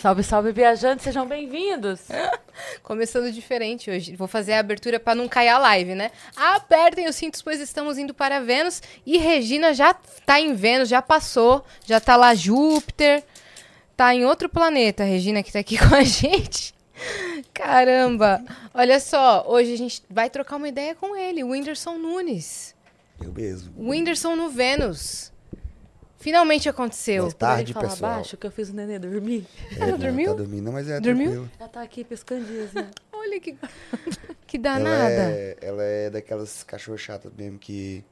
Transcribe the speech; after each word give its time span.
Salve, 0.00 0.22
salve, 0.22 0.52
viajantes, 0.52 1.02
sejam 1.02 1.26
bem-vindos. 1.26 2.02
Começando 2.84 3.32
diferente 3.32 3.90
hoje. 3.90 4.14
Vou 4.14 4.28
fazer 4.28 4.52
a 4.52 4.60
abertura 4.60 5.00
para 5.00 5.16
não 5.16 5.26
cair 5.26 5.48
a 5.48 5.58
live, 5.58 5.96
né? 5.96 6.12
Apertem 6.36 7.08
os 7.08 7.16
cintos, 7.16 7.42
pois 7.42 7.60
estamos 7.60 7.98
indo 7.98 8.14
para 8.14 8.38
Vênus. 8.38 8.80
E 9.04 9.18
Regina 9.18 9.74
já 9.74 9.92
tá 10.24 10.40
em 10.40 10.54
Vênus, 10.54 10.88
já 10.88 11.02
passou. 11.02 11.64
Já 11.84 11.98
tá 11.98 12.14
lá 12.14 12.32
Júpiter. 12.32 13.24
Tá 13.96 14.14
em 14.14 14.24
outro 14.24 14.48
planeta, 14.48 15.02
Regina, 15.02 15.42
que 15.42 15.52
tá 15.52 15.58
aqui 15.58 15.76
com 15.84 15.92
a 15.92 16.04
gente. 16.04 16.72
Caramba! 17.52 18.40
Olha 18.72 19.00
só, 19.00 19.44
hoje 19.48 19.72
a 19.72 19.76
gente 19.76 20.00
vai 20.08 20.30
trocar 20.30 20.58
uma 20.58 20.68
ideia 20.68 20.94
com 20.94 21.16
ele, 21.16 21.42
o 21.42 21.48
Whindersson 21.48 21.98
Nunes. 21.98 22.72
Eu 23.20 23.32
mesmo. 23.32 23.74
O 23.76 23.90
Whindersson 23.90 24.36
no 24.36 24.48
Vênus. 24.48 25.32
Finalmente 26.18 26.68
aconteceu. 26.68 27.22
Boa 27.24 27.34
tarde, 27.34 27.72
falar 27.72 27.88
pessoal. 27.90 28.14
baixo 28.16 28.36
que 28.36 28.46
eu 28.46 28.50
fiz 28.50 28.70
o 28.70 28.74
nenê 28.74 28.98
dormir. 28.98 29.46
É, 29.76 29.82
Ela 29.82 29.92
não, 29.92 29.98
dormiu? 29.98 30.30
Tá 30.30 30.36
dormindo, 30.36 30.72
mas 30.72 30.88
é 30.90 31.00
Dormiu? 31.00 31.30
tranquilo. 31.30 31.50
Ela 31.60 31.68
tá 31.68 31.82
aqui 31.82 32.04
piscandinha 32.04 32.64
assim. 32.64 32.88
Olha 33.12 33.40
que, 33.40 33.56
que 34.46 34.56
Ela 34.56 34.62
danada. 34.62 35.12
é, 35.30 35.56
ela 35.62 35.82
é 35.82 36.10
daquelas 36.10 36.62
cachorras 36.64 37.00
chatas 37.00 37.32
mesmo 37.36 37.58
que. 37.58 38.04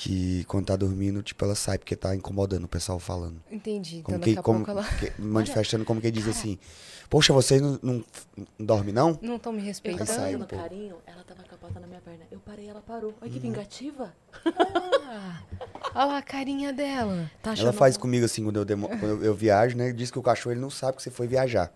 Que 0.00 0.44
quando 0.44 0.66
tá 0.66 0.76
dormindo, 0.76 1.20
tipo, 1.24 1.44
ela 1.44 1.56
sai 1.56 1.76
porque 1.76 1.96
tá 1.96 2.14
incomodando 2.14 2.62
o 2.64 2.68
pessoal 2.68 3.00
falando. 3.00 3.42
Entendi. 3.50 4.00
Como 4.02 4.16
então 4.16 4.20
que, 4.20 4.30
daqui 4.36 4.38
a 4.38 4.42
como, 4.44 4.64
pouco 4.64 4.70
ela... 4.80 4.84
que- 4.84 5.12
manifestando 5.20 5.84
como 5.84 6.00
que 6.00 6.08
diz 6.08 6.28
assim. 6.28 6.56
Poxa, 7.10 7.32
vocês 7.32 7.60
não, 7.60 7.80
não, 7.82 8.04
não 8.36 8.66
dormem, 8.66 8.94
não? 8.94 9.18
Não 9.20 9.34
estão 9.34 9.52
me 9.52 9.58
Eu 9.58 9.64
respeitando. 9.64 10.06
tava 10.06 10.20
sai 10.20 10.36
um 10.36 10.44
carinho, 10.46 10.96
ela 11.04 11.24
tava 11.24 11.42
com 11.42 11.52
a 11.54 11.58
pata 11.58 11.80
na 11.80 11.86
minha 11.88 12.00
perna. 12.00 12.24
Eu 12.30 12.38
parei, 12.38 12.68
ela 12.68 12.80
parou. 12.80 13.12
Olha 13.20 13.28
que 13.28 13.40
vingativa. 13.40 14.14
Ah, 15.10 15.42
olha 15.96 16.04
lá 16.04 16.18
a 16.18 16.22
carinha 16.22 16.72
dela. 16.72 17.28
Tá 17.42 17.54
Ela 17.58 17.72
faz 17.72 17.96
comigo 17.96 18.24
assim 18.24 18.44
quando 18.44 18.56
eu, 18.60 18.64
demo- 18.64 18.88
quando 18.88 19.04
eu- 19.04 19.24
eu 19.24 19.34
viajo, 19.34 19.76
né? 19.76 19.90
Diz 19.92 20.12
que 20.12 20.18
o 20.18 20.22
cachorro 20.22 20.52
ele 20.52 20.60
não 20.60 20.70
sabe 20.70 20.96
que 20.98 21.02
você 21.02 21.10
foi 21.10 21.26
viajar. 21.26 21.72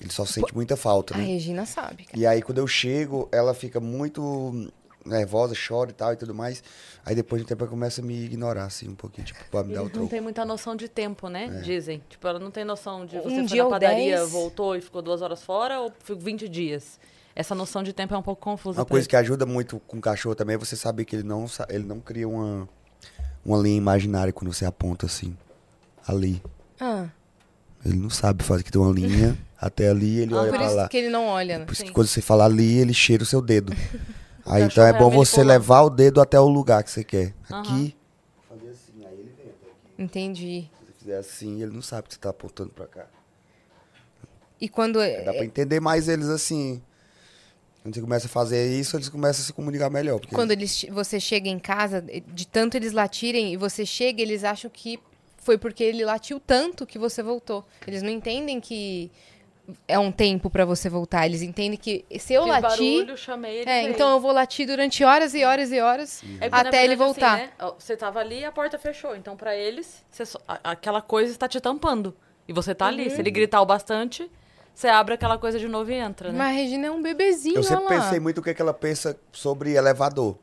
Ele 0.00 0.12
só 0.12 0.24
sente 0.24 0.54
muita 0.54 0.76
falta, 0.76 1.14
A 1.14 1.18
né? 1.18 1.24
Regina 1.24 1.66
sabe, 1.66 2.04
cara. 2.04 2.16
E 2.16 2.24
aí 2.24 2.40
quando 2.42 2.58
eu 2.58 2.66
chego, 2.68 3.28
ela 3.32 3.52
fica 3.54 3.80
muito 3.80 4.70
nervosa, 5.08 5.54
chora 5.68 5.90
e 5.90 5.92
tal 5.92 6.12
e 6.12 6.16
tudo 6.16 6.34
mais. 6.34 6.62
Aí 7.04 7.14
depois 7.14 7.40
de 7.40 7.44
um 7.46 7.48
tempo 7.48 7.62
ela 7.64 7.70
começa 7.70 8.00
a 8.00 8.04
me 8.04 8.24
ignorar, 8.24 8.64
assim, 8.66 8.88
um 8.88 8.94
pouquinho, 8.94 9.26
tipo, 9.26 9.40
pra 9.50 9.64
me 9.64 9.74
dar 9.74 9.82
o 9.82 9.86
Eles 9.86 9.96
não 9.96 10.06
tem 10.06 10.20
muita 10.20 10.44
noção 10.44 10.76
de 10.76 10.88
tempo, 10.88 11.28
né? 11.28 11.60
Dizem. 11.64 12.02
Tipo, 12.08 12.28
ela 12.28 12.38
não 12.38 12.50
tem 12.50 12.64
noção 12.64 13.04
de 13.06 13.16
você 13.18 13.28
Um 13.28 13.34
foi 13.38 13.44
dia 13.46 13.64
na 13.64 13.70
padaria, 13.70 14.16
dez. 14.18 14.30
voltou 14.30 14.76
e 14.76 14.80
ficou 14.80 15.00
duas 15.02 15.22
horas 15.22 15.42
fora 15.42 15.80
ou 15.80 15.92
ficou 16.02 16.16
20 16.22 16.48
dias. 16.48 16.98
Essa 17.34 17.54
noção 17.54 17.82
de 17.82 17.92
tempo 17.92 18.14
é 18.14 18.18
um 18.18 18.22
pouco 18.22 18.42
confusa. 18.42 18.80
Uma 18.80 18.84
coisa 18.86 19.04
ele. 19.04 19.10
que 19.10 19.16
ajuda 19.16 19.46
muito 19.46 19.80
com 19.86 19.98
o 19.98 20.00
cachorro 20.00 20.34
também 20.34 20.54
é 20.54 20.58
você 20.58 20.74
saber 20.76 21.04
que 21.04 21.14
ele 21.16 21.22
não, 21.22 21.46
ele 21.68 21.84
não 21.84 22.00
cria 22.00 22.28
uma, 22.28 22.68
uma 23.44 23.58
linha 23.58 23.76
imaginária 23.76 24.32
quando 24.32 24.52
você 24.52 24.64
aponta 24.64 25.06
assim. 25.06 25.36
Ali. 26.06 26.42
Ah, 26.80 27.06
Ele 27.84 27.96
não 27.96 28.10
sabe 28.10 28.42
fazer 28.42 28.62
que 28.64 28.72
tem 28.72 28.80
uma 28.80 28.92
linha 28.92 29.38
até 29.60 29.88
ali 29.88 30.18
ele 30.20 30.34
Ah, 30.34 30.38
olha 30.38 30.50
por 30.50 30.56
pra 30.58 30.66
isso 30.66 30.74
lá. 30.76 30.88
que 30.88 30.96
ele 30.96 31.10
não 31.10 31.26
olha, 31.26 31.58
né? 31.60 31.64
Por 31.64 31.72
isso 31.74 31.84
que 31.84 31.92
quando 31.92 32.06
você 32.08 32.20
fala 32.20 32.44
ali, 32.44 32.78
ele 32.78 32.92
cheira 32.94 33.22
o 33.22 33.26
seu 33.26 33.40
dedo. 33.40 33.72
Aí 34.48 34.62
então 34.62 34.84
cachorro 34.84 34.86
é 34.86 34.90
é 34.90 34.98
bom 34.98 35.10
você 35.10 35.38
manipular. 35.38 35.46
levar 35.46 35.80
o 35.82 35.90
dedo 35.90 36.20
até 36.20 36.40
o 36.40 36.48
lugar 36.48 36.82
que 36.82 36.90
você 36.90 37.04
quer. 37.04 37.34
Aham. 37.50 37.60
Aqui. 37.60 37.96
Fazer 38.48 38.68
assim, 38.70 39.06
aí 39.06 39.14
ele 39.14 39.32
vem 39.36 39.46
até 39.46 39.66
aqui. 39.68 40.02
Entendi. 40.02 40.70
Se 40.78 40.86
você 40.86 40.92
fizer 40.98 41.18
assim, 41.18 41.62
ele 41.62 41.72
não 41.72 41.82
sabe 41.82 42.08
que 42.08 42.14
você 42.14 42.20
tá 42.20 42.30
apontando 42.30 42.70
pra 42.70 42.86
cá. 42.86 43.06
E 44.60 44.68
quando... 44.68 44.98
Aí 45.00 45.24
Dá 45.24 45.32
pra 45.32 45.44
entender 45.44 45.80
mais 45.80 46.08
eles 46.08 46.28
assim. 46.28 46.82
Quando 47.82 47.94
você 47.94 48.00
começa 48.00 48.26
a 48.26 48.30
fazer 48.30 48.78
isso, 48.78 48.96
eles 48.96 49.08
começam 49.08 49.42
a 49.42 49.46
se 49.46 49.52
comunicar 49.52 49.88
melhor. 49.88 50.18
Porque 50.18 50.34
Quando 50.34 50.50
eles, 50.50 50.84
você 50.90 51.20
chega 51.20 51.48
em 51.48 51.58
casa, 51.58 52.02
de 52.02 52.46
tanto 52.46 52.76
eles 52.76 52.92
latirem, 52.92 53.52
e 53.52 53.56
você 53.56 53.86
chega, 53.86 54.20
eles 54.20 54.44
acham 54.44 54.70
que 54.70 54.98
foi 55.36 55.56
porque 55.56 55.82
ele 55.84 56.04
latiu 56.04 56.40
tanto 56.40 56.84
que 56.84 56.98
você 56.98 57.22
voltou. 57.22 57.64
Eles 57.86 58.02
não 58.02 58.10
entendem 58.10 58.60
que 58.60 59.10
é 59.86 59.98
um 59.98 60.10
tempo 60.10 60.48
pra 60.48 60.64
você 60.64 60.88
voltar. 60.88 61.26
Eles 61.26 61.42
entendem 61.42 61.78
que 61.78 62.04
se 62.18 62.32
eu 62.34 62.42
Fiz 62.44 62.50
latir... 62.52 62.68
barulho, 62.98 63.16
chamei 63.16 63.58
ele. 63.58 63.70
É, 63.70 63.82
então 63.82 64.10
eu 64.12 64.20
vou 64.20 64.32
latir 64.32 64.66
durante 64.66 65.04
horas 65.04 65.34
e 65.34 65.44
horas 65.44 65.70
e 65.72 65.80
horas 65.80 66.22
É 66.40 66.48
até 66.50 66.78
ele 66.84 66.88
verdade, 66.88 66.96
voltar. 66.96 67.34
assim, 67.34 67.42
né, 67.44 67.72
Você 67.78 67.96
tava 67.96 68.20
ali 68.20 68.40
e 68.40 68.44
a 68.44 68.52
porta 68.52 68.78
fechou. 68.78 69.14
Então, 69.14 69.36
pra 69.36 69.54
eles, 69.56 70.04
você 70.10 70.24
só- 70.24 70.40
aquela 70.64 71.02
coisa 71.02 71.30
está 71.32 71.46
te 71.48 71.60
tampando. 71.60 72.14
E 72.46 72.52
você 72.52 72.74
tá 72.74 72.86
ali. 72.86 73.04
Uhum. 73.04 73.10
Se 73.10 73.20
ele 73.20 73.30
gritar 73.30 73.60
o 73.60 73.66
bastante, 73.66 74.30
você 74.74 74.88
abre 74.88 75.14
aquela 75.14 75.36
coisa 75.36 75.58
de 75.58 75.68
novo 75.68 75.90
e 75.90 75.94
entra, 75.94 76.32
né? 76.32 76.38
Mas 76.38 76.48
a 76.48 76.50
Regina 76.52 76.86
é 76.86 76.90
um 76.90 77.02
bebezinho, 77.02 77.56
Eu 77.56 77.62
sempre 77.62 77.84
lá. 77.84 77.90
pensei 78.02 78.18
muito 78.20 78.38
o 78.38 78.42
que, 78.42 78.50
é 78.50 78.54
que 78.54 78.62
ela 78.62 78.72
pensa 78.72 79.18
sobre 79.32 79.72
elevador. 79.74 80.38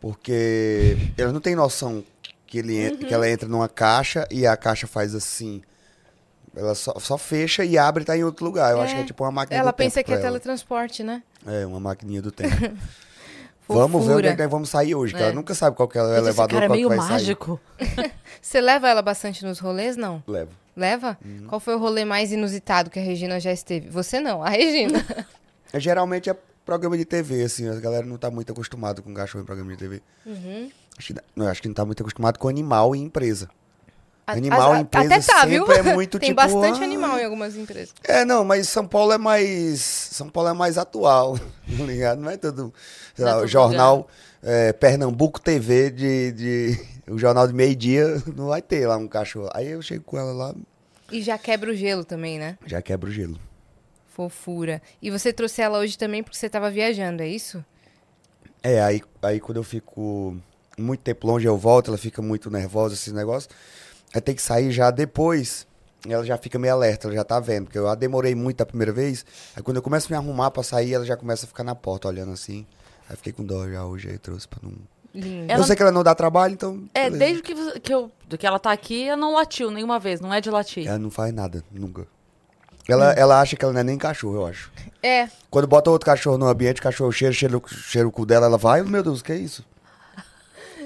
Porque 0.00 0.96
ela 1.16 1.32
não 1.32 1.40
tem 1.40 1.54
noção 1.56 2.04
que, 2.46 2.58
ele 2.58 2.76
en- 2.78 2.90
Uhum. 2.92 2.96
que 2.98 3.12
ela 3.12 3.28
entra 3.28 3.48
numa 3.48 3.68
caixa 3.68 4.26
e 4.30 4.46
a 4.46 4.56
caixa 4.56 4.86
faz 4.86 5.14
assim. 5.14 5.62
Ela 6.58 6.74
só, 6.74 6.94
só 6.98 7.16
fecha 7.16 7.64
e 7.64 7.78
abre 7.78 8.02
e 8.02 8.06
tá 8.06 8.16
em 8.16 8.24
outro 8.24 8.44
lugar. 8.44 8.72
Eu 8.72 8.80
acho 8.80 8.94
que 8.94 9.00
é 9.02 9.04
tipo 9.04 9.22
uma 9.24 9.30
máquina 9.30 9.58
Ela 9.58 9.70
do 9.70 9.74
pensa 9.74 9.96
tempo 9.96 10.06
que 10.06 10.12
é 10.12 10.16
pra 10.16 10.26
ela. 10.26 10.32
teletransporte, 10.38 11.02
né? 11.04 11.22
É, 11.46 11.64
uma 11.64 11.78
maquininha 11.78 12.20
do 12.20 12.30
tempo. 12.32 12.50
vamos 13.68 14.06
ver 14.06 14.14
onde 14.14 14.28
é 14.28 14.34
que 14.34 14.42
nós 14.42 14.50
vamos 14.50 14.68
sair 14.70 14.94
hoje, 14.94 15.14
que 15.14 15.20
É. 15.20 15.26
ela 15.26 15.34
nunca 15.34 15.54
sabe 15.54 15.76
qual 15.76 15.86
que 15.88 15.98
é 15.98 16.02
o 16.02 16.14
elevador 16.16 16.60
cara 16.60 16.64
é 16.64 16.68
que 16.68 16.74
meio 16.74 16.88
mágico. 16.96 17.60
Você 18.42 18.60
leva 18.60 18.88
ela 18.88 19.02
bastante 19.02 19.44
nos 19.44 19.58
rolês, 19.58 19.96
não? 19.96 20.22
Levo. 20.26 20.50
Leva? 20.76 21.18
Uhum. 21.24 21.46
Qual 21.48 21.60
foi 21.60 21.74
o 21.74 21.78
rolê 21.78 22.04
mais 22.04 22.32
inusitado 22.32 22.88
que 22.88 22.98
a 22.98 23.02
Regina 23.02 23.38
já 23.40 23.52
esteve? 23.52 23.88
Você 23.90 24.20
não, 24.20 24.42
a 24.42 24.48
Regina. 24.50 25.04
É, 25.70 25.78
geralmente 25.78 26.30
é 26.30 26.36
programa 26.64 26.96
de 26.96 27.04
TV, 27.04 27.42
assim, 27.42 27.68
a 27.68 27.74
galera 27.74 28.06
não 28.06 28.16
tá 28.16 28.30
muito 28.30 28.50
acostumada 28.50 29.02
com 29.02 29.12
cachorro 29.12 29.42
em 29.42 29.44
programa 29.44 29.70
de 29.72 29.76
TV. 29.76 30.00
Uhum. 30.24 30.70
Acho, 30.96 31.12
que, 31.12 31.20
não, 31.36 31.46
acho 31.46 31.60
que 31.60 31.68
não 31.68 31.74
tá 31.74 31.84
muito 31.84 32.00
acostumado 32.02 32.38
com 32.38 32.48
animal 32.48 32.96
e 32.96 32.98
empresa. 33.00 33.50
Animal 34.36 34.76
em 34.76 34.80
empresa 34.80 35.14
Até 35.14 35.20
tá, 35.26 35.44
viu? 35.46 35.72
é 35.72 35.94
muito, 35.94 36.18
Tem 36.20 36.30
tipo, 36.30 36.40
bastante 36.40 36.80
ah. 36.80 36.84
animal 36.84 37.18
em 37.18 37.24
algumas 37.24 37.56
empresas. 37.56 37.94
É, 38.04 38.24
não, 38.24 38.44
mas 38.44 38.68
São 38.68 38.86
Paulo 38.86 39.12
é 39.12 39.18
mais. 39.18 39.80
São 39.80 40.28
Paulo 40.28 40.50
é 40.50 40.52
mais 40.52 40.76
atual, 40.76 41.38
tá 41.78 41.84
ligado? 41.84 42.20
Não 42.20 42.30
é 42.30 42.36
todo. 42.36 42.72
Sei 43.14 43.24
Não 43.24 43.32
é 43.32 43.34
lá, 43.36 43.42
o 43.42 43.46
jornal 43.46 44.06
é, 44.42 44.72
Pernambuco 44.74 45.40
TV 45.40 45.90
de, 45.90 46.32
de. 46.32 46.88
O 47.08 47.18
jornal 47.18 47.46
de 47.46 47.54
meio-dia 47.54 48.22
não 48.36 48.48
vai 48.48 48.60
ter 48.60 48.86
lá 48.86 48.98
um 48.98 49.08
cachorro. 49.08 49.48
Aí 49.54 49.68
eu 49.68 49.80
chego 49.80 50.04
com 50.04 50.18
ela 50.18 50.32
lá, 50.32 50.54
E 51.10 51.22
já 51.22 51.38
quebra 51.38 51.70
o 51.70 51.74
gelo 51.74 52.04
também, 52.04 52.38
né? 52.38 52.58
já 52.66 52.82
quebra 52.82 53.08
o 53.08 53.12
gelo. 53.12 53.38
Fofura. 54.08 54.82
E 55.00 55.10
você 55.10 55.32
trouxe 55.32 55.62
ela 55.62 55.78
hoje 55.78 55.96
também 55.96 56.22
porque 56.22 56.36
você 56.36 56.50
tava 56.50 56.70
viajando, 56.70 57.22
é 57.22 57.28
isso? 57.28 57.64
É, 58.62 58.82
aí, 58.82 59.00
aí 59.22 59.40
quando 59.40 59.56
eu 59.56 59.64
fico 59.64 60.36
muito 60.76 61.00
tempo 61.00 61.26
longe, 61.26 61.46
eu 61.46 61.56
volto, 61.56 61.88
ela 61.88 61.98
fica 61.98 62.20
muito 62.20 62.50
nervosa, 62.50 62.94
esse 62.94 63.12
negócio. 63.12 63.48
Aí 64.14 64.20
tem 64.20 64.34
que 64.34 64.42
sair 64.42 64.70
já 64.72 64.90
depois. 64.90 65.66
Ela 66.08 66.24
já 66.24 66.38
fica 66.38 66.58
meio 66.58 66.72
alerta, 66.74 67.08
ela 67.08 67.14
já 67.16 67.24
tá 67.24 67.40
vendo, 67.40 67.64
porque 67.64 67.78
eu 67.78 67.84
já 67.86 67.94
demorei 67.94 68.34
muito 68.34 68.60
a 68.60 68.66
primeira 68.66 68.92
vez. 68.92 69.26
Aí 69.56 69.62
quando 69.62 69.76
eu 69.78 69.82
começo 69.82 70.06
a 70.06 70.10
me 70.10 70.16
arrumar 70.16 70.50
pra 70.50 70.62
sair, 70.62 70.94
ela 70.94 71.04
já 71.04 71.16
começa 71.16 71.44
a 71.44 71.48
ficar 71.48 71.64
na 71.64 71.74
porta 71.74 72.08
olhando 72.08 72.32
assim. 72.32 72.64
Aí 73.10 73.16
fiquei 73.16 73.32
com 73.32 73.44
dó 73.44 73.68
já 73.68 73.84
hoje, 73.84 74.08
aí 74.10 74.18
trouxe 74.18 74.46
pra 74.46 74.60
não. 74.62 74.72
Lindo. 75.14 75.50
Ela- 75.50 75.62
Eu 75.62 75.66
sei 75.66 75.74
que 75.74 75.82
ela 75.82 75.90
não 75.90 76.04
dá 76.04 76.14
trabalho, 76.14 76.52
então. 76.54 76.84
É, 76.94 77.04
beleza. 77.10 77.18
desde 77.18 77.42
que, 77.42 77.54
você- 77.54 77.80
que, 77.80 77.92
eu, 77.92 78.12
que 78.38 78.46
ela 78.46 78.58
tá 78.58 78.70
aqui, 78.70 79.08
ela 79.08 79.16
não 79.16 79.34
latiu 79.34 79.70
nenhuma 79.70 79.98
vez. 79.98 80.20
Não 80.20 80.32
é 80.32 80.40
de 80.40 80.50
latir. 80.50 80.86
Ela 80.86 80.98
não 80.98 81.10
faz 81.10 81.32
nada, 81.34 81.64
nunca. 81.72 82.06
Ela, 82.88 83.12
ela 83.12 83.40
acha 83.40 83.56
que 83.56 83.64
ela 83.64 83.72
não 83.74 83.80
é 83.80 83.84
nem 83.84 83.98
cachorro, 83.98 84.36
eu 84.36 84.46
acho. 84.46 84.70
É, 85.02 85.28
Quando 85.50 85.66
bota 85.66 85.90
outro 85.90 86.06
cachorro 86.06 86.38
no 86.38 86.46
ambiente, 86.46 86.80
o 86.80 86.82
cachorro 86.82 87.10
cheira, 87.12 87.34
cheira, 87.34 87.56
o- 87.56 87.68
cheira 87.68 88.06
o 88.08 88.12
cu 88.12 88.24
dela, 88.24 88.46
ela 88.46 88.56
vai, 88.58 88.82
meu 88.82 89.02
Deus, 89.02 89.20
que 89.20 89.32
é 89.32 89.36
isso? 89.36 89.64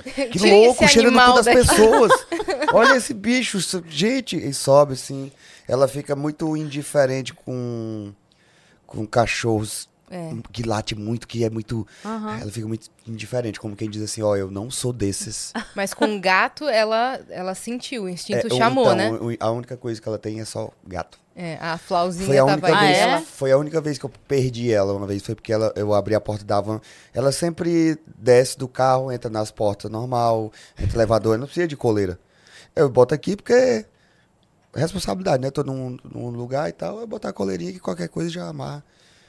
Que 0.31 0.39
Tira 0.39 0.55
louco, 0.55 0.85
esse 0.85 0.93
cheira 0.95 1.11
no 1.11 1.17
cu 1.17 1.21
animal 1.23 1.37
das 1.43 1.45
daqui. 1.47 1.59
pessoas. 1.69 2.13
Olha 2.73 2.97
esse 2.97 3.15
bicho, 3.15 3.59
gente, 3.89 4.37
e 4.37 4.53
sobe 4.53 4.95
assim. 4.95 5.31
Ela 5.69 5.87
fica 5.89 6.15
muito 6.17 6.57
indiferente 6.57 7.33
com, 7.33 8.13
com 8.87 9.07
cachorros 9.07 9.89
É. 10.11 10.31
que 10.53 10.63
late 10.63 10.95
muito, 10.95 11.27
que 11.29 11.45
é 11.45 11.49
muito. 11.51 11.87
Aham. 12.05 12.39
Ela 12.41 12.51
fica 12.51 12.67
muito 12.67 12.89
indiferente, 13.07 13.59
como 13.61 13.75
quem 13.77 13.89
diz 13.89 14.03
assim: 14.03 14.23
ó, 14.23 14.37
eu 14.37 14.51
não 14.51 14.71
sou 14.71 14.93
desses. 14.93 15.53
mas 15.77 15.95
com 15.95 16.21
gato 16.21 16.69
ela, 16.69 17.21
ela 17.31 17.55
sentiu, 17.55 18.05
o 18.05 18.09
instinto 18.09 18.47
É, 18.49 18.53
ou 18.53 18.59
chamou, 18.59 18.85
então, 18.85 18.97
né? 18.97 19.11
o- 19.13 19.37
A 19.41 19.51
única 19.51 19.77
coisa 19.77 20.01
que 20.01 20.09
ela 20.09 20.19
tem 20.19 20.41
é 20.41 20.45
só 20.45 20.71
gato. 20.87 21.19
É, 21.35 21.57
a 21.61 21.79
Flauzinha 21.79 22.27
Foi 22.27 22.37
a, 22.39 22.45
tava 22.45 22.53
única 22.67 22.79
aí. 22.79 22.87
vez, 22.93 22.99
Ah, 23.03 23.09
é? 23.17 23.21
foi 23.23 23.53
a 23.53 23.57
única 23.59 23.81
vez 23.81 23.97
que 23.99 24.05
eu 24.05 24.11
perdi 24.29 24.71
ela 24.71 24.93
uma 24.93 25.07
vez. 25.07 25.23
Foi 25.23 25.35
porque 25.35 25.53
ela, 25.53 25.73
eu 25.77 25.95
abri 25.95 26.15
a 26.15 26.21
porta 26.21 26.45
da 26.45 26.61
van. 26.61 26.81
Ela 27.15 27.33
sempre 27.33 27.99
desce 28.19 28.59
do 28.59 28.69
carro, 28.69 29.11
entra 29.11 29.31
nas 29.31 29.51
portas 29.51 29.91
normal, 29.91 30.53
entra 30.79 30.89
no 30.89 30.95
elevador, 30.99 31.39
não 31.39 31.47
precisa 31.47 31.67
de 31.67 31.77
coleira. 31.77 32.19
Eu 32.77 32.89
boto 32.91 33.15
aqui 33.15 33.35
porque 33.37 33.53
é 33.55 33.85
responsabilidade, 34.75 35.43
né? 35.43 35.51
Tô 35.51 35.63
num, 35.63 35.97
num 36.05 36.29
lugar 36.31 36.69
e 36.69 36.73
tal, 36.73 37.01
eu 37.01 37.07
botar 37.07 37.31
a 37.31 37.33
coleirinha 37.33 37.73
que 37.73 37.81
qualquer 37.81 38.09
coisa 38.09 38.29
já 38.31 38.47
amarra. 38.49 38.85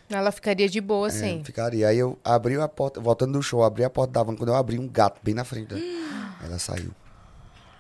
Ela 0.10 0.32
ficaria 0.32 0.68
de 0.70 0.82
boa, 0.82 1.08
É, 1.08 1.10
assim. 1.10 1.42
ficaria. 1.44 1.88
Aí 1.88 1.98
eu 1.98 2.20
abri 2.24 2.60
a 2.60 2.68
porta, 2.68 3.00
voltando 3.00 3.32
do 3.34 3.42
show, 3.42 3.64
abri 3.64 3.84
a 3.84 3.90
porta 3.90 4.12
da 4.14 4.24
van. 4.24 4.36
Quando 4.36 4.50
eu 4.50 4.56
abri 4.56 4.78
um 4.78 4.88
gato 4.88 5.20
bem 5.24 5.34
na 5.34 5.44
frente 5.46 5.70
dela, 5.70 5.82
ela 6.44 6.60
saiu. 6.60 6.92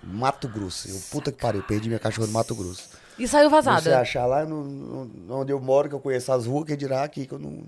Mato 0.02 0.48
Grosso. 0.48 0.90
Eu, 0.90 1.00
puta 1.12 1.31
que 1.31 1.38
pariu, 1.40 1.62
perdi 1.64 1.88
minha 1.90 2.00
cachorra 2.00 2.28
no 2.28 2.34
Mato 2.34 2.56
Grosso. 2.56 2.90
E 3.18 3.27
saiu 3.27 3.50
Você 3.50 3.56
vazada. 3.56 4.00
achar 4.00 4.25
lá 4.25 4.45
no, 4.45 4.63
no- 4.63 5.36
onde 5.36 5.51
eu 5.51 5.60
moro, 5.60 5.88
que 5.89 5.95
eu 5.95 6.00
conheço 6.00 6.31
as 6.31 6.45
ruas, 6.45 6.65
que 6.65 6.75
dirá 6.75 7.04
aqui 7.04 7.25
que 7.27 7.33
eu 7.33 7.39
não. 7.39 7.63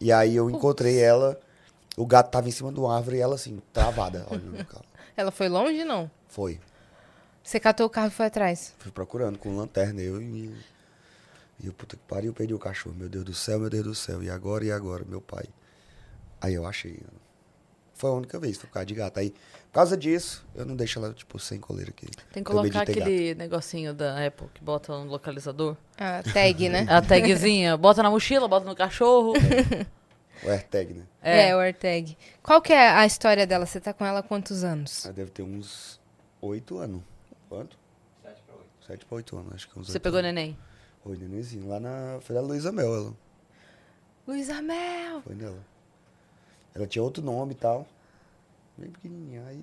E 0.00 0.12
aí 0.12 0.34
eu 0.36 0.48
encontrei 0.50 0.98
ela, 0.98 1.38
o 1.96 2.06
gato 2.06 2.30
tava 2.30 2.48
em 2.48 2.52
cima 2.52 2.72
de 2.72 2.78
uma 2.80 2.94
árvore 2.96 3.16
e 3.16 3.20
ela 3.20 3.34
assim, 3.34 3.60
travada. 3.72 4.26
Olha 4.30 4.40
no 4.40 4.64
carro. 4.64 4.84
Ela 5.16 5.30
foi 5.30 5.48
longe, 5.48 5.84
não? 5.84 6.10
Foi. 6.28 6.58
Você 7.42 7.60
catou 7.60 7.86
o 7.86 7.90
carro 7.90 8.08
e 8.08 8.10
foi 8.10 8.26
atrás. 8.26 8.72
Fui 8.78 8.90
procurando 8.90 9.38
com 9.38 9.54
lanterna, 9.54 10.00
eu 10.00 10.20
e. 10.22 10.54
E 11.58 11.66
eu, 11.66 11.74
puta 11.74 11.94
que 11.96 12.02
pariu, 12.08 12.32
perdi 12.32 12.54
o 12.54 12.58
cachorro. 12.58 12.94
Meu 12.96 13.08
Deus 13.08 13.24
do 13.24 13.34
céu, 13.34 13.58
meu 13.58 13.68
Deus 13.68 13.84
do 13.84 13.94
céu. 13.94 14.22
E 14.22 14.30
agora, 14.30 14.64
e 14.64 14.72
agora, 14.72 15.04
meu 15.06 15.20
pai? 15.20 15.44
Aí 16.40 16.54
eu 16.54 16.64
achei. 16.64 17.02
Foi 17.92 18.08
a 18.08 18.12
única 18.14 18.38
vez, 18.38 18.56
foi 18.56 18.66
por 18.68 18.74
causa 18.74 18.86
de 18.86 18.94
gato. 18.94 19.18
Aí, 19.18 19.34
por 19.70 19.74
causa 19.74 19.96
disso, 19.96 20.44
eu 20.52 20.66
não 20.66 20.74
deixo 20.74 20.98
ela, 20.98 21.14
tipo, 21.14 21.38
sem 21.38 21.60
coleira 21.60 21.90
aqui. 21.90 22.06
Tem 22.32 22.42
que 22.42 22.50
colocar 22.50 22.82
aquele 22.82 23.36
negocinho 23.36 23.94
da 23.94 24.26
Apple 24.26 24.48
que 24.52 24.60
bota 24.64 24.92
no 24.98 25.04
localizador. 25.08 25.76
A 25.96 26.24
tag, 26.24 26.68
né? 26.68 26.86
A 26.90 27.00
tagzinha. 27.00 27.76
bota 27.76 28.02
na 28.02 28.10
mochila, 28.10 28.48
bota 28.48 28.66
no 28.66 28.74
cachorro. 28.74 29.32
O 30.42 30.48
AirTag, 30.48 30.94
né? 30.94 31.04
É, 31.22 31.54
o 31.54 31.60
AirTag. 31.60 32.18
Qual 32.42 32.60
que 32.60 32.72
é 32.72 32.88
a 32.90 33.06
história 33.06 33.46
dela? 33.46 33.64
Você 33.64 33.78
tá 33.78 33.92
com 33.92 34.04
ela 34.04 34.18
há 34.20 34.22
quantos 34.22 34.64
anos? 34.64 35.04
Ela 35.04 35.14
deve 35.14 35.30
ter 35.30 35.42
uns 35.42 36.00
oito 36.40 36.78
anos. 36.78 37.02
Quanto? 37.48 37.76
Sete 38.24 38.42
pra 38.46 38.56
oito. 38.56 38.86
Sete 38.86 39.04
pra 39.06 39.16
oito 39.16 39.36
anos, 39.36 39.52
acho 39.54 39.68
que 39.68 39.78
uns 39.78 39.86
Você 39.86 40.00
pegou 40.00 40.18
anos. 40.18 40.32
neném? 40.34 40.58
Foi 41.04 41.16
nenenzinho, 41.16 41.68
lá 41.68 41.78
na. 41.78 42.18
Foi 42.22 42.34
da 42.34 42.40
Luísa 42.40 42.72
Mel, 42.72 42.92
ela. 42.92 43.14
Luísa 44.26 44.60
Mel. 44.62 45.20
Foi 45.22 45.34
nela. 45.34 45.58
Ela 46.74 46.86
tinha 46.86 47.02
outro 47.02 47.22
nome 47.22 47.52
e 47.52 47.56
tal. 47.56 47.86
Bem 48.80 48.90
pequenininha. 48.90 49.44
Aí. 49.46 49.62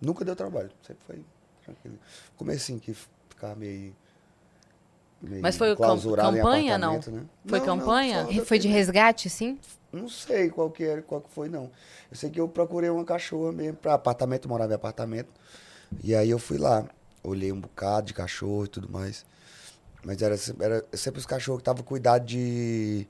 Nunca 0.00 0.24
deu 0.24 0.34
trabalho. 0.34 0.70
Sempre 0.82 1.02
foi 1.06 1.24
tranquilo. 1.64 1.98
Comecinho 2.36 2.80
que 2.80 2.92
ficava 3.28 3.54
meio. 3.54 3.94
meio 5.22 5.42
Mas 5.42 5.56
foi 5.56 5.76
campanha, 5.76 6.76
não? 6.76 6.94
Né? 6.94 7.00
Foi 7.46 7.60
Não, 7.60 7.66
não, 7.66 7.78
campanha? 7.78 8.26
só 8.26 8.44
Foi 8.44 8.58
de 8.58 8.68
resgate, 8.68 9.30
sim? 9.30 9.58
Não 9.92 10.08
sei 10.08 10.50
qual 10.50 10.70
que 10.70 10.84
era, 10.84 11.00
qual 11.00 11.20
que 11.20 11.30
foi, 11.30 11.48
não. 11.48 11.70
Eu 12.10 12.16
sei 12.16 12.28
que 12.28 12.40
eu 12.40 12.48
procurei 12.48 12.90
uma 12.90 13.04
cachorra 13.04 13.52
mesmo 13.52 13.76
para 13.78 13.94
apartamento, 13.94 14.48
morava 14.48 14.72
em 14.72 14.76
apartamento. 14.76 15.30
E 16.02 16.14
aí 16.14 16.28
eu 16.28 16.38
fui 16.38 16.58
lá, 16.58 16.84
olhei 17.22 17.52
um 17.52 17.60
bocado 17.60 18.08
de 18.08 18.14
cachorro 18.14 18.64
e 18.64 18.68
tudo 18.68 18.90
mais. 18.90 19.24
Mas 20.04 20.20
era, 20.20 20.36
era 20.60 20.84
sempre 20.92 21.18
os 21.20 21.26
cachorros 21.26 21.60
que 21.60 21.62
estavam 21.62 21.82
cuidado 21.82 22.24
de, 22.24 23.06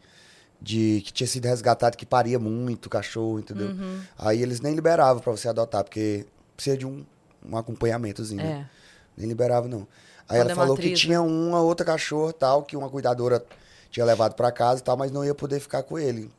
de. 0.61 1.03
que 1.05 1.13
tinha 1.13 1.27
sido 1.27 1.47
resgatado, 1.47 1.97
que 1.97 2.07
paria 2.07 2.39
muito 2.39 2.89
cachorro, 2.89 3.39
entendeu? 3.39 3.69
Uhum. 3.69 4.01
Aí 4.19 4.43
eles 4.43 4.61
nem 4.61 4.75
liberavam 4.75 5.23
para 5.23 5.33
você 5.33 5.49
adotar, 5.49 5.83
porque 5.85 6.27
precisa 6.57 6.77
de 6.77 6.87
um, 6.87 7.05
um 7.45 7.57
acompanhamentozinho. 7.57 8.43
né? 8.43 8.67
É. 8.73 8.77
Nem 9.17 9.29
liberava, 9.29 9.67
não. 9.69 9.87
Aí 10.29 10.39
Quando 10.39 10.41
ela 10.41 10.53
é 10.53 10.55
falou 10.55 10.75
matriz, 10.75 10.91
que 11.01 11.07
tinha 11.07 11.23
uma 11.23 11.61
outra 11.61 11.87
cachorra 11.87 12.33
tal, 12.33 12.63
que 12.65 12.77
uma 12.77 12.91
cuidadora 12.91 13.45
tinha 13.91 14.05
levado 14.05 14.35
pra 14.35 14.51
casa 14.51 14.81
e 14.81 14.85
tal, 14.85 14.97
mas 14.97 15.11
não 15.13 15.25
ia 15.25 15.35
poder 15.35 15.61
ficar 15.61 15.83
com 15.83 15.99
ele. 15.99 16.31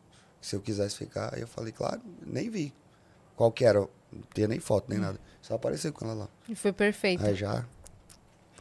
Se 0.41 0.55
eu 0.55 0.59
quisesse 0.61 0.95
ficar. 0.97 1.33
Aí 1.33 1.41
eu 1.41 1.47
falei, 1.47 1.71
claro, 1.71 2.01
nem 2.25 2.49
vi. 2.49 2.73
Qual 3.35 3.51
que 3.51 3.65
era? 3.65 3.79
Não 3.79 3.89
tinha 4.33 4.47
nem 4.47 4.59
foto, 4.59 4.83
Hum. 4.85 4.87
nem 4.89 4.99
nada. 4.99 5.19
Só 5.41 5.55
apareceu 5.55 5.91
com 5.93 6.05
ela 6.05 6.13
lá. 6.13 6.27
E 6.49 6.55
foi 6.55 6.71
perfeito. 6.73 7.25
Aí 7.25 7.33
já 7.35 7.65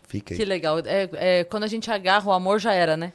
fiquei. 0.08 0.36
Que 0.36 0.44
legal. 0.44 0.78
É, 0.80 1.08
é, 1.40 1.44
quando 1.44 1.64
a 1.64 1.68
gente 1.68 1.90
agarra 1.90 2.28
o 2.28 2.32
amor, 2.32 2.58
já 2.60 2.72
era, 2.72 2.96
né? 2.96 3.12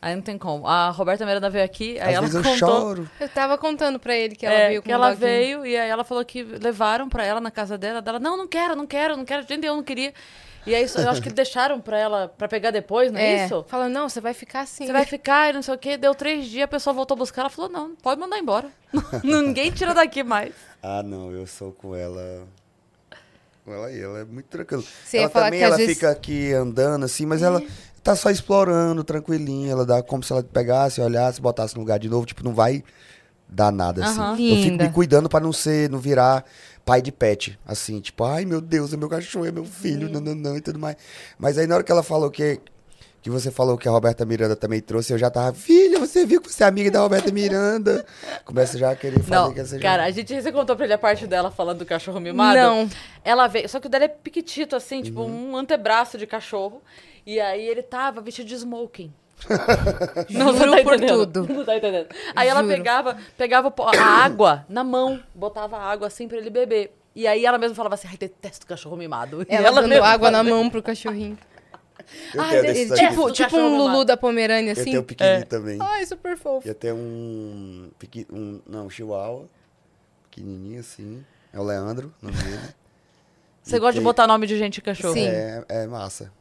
Aí 0.00 0.14
não 0.14 0.22
tem 0.22 0.38
como. 0.38 0.64
A 0.66 0.90
Roberta 0.90 1.26
Miranda 1.26 1.50
veio 1.50 1.64
aqui, 1.64 1.98
aí 1.98 2.10
Às 2.10 2.14
ela 2.14 2.20
vezes 2.20 2.34
eu 2.36 2.42
contou. 2.42 2.56
choro. 2.68 3.10
Eu 3.18 3.28
tava 3.28 3.58
contando 3.58 3.98
pra 3.98 4.16
ele 4.16 4.36
que 4.36 4.46
ela 4.46 4.54
é, 4.54 4.68
veio 4.68 4.80
com 4.82 4.86
que 4.86 4.92
um 4.92 4.94
ela 4.94 5.12
veio 5.14 5.66
e 5.66 5.76
aí 5.76 5.88
ela 5.90 6.04
falou 6.04 6.24
que 6.24 6.42
levaram 6.44 7.08
pra 7.08 7.24
ela 7.24 7.40
na 7.40 7.50
casa 7.50 7.76
dela. 7.76 8.00
Dela, 8.00 8.20
não, 8.20 8.36
não 8.36 8.46
quero, 8.46 8.76
não 8.76 8.86
quero, 8.86 9.16
não 9.16 9.24
quero. 9.24 9.44
Gente, 9.46 9.66
eu 9.66 9.74
não 9.74 9.82
queria. 9.82 10.14
E 10.66 10.74
aí 10.74 10.86
eu 10.96 11.08
acho 11.10 11.22
que 11.22 11.30
deixaram 11.30 11.80
pra 11.80 11.98
ela 11.98 12.28
pra 12.36 12.46
pegar 12.46 12.70
depois, 12.70 13.10
não 13.10 13.18
é, 13.18 13.46
isso? 13.46 13.64
Falando, 13.68 13.92
não, 13.92 14.08
você 14.08 14.20
vai 14.20 14.34
ficar 14.34 14.60
assim. 14.60 14.86
Você 14.86 14.92
vai 14.92 15.04
ficar 15.04 15.50
e 15.50 15.52
não 15.54 15.62
sei 15.62 15.74
o 15.74 15.78
quê. 15.78 15.96
Deu 15.96 16.14
três 16.14 16.46
dias, 16.46 16.64
a 16.64 16.68
pessoa 16.68 16.92
voltou 16.94 17.14
a 17.14 17.18
buscar. 17.18 17.42
Ela 17.42 17.50
falou, 17.50 17.70
não, 17.70 17.96
pode 17.96 18.20
mandar 18.20 18.38
embora. 18.38 18.68
Ninguém 19.24 19.70
tira 19.72 19.94
daqui 19.94 20.22
mais. 20.22 20.54
Ah, 20.82 21.02
não, 21.02 21.32
eu 21.32 21.46
sou 21.46 21.72
com 21.72 21.96
ela. 21.96 22.46
Com 23.64 23.72
ela 23.74 23.86
aí, 23.86 24.00
ela 24.00 24.20
é 24.20 24.24
muito 24.24 24.46
tranquila. 24.46 24.82
Você 25.04 25.18
ela 25.18 25.28
também 25.28 25.60
ela 25.60 25.76
vezes- 25.76 25.94
fica 25.94 26.10
aqui 26.10 26.52
andando 26.52 27.04
assim, 27.04 27.24
mas 27.26 27.42
ela 27.42 27.62
tá 28.08 28.16
só 28.16 28.30
explorando, 28.30 29.04
tranquilinha. 29.04 29.70
Ela 29.70 29.84
dá 29.84 30.02
como 30.02 30.22
se 30.22 30.32
ela 30.32 30.42
pegasse, 30.42 31.00
olhasse, 31.00 31.40
botasse 31.40 31.74
no 31.74 31.80
lugar 31.80 31.98
de 31.98 32.08
novo, 32.08 32.24
tipo, 32.24 32.42
não 32.42 32.54
vai 32.54 32.82
dar 33.46 33.70
nada 33.70 34.04
assim. 34.04 34.20
Aham. 34.20 34.40
Eu 34.40 34.56
fico 34.56 34.82
me 34.82 34.90
cuidando 34.90 35.28
pra 35.28 35.40
não 35.40 35.52
ser, 35.52 35.90
não 35.90 35.98
virar 35.98 36.44
pai 36.86 37.02
de 37.02 37.12
pet, 37.12 37.58
assim, 37.66 38.00
tipo, 38.00 38.24
ai 38.24 38.46
meu 38.46 38.62
Deus, 38.62 38.94
é 38.94 38.96
meu 38.96 39.10
cachorro, 39.10 39.44
é 39.44 39.52
meu 39.52 39.64
filho, 39.66 40.08
não, 40.08 40.22
não, 40.22 40.34
não, 40.34 40.56
e 40.56 40.60
tudo 40.62 40.78
mais. 40.78 40.96
Mas 41.38 41.58
aí 41.58 41.66
na 41.66 41.74
hora 41.74 41.84
que 41.84 41.92
ela 41.92 42.02
falou 42.02 42.30
que 42.30 42.58
que 43.20 43.28
você 43.28 43.50
falou 43.50 43.76
que 43.76 43.86
a 43.88 43.90
Roberta 43.90 44.24
Miranda 44.24 44.54
também 44.54 44.80
trouxe, 44.80 45.12
eu 45.12 45.18
já 45.18 45.28
tava, 45.28 45.52
filha, 45.52 45.98
você 45.98 46.24
viu 46.24 46.40
que 46.40 46.50
você 46.50 46.62
é 46.62 46.66
amiga 46.66 46.90
da 46.90 47.00
Roberta 47.00 47.30
Miranda? 47.32 48.06
Começa 48.44 48.78
já 48.78 48.92
a 48.92 48.96
querer 48.96 49.18
fazer 49.22 49.30
Não, 49.34 49.52
que 49.52 49.60
essa 49.60 49.78
cara, 49.78 50.04
a 50.04 50.10
gente 50.10 50.40
você 50.40 50.52
contou 50.52 50.76
pra 50.76 50.84
ele 50.84 50.94
a 50.94 50.98
parte 50.98 51.26
dela 51.26 51.50
falando 51.50 51.80
do 51.80 51.84
cachorro 51.84 52.20
mimado? 52.20 52.56
Não. 52.56 52.88
Ela 53.24 53.48
veio, 53.48 53.68
só 53.68 53.80
que 53.80 53.86
o 53.86 53.90
dela 53.90 54.04
é 54.04 54.08
piquitito, 54.08 54.76
assim, 54.76 55.02
tipo 55.02 55.20
Uhum. 55.20 55.50
um 55.50 55.56
antebraço 55.56 56.16
de 56.16 56.26
cachorro. 56.26 56.80
E 57.28 57.38
aí 57.38 57.68
ele 57.68 57.82
tava 57.82 58.22
vestido 58.22 58.48
de 58.48 58.54
smoking. 58.54 59.12
Juro 60.28 60.82
por 60.82 60.94
entendendo. 60.94 61.26
tudo. 61.26 61.52
Não 61.52 61.62
tá 61.62 61.76
entendendo. 61.76 62.08
Aí 62.34 62.48
ela 62.48 62.62
Juro. 62.62 62.74
pegava, 62.74 63.18
pegava 63.36 63.70
po- 63.70 63.82
a 63.84 64.00
água 64.24 64.64
na 64.66 64.82
mão, 64.82 65.22
botava 65.34 65.76
água 65.76 66.06
assim 66.06 66.26
pra 66.26 66.38
ele 66.38 66.48
beber. 66.48 66.90
E 67.14 67.26
aí 67.26 67.44
ela 67.44 67.58
mesma 67.58 67.74
falava 67.74 67.96
assim, 67.96 68.08
ai, 68.08 68.16
detesto 68.16 68.66
cachorro 68.66 68.96
mimado. 68.96 69.42
E 69.48 69.54
Ela, 69.54 69.70
dando 69.72 69.88
mesma 69.88 70.06
água 70.06 70.30
na 70.30 70.42
mão 70.42 70.70
pro 70.70 70.82
cachorrinho. 70.82 71.36
Eu 72.34 72.62
desses 72.62 72.88
tipo-. 72.98 73.30
Tipo, 73.30 73.32
tipo 73.32 73.56
um 73.58 73.68
Lulu 73.76 73.88
mimado. 73.90 74.04
da 74.06 74.16
Pomerânia, 74.16 74.70
Eu 74.70 74.72
assim. 74.72 74.84
tenho 74.84 75.00
um 75.02 75.04
pequenininho 75.04 75.46
também. 75.46 75.78
Ai, 75.82 76.06
super 76.06 76.34
fofo. 76.38 76.66
E 76.66 76.70
até 76.70 76.94
um, 76.94 77.90
pequi- 77.98 78.26
um. 78.32 78.60
Não, 78.66 78.86
um 78.86 78.90
chihuahua. 78.90 79.44
Pequenininho 80.30 80.80
assim. 80.80 81.22
É 81.52 81.60
o 81.60 81.62
Leandro, 81.62 82.10
nome 82.22 82.36
dele. 82.36 82.58
Você 83.62 83.76
E 83.76 83.78
gosta 83.78 83.92
de 83.92 83.98
tem- 83.98 84.04
botar 84.04 84.26
nome 84.26 84.46
de 84.46 84.56
gente 84.56 84.80
cachorro? 84.80 85.12
Sim. 85.12 85.26
É, 85.26 85.64
é 85.68 85.86
massa. 85.86 86.32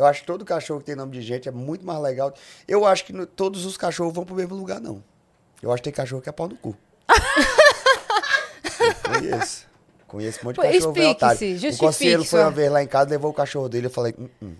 Eu 0.00 0.06
acho 0.06 0.20
que 0.22 0.26
todo 0.26 0.44
cachorro 0.46 0.80
que 0.80 0.86
tem 0.86 0.96
nome 0.96 1.12
de 1.12 1.20
gente 1.20 1.46
é 1.46 1.52
muito 1.52 1.84
mais 1.84 2.00
legal. 2.00 2.32
Eu 2.66 2.86
acho 2.86 3.04
que 3.04 3.12
no- 3.12 3.26
todos 3.26 3.66
os 3.66 3.76
cachorros 3.76 4.14
vão 4.14 4.24
pro 4.24 4.34
mesmo 4.34 4.54
lugar, 4.56 4.80
não. 4.80 5.02
Eu 5.62 5.70
acho 5.70 5.82
que 5.82 5.90
tem 5.90 5.92
cachorro 5.92 6.22
que 6.22 6.28
é 6.28 6.32
pau 6.32 6.48
no 6.48 6.56
cu. 6.56 6.74
Eu 8.80 8.94
conheço. 9.12 9.66
Conheço 10.06 10.38
um 10.40 10.44
monte 10.46 10.56
de 10.56 10.62
Pô, 10.62 10.66
cachorro 10.72 10.92
velho 10.94 11.08
otário. 11.10 11.38
O 11.72 11.76
conselheiro 11.76 12.24
foi 12.24 12.40
uma 12.40 12.50
vez 12.50 12.72
lá 12.72 12.82
em 12.82 12.86
casa, 12.86 13.10
levou 13.10 13.30
o 13.30 13.34
cachorro 13.34 13.68
dele. 13.68 13.86
Eu 13.86 13.90
falei, 13.90 14.14
hum, 14.18 14.28
hum, 14.42 14.54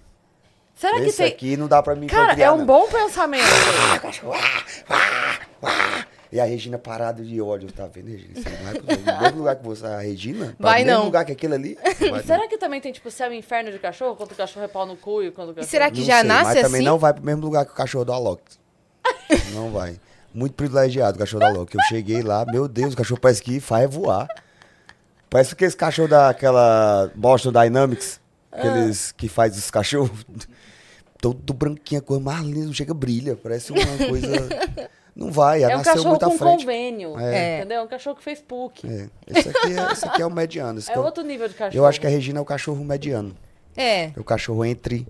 Será 0.76 0.96
que 1.00 1.06
esse 1.06 1.16
tem... 1.16 1.26
aqui 1.26 1.56
não 1.56 1.66
dá 1.68 1.82
pra 1.82 1.94
mim 1.94 2.06
Cara, 2.06 2.34
criar, 2.34 2.46
é 2.46 2.52
um 2.52 2.58
não. 2.58 2.66
bom 2.66 2.86
pensamento. 2.88 3.44
E 6.32 6.38
a 6.38 6.44
Regina 6.44 6.78
parada 6.78 7.24
de 7.24 7.40
ódio, 7.40 7.72
tá 7.72 7.88
vendo, 7.92 8.08
Regina? 8.08 8.34
Você 8.34 8.48
não 8.48 8.62
vai 8.64 8.74
pro 8.74 8.96
no 9.12 9.20
mesmo 9.22 9.38
lugar 9.38 9.56
que 9.56 9.64
você, 9.64 9.86
a 9.86 9.98
Regina? 9.98 10.54
Vai 10.60 10.80
no 10.80 10.86
mesmo 10.86 10.98
não. 11.00 11.04
lugar 11.06 11.24
que 11.24 11.32
aquele 11.32 11.54
ali? 11.54 11.78
Vai 12.08 12.22
Será 12.22 12.46
que 12.46 12.56
também 12.56 12.80
tem, 12.80 12.92
tipo, 12.92 13.10
céu 13.10 13.32
e 13.32 13.36
inferno 13.36 13.72
de 13.72 13.78
cachorro? 13.80 14.14
Quando 14.14 14.30
o 14.30 14.34
cachorro 14.36 14.64
é 14.64 14.68
pau 14.68 14.86
no 14.86 14.96
cu 14.96 15.24
e 15.24 15.32
quando 15.32 15.48
o 15.48 15.52
E 15.52 15.54
cachorro... 15.56 15.70
será 15.70 15.90
que 15.90 15.98
Não 15.98 16.06
já 16.06 16.20
sei, 16.20 16.28
nasce 16.28 16.44
mas 16.44 16.62
também 16.62 16.80
assim? 16.80 16.84
não 16.84 16.98
vai 16.98 17.12
pro 17.12 17.24
mesmo 17.24 17.42
lugar 17.42 17.64
que 17.66 17.72
o 17.72 17.74
cachorro 17.74 18.04
do 18.04 18.12
Alok. 18.12 18.42
Não 19.54 19.70
vai. 19.72 19.98
Muito 20.32 20.54
privilegiado 20.54 21.16
o 21.16 21.18
cachorro 21.18 21.40
do 21.40 21.46
Alok. 21.46 21.74
Eu 21.74 21.82
cheguei 21.88 22.22
lá, 22.22 22.44
meu 22.46 22.68
Deus, 22.68 22.94
o 22.94 22.96
cachorro 22.96 23.20
parece 23.20 23.42
que 23.42 23.58
faz 23.58 23.92
voar. 23.92 24.28
Parece 25.28 25.56
que 25.56 25.64
esse 25.64 25.76
cachorro 25.76 26.08
daquela 26.08 27.10
Boston 27.14 27.50
Dynamics, 27.50 28.20
aqueles 28.52 29.10
que 29.12 29.28
faz 29.28 29.56
os 29.58 29.68
cachorros, 29.70 30.24
todo 31.20 31.52
branquinho, 31.52 32.00
a 32.00 32.04
cor 32.04 32.20
mais 32.20 32.44
linda, 32.44 32.72
chega 32.72 32.94
brilha, 32.94 33.36
parece 33.36 33.72
uma 33.72 34.08
coisa... 34.08 34.48
Não 35.20 35.30
vai, 35.30 35.62
ela 35.62 35.72
É 35.72 35.74
um 35.74 35.78
nasceu 35.78 35.92
cachorro 35.92 36.10
muito 36.10 36.22
à 36.24 36.30
com 36.30 36.38
frente. 36.38 36.60
convênio, 36.60 37.20
É. 37.20 37.58
entendeu? 37.58 37.78
É 37.78 37.82
um 37.82 37.86
cachorro 37.86 38.16
que 38.16 38.22
fez 38.24 38.40
PUC. 38.40 38.86
É, 38.88 39.06
esse 39.28 39.48
aqui 39.50 39.66
é, 39.78 39.92
esse 39.92 40.04
aqui 40.06 40.22
é 40.22 40.26
o 40.26 40.30
mediano. 40.30 40.78
esse 40.78 40.90
É 40.90 40.94
é 40.94 40.98
outro 40.98 41.22
nível 41.22 41.46
de 41.46 41.52
cachorro. 41.54 41.76
eu 41.76 41.86
acho 41.86 42.00
que 42.00 42.06
a 42.06 42.10
Regina 42.10 42.38
é 42.38 42.42
o 42.42 42.44
cachorro 42.46 42.82
mediano. 42.82 43.36
É. 43.76 44.04
É 44.06 44.12
o 44.16 44.24
cachorro 44.24 44.64
entre... 44.64 45.06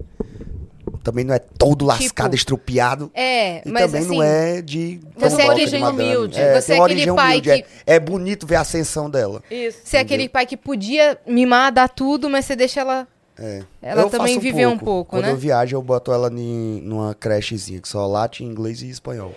Também 1.02 1.24
não 1.24 1.34
é 1.34 1.38
todo 1.38 1.86
lascado, 1.86 2.34
estrupiado. 2.34 3.10
É, 3.14 3.66
E 3.66 3.70
mas 3.70 3.84
também 3.84 4.00
assim. 4.02 4.14
não 4.16 4.22
é 4.22 4.60
de. 4.60 5.00
Você 5.16 5.40
é 5.42 5.46
origem 5.48 5.82
humilde. 5.82 6.38
É, 6.38 6.60
Você 6.60 6.72
tem 6.72 6.80
é 6.80 6.84
aquele 6.84 6.94
origem 7.00 7.14
pai 7.16 7.30
humilde. 7.30 7.50
É- 7.50 7.62
que- 7.62 7.68
É, 7.86 7.98
bonito 7.98 8.46
ver 8.46 8.56
a 8.56 8.60
ascensão 8.60 9.08
dela. 9.08 9.42
Isso. 9.50 9.78
Você 9.82 9.96
é 9.96 10.00
aquele 10.00 10.28
pai 10.28 10.44
que 10.44 10.58
podia 10.58 11.16
mimar, 11.26 11.72
dar 11.72 11.88
tudo, 11.88 12.28
mas 12.28 12.44
você 12.44 12.54
deixa 12.54 12.80
ela. 12.80 13.08
É. 13.38 13.62
Ela 13.80 14.02
Eu 14.02 14.10
também 14.10 14.34
faço 14.34 14.40
viveu 14.40 14.68
um 14.68 14.76
pouco, 14.76 15.12
Quando 15.12 15.24
né? 15.24 15.30
eu 15.30 15.36
viajo, 15.38 15.74
eu 15.74 15.80
boto 15.80 16.12
ela 16.12 16.28
em, 16.30 16.82
numa 16.82 17.14
crechezinha, 17.14 17.80
que 17.80 17.88
só 17.88 18.06
late 18.06 18.44
em 18.44 18.48
inglês 18.48 18.82
e 18.82 18.90
espanhol. 18.90 19.32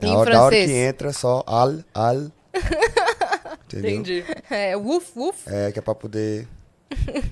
Na 0.00 0.08
em 0.08 0.16
hora, 0.16 0.30
da 0.30 0.42
hora 0.42 0.56
francês? 0.56 0.70
que 0.70 0.76
entra, 0.76 1.12
só 1.12 1.42
al, 1.46 1.78
al. 1.94 2.32
Entendeu? 3.66 3.90
Entendi. 3.90 4.24
É, 4.50 4.76
uf, 4.76 5.12
uf. 5.16 5.42
É, 5.46 5.70
que 5.70 5.78
é 5.78 5.82
pra 5.82 5.94
poder 5.94 6.48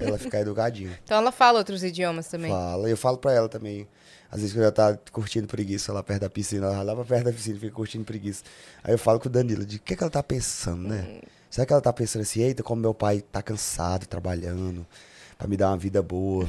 ela 0.01 0.19
ficar 0.19 0.41
educadinha. 0.41 0.99
Então 1.05 1.17
ela 1.19 1.33
fala 1.33 1.59
outros 1.59 1.83
idiomas 1.83 2.29
também. 2.29 2.51
Fala. 2.51 2.89
Eu 2.89 2.97
falo 2.97 3.19
pra 3.19 3.33
ela 3.33 3.49
também. 3.49 3.89
Às 4.31 4.41
vezes 4.41 4.55
quando 4.55 4.65
ela 4.65 4.73
tá 4.73 4.99
curtindo 5.13 5.47
preguiça 5.47 5.93
lá 5.93 6.03
perto 6.03 6.23
da 6.23 6.31
piscina, 6.31 6.67
ela 6.67 6.77
vai 6.77 6.85
lá 6.85 6.95
pra 6.95 7.05
perto 7.05 7.25
da 7.25 7.33
piscina 7.33 7.57
e 7.57 7.61
fica 7.61 7.73
curtindo 7.73 8.05
preguiça. 8.05 8.43
Aí 8.83 8.93
eu 8.93 8.99
falo 8.99 9.21
com 9.21 9.29
o 9.29 9.33
Danilo, 9.33 9.65
de 9.65 9.77
o 9.77 9.81
que, 9.81 9.97
que 9.97 10.03
ela 10.03 10.11
tá 10.11 10.23
pensando, 10.23 10.89
né? 10.89 11.07
Hum. 11.09 11.21
Será 11.49 11.65
que 11.65 11.73
ela 11.73 11.81
tá 11.81 11.93
pensando 11.93 12.23
assim, 12.23 12.43
eita, 12.43 12.63
como 12.63 12.83
meu 12.83 12.93
pai 12.93 13.21
tá 13.21 13.41
cansado, 13.41 14.07
trabalhando, 14.07 14.85
pra 15.39 15.47
me 15.47 15.57
dar 15.57 15.69
uma 15.69 15.79
vida 15.79 16.03
boa. 16.03 16.47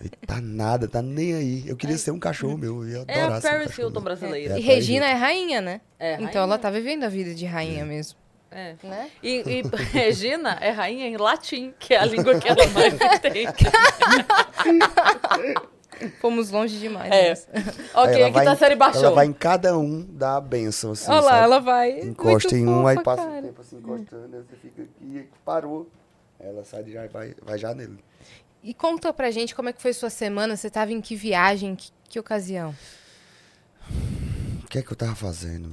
Ele 0.00 0.10
tá 0.26 0.40
nada, 0.40 0.88
tá 0.88 1.02
nem 1.02 1.34
aí. 1.34 1.64
Eu 1.68 1.76
queria 1.76 1.98
ser 1.98 2.10
um 2.10 2.18
cachorro 2.18 2.56
meu, 2.56 2.82
eu 2.84 2.88
ia 2.88 3.04
É 3.06 3.20
a 3.22 3.40
ser 3.40 3.48
um 3.48 3.50
Paris 3.50 3.66
cachorro 3.68 3.88
Hilton 3.88 4.00
brasileira. 4.00 4.54
É, 4.54 4.58
E 4.58 4.62
Regina 4.62 5.06
é 5.06 5.12
rainha, 5.12 5.60
né? 5.60 5.80
É, 5.98 6.14
então 6.14 6.24
rainha. 6.26 6.38
ela 6.40 6.58
tá 6.58 6.70
vivendo 6.70 7.04
a 7.04 7.08
vida 7.08 7.34
de 7.34 7.44
rainha 7.44 7.84
mesmo. 7.84 8.18
É. 8.50 8.74
né? 8.82 9.10
E, 9.22 9.42
e 9.46 9.62
Regina 9.92 10.58
é 10.60 10.70
rainha 10.70 11.06
em 11.06 11.16
latim, 11.16 11.72
que 11.78 11.92
é 11.94 11.98
a 12.00 12.04
língua 12.04 12.40
que 12.40 12.48
ela 12.48 12.66
mais 12.68 12.94
entende. 12.96 13.52
Fomos 16.20 16.50
longe 16.50 16.78
demais. 16.78 17.12
É. 17.12 17.28
nessa. 17.28 17.48
Ok, 17.94 18.22
aqui 18.22 18.32
vai 18.32 18.44
tá 18.44 18.50
a 18.52 18.54
em- 18.54 18.56
série 18.56 18.74
baixou. 18.74 19.04
Ela 19.04 19.14
vai 19.14 19.26
em 19.26 19.32
cada 19.32 19.76
um 19.76 20.02
dar 20.08 20.36
a 20.36 20.40
benção, 20.40 20.92
assim, 20.92 21.10
Olha 21.10 21.20
lá, 21.20 21.30
sabe? 21.32 21.44
ela 21.44 21.58
vai. 21.60 22.00
Encosta 22.00 22.56
em 22.56 22.66
um, 22.66 22.86
aí 22.86 23.02
passa 23.02 23.22
cara. 23.26 23.38
o 23.38 23.42
tempo 23.42 23.60
assim, 23.60 23.76
encostando, 23.76 24.36
aí 24.36 24.42
você 24.42 24.56
fica 24.56 24.82
aqui, 24.82 25.28
parou. 25.44 25.86
Ela 26.38 26.64
sai 26.64 26.82
de 26.84 26.92
já 26.92 27.04
e 27.04 27.08
vai, 27.08 27.34
vai 27.44 27.58
já 27.58 27.74
nele. 27.74 27.98
E 28.62 28.74
conta 28.74 29.12
pra 29.12 29.30
gente 29.30 29.54
como 29.54 29.68
é 29.68 29.72
que 29.72 29.80
foi 29.80 29.92
sua 29.92 30.10
semana. 30.10 30.56
Você 30.56 30.68
tava 30.68 30.92
em 30.92 31.00
que 31.00 31.16
viagem? 31.16 31.74
Que, 31.74 31.90
que 32.08 32.20
ocasião? 32.20 32.74
O 34.62 34.66
que 34.66 34.78
é 34.78 34.82
que 34.82 34.92
eu 34.92 34.96
tava 34.96 35.14
fazendo? 35.14 35.70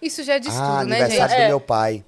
Isso 0.00 0.22
já 0.22 0.38
diz 0.38 0.54
ah, 0.54 0.78
tudo, 0.80 0.88
né, 0.90 1.00
aniversário 1.00 1.30
gente? 1.30 1.38
do 1.40 1.44
É. 1.44 1.48
meu 1.48 1.60
pai. 1.60 2.04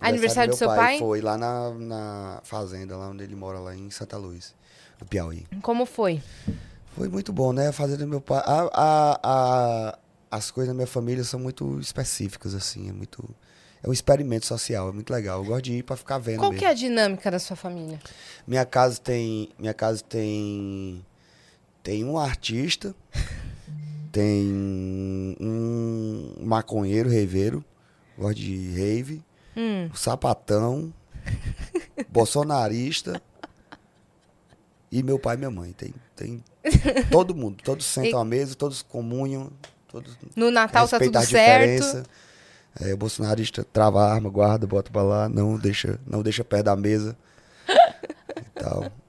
Aniversário 0.00 0.52
do 0.52 0.56
seu 0.56 0.68
pai? 0.68 0.98
Foi 0.98 1.20
lá 1.20 1.38
na, 1.38 1.70
na 1.70 2.40
fazenda, 2.44 2.96
lá 2.96 3.08
onde 3.08 3.24
ele 3.24 3.34
mora, 3.34 3.58
lá 3.58 3.74
em 3.74 3.90
Santa 3.90 4.16
Luz, 4.18 4.54
no 5.00 5.06
Piauí. 5.06 5.46
Como 5.62 5.86
foi? 5.86 6.22
Foi 6.94 7.08
muito 7.08 7.32
bom, 7.32 7.52
né? 7.52 7.68
A 7.68 7.72
fazenda 7.72 8.04
do 8.04 8.08
meu 8.08 8.20
pai. 8.20 8.42
A, 8.44 8.68
a, 8.72 9.20
a- 9.22 9.98
as 10.30 10.50
coisas 10.50 10.68
da 10.68 10.74
minha 10.74 10.86
família 10.86 11.24
são 11.24 11.40
muito 11.40 11.78
específicas, 11.80 12.54
assim. 12.54 12.88
É 12.88 12.92
muito. 12.92 13.24
É 13.86 13.88
um 13.88 13.92
experimento 13.92 14.44
social, 14.44 14.88
é 14.88 14.92
muito 14.92 15.12
legal. 15.12 15.38
Eu 15.38 15.44
gosto 15.44 15.64
de 15.64 15.74
ir 15.74 15.82
pra 15.84 15.96
ficar 15.96 16.18
vendo 16.18 16.40
Qual 16.40 16.50
mesmo. 16.50 16.58
que 16.58 16.66
é 16.66 16.70
a 16.70 16.74
dinâmica 16.74 17.30
da 17.30 17.38
sua 17.38 17.54
família? 17.54 18.00
Minha 18.44 18.66
casa 18.66 19.00
tem. 19.00 19.48
Minha 19.56 19.72
casa 19.72 20.02
tem. 20.02 21.06
Tem 21.84 22.04
um 22.04 22.18
artista. 22.18 22.92
tem 24.10 25.36
um 25.40 26.34
maconheiro, 26.40 27.08
reveiro. 27.08 27.64
Gosto 28.18 28.38
de 28.38 28.72
rave. 28.72 29.22
Hum. 29.56 29.88
um 29.92 29.94
sapatão. 29.94 30.92
bolsonarista. 32.10 33.22
E 34.90 35.00
meu 35.00 35.18
pai 35.18 35.36
e 35.36 35.38
minha 35.38 35.50
mãe. 35.50 35.72
Tem, 35.72 35.94
tem 36.16 36.42
todo 37.12 37.36
mundo. 37.36 37.62
Todos 37.62 37.86
sentam 37.86 38.18
à 38.18 38.24
mesa, 38.24 38.56
todos 38.56 38.82
comunham. 38.82 39.52
Todos 39.86 40.16
No 40.34 40.50
Natal 40.50 40.88
tá 40.88 40.98
tudo 40.98 41.22
certo. 41.22 42.04
É, 42.80 42.92
o 42.92 42.96
bolsonarista 42.96 43.64
trava 43.72 44.02
a 44.04 44.12
arma, 44.12 44.28
guarda, 44.28 44.66
bota 44.66 44.90
pra 44.90 45.02
lá, 45.02 45.28
não 45.28 45.56
deixa, 45.56 45.98
não 46.06 46.22
deixa 46.22 46.44
perto 46.44 46.64
da 46.66 46.76
mesa. 46.76 47.16
e 47.68 48.60
tal. 48.60 48.84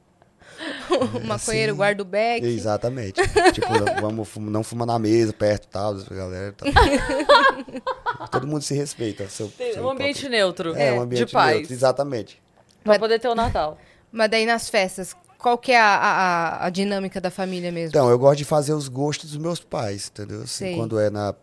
O 0.90 1.20
maconheiro 1.28 1.72
Assim, 1.74 1.78
guarda 1.78 2.02
o 2.02 2.06
beck. 2.06 2.44
Exatamente. 2.46 3.22
tipo, 3.54 3.68
não- 3.78 4.02
vamos 4.02 4.28
fuma- 4.28 4.50
não 4.50 4.64
fuma 4.64 4.86
na 4.86 4.98
mesa, 4.98 5.32
perto 5.34 5.66
e 5.66 5.68
tal, 5.68 5.94
galera. 6.10 6.54
tal. 6.58 6.68
Todo 8.32 8.48
mundo 8.48 8.62
se 8.64 8.74
respeita. 8.74 9.28
Seu, 9.30 9.50
Tem 9.50 9.74
seu 9.74 9.84
um 9.84 9.90
ambiente 9.90 10.22
próprio- 10.22 10.32
neutro. 10.40 10.76
É, 10.76 10.94
um 10.94 11.02
ambiente 11.02 11.26
de 11.28 11.32
paz. 11.34 11.56
neutro, 11.58 11.74
exatamente. 11.74 12.42
Pra 12.84 12.98
poder 12.98 13.20
ter 13.20 13.28
o 13.28 13.36
Natal. 13.36 13.78
Mas 14.12 14.30
daí 14.32 14.46
nas 14.46 14.70
festas, 14.70 15.16
qual 15.38 15.58
que 15.58 15.72
é 15.74 15.80
a, 15.80 15.96
a, 15.96 16.10
a- 16.64 16.66
a 16.66 16.70
dinâmica 16.70 17.20
da 17.22 17.30
família 17.30 17.72
mesmo? 17.72 17.90
Então, 17.90 18.10
eu 18.10 18.18
gosto 18.18 18.38
de 18.40 18.46
fazer 18.46 18.74
os 18.74 18.88
gostos 18.88 19.32
dos 19.32 19.40
meus 19.40 19.60
pais, 19.60 20.10
entendeu? 20.12 20.38
Assim, 20.42 20.48
Sei. 20.66 20.76
quando 20.76 20.98
é 21.00 21.10
na, 21.10 21.36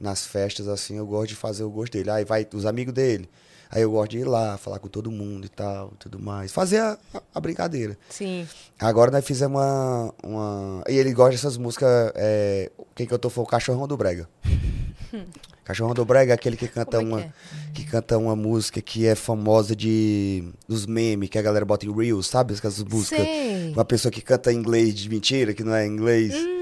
nas 0.00 0.26
festas, 0.26 0.68
assim, 0.68 0.96
eu 0.96 1.06
gosto 1.06 1.28
de 1.30 1.34
fazer 1.36 1.64
o 1.64 1.70
gosto 1.70 1.92
dele. 1.94 2.10
Aí 2.10 2.24
vai 2.24 2.46
os 2.54 2.66
amigos 2.66 2.92
dele. 2.92 3.28
Aí 3.68 3.82
eu 3.82 3.90
gosto 3.90 4.12
de 4.12 4.18
ir 4.18 4.24
lá, 4.24 4.56
falar 4.56 4.78
com 4.78 4.86
todo 4.86 5.10
mundo 5.10 5.44
e 5.46 5.48
tal, 5.48 5.92
tudo 5.98 6.20
mais. 6.20 6.52
Fazer 6.52 6.78
a, 6.78 6.96
a- 7.34 7.40
brincadeira. 7.40 7.98
Sim. 8.08 8.46
Agora 8.78 9.10
nós 9.10 9.24
fizemos 9.24 9.60
uma, 9.60 10.14
uma... 10.22 10.84
E 10.88 10.94
ele 10.96 11.12
gosta 11.12 11.32
dessas 11.32 11.56
músicas... 11.56 12.12
É... 12.14 12.70
Quem 12.94 13.06
cantou 13.06 13.28
foi 13.30 13.42
o 13.42 13.46
Cachorrão 13.46 13.88
do 13.88 13.96
Brega. 13.96 14.28
Cachorrão 15.64 15.94
do 15.94 16.04
Brega 16.04 16.32
é 16.32 16.34
aquele 16.34 16.56
que 16.56 16.68
canta, 16.68 16.98
é 16.98 17.00
uma, 17.00 17.18
que 17.20 17.26
é? 17.26 17.32
que 17.74 17.84
canta 17.86 18.16
uma 18.16 18.36
música 18.36 18.80
que 18.80 19.04
é 19.04 19.16
famosa 19.16 19.74
de... 19.74 20.44
Dos 20.68 20.86
memes, 20.86 21.28
que 21.28 21.38
a 21.38 21.42
galera 21.42 21.64
bota 21.64 21.84
em 21.86 21.92
Reels, 21.92 22.28
sabe? 22.28 22.54
Essas 22.54 22.82
músicas... 22.84 23.26
Sei. 23.26 23.72
Uma 23.72 23.84
pessoa 23.84 24.12
que 24.12 24.20
canta 24.20 24.52
em 24.52 24.56
inglês 24.56 24.94
de 24.94 25.08
mentira, 25.08 25.52
que 25.52 25.64
não 25.64 25.74
é 25.74 25.84
inglês. 25.86 26.32
Hum. 26.34 26.56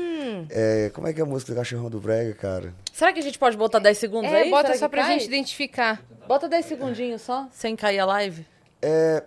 É, 0.51 0.91
como 0.95 1.07
é 1.07 1.13
que 1.13 1.21
é 1.21 1.23
a 1.23 1.27
música 1.27 1.53
do 1.53 1.57
Cachorrão 1.57 1.89
do 1.91 2.01
Brega, 2.01 2.35
cara? 2.35 2.75
Será 2.93 3.13
que 3.13 3.19
a 3.19 3.23
gente 3.23 3.39
pode 3.39 3.57
botar 3.57 3.79
10 3.79 3.99
segundos 3.99 4.31
É, 4.33 4.43
aí? 4.43 4.51
bota 4.51 4.69
Será 4.69 4.79
só 4.79 4.89
pra 4.89 5.03
cai? 5.03 5.13
gente 5.19 5.27
identificar. 5.27 6.03
Bota 6.27 6.49
10 6.49 6.65
segundinhos 6.67 7.23
só, 7.23 7.49
sem 7.53 7.75
cair 7.77 7.99
a 7.99 8.07
live. 8.07 8.47
É, 8.83 9.23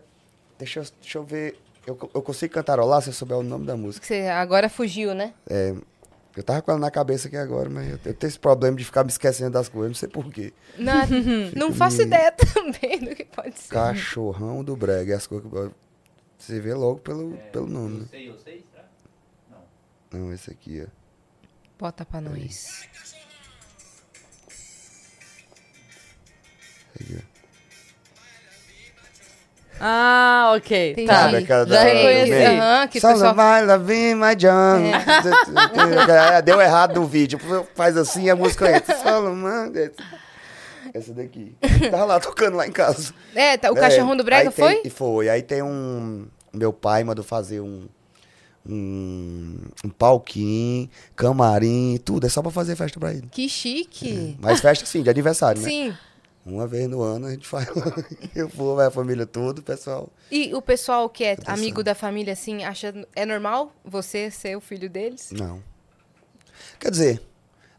deixa, 0.57 0.79
eu- 0.81 0.85
deixa 1.01 1.17
eu 1.17 1.23
ver. 1.23 1.57
Eu, 1.85 1.97
eu 2.13 2.21
consigo 2.21 2.53
cantarolar 2.53 3.01
se 3.01 3.09
eu 3.09 3.13
souber 3.13 3.37
o 3.37 3.43
nome 3.43 3.65
da 3.65 3.77
música. 3.77 4.05
Você 4.05 4.21
agora 4.27 4.67
fugiu, 4.69 5.13
né? 5.15 5.33
É, 5.49 5.73
eu 6.35 6.43
tava 6.43 6.61
com 6.61 6.71
ela 6.71 6.79
na 6.79 6.91
cabeça 6.91 7.27
aqui 7.27 7.37
agora, 7.37 7.69
mas 7.69 7.87
eu, 7.89 7.99
eu 8.05 8.13
tenho 8.13 8.29
esse 8.29 8.37
problema 8.39 8.75
de 8.77 8.83
ficar 8.83 9.03
me 9.03 9.09
esquecendo 9.09 9.51
das 9.51 9.69
coisas, 9.69 9.89
não 9.91 9.95
sei 9.95 10.09
porquê. 10.09 10.53
Na- 10.77 11.05
não 11.55 11.73
faço 11.73 12.01
ideia 12.01 12.31
também 12.53 12.99
do 12.99 13.15
que 13.15 13.23
pode 13.25 13.57
ser. 13.57 13.69
Cachorrão 13.73 14.63
do 14.63 14.75
Brega. 14.75 15.13
é 15.13 15.15
As 15.15 15.25
coisas 15.27 15.49
que 15.49 15.55
eu- 15.55 15.73
você 16.37 16.59
vê 16.59 16.73
logo 16.73 16.99
pelo, 16.99 17.37
pelo 17.51 17.65
nome, 17.67 18.01
né? 18.01 18.05
sei, 18.11 18.29
eu 18.29 18.37
sei, 18.37 18.63
será? 18.71 18.85
Não, 20.11 20.31
esse 20.33 20.51
aqui, 20.51 20.83
ó. 20.85 21.06
Bota 21.79 22.05
pra 22.05 22.19
nós. 22.21 22.87
Ó. 26.99 27.37
Ah, 29.79 30.53
ok. 30.57 30.91
Entendi. 30.93 31.07
Tá. 31.07 31.21
Sabe 31.29 31.45
Já 31.45 31.63
da- 31.65 31.83
reconheci. 31.83 32.31
do 32.31 32.37
meio? 32.37 32.61
Aham, 32.61 32.87
que 32.87 32.99
pessoal- 32.99 33.35
vai 33.35 33.65
lá, 33.65 33.77
vem, 33.77 34.15
my 34.15 34.35
John. 34.35 34.77
É, 36.09 36.41
Deu 36.41 36.59
errado 36.59 36.95
no 36.99 37.05
vídeo. 37.05 37.39
Faz 37.75 37.95
assim, 37.95 38.27
a 38.29 38.35
música 38.35 38.75
entra. 38.75 38.95
Fala, 38.95 39.29
mano. 39.31 39.73
Essa 40.93 41.13
daqui. 41.13 41.55
Tava 41.91 42.05
lá 42.05 42.19
tocando 42.19 42.57
lá 42.57 42.65
em 42.65 42.71
casa. 42.71 43.13
É, 43.35 43.55
tá, 43.55 43.71
o 43.71 43.77
É, 43.77 43.81
cachorrão 43.81 44.15
do 44.17 44.23
Brega 44.23 44.49
aí 44.49 44.55
tem- 44.55 44.81
foi? 44.81 44.89
Foi. 44.89 45.29
Aí 45.29 45.43
tem 45.43 45.61
um. 45.61 46.25
Meu 46.51 46.73
pai 46.73 47.03
mandou 47.03 47.23
fazer 47.23 47.59
um. 47.61 47.87
Um, 48.69 49.59
um 49.85 49.89
palquinho, 49.89 50.89
camarim, 51.15 51.99
tudo. 52.03 52.25
É 52.25 52.29
só 52.29 52.41
pra 52.41 52.51
fazer 52.51 52.75
festa 52.75 52.99
pra 52.99 53.13
ele. 53.13 53.27
Que 53.31 53.47
chique. 53.47 54.37
Mas 54.39 54.59
festa 54.59 54.85
sim, 54.85 55.01
de 55.01 55.09
aniversário, 55.09 55.61
né? 55.61 55.69
Sim. 55.69 55.93
Uma 56.47 56.65
vez 56.65 56.87
no 56.87 57.01
ano 57.01 57.27
a 57.27 57.31
gente 57.31 57.45
faz. 57.45 57.67
Eu 58.33 58.47
vou, 58.47 58.75
vai 58.75 58.87
a 58.87 58.91
família 58.91 59.25
toda, 59.25 59.59
o 59.59 59.63
pessoal. 59.63 60.09
E 60.31 60.53
o 60.55 60.61
pessoal 60.61 61.09
que 61.09 61.23
é 61.25 61.35
Tá 61.35 61.53
amigo 61.53 61.83
da 61.83 61.93
família, 61.93 62.31
assim, 62.33 62.63
acha. 62.63 62.93
É 63.13 63.25
normal 63.25 63.73
você 63.83 64.31
ser 64.31 64.55
o 64.55 64.61
filho 64.61 64.89
deles? 64.89 65.29
Não. 65.31 65.61
Quer 66.79 66.89
dizer, 66.89 67.21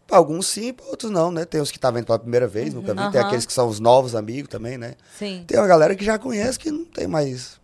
pra 0.06 0.18
alguns 0.18 0.46
sim, 0.46 0.74
pra 0.74 0.84
outros 0.86 1.10
não, 1.10 1.32
né? 1.32 1.46
Tem 1.46 1.62
os 1.62 1.70
que 1.70 1.78
tá 1.78 1.90
vendo 1.90 2.04
pela 2.04 2.18
primeira 2.18 2.46
vez, 2.46 2.74
nunca 2.74 2.92
vi. 2.94 3.12
Tem 3.12 3.20
aqueles 3.20 3.46
que 3.46 3.52
são 3.52 3.68
os 3.68 3.80
novos 3.80 4.14
amigos 4.14 4.50
também, 4.50 4.76
né? 4.76 4.96
Sim. 5.18 5.44
Tem 5.46 5.58
uma 5.58 5.66
galera 5.66 5.96
que 5.96 6.04
já 6.04 6.18
conhece 6.18 6.58
que 6.58 6.70
não 6.70 6.84
tem 6.84 7.06
mais. 7.06 7.58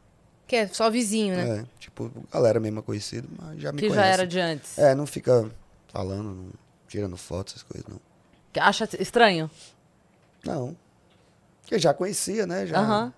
Que 0.46 0.56
é 0.56 0.66
só 0.68 0.90
vizinho, 0.90 1.34
né? 1.36 1.60
É, 1.60 1.64
tipo, 1.80 2.10
galera 2.32 2.60
mesmo 2.60 2.82
conhecida, 2.82 3.26
mas 3.40 3.60
já 3.60 3.72
me 3.72 3.78
Que 3.80 3.88
conhece. 3.88 4.06
já 4.06 4.12
era 4.12 4.26
de 4.26 4.38
antes. 4.40 4.78
É, 4.78 4.94
não 4.94 5.06
fica 5.06 5.50
falando, 5.88 6.34
não, 6.34 6.48
tirando 6.88 7.16
foto, 7.16 7.48
essas 7.50 7.62
coisas, 7.62 7.86
não. 7.88 7.98
Que 8.52 8.60
Acha 8.60 8.88
estranho? 9.00 9.50
Não. 10.44 10.76
Porque 11.62 11.78
já 11.78 11.94
conhecia, 11.94 12.46
né? 12.46 12.66
Já. 12.66 12.78
Aham. 12.78 13.12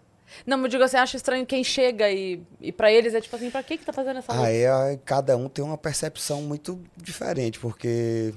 Não, 0.45 0.57
mas 0.57 0.65
eu 0.65 0.71
digo 0.71 0.85
assim, 0.85 0.97
acha 0.97 1.17
estranho 1.17 1.47
quem 1.47 1.63
chega 1.63 2.11
e, 2.11 2.43
e 2.61 2.73
pra 2.73 2.91
eles 2.91 3.15
é 3.15 3.21
tipo 3.21 3.35
assim, 3.37 3.51
pra 3.51 3.63
que 3.63 3.79
que 3.79 3.85
tá 3.85 3.93
fazendo 3.93 4.19
essa? 4.19 4.33
Aí 4.41 4.63
é, 4.63 4.99
cada 5.05 5.37
um 5.37 5.49
tem 5.49 5.65
uma 5.65 5.79
percepção 5.79 6.43
muito 6.43 6.81
diferente, 6.97 7.59
porque 7.61 8.35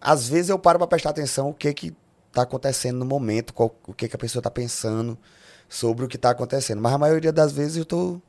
às 0.00 0.28
vezes 0.28 0.48
eu 0.50 0.58
paro 0.58 0.78
pra 0.78 0.86
prestar 0.86 1.10
atenção 1.10 1.48
o 1.50 1.54
que 1.54 1.72
que 1.74 1.94
tá 2.32 2.42
acontecendo 2.42 2.98
no 2.98 3.04
momento, 3.04 3.52
qual- 3.52 3.74
o 3.86 3.92
que 3.92 4.08
que 4.08 4.14
a 4.16 4.18
pessoa 4.18 4.42
tá 4.42 4.50
pensando 4.50 5.18
sobre 5.68 6.04
o 6.04 6.08
que 6.08 6.18
tá 6.18 6.30
acontecendo. 6.30 6.80
Mas 6.80 6.92
a 6.92 6.98
maioria 6.98 7.32
das 7.32 7.52
vezes 7.52 7.76
eu 7.76 7.84
tô 7.84 8.20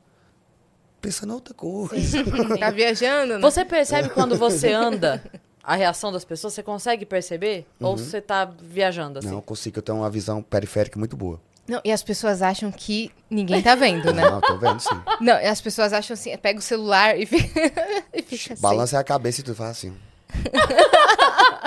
pensando 1.00 1.30
em 1.30 1.34
outra 1.34 1.54
coisa. 1.54 2.24
Tá 2.58 2.70
viajando, 2.70 3.34
né? 3.34 3.40
Você 3.40 3.64
percebe 3.64 4.08
quando 4.10 4.36
você 4.36 4.72
anda 4.72 5.22
a 5.62 5.74
reação 5.74 6.10
das 6.12 6.24
pessoas? 6.24 6.54
Você 6.54 6.62
consegue 6.62 7.04
perceber? 7.06 7.66
Ou 7.80 7.96
você 7.96 8.20
tá 8.20 8.44
viajando 8.44 9.18
assim? 9.18 9.28
Não, 9.28 9.36
eu 9.36 9.42
consigo, 9.42 9.78
eu 9.78 9.82
tenho 9.82 9.98
uma 9.98 10.10
visão 10.10 10.42
periférica 10.42 10.98
muito 10.98 11.16
boa. 11.16 11.40
Não, 11.68 11.80
e 11.84 11.90
as 11.90 12.02
pessoas 12.02 12.42
acham 12.42 12.70
que 12.70 13.10
ninguém 13.28 13.60
tá 13.60 13.74
vendo, 13.74 14.12
né? 14.12 14.22
Não, 14.22 14.40
tô 14.40 14.56
vendo 14.56 14.78
sim. 14.78 14.94
Não, 15.20 15.34
e 15.34 15.46
as 15.46 15.60
pessoas 15.60 15.92
acham 15.92 16.14
assim, 16.14 16.36
pega 16.36 16.60
o 16.60 16.62
celular 16.62 17.18
e 17.18 17.26
fica, 17.26 17.60
e 18.14 18.22
fica 18.22 18.54
assim. 18.54 18.62
Balança 18.62 18.98
a 18.98 19.04
cabeça 19.04 19.40
e 19.40 19.44
tu 19.44 19.54
faz 19.54 19.70
assim. 19.72 19.92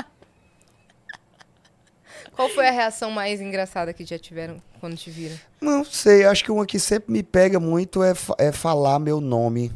Qual 2.39 2.48
foi 2.48 2.69
a 2.69 2.72
reação 2.72 3.12
mais 3.12 3.41
engraçada 3.41 3.91
que 3.91 4.05
já 4.05 4.17
tiveram 4.17 4.62
quando 4.79 4.96
te 4.96 5.12
viram? 5.12 5.38
Não 5.60 5.84
sei, 5.84 6.24
acho 6.24 6.41
que 6.41 6.50
uma 6.50 6.65
que 6.65 6.79
sempre 6.79 7.12
me 7.12 7.22
pega 7.22 7.60
muito 7.60 8.01
é, 8.01 8.13
é 8.38 8.53
falar 8.53 8.98
meu 8.98 9.19
nome 9.19 9.74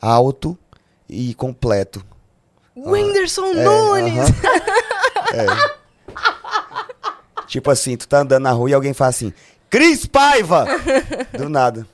alto 0.00 0.56
e 1.08 1.34
completo. 1.34 2.00
Whindersson 2.76 3.46
É, 3.46 3.64
Nunes! 3.64 4.18
aham. 5.34 5.66
É. 5.66 7.44
Tipo 7.48 7.72
assim, 7.72 7.96
tu 7.96 8.06
tá 8.06 8.20
andando 8.20 8.44
na 8.44 8.52
rua 8.52 8.70
e 8.70 8.74
alguém 8.74 8.94
fala 8.94 9.08
assim, 9.10 9.32
Cris 9.68 10.06
Paiva! 10.06 10.66
Do 11.36 11.48
nada. 11.48 11.84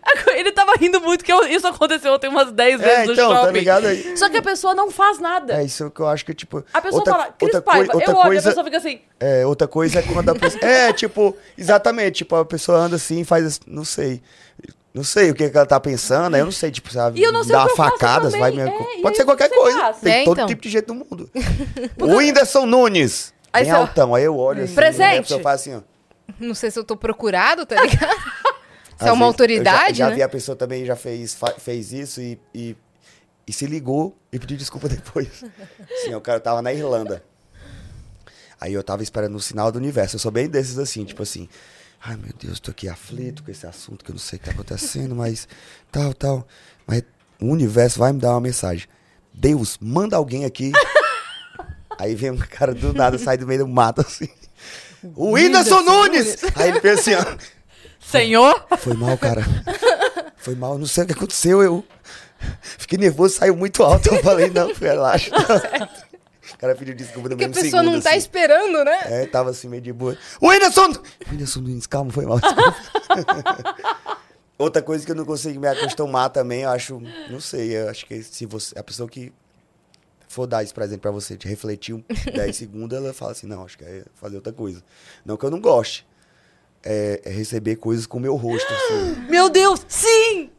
Ele 0.34 0.52
tava 0.52 0.72
rindo 0.78 1.00
muito, 1.00 1.24
que 1.24 1.32
isso 1.32 1.66
aconteceu 1.66 2.12
ontem 2.14 2.28
umas 2.28 2.50
10 2.52 2.80
vezes 2.80 2.94
É, 2.98 3.06
no 3.06 3.12
então, 3.12 3.30
shopping. 3.30 3.46
tá 3.46 3.52
ligado 3.52 3.86
aí? 3.86 4.16
Só 4.16 4.28
que 4.28 4.36
a 4.36 4.42
pessoa 4.42 4.74
não 4.74 4.90
faz 4.90 5.18
nada. 5.18 5.54
É 5.60 5.64
isso 5.64 5.90
que 5.90 6.00
eu 6.00 6.08
acho 6.08 6.24
que, 6.24 6.34
tipo. 6.34 6.64
A 6.72 6.80
pessoa 6.80 7.00
outra, 7.00 7.12
fala, 7.14 7.26
Cris 7.38 7.54
outra, 7.54 7.62
Paiva, 7.62 7.94
outra 7.94 8.10
eu 8.12 8.16
olho, 8.16 8.26
coisa, 8.28 8.48
a 8.48 8.50
pessoa 8.52 8.64
fica 8.64 8.76
assim... 8.78 9.00
É, 9.20 9.46
outra 9.46 9.68
coisa 9.68 9.98
é 9.98 10.02
quando 10.02 10.28
a 10.30 10.34
pessoa. 10.34 10.64
é, 10.64 10.92
tipo, 10.94 11.36
exatamente, 11.56 12.16
tipo, 12.18 12.36
a 12.36 12.44
pessoa 12.44 12.78
anda 12.78 12.96
assim 12.96 13.20
e 13.20 13.24
faz. 13.24 13.60
Não 13.66 13.84
sei. 13.84 14.22
Não 14.94 15.02
sei 15.04 15.30
o 15.30 15.34
que, 15.34 15.48
que 15.48 15.56
ela 15.56 15.64
tá 15.64 15.80
pensando, 15.80 16.36
eu 16.36 16.44
não 16.44 16.52
sei, 16.52 16.70
tipo, 16.70 16.90
ela 16.94 17.10
E 17.14 17.22
eu 17.22 17.32
não 17.32 17.42
sei 17.42 17.52
dá 17.52 17.62
o 17.62 17.66
que 17.66 17.72
eu 17.72 17.76
faço 17.76 17.92
facadas, 17.92 18.32
vai 18.34 18.50
me... 18.50 18.60
é, 18.60 19.00
Pode 19.00 19.16
ser 19.16 19.24
qualquer 19.24 19.48
coisa. 19.48 19.78
faz? 19.78 19.96
Tem 20.00 20.20
É, 20.20 20.24
todo 20.24 20.34
então. 20.36 20.46
tipo 20.46 20.60
de 20.60 20.68
jeito 20.68 20.92
no 20.92 21.06
mundo. 21.08 21.30
o 21.98 22.16
Whindersson 22.16 22.66
Nunes. 22.66 23.32
Aí 23.50 23.64
bem 23.64 23.72
altão, 23.72 24.14
aí 24.14 24.24
eu 24.24 24.36
olho 24.36 24.64
assim. 24.64 24.74
Presente. 24.74 25.08
né, 25.12 25.18
A 25.18 25.22
pessoa 25.22 25.40
faz 25.40 25.60
assim, 25.62 25.76
ó. 25.76 25.80
Não 26.38 26.54
sei 26.54 26.70
se 26.70 26.78
eu 26.78 26.84
tô 26.84 26.94
procurado, 26.94 27.64
tá 27.64 27.80
ligado? 27.80 28.14
Se 29.02 29.08
é 29.08 29.12
uma 29.12 29.26
vezes, 29.26 29.32
autoridade, 29.32 29.98
já, 29.98 30.04
já 30.04 30.10
né? 30.10 30.16
vi 30.16 30.22
a 30.22 30.28
pessoa 30.28 30.56
também 30.56 30.84
já 30.84 30.96
fez, 30.96 31.36
fez 31.58 31.92
isso 31.92 32.20
e, 32.20 32.40
e, 32.54 32.76
e 33.46 33.52
se 33.52 33.66
ligou 33.66 34.16
e 34.32 34.38
pediu 34.38 34.56
desculpa 34.56 34.88
depois. 34.90 35.44
Sim, 36.04 36.14
o 36.14 36.20
cara 36.20 36.40
tava 36.40 36.62
na 36.62 36.72
Irlanda. 36.72 37.22
Aí 38.60 38.72
eu 38.74 38.82
tava 38.82 39.02
esperando 39.02 39.34
o 39.34 39.40
sinal 39.40 39.72
do 39.72 39.76
universo. 39.76 40.16
Eu 40.16 40.20
sou 40.20 40.30
bem 40.30 40.48
desses 40.48 40.78
assim, 40.78 41.04
tipo 41.04 41.22
assim. 41.22 41.48
Ai 42.04 42.16
meu 42.16 42.32
Deus, 42.38 42.58
tô 42.58 42.70
aqui 42.70 42.88
aflito 42.88 43.42
com 43.42 43.50
esse 43.50 43.66
assunto 43.66 44.04
que 44.04 44.10
eu 44.10 44.14
não 44.14 44.20
sei 44.20 44.36
o 44.36 44.40
que 44.40 44.46
tá 44.46 44.52
acontecendo, 44.52 45.14
mas 45.14 45.48
tal, 45.90 46.12
tal. 46.14 46.46
Mas 46.86 47.02
o 47.40 47.46
universo 47.46 47.98
vai 47.98 48.12
me 48.12 48.20
dar 48.20 48.30
uma 48.30 48.40
mensagem. 48.40 48.88
Deus, 49.32 49.78
manda 49.80 50.16
alguém 50.16 50.44
aqui. 50.44 50.72
Aí 51.98 52.14
vem 52.14 52.30
um 52.30 52.38
cara 52.38 52.74
do 52.74 52.92
nada, 52.92 53.18
sai 53.18 53.36
do 53.36 53.46
meio 53.46 53.60
do 53.60 53.68
mato 53.68 54.00
assim. 54.00 54.28
O 55.16 55.32
Whindersson 55.32 55.82
Nunes! 55.82 56.36
Aí 56.54 56.68
ele 56.68 56.80
pensa 56.80 57.00
assim, 57.00 57.14
ó. 57.14 57.36
Senhor? 58.04 58.66
Foi 58.78 58.94
mal, 58.94 59.16
cara. 59.16 59.42
Foi 60.36 60.54
mal, 60.54 60.78
não 60.78 60.86
sei 60.86 61.04
o 61.04 61.06
que 61.06 61.12
aconteceu. 61.12 61.62
Eu 61.62 61.84
fiquei 62.78 62.98
nervoso, 62.98 63.36
saiu 63.36 63.56
muito 63.56 63.82
alto. 63.82 64.12
Eu 64.12 64.22
falei, 64.22 64.50
não, 64.50 64.72
relaxa. 64.74 65.30
O 66.54 66.56
cara 66.58 66.74
pediu 66.74 66.94
desculpa 66.94 67.28
no 67.28 67.36
Porque 67.36 67.44
a 67.44 67.48
mesmo 67.48 67.62
pessoa 67.62 67.82
segundo, 67.82 67.94
não 67.94 68.02
tá 68.02 68.10
assim. 68.10 68.18
esperando, 68.18 68.84
né? 68.84 69.00
É, 69.04 69.26
tava 69.26 69.50
assim 69.50 69.68
meio 69.68 69.82
de 69.82 69.92
boa. 69.92 70.16
O 70.40 70.48
Whindersson! 70.48 70.92
Whindersson 71.30 71.60
Nunes, 71.60 71.86
calma, 71.86 72.10
foi 72.10 72.26
mal. 72.26 72.38
Outra 74.58 74.82
coisa 74.82 75.04
que 75.04 75.10
eu 75.10 75.16
não 75.16 75.24
consigo 75.24 75.58
me 75.58 75.66
acostumar 75.66 76.30
também, 76.30 76.62
eu 76.62 76.70
acho, 76.70 77.00
não 77.30 77.40
sei, 77.40 77.76
eu 77.76 77.88
acho 77.88 78.06
que 78.06 78.22
se 78.22 78.46
você, 78.46 78.78
a 78.78 78.82
pessoa 78.82 79.08
que 79.08 79.32
for 80.28 80.46
dar 80.46 80.62
esse 80.62 80.72
presente 80.72 81.00
pra 81.00 81.10
você, 81.10 81.36
te 81.36 81.48
refletir 81.48 81.94
um 81.94 82.04
10 82.32 82.54
segundos, 82.56 82.96
ela 82.96 83.12
fala 83.12 83.32
assim, 83.32 83.46
não, 83.46 83.64
acho 83.64 83.76
que 83.76 83.84
é 83.84 84.04
fazer 84.14 84.36
outra 84.36 84.52
coisa. 84.52 84.82
Não 85.24 85.36
que 85.36 85.44
eu 85.44 85.50
não 85.50 85.60
goste. 85.60 86.06
É, 86.84 87.20
é 87.24 87.30
receber 87.30 87.76
coisas 87.76 88.06
com 88.06 88.18
o 88.18 88.20
meu 88.20 88.34
rosto, 88.36 88.66
assim. 88.72 89.16
Meu 89.30 89.48
Deus, 89.48 89.84
sim! 89.88 90.50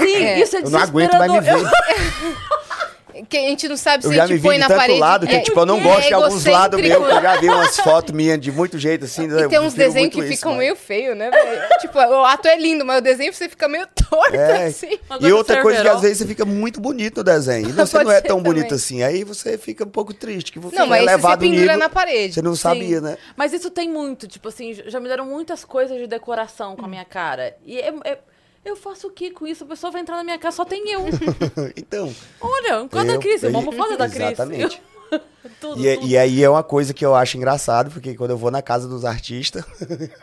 Sim, 0.00 0.16
É. 0.16 0.40
isso 0.40 0.56
é 0.56 0.60
Eu 0.62 0.70
não 0.70 0.78
aguento 0.78 1.12
mais 1.18 1.30
me 1.30 1.40
ver. 1.40 1.52
Que 3.26 3.36
a 3.36 3.40
gente 3.40 3.68
não 3.68 3.76
sabe 3.76 4.04
Eu 4.04 4.10
se 4.10 4.16
já 4.16 4.24
a 4.24 4.26
me 4.26 4.32
gente 4.34 4.42
vi 4.42 4.46
põe 4.48 4.54
de 4.56 4.60
na 4.60 4.68
tanto 4.68 4.78
parede. 4.78 4.98
lado 5.00 5.26
que, 5.26 5.34
é- 5.34 5.40
tipo, 5.40 5.58
eu 5.60 5.66
não 5.66 5.78
é 5.78 5.82
gosto 5.82 6.08
de 6.08 6.14
alguns 6.14 6.44
lados 6.44 6.80
que 6.80 6.88
eu 6.88 7.08
já 7.22 7.36
vi 7.40 7.48
umas 7.50 7.76
fotos 7.78 8.14
minhas 8.14 8.40
de 8.40 8.52
muito 8.52 8.78
jeito, 8.78 9.04
assim. 9.04 9.24
E 9.26 9.48
tem 9.48 9.58
uns 9.60 9.74
desenhos 9.74 10.12
que 10.14 10.22
ficam 10.22 10.54
meio 10.54 10.76
feio, 10.76 11.14
né, 11.14 11.30
velho? 11.30 11.62
tipo, 11.80 11.98
o 11.98 12.24
ato 12.24 12.48
é 12.48 12.56
lindo, 12.58 12.84
mas 12.84 12.98
o 12.98 13.00
desenho 13.00 13.32
você 13.32 13.48
fica 13.48 13.68
meio 13.68 13.86
torto, 13.86 14.34
É, 14.36 14.66
assim. 14.66 14.98
E 15.20 15.32
outra 15.32 15.62
coisa 15.62 15.82
que 15.82 15.88
às 15.88 16.00
vezes 16.00 16.18
você 16.18 16.26
fica 16.26 16.44
muito 16.44 16.80
bonito 16.80 17.18
no 17.18 17.24
desenho. 17.24 17.68
E 17.68 17.72
você 17.72 18.02
não 18.04 18.10
é 18.12 18.20
tão 18.20 18.42
bonito 18.42 18.64
também. 18.64 18.76
assim. 18.76 19.02
Aí 19.02 19.24
você 19.24 19.56
fica 19.58 19.84
um 19.84 19.88
pouco 19.90 20.12
triste, 20.14 20.52
que 20.52 20.58
você 20.58 20.76
Não, 20.76 20.86
mas 20.86 21.06
é 21.06 21.14
esse 21.14 21.22
você 21.22 21.36
nível. 21.48 21.76
na 21.76 21.88
parede. 21.88 22.34
Você 22.34 22.42
não 22.42 22.54
sabia, 22.56 22.98
Sim. 22.98 23.04
né? 23.04 23.18
Mas 23.36 23.52
isso 23.52 23.70
tem 23.70 23.88
muito, 23.88 24.26
tipo 24.28 24.48
assim, 24.48 24.74
já 24.86 25.00
me 25.00 25.08
deram 25.08 25.24
muitas 25.26 25.64
coisas 25.64 25.96
de 25.98 26.06
decoração 26.06 26.76
com 26.76 26.84
a 26.84 26.88
minha 26.88 27.04
cara. 27.04 27.56
E 27.64 27.78
é- 27.78 27.92
é- 28.04 28.18
eu 28.68 28.76
faço 28.76 29.06
o 29.08 29.10
que 29.10 29.30
com 29.30 29.46
isso? 29.46 29.64
A 29.64 29.66
pessoa 29.66 29.90
vai 29.90 30.00
entrar 30.02 30.16
na 30.16 30.24
minha 30.24 30.38
casa, 30.38 30.56
só 30.56 30.64
tem 30.64 30.90
eu. 30.90 31.02
então. 31.76 32.14
Olha, 32.40 32.88
quadro 32.88 33.08
da 33.08 33.14
eu- 33.14 33.20
Cris, 33.20 33.42
eu- 33.42 33.50
uma 33.50 33.58
almofada 33.60 33.96
da 33.96 34.08
Cris. 34.08 34.20
Exatamente. 34.32 34.82
tudo, 35.60 35.80
E, 35.80 35.88
é- 35.88 35.94
tudo. 35.96 36.06
e 36.06 36.18
aí 36.18 36.42
é 36.44 36.50
uma 36.50 36.62
coisa 36.62 36.92
que 36.92 37.04
eu 37.04 37.14
acho 37.14 37.36
engraçado, 37.38 37.90
porque 37.90 38.14
quando 38.14 38.30
eu 38.32 38.36
vou 38.36 38.50
na 38.50 38.60
casa 38.60 38.86
dos 38.86 39.04
artistas, 39.04 39.64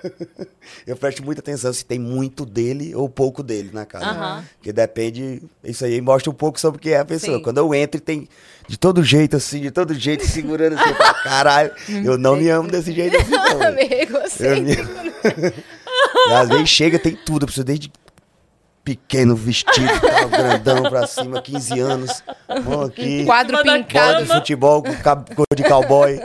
eu 0.85 0.95
presto 0.95 1.23
muita 1.23 1.41
atenção 1.41 1.73
se 1.73 1.83
tem 1.83 1.97
muito 1.99 2.45
dele 2.45 2.93
ou 2.95 3.09
pouco 3.09 3.41
dele 3.41 3.71
na 3.73 3.85
casa. 3.85 4.05
Aham. 4.05 4.45
Porque 4.57 4.71
depende, 4.71 5.41
isso 5.63 5.83
aí 5.85 5.99
mostra 6.01 6.29
um 6.29 6.33
pouco 6.35 6.59
sobre 6.59 6.79
quem 6.79 6.93
é 6.93 6.99
a 6.99 7.05
pessoa. 7.05 7.37
Sim. 7.37 7.43
Quando 7.43 7.57
eu 7.57 7.73
entro 7.73 7.97
e 7.97 8.01
tem 8.01 8.29
de 8.67 8.77
todo 8.77 9.03
jeito 9.03 9.35
assim, 9.35 9.61
de 9.61 9.71
todo 9.71 9.93
jeito, 9.93 10.25
segurando 10.27 10.73
assim, 10.79 10.93
pra 10.93 11.13
caralho, 11.15 11.71
eu 12.03 12.17
não 12.17 12.35
me 12.35 12.49
amo 12.49 12.69
desse 12.69 12.91
jeito 12.91 13.15
assim, 13.17 13.31
não. 13.31 13.73
Meio 13.73 14.07
Eu 14.39 14.61
me... 14.61 16.33
às 16.35 16.49
vezes 16.49 16.69
chega, 16.69 16.99
tem 16.99 17.15
tudo, 17.15 17.43
eu 17.43 17.47
preciso 17.47 17.63
desde 17.65 17.91
pequeno, 18.85 19.35
vestido, 19.35 19.89
tal, 19.99 20.29
grandão 20.29 20.83
pra 20.83 21.07
cima, 21.07 21.41
15 21.41 21.79
anos, 21.79 22.23
mão 22.63 22.83
aqui, 22.83 23.25
Quadro 23.27 23.57
cima 23.57 23.71
da 23.71 23.83
pincado 23.83 24.13
bola 24.13 24.25
de 24.25 24.33
futebol 24.33 24.83
com 24.83 25.35
cor 25.35 25.47
de 25.55 25.63
cowboy, 25.63 26.19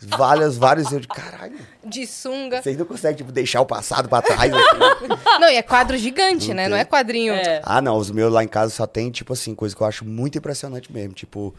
várias, 0.00 0.58
vários, 0.58 0.90
eu 0.90 0.98
de 0.98 1.06
caralho, 1.06 1.56
de 1.84 2.04
sunga. 2.06 2.60
vocês 2.60 2.76
não 2.76 2.84
conseguem, 2.84 3.16
tipo, 3.18 3.30
deixar 3.30 3.60
o 3.60 3.66
passado 3.66 4.08
pra 4.08 4.20
trás, 4.20 4.52
assim. 4.52 5.08
Não, 5.40 5.48
e 5.48 5.54
é 5.54 5.62
quadro 5.62 5.96
gigante, 5.96 6.48
Não 6.48 6.54
né? 6.56 6.62
tem. 6.64 6.70
Não 6.70 6.76
é 6.76 6.84
quadrinho. 6.84 7.32
É. 7.32 7.62
Ah, 7.64 7.80
não, 7.80 7.96
os 7.96 8.10
meus 8.10 8.32
lá 8.32 8.42
em 8.42 8.48
casa 8.48 8.74
só 8.74 8.86
tem, 8.86 9.10
tipo 9.10 9.32
assim, 9.32 9.54
coisa 9.54 9.74
que 9.74 9.80
eu 9.80 9.86
acho 9.86 10.04
muito 10.04 10.36
impressionante 10.36 10.92
mesmo. 10.92 11.14
Tipo, 11.14 11.54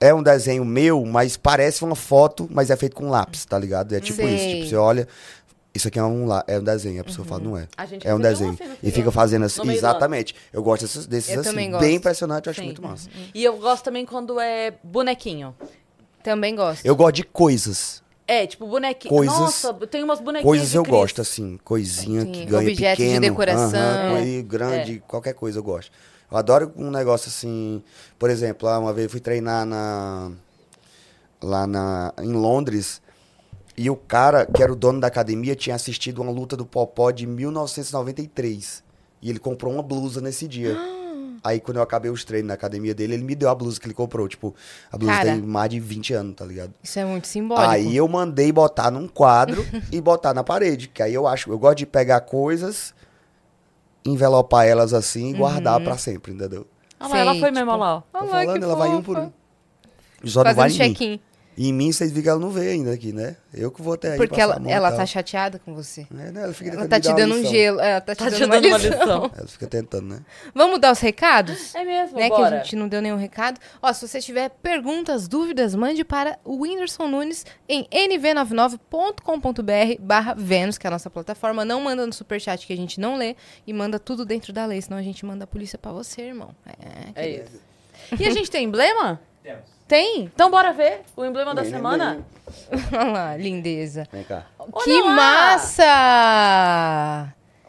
é 0.00 0.14
um 0.14 0.22
desenho 0.22 0.64
meu, 0.64 1.04
mas 1.04 1.36
parece 1.36 1.84
uma 1.84 1.96
foto, 1.96 2.48
mas 2.50 2.70
é 2.70 2.76
feito 2.76 2.96
com 2.96 3.10
lápis, 3.10 3.44
tá 3.44 3.58
ligado? 3.58 3.94
É 3.94 4.00
tipo 4.00 4.16
Sei. 4.16 4.34
isso. 4.34 4.56
Tipo, 4.56 4.68
você 4.68 4.76
olha, 4.76 5.08
isso 5.74 5.88
aqui 5.88 5.98
é 5.98 6.02
um, 6.02 6.26
lá- 6.26 6.44
é 6.46 6.58
um 6.58 6.62
desenho, 6.64 7.00
a 7.00 7.04
pessoa 7.04 7.26
fala, 7.26 7.40
não 7.42 7.56
é. 7.56 7.68
A 7.76 7.86
gente 7.86 8.06
É 8.06 8.14
um 8.14 8.18
desenho. 8.18 8.58
e 8.82 8.90
fica 8.90 9.10
fazendo 9.12 9.44
assim. 9.44 9.68
Exatamente. 9.70 10.34
Eu 10.52 10.62
gosto 10.62 10.82
desses, 10.82 11.06
desses 11.06 11.34
Eu 11.34 11.40
assim. 11.40 11.70
Bem 11.78 11.96
impressionante, 11.96 12.46
eu 12.46 12.50
acho 12.50 12.60
Sim. 12.60 12.66
muito 12.66 12.82
massa. 12.82 13.08
E 13.34 13.44
eu 13.44 13.56
gosto 13.58 13.84
também 13.84 14.04
quando 14.04 14.38
é 14.40 14.74
bonequinho. 14.82 15.54
Também 16.22 16.54
gosto. 16.54 16.84
Eu 16.84 16.94
gosto 16.96 17.14
de 17.16 17.22
coisas. 17.24 18.02
É, 18.26 18.46
tipo 18.46 18.66
bonequinho. 18.66 19.12
Coisas- 19.12 19.36
Nossa, 19.38 19.74
tem 19.86 20.04
umas 20.04 20.20
bonequinhas 20.20 20.44
Coisas 20.44 20.70
de 20.70 20.76
eu 20.76 20.84
gosto, 20.84 21.20
assim, 21.20 21.58
coisinha 21.64 22.20
Sim, 22.22 22.30
que 22.32 22.44
ganha 22.44 22.68
objetos 22.70 22.98
de 22.98 23.04
pequeno. 23.04 23.20
decoração. 23.20 23.80
aham, 23.80 24.18
É. 24.18 24.42
grande, 24.42 25.02
qualquer 25.08 25.34
coisa 25.34 25.58
eu 25.58 25.62
gosto. 25.64 25.90
Eu 26.30 26.36
adoro 26.36 26.72
um 26.76 26.90
negócio 26.92 27.28
assim, 27.28 27.82
por 28.18 28.30
exemplo, 28.30 28.68
lá 28.68 28.78
uma 28.78 28.92
vez 28.92 29.06
eu 29.06 29.10
fui 29.10 29.18
treinar 29.18 29.66
na 29.66 30.30
lá 31.42 31.66
na 31.66 32.12
em 32.20 32.32
Londres 32.32 33.00
e 33.76 33.88
o 33.90 33.96
cara 33.96 34.44
que 34.46 34.62
era 34.62 34.72
o 34.72 34.76
dono 34.76 35.00
da 35.00 35.06
academia 35.06 35.54
tinha 35.56 35.76
assistido 35.76 36.20
uma 36.22 36.30
luta 36.32 36.56
do 36.56 36.66
Popó 36.66 37.10
de 37.10 37.26
1993 37.26 38.82
e 39.22 39.30
ele 39.30 39.38
comprou 39.38 39.72
uma 39.72 39.82
blusa 39.82 40.20
nesse 40.20 40.46
dia. 40.48 40.76
Aí 41.42 41.58
quando 41.58 41.78
eu 41.78 41.82
acabei 41.82 42.10
os 42.10 42.22
treinos 42.22 42.48
na 42.48 42.54
academia 42.54 42.94
dele, 42.94 43.14
ele 43.14 43.24
me 43.24 43.34
deu 43.34 43.48
a 43.48 43.54
blusa 43.54 43.80
que 43.80 43.86
ele 43.86 43.94
comprou, 43.94 44.28
tipo, 44.28 44.54
a 44.92 44.98
blusa 44.98 45.12
Cara. 45.14 45.32
tem 45.32 45.40
mais 45.40 45.70
de 45.70 45.80
20 45.80 46.12
anos, 46.12 46.34
tá 46.36 46.44
ligado? 46.44 46.74
Isso 46.82 46.98
é 46.98 47.04
muito 47.06 47.26
simbólico. 47.26 47.66
Aí 47.70 47.96
eu 47.96 48.06
mandei 48.06 48.52
botar 48.52 48.90
num 48.90 49.08
quadro 49.08 49.64
e 49.90 50.00
botar 50.02 50.34
na 50.34 50.44
parede. 50.44 50.88
Que 50.88 51.02
aí 51.02 51.14
eu 51.14 51.26
acho, 51.26 51.50
eu 51.50 51.58
gosto 51.58 51.78
de 51.78 51.86
pegar 51.86 52.20
coisas, 52.20 52.92
envelopar 54.04 54.66
elas 54.66 54.92
assim 54.92 55.30
e 55.30 55.32
guardar 55.34 55.80
pra 55.80 55.96
sempre, 55.96 56.32
entendeu? 56.32 56.66
Ah 56.98 57.08
lá, 57.08 57.18
ela 57.18 57.32
Sei, 57.32 57.40
foi 57.40 57.50
mesmo 57.50 57.70
tipo, 57.70 57.78
lá, 57.82 57.96
ó. 57.96 58.00
Tô 58.00 58.18
Olha 58.18 58.24
lá, 58.26 58.30
falando, 58.32 58.58
que 58.58 58.64
ela 58.64 58.76
vai 58.76 58.88
um 58.90 59.02
por 59.02 59.16
fofa. 59.16 59.32
um. 60.22 60.28
Só 60.28 60.44
não 60.44 60.54
Fazendo 60.54 60.56
vai 60.58 60.68
em 60.68 60.72
mim. 60.90 60.94
check-in. 60.94 61.20
E 61.56 61.68
em 61.68 61.72
mim, 61.74 61.92
vocês 61.92 62.10
viram 62.10 62.22
que 62.22 62.28
ela 62.30 62.38
não 62.38 62.50
veio 62.50 62.70
ainda 62.70 62.92
aqui, 62.92 63.12
né? 63.12 63.36
Eu 63.52 63.70
que 63.70 63.82
vou 63.82 63.92
até 63.94 64.12
aí 64.12 64.16
Porque 64.16 64.40
ela, 64.40 64.56
a 64.56 64.60
mão 64.60 64.70
ela 64.70 64.92
tá 64.92 65.04
chateada 65.04 65.58
com 65.58 65.74
você. 65.74 66.06
É, 66.12 66.30
né? 66.30 66.44
Ela 66.44 66.54
fica 66.54 66.70
Ela 66.70 66.86
tentando 66.86 66.88
tá 66.88 66.96
me 66.96 67.02
te 67.02 67.08
dar 67.08 67.12
uma 67.12 67.18
dando 67.20 67.32
um 67.34 67.38
lição. 67.38 67.52
gelo. 67.52 67.80
Ela 67.80 68.00
tá 68.00 68.14
te 68.14 68.18
Tá 68.18 68.24
dando, 68.30 68.36
te 68.38 68.44
uma, 68.44 68.54
dando 68.54 68.66
uma 68.68 68.78
lição. 68.78 68.98
lição. 68.98 69.30
Ela 69.36 69.48
fica 69.48 69.66
tentando, 69.66 70.06
né? 70.14 70.20
Vamos 70.54 70.80
dar 70.80 70.92
os 70.92 71.00
recados? 71.00 71.74
É 71.74 71.84
mesmo, 71.84 72.18
né, 72.18 72.28
que 72.28 72.34
a 72.34 72.38
bora. 72.38 72.56
gente 72.58 72.76
não 72.76 72.88
deu 72.88 73.02
nenhum 73.02 73.16
recado. 73.18 73.60
Ó, 73.82 73.92
se 73.92 74.06
você 74.08 74.20
tiver 74.20 74.48
perguntas, 74.48 75.28
dúvidas, 75.28 75.74
mande 75.74 76.04
para 76.04 76.38
o 76.44 76.62
Whindersson 76.62 77.08
Nunes 77.08 77.44
em 77.68 77.84
nv99.com.br 77.90 80.00
barra 80.00 80.34
Vênus, 80.34 80.78
que 80.78 80.86
é 80.86 80.88
a 80.88 80.92
nossa 80.92 81.10
plataforma. 81.10 81.64
Não 81.64 81.80
manda 81.80 82.06
no 82.06 82.12
superchat 82.12 82.66
que 82.66 82.72
a 82.72 82.76
gente 82.76 83.00
não 83.00 83.16
lê 83.16 83.34
e 83.66 83.72
manda 83.72 83.98
tudo 83.98 84.24
dentro 84.24 84.52
da 84.52 84.64
lei, 84.66 84.80
senão 84.80 84.96
a 84.96 85.02
gente 85.02 85.26
manda 85.26 85.44
a 85.44 85.46
polícia 85.46 85.78
pra 85.78 85.92
você, 85.92 86.22
irmão. 86.22 86.54
É, 87.14 87.26
É 87.26 87.30
isso. 87.42 87.60
E 88.18 88.26
a 88.26 88.30
gente 88.30 88.50
tem 88.50 88.64
emblema? 88.64 89.20
Temos. 89.42 89.64
Tem? 89.88 90.22
Então 90.24 90.50
bora 90.50 90.72
ver 90.72 91.00
o 91.16 91.24
emblema 91.24 91.54
da 91.54 91.62
Nem 91.62 91.70
semana? 91.70 92.24
Olha 92.92 93.10
lá, 93.12 93.36
lindeza. 93.36 94.06
Vem 94.12 94.24
cá. 94.24 94.46
que 94.84 95.00
lá! 95.02 95.14
massa! 95.14 95.84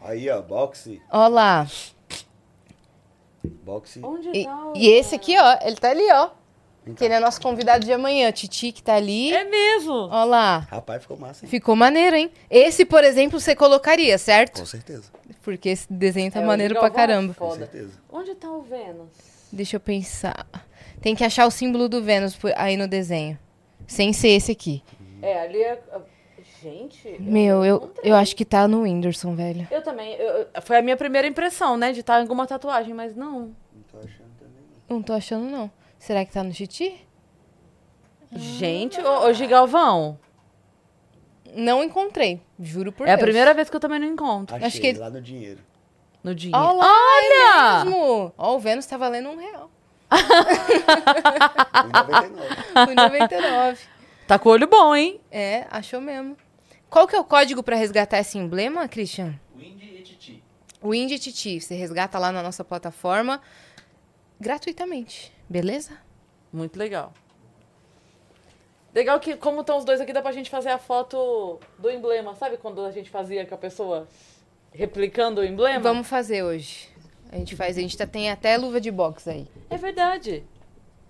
Aí, 0.04 0.28
ó, 0.30 0.40
boxe. 0.42 1.00
Olha 1.10 1.28
lá. 1.28 1.66
Boxe. 3.64 4.00
Onde 4.02 4.28
E, 4.32 4.44
tá 4.44 4.72
e 4.74 4.88
esse 4.88 5.14
aqui, 5.14 5.36
ó, 5.38 5.58
ele 5.62 5.76
tá 5.76 5.90
ali, 5.90 6.10
ó. 6.12 6.30
Que 6.96 7.04
ele 7.04 7.14
é 7.14 7.20
nosso 7.20 7.40
convidado 7.40 7.84
de 7.86 7.92
amanhã. 7.92 8.30
Titi, 8.32 8.72
que 8.72 8.82
tá 8.82 8.94
ali. 8.94 9.32
É 9.32 9.44
mesmo. 9.44 10.08
Olha 10.10 10.24
lá. 10.24 10.58
Rapaz, 10.68 11.02
ficou 11.02 11.16
massa, 11.16 11.44
hein? 11.44 11.50
Ficou 11.50 11.76
maneiro, 11.76 12.16
hein? 12.16 12.30
Esse, 12.50 12.84
por 12.84 13.04
exemplo, 13.04 13.38
você 13.38 13.54
colocaria, 13.54 14.18
certo? 14.18 14.60
Com 14.60 14.66
certeza. 14.66 15.04
Porque 15.42 15.68
esse 15.68 15.92
desenho 15.92 16.30
tá 16.32 16.40
É, 16.40 16.44
maneiro 16.44 16.74
pra 16.74 16.90
caramba. 16.90 17.34
Com 17.34 17.54
certeza. 17.54 17.92
Onde 18.10 18.34
tá 18.34 18.50
o 18.50 18.62
Vênus? 18.62 19.31
Deixa 19.52 19.76
eu 19.76 19.80
pensar. 19.80 20.46
Tem 21.00 21.14
que 21.14 21.24
achar 21.24 21.46
o 21.46 21.50
símbolo 21.50 21.88
do 21.88 22.02
Vênus 22.02 22.34
por- 22.36 22.52
aí 22.56 22.76
no 22.76 22.88
desenho. 22.88 23.38
Sem 23.86 24.12
ser 24.12 24.28
esse 24.30 24.52
aqui. 24.52 24.82
É, 25.20 25.40
ali 25.42 25.62
é... 25.62 25.80
Gente. 26.62 27.16
Meu, 27.20 27.64
eu, 27.64 27.92
eu 28.04 28.14
acho 28.14 28.36
que 28.36 28.44
tá 28.44 28.66
no 28.68 28.82
Whindersson, 28.82 29.34
velho. 29.34 29.66
Eu 29.70 29.82
também. 29.82 30.14
eu- 30.14 30.46
foi 30.62 30.78
a 30.78 30.82
minha 30.82 30.96
primeira 30.96 31.26
impressão, 31.26 31.76
né? 31.76 31.92
De 31.92 32.00
estar 32.00 32.18
em 32.18 32.22
alguma 32.22 32.46
tatuagem, 32.46 32.94
mas 32.94 33.16
não. 33.16 33.50
Não 33.74 33.82
tô 33.90 33.98
achando 33.98 34.30
também. 34.38 34.54
não. 34.88 34.96
Não 34.96 35.02
tô 35.02 35.12
achando, 35.12 35.44
não. 35.50 35.70
Será 35.98 36.24
que 36.24 36.32
tá 36.32 36.42
no 36.44 36.52
Titi? 36.52 36.94
Gente, 38.30 39.00
ô, 39.00 39.26
ô 39.26 39.32
Gigalvão. 39.32 40.18
Não 41.54 41.82
encontrei, 41.84 42.40
juro 42.58 42.92
por 42.92 43.06
é 43.06 43.12
a 43.12 43.16
Deus. 43.16 43.24
primeira 43.26 43.52
vez 43.52 43.68
que 43.68 43.76
eu 43.76 43.80
também 43.80 43.98
não 43.98 44.06
encontro. 44.06 44.54
Achei, 44.56 44.66
Acho 44.68 44.80
que- 44.80 44.92
lá 44.94 45.10
no 45.10 45.20
dinheiro. 45.20 45.58
No 46.22 46.34
dinheiro. 46.34 46.64
Olha 46.64 46.76
lá, 46.76 46.86
Olha! 46.86 47.80
é 47.80 47.84
mesmo! 47.84 48.32
Ó, 48.38 48.56
o 48.56 48.58
Vênus 48.58 48.86
tá 48.86 48.96
valendo 48.96 49.28
um 49.30 49.36
real. 49.36 49.70
1,99. 50.12 52.94
1,99. 52.94 53.78
Tá 54.26 54.38
com 54.38 54.48
o 54.48 54.52
olho 54.52 54.66
bom, 54.66 54.94
hein? 54.94 55.20
é, 55.30 55.66
achou 55.70 56.00
mesmo. 56.00 56.36
Qual 56.88 57.06
que 57.08 57.16
é 57.16 57.20
o 57.20 57.24
código 57.24 57.62
pra 57.62 57.74
resgatar 57.74 58.18
esse 58.18 58.38
emblema, 58.38 58.86
Christian? 58.86 59.34
Windy 59.56 59.96
e 59.98 60.02
Titi. 60.02 60.44
O 60.80 60.94
Indie 60.94 61.18
Titi. 61.18 61.60
Você 61.60 61.74
resgata 61.74 62.18
lá 62.18 62.30
na 62.30 62.42
nossa 62.42 62.62
plataforma 62.62 63.40
gratuitamente. 64.38 65.32
Beleza? 65.48 65.92
Muito 66.52 66.78
legal. 66.78 67.12
Legal 68.94 69.18
que, 69.20 69.36
como 69.36 69.62
estão 69.62 69.78
os 69.78 69.86
dois 69.86 70.02
aqui, 70.02 70.12
dá 70.12 70.20
pra 70.20 70.32
gente 70.32 70.50
fazer 70.50 70.68
a 70.68 70.76
foto 70.78 71.58
do 71.78 71.90
emblema. 71.90 72.34
Sabe 72.34 72.58
quando 72.58 72.84
a 72.84 72.90
gente 72.90 73.08
fazia 73.08 73.46
com 73.46 73.54
a 73.54 73.58
pessoa 73.58 74.06
replicando 74.72 75.40
o 75.40 75.44
emblema? 75.44 75.80
Vamos 75.80 76.06
fazer 76.06 76.42
hoje. 76.42 76.88
A 77.30 77.36
gente 77.36 77.56
faz, 77.56 77.78
a 77.78 77.80
gente 77.80 77.96
tá, 77.96 78.06
tem 78.06 78.30
até 78.30 78.56
luva 78.56 78.80
de 78.80 78.90
boxe 78.90 79.30
aí. 79.30 79.46
É 79.70 79.76
verdade. 79.76 80.42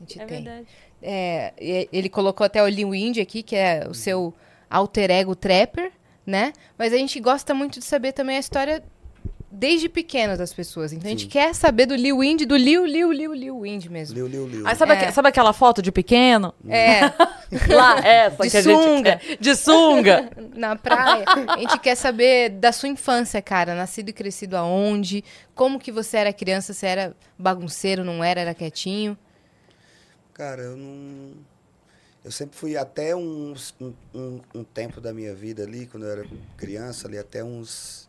A 0.01 0.05
gente 0.05 0.21
É 0.21 0.25
tem. 0.27 0.43
verdade. 0.45 0.67
É, 1.03 1.53
e- 1.61 1.89
ele 1.93 2.09
colocou 2.09 2.45
até 2.45 2.63
o 2.63 2.69
Lil 2.69 2.95
Indy 2.95 3.21
aqui, 3.21 3.43
que 3.43 3.57
é 3.57 3.87
o 3.89 3.95
seu 3.95 4.33
alter 4.71 5.11
ego 5.11 5.35
trapper, 5.35 5.91
né? 6.25 6.53
Mas 6.79 6.93
a 6.93 6.97
gente 6.97 7.19
gosta 7.19 7.53
muito 7.55 7.81
de 7.81 7.85
saber 7.85 8.13
também 8.13 8.37
a 8.37 8.41
história 8.41 8.83
desde 9.55 9.87
pequeno 9.89 10.37
das 10.37 10.53
pessoas. 10.53 10.93
Então 10.93 11.07
a 11.07 11.11
gente 11.11 11.25
Sim. 11.25 11.29
quer 11.29 11.55
saber 11.55 11.85
do 11.85 11.95
Lil 11.95 12.25
Indy, 12.25 12.47
do 12.47 12.57
Lil, 12.57 12.87
Lil, 12.87 13.13
Lil, 13.13 13.35
Lil 13.35 13.67
Indy 13.67 13.91
mesmo. 13.91 14.15
Liu, 14.15 14.27
liu, 14.27 14.47
liu. 14.49 14.67
Aí 14.67 14.75
sabe, 14.75 14.95
É. 14.95 15.11
sabe 15.13 15.29
aquela 15.29 15.53
foto 15.53 15.83
de 15.83 15.93
pequeno? 15.93 16.55
É, 16.67 17.01
Lá, 17.69 17.99
essa 17.99 18.43
De 18.43 18.51
que 18.51 18.57
a 18.57 18.63
gente 18.63 18.83
sunga. 18.83 19.17
quer. 19.19 19.37
De 19.39 19.55
sunga. 19.55 20.31
na 20.57 20.75
praia. 20.75 21.25
A 21.49 21.59
gente 21.59 21.79
quer 21.81 21.95
saber 21.95 22.49
da 22.49 22.73
sua 22.73 22.89
infância, 22.89 23.43
cara. 23.43 23.75
Nascido 23.75 24.09
e 24.09 24.13
crescido 24.13 24.57
aonde? 24.57 25.23
Como 25.55 25.79
que 25.79 25.93
você 25.93 26.17
era 26.17 26.33
criança? 26.33 26.73
Você 26.73 26.87
era 26.87 27.15
bagunceiro, 27.39 28.03
não 28.05 28.25
era? 28.25 28.41
Era 28.41 28.55
quietinho? 28.55 29.19
Cara, 30.33 30.63
eu 30.63 30.77
não. 30.79 31.33
Eu 32.25 32.31
sempre 32.31 32.57
fui 32.57 32.77
até 32.77 33.15
uns, 33.15 33.75
um, 33.81 33.93
um, 34.15 34.41
um 34.55 34.65
tempo 34.65 35.01
da 35.01 35.13
minha 35.13 35.35
vida 35.35 35.65
ali, 35.65 35.87
quando 35.87 36.05
eu 36.07 36.11
era 36.13 36.25
criança, 36.57 37.07
ali 37.07 37.19
até 37.19 37.45
uns. 37.45 38.09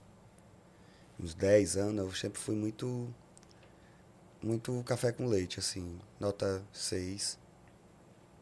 Uns 1.23 1.33
10 1.33 1.77
anos, 1.77 2.05
eu 2.05 2.11
sempre 2.11 2.39
fui 2.39 2.55
muito. 2.55 3.07
muito 4.41 4.83
café 4.85 5.11
com 5.11 5.25
leite, 5.25 5.59
assim. 5.59 5.97
Nota 6.19 6.61
6. 6.71 7.39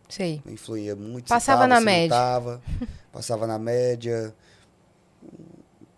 Sei. 0.09 0.41
Não 0.43 0.51
influía 0.53 0.95
muito. 0.95 1.29
Passava 1.29 1.59
tava, 1.59 1.67
na 1.67 1.75
não 1.75 1.85
média. 1.85 2.09
tava. 2.09 2.61
passava 3.11 3.47
na 3.47 3.59
média. 3.59 4.33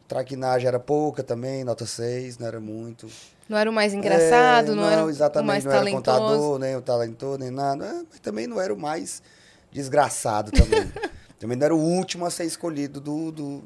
Traquinagem 0.07 0.67
era 0.67 0.79
pouca 0.79 1.23
também, 1.23 1.63
nota 1.63 1.85
6, 1.85 2.37
não 2.37 2.47
era 2.47 2.59
muito. 2.59 3.07
Não 3.49 3.57
era 3.57 3.69
o 3.69 3.73
mais 3.73 3.93
engraçado, 3.93 4.73
É, 4.73 4.75
não, 4.75 4.89
era 4.89 5.09
exatamente, 5.09 5.43
o 5.43 5.47
mais 5.47 5.63
não 5.65 5.71
era 5.71 5.79
talentoso. 5.79 6.19
contador, 6.19 6.59
nem 6.59 6.75
o 6.75 6.81
talentoso, 6.81 7.39
nem 7.39 7.49
nada. 7.49 7.85
É, 7.85 8.03
mas 8.09 8.19
também 8.19 8.45
não 8.45 8.59
era 8.61 8.73
o 8.73 8.77
mais 8.77 9.23
desgraçado 9.71 10.51
também. 10.51 10.91
também 11.39 11.57
não 11.57 11.65
era 11.65 11.75
o 11.75 11.79
último 11.79 12.25
a 12.25 12.29
ser 12.29 12.45
escolhido 12.45 13.01
do. 13.01 13.31
do... 13.31 13.63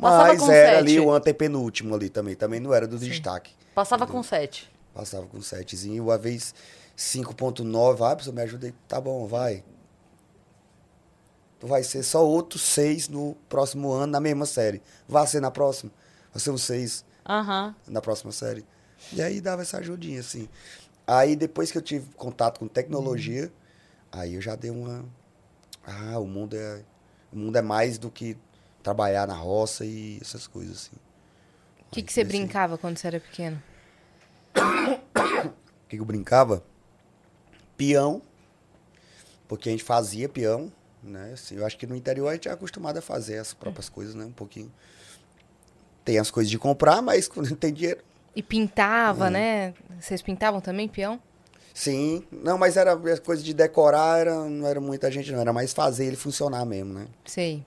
Mas 0.00 0.42
era 0.42 0.66
sete. 0.66 0.76
ali 0.76 1.00
o 1.00 1.12
antepenúltimo 1.12 1.94
ali 1.94 2.08
também. 2.08 2.34
Também 2.34 2.60
não 2.60 2.72
era 2.72 2.86
do 2.86 2.98
destaque. 2.98 3.52
Passava 3.74 4.06
com 4.06 4.22
sete. 4.22 4.70
Passava 4.92 5.26
com 5.26 5.38
7zinho, 5.38 6.02
uma 6.02 6.18
vez 6.18 6.52
5.9. 6.96 7.96
Vai, 7.96 8.16
pessoal, 8.16 8.34
me 8.34 8.42
ajuda 8.42 8.66
aí. 8.66 8.74
Tá 8.88 9.00
bom, 9.00 9.26
vai. 9.26 9.62
Tu 11.60 11.66
vai 11.66 11.82
ser 11.84 12.02
só 12.02 12.26
outro 12.26 12.58
6 12.58 13.08
no 13.08 13.36
próximo 13.48 13.92
ano, 13.92 14.12
na 14.12 14.20
mesma 14.20 14.46
série. 14.46 14.82
Vai 15.08 15.26
ser 15.26 15.40
na 15.40 15.50
próxima. 15.50 15.92
Vai 16.32 16.40
ser 16.40 16.50
um 16.50 16.58
6 16.58 17.04
Aham. 17.28 17.74
na 17.86 18.00
próxima 18.00 18.32
série. 18.32 18.64
E 19.12 19.22
aí 19.22 19.40
dava 19.40 19.62
essa 19.62 19.78
ajudinha, 19.78 20.20
assim. 20.20 20.48
Aí 21.06 21.36
depois 21.36 21.70
que 21.70 21.78
eu 21.78 21.82
tive 21.82 22.12
contato 22.14 22.58
com 22.58 22.66
tecnologia, 22.66 23.52
aí 24.10 24.34
eu 24.34 24.40
já 24.40 24.56
dei 24.56 24.70
uma. 24.70 25.04
Ah, 25.86 26.18
o 26.18 26.26
mundo 26.26 26.56
é. 26.56 26.82
O 27.32 27.38
mundo 27.38 27.56
é 27.56 27.62
mais 27.62 27.96
do 27.98 28.10
que 28.10 28.36
trabalhar 28.82 29.26
na 29.26 29.34
roça 29.34 29.84
e 29.84 30.18
essas 30.20 30.46
coisas, 30.46 30.76
assim. 30.76 30.96
O 31.88 31.90
que, 31.92 32.02
que 32.02 32.12
você 32.12 32.22
comecei- 32.22 32.40
brincava 32.40 32.78
quando 32.78 32.96
você 32.98 33.06
era 33.06 33.20
pequeno? 33.20 33.60
O 35.84 35.90
que, 35.90 35.96
que 35.96 36.02
eu 36.02 36.04
brincava? 36.04 36.62
Peão. 37.76 38.22
Porque 39.48 39.68
a 39.68 39.72
gente 39.72 39.82
fazia 39.82 40.28
peão, 40.28 40.70
né? 41.02 41.32
Assim, 41.34 41.56
eu 41.56 41.66
acho 41.66 41.76
que 41.76 41.84
no 41.86 41.96
interior 41.96 42.28
a 42.28 42.34
gente 42.34 42.48
é 42.48 42.52
acostumado 42.52 42.96
a 42.98 43.02
fazer 43.02 43.38
as 43.38 43.52
próprias 43.52 43.88
coisas, 43.88 44.14
né? 44.14 44.24
Um 44.24 44.30
pouquinho. 44.32 44.70
Tem 46.04 46.18
as 46.18 46.30
coisas 46.30 46.48
de 46.48 46.58
comprar, 46.58 47.02
mas 47.02 47.26
quando 47.26 47.50
não 47.50 47.56
tem 47.56 47.72
dinheiro. 47.72 48.00
E 48.36 48.42
pintava, 48.42 49.26
Hum. 49.26 49.30
né? 49.30 49.74
Vocês 49.98 50.22
pintavam 50.22 50.60
também, 50.60 50.86
peão? 50.86 51.20
Sim. 51.74 52.24
Não, 52.30 52.56
mas 52.56 52.76
era 52.76 52.96
coisa 53.18 53.42
de 53.42 53.52
decorar, 53.52 54.20
era, 54.20 54.44
não 54.48 54.68
era 54.68 54.80
muita 54.80 55.10
gente, 55.10 55.32
não. 55.32 55.40
Era 55.40 55.52
mais 55.52 55.72
fazer 55.72 56.04
ele 56.06 56.16
funcionar 56.16 56.64
mesmo, 56.64 56.92
né? 56.94 57.08
Sei. 57.24 57.64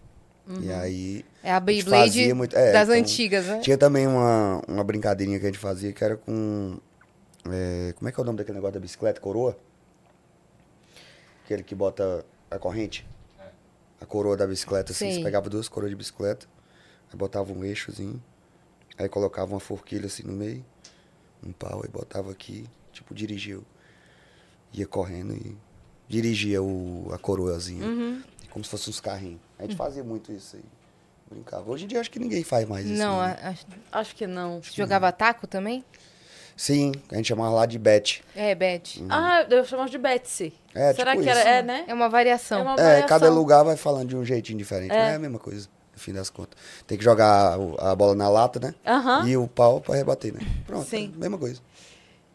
E 0.62 0.72
aí. 0.72 1.26
É 1.42 1.52
a 1.54 1.60
Beyblade 1.60 2.08
fazia 2.12 2.36
muito- 2.36 2.56
é, 2.56 2.72
das 2.74 2.90
então, 2.90 3.00
antigas, 3.00 3.46
né? 3.46 3.60
Tinha 3.62 3.78
também 3.78 4.06
uma, 4.08 4.62
uma 4.68 4.84
brincadeirinha 4.84 5.40
que 5.40 5.46
a 5.46 5.50
gente 5.50 5.60
fazia 5.60 5.94
que 5.94 6.04
era 6.04 6.18
com. 6.18 6.78
é, 7.50 7.94
como 7.96 8.10
é 8.10 8.12
que 8.12 8.20
é 8.20 8.24
o 8.24 8.26
nome 8.26 8.38
daquele 8.38 8.56
negócio 8.56 8.74
da 8.74 8.80
bicicleta? 8.80 9.22
Coroa? 9.22 9.58
Aquele 11.46 11.64
que 11.64 11.76
bota 11.76 12.26
a 12.50 12.58
corrente? 12.60 13.06
A 14.02 14.06
coroa 14.06 14.36
da 14.36 14.46
bicicleta, 14.48 14.92
assim. 14.92 15.06
Sei. 15.06 15.14
Você 15.16 15.24
pegava 15.24 15.50
duas 15.50 15.68
coroas 15.70 15.90
de 15.92 15.96
bicicleta, 15.96 16.46
aí 17.12 17.18
botava 17.18 17.52
um 17.54 17.64
eixozinho, 17.64 18.22
aí 18.98 19.08
colocava 19.08 19.54
uma 19.54 19.60
forquilha 19.60 20.08
assim 20.08 20.24
no 20.24 20.34
meio, 20.34 20.64
um 21.46 21.52
pau, 21.54 21.82
aí 21.84 21.90
botava 21.90 22.32
aqui, 22.32 22.66
tipo, 22.92 23.14
dirigia. 23.14 23.60
o- 23.60 23.66
Ia 24.74 24.88
correndo 24.88 25.34
e 25.36 25.56
dirigia 26.10 26.62
o, 26.62 27.10
a 27.14 27.18
coroazinha. 27.18 27.86
Uhum. 27.86 28.24
Como 28.50 28.64
se 28.66 28.72
fosse 28.72 28.90
uns 28.90 29.00
carrinhos. 29.00 29.40
A 29.64 29.68
gente 29.68 29.78
fazia 29.78 30.04
muito 30.04 30.32
isso 30.32 30.56
aí. 30.56 30.64
Brincava. 31.32 31.70
Hoje 31.72 31.86
em 31.86 31.88
dia 31.88 32.00
acho 32.00 32.12
que 32.12 32.20
ninguém 32.20 32.44
faz 32.44 32.68
mais 32.68 32.86
isso. 32.86 33.02
Não, 33.02 33.20
né? 33.22 33.38
a- 33.42 33.50
a- 33.50 34.00
Acho 34.00 34.16
que 34.16 34.28
não. 34.28 34.62
jogava 34.62 35.12
taco 35.12 35.48
também? 35.48 35.84
Sim, 36.56 36.92
a 37.12 37.16
gente 37.16 37.28
chamava 37.30 37.50
lá 37.56 37.66
de 37.66 37.80
bet. 37.80 38.24
É, 38.36 38.54
Beth. 38.54 39.02
Ah, 39.10 39.44
eu 39.50 39.66
chamava 39.66 39.90
de 39.90 39.98
Betsy. 39.98 40.54
É, 40.76 40.94
Será 40.94 41.12
tipo 41.14 41.24
que 41.24 41.30
era? 41.30 41.40
isso. 41.40 41.48
É, 41.50 41.64
né? 41.64 41.86
É 41.88 41.94
uma 41.94 42.08
variação. 42.10 42.60
É 42.60 42.62
uma 42.62 42.74
É, 42.74 42.76
variação. 42.84 43.08
cada 43.08 43.30
lugar 43.32 43.64
vai 43.64 43.76
falando 43.76 44.10
de 44.10 44.16
um 44.16 44.24
jeitinho 44.24 44.58
diferente. 44.60 44.92
É. 44.92 45.00
Mas 45.00 45.14
é 45.14 45.16
a 45.16 45.20
mesma 45.20 45.40
coisa, 45.40 45.68
no 45.94 46.00
fim 46.00 46.14
das 46.14 46.30
contas. 46.30 46.56
Tem 46.86 46.96
que 46.96 47.04
jogar 47.04 47.58
a 47.80 47.96
bola 47.96 48.14
na 48.14 48.30
lata, 48.30 48.60
né? 48.60 48.76
Aham. 48.86 49.28
E 49.28 49.36
o 49.36 49.48
pau 49.48 49.82
pra 49.82 49.96
rebater, 49.96 50.32
né? 50.32 50.42
Pronto, 50.68 50.88
Sim. 50.88 51.12
é 51.14 51.16
a 51.16 51.20
mesma 51.20 51.40
coisa. 51.40 51.60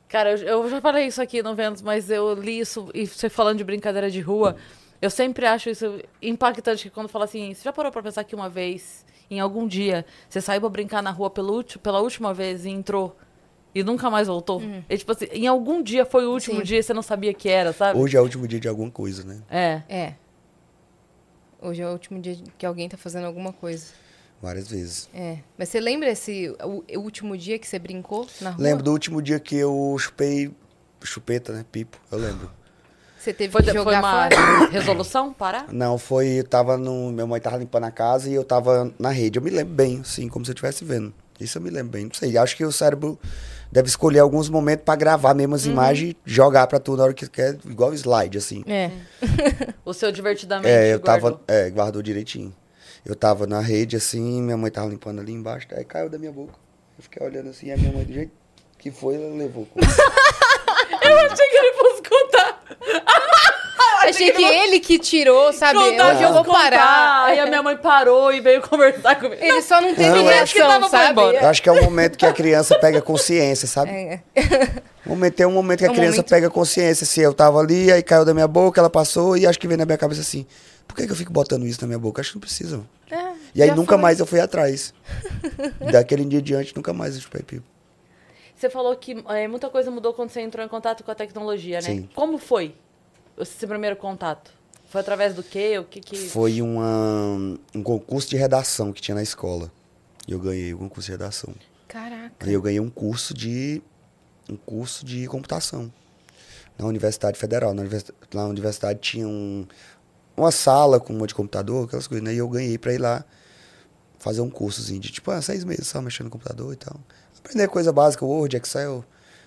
Cara, 0.08 0.32
eu, 0.32 0.38
eu 0.64 0.68
já 0.70 0.80
falei 0.80 1.06
isso 1.06 1.22
aqui 1.22 1.40
no 1.40 1.54
Vênus, 1.54 1.80
mas 1.82 2.10
eu 2.10 2.34
li 2.34 2.58
isso, 2.58 2.90
e 2.94 3.06
você 3.06 3.28
falando 3.28 3.58
de 3.58 3.64
brincadeira 3.64 4.10
de 4.10 4.20
rua, 4.20 4.56
eu 5.00 5.10
sempre 5.10 5.46
acho 5.46 5.70
isso 5.70 6.00
impactante, 6.20 6.84
que 6.84 6.90
quando 6.90 7.08
fala 7.08 7.24
assim, 7.24 7.54
você 7.54 7.62
já 7.62 7.72
parou 7.72 7.90
pra 7.92 8.02
pensar 8.02 8.24
que 8.24 8.34
uma 8.34 8.48
vez, 8.48 9.04
em 9.30 9.38
algum 9.40 9.66
dia, 9.66 10.04
você 10.28 10.40
saiu 10.40 10.60
pra 10.60 10.68
brincar 10.70 11.02
na 11.02 11.10
rua 11.10 11.30
pela, 11.30 11.52
ulti- 11.52 11.78
pela 11.78 12.00
última 12.00 12.34
vez 12.34 12.64
e 12.64 12.70
entrou 12.70 13.16
e 13.74 13.82
nunca 13.84 14.10
mais 14.10 14.26
voltou? 14.26 14.60
E, 14.88 14.96
tipo 14.98 15.12
assim, 15.12 15.26
em 15.26 15.46
algum 15.46 15.82
dia 15.82 16.04
foi 16.04 16.26
o 16.26 16.32
último 16.32 16.56
Sim. 16.58 16.62
dia 16.64 16.78
e 16.78 16.82
você 16.82 16.92
não 16.94 17.02
sabia 17.02 17.32
que 17.32 17.48
era, 17.48 17.72
sabe? 17.72 17.98
Hoje 17.98 18.16
é 18.16 18.20
o 18.20 18.24
último 18.24 18.48
dia 18.48 18.58
de 18.58 18.66
alguma 18.66 18.90
coisa, 18.90 19.22
né? 19.24 19.40
É. 19.50 19.82
É. 19.88 20.14
Hoje 21.60 21.82
é 21.82 21.86
o 21.88 21.92
último 21.92 22.20
dia 22.20 22.36
que 22.56 22.64
alguém 22.64 22.88
tá 22.88 22.96
fazendo 22.96 23.26
alguma 23.26 23.52
coisa. 23.52 23.86
Várias 24.40 24.68
vezes. 24.68 25.08
É. 25.12 25.38
Mas 25.56 25.68
você 25.68 25.80
lembra 25.80 26.08
esse 26.08 26.48
o, 26.62 26.84
o 26.96 27.00
último 27.00 27.36
dia 27.36 27.58
que 27.58 27.66
você 27.66 27.78
brincou 27.78 28.26
na 28.40 28.50
rua? 28.50 28.62
Lembro 28.62 28.84
do 28.84 28.92
último 28.92 29.20
dia 29.20 29.40
que 29.40 29.56
eu 29.56 29.96
chupei 29.98 30.52
chupeta, 31.02 31.52
né? 31.52 31.64
Pipo, 31.70 31.98
eu 32.10 32.18
lembro. 32.18 32.50
Você 33.28 33.34
teve 33.34 33.52
Foi, 33.52 33.62
que 33.62 33.70
foi 33.70 33.78
jogar 33.78 33.98
uma 33.98 34.10
fora? 34.30 34.70
resolução? 34.72 35.34
Parar? 35.34 35.66
Não, 35.70 35.98
foi. 35.98 36.26
Eu 36.40 36.44
tava 36.44 36.78
no. 36.78 37.12
Minha 37.12 37.26
mãe 37.26 37.38
tava 37.38 37.58
limpando 37.58 37.84
a 37.84 37.90
casa 37.90 38.30
e 38.30 38.32
eu 38.32 38.42
tava 38.42 38.90
na 38.98 39.10
rede. 39.10 39.38
Eu 39.38 39.42
me 39.42 39.50
lembro 39.50 39.74
bem, 39.74 40.00
assim, 40.00 40.28
como 40.28 40.46
se 40.46 40.50
eu 40.50 40.54
estivesse 40.54 40.82
vendo. 40.82 41.12
Isso 41.38 41.58
eu 41.58 41.62
me 41.62 41.68
lembro 41.68 41.92
bem. 41.92 42.06
Não 42.06 42.14
sei. 42.14 42.38
Acho 42.38 42.56
que 42.56 42.64
o 42.64 42.72
cérebro 42.72 43.18
deve 43.70 43.86
escolher 43.86 44.20
alguns 44.20 44.48
momentos 44.48 44.82
pra 44.82 44.96
gravar 44.96 45.34
mesmo 45.34 45.54
as 45.54 45.66
imagens 45.66 46.12
e 46.12 46.16
jogar 46.24 46.66
pra 46.68 46.80
tu 46.80 46.96
na 46.96 47.02
hora 47.02 47.12
que 47.12 47.28
quer, 47.28 47.58
igual 47.66 47.92
slide, 47.92 48.38
assim. 48.38 48.64
É. 48.66 48.90
O 49.84 49.92
seu 49.92 50.10
divertidamente 50.12 50.68
É, 50.68 50.94
eu 50.94 51.00
guardou. 51.00 51.32
tava. 51.32 51.42
É, 51.48 51.68
guardou 51.70 52.02
direitinho. 52.02 52.54
Eu 53.04 53.14
tava 53.14 53.46
na 53.46 53.60
rede, 53.60 53.94
assim, 53.96 54.40
minha 54.42 54.56
mãe 54.56 54.70
tava 54.70 54.88
limpando 54.88 55.20
ali 55.20 55.32
embaixo, 55.32 55.66
aí 55.72 55.84
caiu 55.84 56.08
da 56.10 56.18
minha 56.18 56.32
boca. 56.32 56.54
Eu 56.98 57.02
fiquei 57.02 57.26
olhando 57.26 57.50
assim, 57.50 57.70
a 57.70 57.76
minha 57.76 57.92
mãe, 57.92 58.04
do 58.04 58.12
jeito 58.12 58.32
que 58.78 58.90
foi, 58.90 59.16
ela 59.16 59.34
levou. 59.34 59.68
Eu 61.02 61.18
achei 61.18 61.48
que. 61.48 61.57
Achei 64.00 64.30
achei 64.30 64.32
que 64.32 64.42
ele 64.44 64.80
que 64.80 64.98
tirou, 64.98 65.52
sabe? 65.52 65.78
Contar, 65.78 66.14
Hoje 66.14 66.22
eu 66.22 66.32
vou 66.32 66.44
contar. 66.44 66.70
parar. 66.70 67.24
Aí 67.26 67.38
a 67.40 67.46
minha 67.46 67.62
mãe 67.62 67.76
parou 67.76 68.32
e 68.32 68.40
veio 68.40 68.62
conversar 68.66 69.16
comigo. 69.16 69.42
Ele 69.42 69.60
só 69.60 69.80
não 69.80 69.94
teve 69.94 70.08
Não, 70.10 70.30
é. 70.30 70.34
Reação, 70.34 70.80
foi 70.80 70.88
sabe? 70.90 71.20
Eu 71.20 71.46
acho 71.48 71.62
que 71.62 71.68
é 71.68 71.72
o 71.72 71.82
momento 71.84 72.16
que 72.16 72.24
a 72.24 72.32
criança 72.32 72.78
pega 72.78 73.02
consciência, 73.02 73.66
sabe? 73.68 73.90
É. 73.90 74.20
O 75.04 75.10
momento, 75.10 75.40
é 75.40 75.46
um 75.46 75.52
momento 75.52 75.80
que 75.80 75.84
É 75.84 75.88
a 75.88 75.90
um 75.90 75.94
criança 75.94 76.16
momento- 76.18 76.30
pega 76.30 76.48
consciência. 76.48 77.04
Se 77.04 77.20
eu 77.20 77.34
tava 77.34 77.58
ali, 77.58 77.90
aí 77.92 78.02
caiu 78.02 78.24
da 78.24 78.32
minha 78.32 78.48
boca, 78.48 78.80
ela 78.80 78.88
passou 78.90 79.36
e 79.36 79.46
acho 79.46 79.58
que 79.58 79.66
veio 79.66 79.78
na 79.78 79.84
minha 79.84 79.98
cabeça 79.98 80.20
assim: 80.20 80.46
por 80.86 80.94
que, 80.96 81.04
que 81.04 81.12
eu 81.12 81.16
fico 81.16 81.32
botando 81.32 81.66
isso 81.66 81.80
na 81.82 81.86
minha 81.88 81.98
boca? 81.98 82.20
Acho 82.20 82.30
que 82.30 82.36
não 82.36 82.40
precisa. 82.40 82.76
mano. 82.76 82.88
É, 83.10 83.32
E 83.54 83.62
aí 83.62 83.70
nunca 83.72 83.94
foi. 83.94 84.02
mais 84.02 84.20
eu 84.20 84.26
fui 84.26 84.40
atrás. 84.40 84.94
Daquele 85.90 86.24
dia 86.24 86.38
em 86.38 86.42
diante, 86.42 86.74
nunca 86.74 86.92
mais 86.92 87.16
eu 87.16 87.20
chupei 87.22 87.42
pipa. 87.42 87.64
Você 88.58 88.68
falou 88.68 88.96
que 88.96 89.24
é, 89.28 89.46
muita 89.46 89.70
coisa 89.70 89.88
mudou 89.88 90.12
quando 90.12 90.30
você 90.30 90.40
entrou 90.40 90.66
em 90.66 90.68
contato 90.68 91.04
com 91.04 91.10
a 91.12 91.14
tecnologia, 91.14 91.76
né? 91.76 91.86
Sim. 91.86 92.08
Como 92.12 92.38
foi 92.38 92.74
esse 93.38 93.64
primeiro 93.64 93.94
contato? 93.94 94.50
Foi 94.86 95.00
através 95.00 95.32
do 95.32 95.44
quê? 95.44 95.78
O 95.78 95.84
que 95.84 96.00
que... 96.00 96.16
Foi 96.16 96.60
uma, 96.60 97.56
um 97.72 97.82
concurso 97.84 98.28
de 98.28 98.36
redação 98.36 98.92
que 98.92 99.00
tinha 99.00 99.14
na 99.14 99.22
escola. 99.22 99.70
E 100.26 100.32
eu 100.32 100.40
ganhei 100.40 100.74
o 100.74 100.78
concurso 100.78 101.06
de 101.06 101.12
redação. 101.12 101.54
Caraca. 101.86 102.34
Aí 102.40 102.52
eu 102.52 102.60
ganhei 102.60 102.80
um 102.80 102.90
curso 102.90 103.32
de 103.32 103.80
um 104.50 104.56
curso 104.56 105.04
de 105.06 105.28
computação 105.28 105.92
na 106.76 106.84
Universidade 106.84 107.38
Federal. 107.38 107.72
Na 107.72 107.82
universidade, 107.82 108.18
lá 108.34 108.42
na 108.42 108.48
universidade 108.48 108.98
tinha 108.98 109.28
um, 109.28 109.68
uma 110.36 110.50
sala 110.50 110.98
com 110.98 111.12
um 111.12 111.18
monte 111.18 111.28
de 111.28 111.36
computador, 111.36 111.86
aquelas 111.86 112.08
coisas, 112.08 112.24
né? 112.24 112.34
E 112.34 112.38
eu 112.38 112.48
ganhei 112.48 112.76
pra 112.76 112.92
ir 112.92 112.98
lá 112.98 113.24
fazer 114.18 114.40
um 114.40 114.50
cursozinho 114.50 114.98
de 114.98 115.12
tipo, 115.12 115.30
ah, 115.30 115.40
seis 115.40 115.62
meses 115.62 115.86
só 115.86 116.02
mexendo 116.02 116.24
no 116.24 116.30
computador 116.30 116.72
e 116.72 116.76
tal. 116.76 116.98
Aprender 117.38 117.68
coisa 117.68 117.92
básica, 117.92 118.24
Word, 118.24 118.56
Excel, 118.56 119.04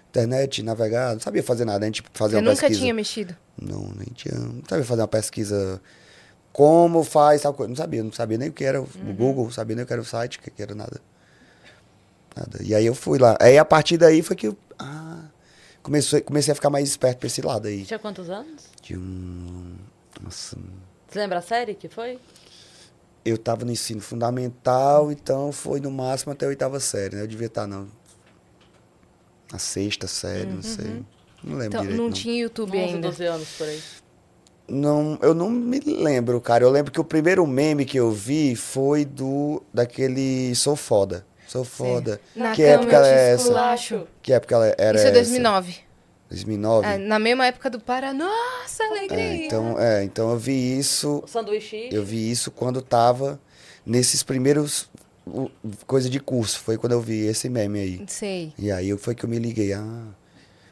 internet, 0.10 0.64
navegar, 0.64 1.14
não 1.14 1.20
sabia 1.20 1.44
fazer 1.44 1.66
nada, 1.66 1.84
a 1.84 1.88
gente 1.88 2.04
fazer 2.14 2.36
Eu 2.36 2.40
uma 2.40 2.50
nunca 2.52 2.62
pesquisa. 2.62 2.80
tinha 2.82 2.94
mexido. 2.94 3.36
Não, 3.62 3.82
nem 3.96 4.08
tinha. 4.14 4.34
Não 4.38 4.62
sabia 4.68 4.86
fazer 4.86 5.02
uma 5.02 5.08
pesquisa. 5.08 5.82
Como 6.52 7.04
faz 7.04 7.42
tal 7.44 7.54
coisa. 7.54 7.70
Não 7.70 7.76
sabia, 7.76 8.04
não 8.04 8.12
sabia 8.12 8.38
nem 8.38 8.50
o 8.50 8.54
que 8.54 8.64
era 8.64 8.82
o 8.82 8.86
Google, 9.16 9.46
não 9.46 9.52
sabia 9.52 9.76
nem 9.76 9.84
o 9.84 9.88
que 9.88 9.94
era 9.94 10.02
o 10.02 10.06
site, 10.06 10.38
o 10.38 10.42
que 10.42 10.52
que 10.52 10.62
era 10.62 10.76
nada. 10.76 11.00
Nada. 12.36 12.60
E 12.64 12.74
aí 12.76 12.86
eu 12.86 12.96
fui 12.96 13.18
lá. 13.20 13.38
Aí 13.40 13.58
a 13.58 13.66
partir 13.66 13.98
daí 13.98 14.22
foi 14.22 14.36
que 14.36 14.48
eu. 14.48 14.58
Ah, 14.80 15.24
comecei, 15.84 16.22
comecei 16.22 16.52
a 16.52 16.56
ficar 16.56 16.70
mais 16.70 16.88
esperto 16.90 17.20
pra 17.20 17.28
esse 17.28 17.42
lado 17.42 17.68
aí. 17.68 17.86
Tinha 17.86 18.00
quantos 18.00 18.30
anos? 18.30 18.64
De 18.82 18.98
um. 18.98 19.76
Nossa. 20.22 20.58
Você 21.08 21.20
lembra 21.20 21.40
a 21.40 21.42
série 21.42 21.74
que 21.76 21.88
foi? 21.90 22.20
Eu 23.24 23.38
tava 23.38 23.64
no 23.66 23.72
ensino 23.72 24.02
fundamental, 24.02 25.12
então 25.12 25.52
foi 25.52 25.80
no 25.80 25.92
máximo 25.92 26.34
até 26.34 26.46
a 26.46 26.50
oitava 26.50 26.80
série, 26.80 27.16
né? 27.16 27.22
Eu 27.24 27.28
devia 27.28 27.48
estar, 27.48 27.68
não. 27.68 27.88
Na 29.52 29.60
sexta 29.60 30.08
série, 30.08 30.48
não 30.48 30.62
sei. 30.64 31.04
Não 31.44 31.58
lembro 31.58 31.66
Então, 31.68 31.82
direito. 31.82 31.98
não 31.98 32.06
não. 32.06 32.12
tinha 32.12 32.42
YouTube 32.42 32.78
11, 32.78 32.94
ainda. 32.96 33.08
12 33.10 33.24
anos 33.26 33.48
por 33.58 33.68
aí. 33.68 33.82
Não, 34.68 35.20
eu 35.22 35.34
não 35.34 35.50
me 35.50 35.80
lembro, 35.80 36.40
cara. 36.40 36.64
Eu 36.64 36.70
lembro 36.70 36.92
que 36.92 37.00
o 37.00 37.04
primeiro 37.04 37.46
meme 37.46 37.84
que 37.84 37.98
eu 38.00 38.10
vi 38.12 38.56
foi 38.56 39.04
do 39.04 39.62
daquele 39.74 40.56
Sou 40.56 40.76
Foda. 40.76 41.26
Sou 41.48 41.66
Foda. 41.66 42.22
Na 42.34 42.54
que 42.54 42.64
cama 42.64 42.74
época 42.76 42.96
eu 42.96 43.04
te 43.04 43.08
era 43.10 43.20
essa? 43.20 44.08
Que 44.22 44.34
época 44.34 44.56
ela 44.56 44.76
era 44.78 44.98
Isso 44.98 45.08
é 45.08 45.10
essa? 45.10 45.20
2009. 46.32 46.82
2009? 46.88 46.88
É, 46.88 46.98
na 46.98 47.20
mesma 47.20 47.46
época 47.46 47.70
do 47.70 47.80
Pará. 47.80 48.14
Nossa, 48.14 48.84
alegria. 48.86 49.20
É, 49.20 49.46
então, 49.46 49.80
é, 49.80 50.04
então 50.04 50.32
eu 50.32 50.38
vi 50.38 50.78
isso, 50.80 51.22
O 51.24 51.28
sanduíche. 51.28 51.90
eu 51.92 52.04
vi 52.04 52.32
isso 52.32 52.50
quando 52.52 52.82
tava 52.82 53.40
nesses 53.86 54.24
primeiros 54.24 54.90
o- 55.26 55.50
coisa 55.86 56.10
de 56.10 56.20
curso. 56.20 56.60
Foi 56.60 56.78
quando 56.78 56.94
eu 56.94 57.02
vi 57.02 57.26
esse 57.26 57.48
meme 57.50 57.80
aí. 57.80 58.04
Sei. 58.08 58.54
E 58.58 58.72
aí 58.72 58.96
foi 58.98 59.14
que 59.14 59.24
eu 59.26 59.30
me 59.30 59.38
liguei. 59.40 59.74
Ah, 59.74 60.06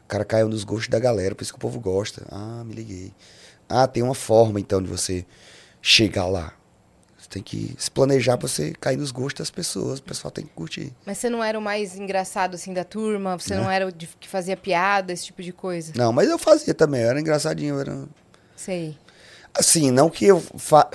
o 0.04 0.08
cara 0.08 0.24
caiu 0.24 0.48
nos 0.48 0.64
gostos 0.64 0.88
da 0.88 0.98
galera, 0.98 1.34
por 1.34 1.42
isso 1.42 1.52
que 1.52 1.58
o 1.58 1.60
povo 1.60 1.78
gosta. 1.78 2.26
Ah, 2.30 2.62
me 2.64 2.74
liguei. 2.74 3.12
Ah, 3.68 3.86
tem 3.86 4.02
uma 4.02 4.14
forma 4.14 4.58
então 4.58 4.82
de 4.82 4.88
você 4.88 5.24
chegar 5.80 6.26
lá. 6.26 6.52
Tem 7.30 7.40
que 7.42 7.74
se 7.78 7.88
planejar 7.90 8.36
pra 8.36 8.48
você 8.48 8.72
cair 8.80 8.96
nos 8.96 9.12
gostos 9.12 9.38
das 9.38 9.50
pessoas. 9.50 10.00
O 10.00 10.02
pessoal 10.02 10.32
tem 10.32 10.44
que 10.44 10.50
curtir. 10.52 10.92
Mas 11.06 11.16
você 11.18 11.30
não 11.30 11.42
era 11.44 11.56
o 11.56 11.62
mais 11.62 11.96
engraçado, 11.96 12.56
assim, 12.56 12.74
da 12.74 12.82
turma? 12.82 13.38
Você 13.38 13.54
não 13.54 13.70
era 13.70 13.86
o 13.86 13.92
de- 13.92 14.08
que 14.18 14.28
fazia 14.28 14.56
piada, 14.56 15.12
esse 15.12 15.26
tipo 15.26 15.40
de 15.40 15.52
coisa? 15.52 15.92
Não, 15.94 16.12
mas 16.12 16.28
eu 16.28 16.36
fazia 16.38 16.74
também. 16.74 17.02
Eu 17.02 17.10
era 17.10 17.20
engraçadinho. 17.20 17.76
Eu 17.76 17.80
era... 17.80 18.04
Sei. 18.56 18.98
Assim, 19.54 19.90
não 19.92 20.10
que 20.10 20.24
eu 20.26 20.42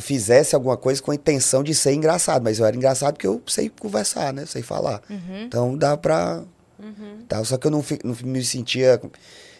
fizesse 0.02 0.56
alguma 0.56 0.76
coisa 0.78 1.02
com 1.02 1.12
a 1.12 1.16
intenção 1.16 1.64
de 1.64 1.74
ser 1.74 1.94
engraçado, 1.94 2.44
mas 2.44 2.60
eu 2.60 2.66
era 2.66 2.76
engraçado 2.76 3.14
porque 3.14 3.28
eu 3.28 3.42
sei 3.48 3.70
conversar, 3.70 4.34
né? 4.34 4.46
Sei 4.46 4.62
falar. 4.62 5.02
Então 5.46 5.78
dá 5.78 5.96
pra. 5.98 6.44
Tá? 7.30 7.44
Só 7.46 7.58
que 7.58 7.66
eu 7.68 7.72
não, 7.72 7.84
não 8.04 8.16
me 8.24 8.44
sentia 8.44 9.02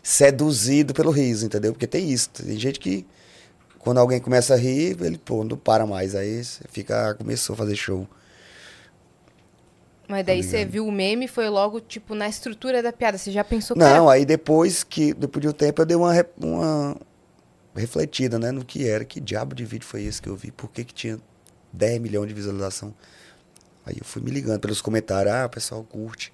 seduzido 0.04 0.94
pelo 0.94 1.12
riso, 1.12 1.46
entendeu? 1.46 1.72
Porque 1.74 1.88
tem 1.88 2.10
isso. 2.10 2.30
Tem 2.30 2.58
gente 2.60 2.80
que, 2.80 3.06
quando 3.86 4.00
alguém 4.00 4.20
começa 4.20 4.56
a 4.56 4.58
rir, 4.58 4.98
ele 5.00 5.18
pô, 5.20 5.44
não 5.44 5.56
para 5.56 5.86
mais. 5.86 6.16
Aí 6.16 6.44
você 6.44 6.64
fica, 6.70 7.14
começou 7.14 7.54
a 7.54 7.58
fazer 7.58 7.76
show. 7.76 8.08
Mas 10.08 10.26
daí 10.26 10.42
você 10.42 10.66
viu 10.66 10.88
o 10.88 10.92
meme 10.92 11.28
foi 11.28 11.48
logo, 11.50 11.80
tipo, 11.80 12.16
na 12.16 12.28
estrutura 12.28 12.82
da 12.82 12.92
piada. 12.92 13.16
Você 13.18 13.32
já 13.32 13.44
pensou, 13.44 13.78
Não, 13.78 14.10
aí 14.10 14.26
depois 14.26 14.84
que, 14.84 15.14
depois 15.14 15.42
de 15.42 15.48
um 15.48 15.52
tempo, 15.52 15.84
eu 15.84 15.86
dei 15.86 15.96
uma, 15.96 16.14
uma 16.36 16.98
refletida, 17.76 18.40
né? 18.40 18.52
No 18.52 18.66
que 18.66 18.90
era, 18.90 19.06
que 19.06 19.20
diabo 19.20 19.54
de 19.54 19.64
vídeo 19.66 19.86
foi 19.86 20.04
esse 20.04 20.20
que 20.20 20.30
eu 20.30 20.36
vi, 20.36 20.52
por 20.52 20.72
que 20.72 20.84
que 20.84 20.94
tinha 20.94 21.20
10 21.72 22.02
milhões 22.02 22.28
de 22.28 22.34
visualização. 22.34 22.92
Aí 23.86 23.98
eu 24.00 24.06
fui 24.06 24.20
me 24.20 24.32
ligando 24.32 24.60
pelos 24.62 24.82
comentários, 24.82 25.32
ah, 25.32 25.46
o 25.46 25.50
pessoal 25.50 25.84
curte. 25.84 26.34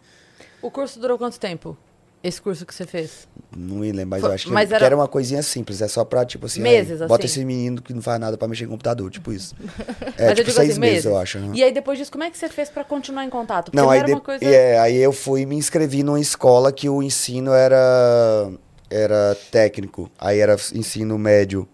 O 0.62 0.72
curso 0.72 1.02
durou 1.02 1.18
quanto 1.18 1.38
tempo? 1.38 1.78
Esse 2.24 2.40
curso 2.40 2.66
que 2.68 2.74
você 2.76 2.86
fez? 2.86 3.28
Não 3.56 3.78
me 3.78 3.92
lembro, 3.92 4.10
mas 4.12 4.22
Foi- 4.22 4.30
eu 4.30 4.34
acho 4.36 4.46
que, 4.46 4.52
mas 4.54 4.72
era- 4.72 4.86
era... 4.86 4.96
uma 4.96 5.08
coisinha 5.08 5.42
simples, 5.42 5.82
é 5.82 5.88
só 5.88 6.06
pra, 6.06 6.24
tipo 6.24 6.46
assim, 6.46 6.62
Meses, 6.62 7.02
aí, 7.02 7.08
bota 7.08 7.26
assim? 7.26 7.40
esse 7.40 7.46
menino 7.46 7.82
que 7.82 7.94
não 7.96 8.02
faz 8.02 8.20
nada 8.20 8.38
pra 8.38 8.48
mexer 8.48 8.66
em 8.66 8.68
computador, 8.68 9.10
tipo 9.10 9.34
isso. 9.34 9.56
É, 10.18 10.28
Mas 10.28 10.36
tipo 10.36 10.50
digo 10.50 10.52
seis 10.52 10.72
assim, 10.72 10.80
meses, 10.80 11.06
eu 11.06 11.18
acho. 11.18 11.40
aham. 11.40 11.56
E 11.56 11.64
aí 11.64 11.72
depois 11.74 11.98
disso, 11.98 12.12
como 12.12 12.24
é 12.24 12.30
que 12.30 12.38
você 12.38 12.48
fez 12.48 12.70
pra 12.70 12.84
continuar 12.84 13.26
em 13.26 13.30
contato? 13.30 13.66
Porque 13.72 13.76
Não, 13.78 13.86
não 13.86 13.90
aí, 13.92 13.98
era 14.00 14.08
de- 14.08 14.14
uma 14.14 14.22
coisa... 14.22 14.46
é, 14.46 14.78
aí 14.80 14.98
eu 14.98 15.12
fui 15.12 15.48
me 15.48 15.56
inscrevi 15.56 16.04
numa 16.04 16.20
escola 16.20 16.72
que 16.72 16.88
o 16.88 17.02
ensino 17.02 17.54
era, 17.54 18.52
era 18.88 19.36
técnico. 19.52 20.12
Aí 20.20 20.38
era 20.40 20.56
ensino 20.76 21.18
médio 21.18 21.68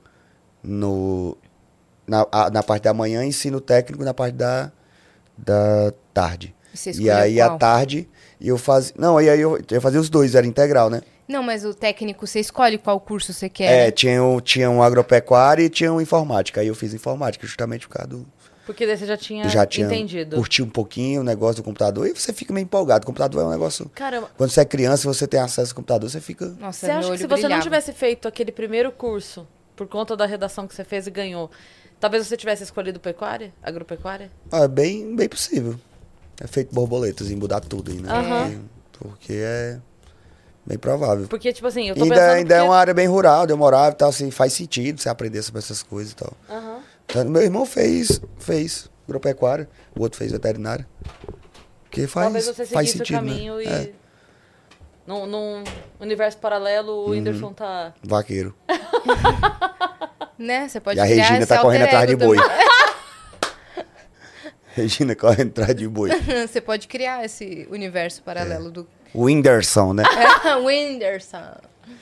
no, 0.64 1.38
na, 2.08 2.26
a- 2.32 2.50
na 2.50 2.64
parte 2.64 2.84
da 2.84 2.94
manhã 2.94 3.24
ensino 3.26 3.60
técnico 3.60 4.02
na 4.04 4.14
parte 4.14 4.36
da, 4.36 4.72
da 5.38 5.92
tarde. 6.14 6.56
E 6.86 7.02
E 7.02 7.10
aí 7.10 7.42
à 7.42 7.50
tarde 7.58 8.08
eu 8.42 8.58
fazia. 8.58 8.94
Não, 8.98 9.18
aí, 9.18 9.30
aí 9.30 9.40
eu, 9.42 9.60
eu 9.70 9.82
fazia 9.82 10.00
os 10.00 10.10
dois, 10.10 10.36
era 10.36 10.46
integral, 10.46 10.90
né? 10.90 11.02
Não, 11.28 11.44
mas 11.44 11.66
o 11.66 11.74
técnico, 11.74 12.26
você 12.26 12.40
escolhe 12.40 12.78
qual 12.78 13.00
curso 13.00 13.34
você 13.34 13.50
quer, 13.50 13.66
É, 13.66 13.86
né? 13.86 13.92
tinha, 13.92 14.24
um, 14.24 14.40
tinha 14.40 14.70
um 14.70 14.82
agropecuário 14.82 15.64
e 15.66 15.70
tinha 15.70 15.92
um 15.92 16.00
informática. 16.00 16.62
Aí 16.62 16.68
eu 16.68 16.76
fiz 16.76 16.94
informática, 16.94 17.46
justamente 17.46 17.88
por 17.88 17.96
causa 17.96 18.10
do. 18.10 18.26
Porque 18.66 18.86
daí 18.86 18.98
você 18.98 19.06
já 19.06 19.16
tinha, 19.18 19.48
já 19.48 19.66
tinha 19.66 19.88
entendido. 19.88 20.36
curti 20.36 20.62
um 20.62 20.70
pouquinho 20.70 21.22
o 21.22 21.24
negócio 21.24 21.62
do 21.62 21.66
computador 21.66 22.06
e 22.08 22.14
você 22.14 22.34
fica 22.34 22.54
meio 22.54 22.64
empolgado. 22.66 23.04
O 23.04 23.06
computador 23.08 23.44
é 23.44 23.46
um 23.46 23.50
negócio. 23.50 23.90
Caramba, 23.96 24.30
Quando 24.38 24.50
você 24.50 24.60
é 24.62 24.66
criança 24.66 25.06
e 25.06 25.14
você 25.14 25.26
tem 25.26 25.40
acesso 25.40 25.72
ao 25.72 25.76
computador, 25.76 26.10
você 26.10 26.20
fica. 26.20 26.48
Nossa, 26.60 26.86
você 26.86 26.92
acha 26.92 27.12
que 27.12 27.18
se 27.18 27.24
você 27.28 27.30
não 27.30 27.38
brilhava. 27.50 27.62
tivesse 27.64 27.94
feito 27.94 28.28
aquele 28.28 28.52
primeiro 28.52 28.92
curso, 28.92 29.48
por 29.76 29.88
conta 29.88 30.18
da 30.18 30.26
redação 30.26 30.68
que 30.68 30.76
você 30.76 30.84
fez 30.84 31.08
e 31.08 31.12
ganhou, 31.12 31.50
talvez 32.00 32.28
você 32.28 32.36
tivesse 32.36 32.64
escolhido 32.64 33.00
pecuária? 33.00 33.54
Agropecuária? 33.64 34.30
Ah, 34.52 34.64
é 34.64 34.68
bem, 34.68 35.16
bem 35.16 35.30
possível. 35.30 35.80
É 36.42 36.48
feito 36.48 36.74
borboletas 36.74 37.30
em 37.32 37.36
mudar 37.36 37.60
tudo 37.62 37.92
aí, 37.92 38.00
né? 38.00 38.10
Aham. 38.12 38.62
Porque 38.92 39.34
é 39.34 39.80
bem 40.66 40.78
provável. 40.78 41.28
Porque, 41.28 41.52
tipo 41.54 41.68
assim, 41.68 41.90
eu 41.90 41.96
tô 41.96 42.04
Ainda, 42.04 42.16
pensando 42.16 42.32
ainda 42.32 42.54
é 42.56 42.58
porque- 42.60 42.70
uma 42.70 42.78
área 42.78 42.94
bem 42.94 43.08
rural, 43.08 43.48
demorável 43.48 43.92
e 43.94 43.96
tal, 43.96 44.10
assim, 44.10 44.30
faz 44.32 44.54
sentido 44.54 45.00
você 45.02 45.10
aprender 45.10 45.42
sobre 45.42 45.60
essas 45.60 45.82
coisas 45.82 46.12
e 46.12 46.16
tal. 46.16 46.34
Aham. 46.50 46.80
Então, 47.06 47.26
meu 47.26 47.42
irmão 47.42 47.66
fez, 47.66 48.20
fez 48.38 48.90
agropecuária, 49.08 49.70
o 49.98 50.02
outro 50.02 50.18
fez 50.18 50.32
veterinária. 50.32 50.86
Porque 51.84 52.06
faz, 52.06 52.26
Talvez 52.26 52.46
você 52.46 52.66
faz 52.66 52.90
sentido, 52.92 53.16
o 53.16 53.20
caminho 53.20 53.56
né? 53.58 53.64
e... 53.64 53.68
É, 53.68 53.92
Num, 55.08 55.26
num 55.26 55.64
universo 56.02 56.38
paralelo, 56.38 56.92
Uhum. 56.92 57.06
o 57.08 57.10
Whindersson 57.12 57.54
tá... 57.54 57.94
vaqueiro. 58.04 58.54
Né? 60.38 60.68
Você 60.68 60.80
pode 60.80 60.98
e 60.98 61.02
a 61.02 61.04
Regina 61.04 61.48
tá 61.48 61.60
correndo 61.60 61.86
atrás 61.86 62.08
de 62.08 62.16
boi. 62.16 62.38
Regina 64.78 65.16
correndo 65.16 65.50
atrás 65.50 65.76
de 65.76 65.88
boi. 65.88 66.12
Você 66.48 66.62
pode 66.62 66.88
criar 66.88 67.26
esse 67.26 67.68
universo 67.72 68.22
paralelo 68.22 68.70
do 68.70 68.88
O 69.14 69.24
Whindersson, 69.24 69.94
né? 69.94 70.04
Whindersson. 70.64 71.42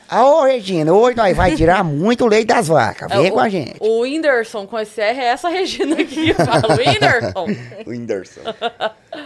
Ah, 0.10 0.26
Ô, 0.26 0.44
Regina, 0.44 0.92
hoje 0.94 1.16
nós 1.16 1.36
vai 1.38 1.56
tirar 1.56 1.84
muito 1.84 2.26
leite 2.28 2.48
das 2.48 2.68
vacas. 2.68 3.08
Vem 3.12 3.28
É, 3.28 3.30
com 3.32 3.38
o, 3.38 3.40
a 3.40 3.50
gente. 3.50 3.76
O 3.80 4.02
Whindersson 4.02 4.68
com 4.68 4.80
esse 4.80 5.00
R 5.00 5.20
é 5.20 5.26
essa 5.26 5.48
Regina 5.48 5.96
aqui 5.96 6.34
que 6.34 6.34
fala. 6.44 6.76
Whindersson. 6.76 7.46
Whindersson. 7.88 8.42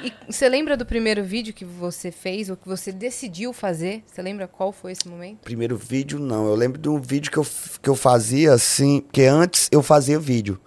E 0.03 0.13
você 0.29 0.47
lembra 0.47 0.77
do 0.77 0.85
primeiro 0.85 1.23
vídeo 1.23 1.53
que 1.53 1.65
você 1.65 2.11
fez, 2.11 2.49
ou 2.49 2.55
que 2.57 2.67
você 2.67 2.91
decidiu 2.91 3.51
fazer? 3.51 4.03
Você 4.05 4.21
lembra 4.21 4.47
qual 4.47 4.71
foi 4.71 4.91
esse 4.91 5.07
momento? 5.07 5.39
Primeiro 5.43 5.75
vídeo, 5.77 6.19
não. 6.19 6.47
Eu 6.47 6.55
lembro 6.55 6.77
de 6.79 6.87
um 6.89 6.99
vídeo 6.99 7.31
que 7.31 7.37
eu, 7.37 7.45
que 7.81 7.89
eu 7.89 7.95
fazia 7.95 8.53
assim, 8.53 9.01
porque 9.01 9.23
antes 9.23 9.69
eu 9.71 9.81
fazia 9.81 10.19
vídeo. 10.19 10.59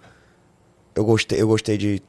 Eu 0.95 1.05
gostei, 1.05 1.41
eu 1.41 1.47
gostei 1.47 1.75
de 1.77 2.01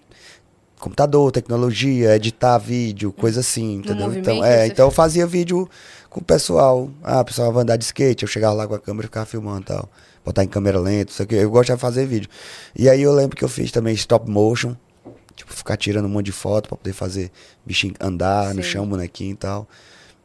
computador, 0.84 1.32
tecnologia, 1.32 2.14
editar 2.14 2.58
vídeo, 2.58 3.10
coisa 3.10 3.40
assim, 3.40 3.76
entendeu? 3.76 4.12
Então, 4.14 4.44
é, 4.44 4.66
então 4.66 4.86
eu 4.86 4.90
fazia 4.90 5.26
vídeo 5.26 5.68
com 6.10 6.20
o 6.20 6.24
pessoal. 6.24 6.90
Ah, 7.02 7.20
o 7.20 7.24
pessoal 7.24 7.50
vai 7.52 7.62
andar 7.62 7.76
de 7.76 7.84
skate, 7.84 8.22
eu 8.22 8.28
chegava 8.28 8.54
lá 8.54 8.68
com 8.68 8.74
a 8.74 8.78
câmera 8.78 9.06
e 9.06 9.08
ficava 9.08 9.24
filmando 9.24 9.62
e 9.62 9.64
tal. 9.64 9.88
botar 10.22 10.44
em 10.44 10.48
câmera 10.48 10.78
lenta, 10.78 11.10
não 11.10 11.16
sei 11.16 11.24
o 11.24 11.28
que. 11.28 11.34
Eu 11.36 11.50
gosto 11.50 11.72
de 11.72 11.80
fazer 11.80 12.06
vídeo. 12.06 12.28
E 12.76 12.88
aí 12.88 13.00
eu 13.00 13.12
lembro 13.14 13.34
que 13.36 13.42
eu 13.42 13.48
fiz 13.48 13.72
também 13.72 13.94
stop 13.94 14.30
motion, 14.30 14.76
tipo, 15.34 15.52
ficar 15.54 15.76
tirando 15.78 16.04
um 16.04 16.08
monte 16.08 16.26
de 16.26 16.32
foto 16.32 16.68
pra 16.68 16.76
poder 16.76 16.92
fazer 16.92 17.30
bichinho 17.64 17.94
andar 17.98 18.48
no 18.54 18.62
Sei. 18.62 18.72
chão, 18.72 18.86
bonequinho 18.86 19.32
e 19.32 19.36
tal. 19.36 19.66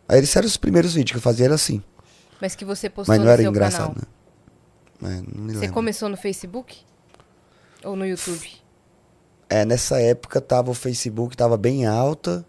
Aí 0.10 0.20
esses 0.20 0.36
eram 0.36 0.46
os 0.48 0.58
primeiros 0.58 0.94
vídeos 0.94 1.12
que 1.12 1.18
eu 1.18 1.22
fazia, 1.22 1.46
era 1.46 1.56
assim. 1.56 1.82
Mas 2.42 2.54
que 2.56 2.66
você 2.66 2.90
postou 2.90 3.14
Mas 3.14 3.20
não 3.20 3.26
no 3.26 3.32
era 3.32 3.42
seu 3.42 3.50
engraçado, 3.50 3.94
canal. 3.94 3.96
né? 3.96 4.08
Mas 5.02 5.12
não 5.34 5.44
me 5.46 5.54
Você 5.54 5.60
lembro. 5.60 5.74
começou 5.74 6.10
no 6.10 6.18
Facebook? 6.18 6.78
Ou 7.84 7.96
no 7.96 8.06
YouTube? 8.06 8.50
É, 9.50 9.66
nessa 9.66 10.00
época 10.00 10.40
tava 10.40 10.70
o 10.72 10.74
Facebook, 10.76 11.36
tava 11.36 11.58
bem 11.58 11.86
alta. 11.86 12.46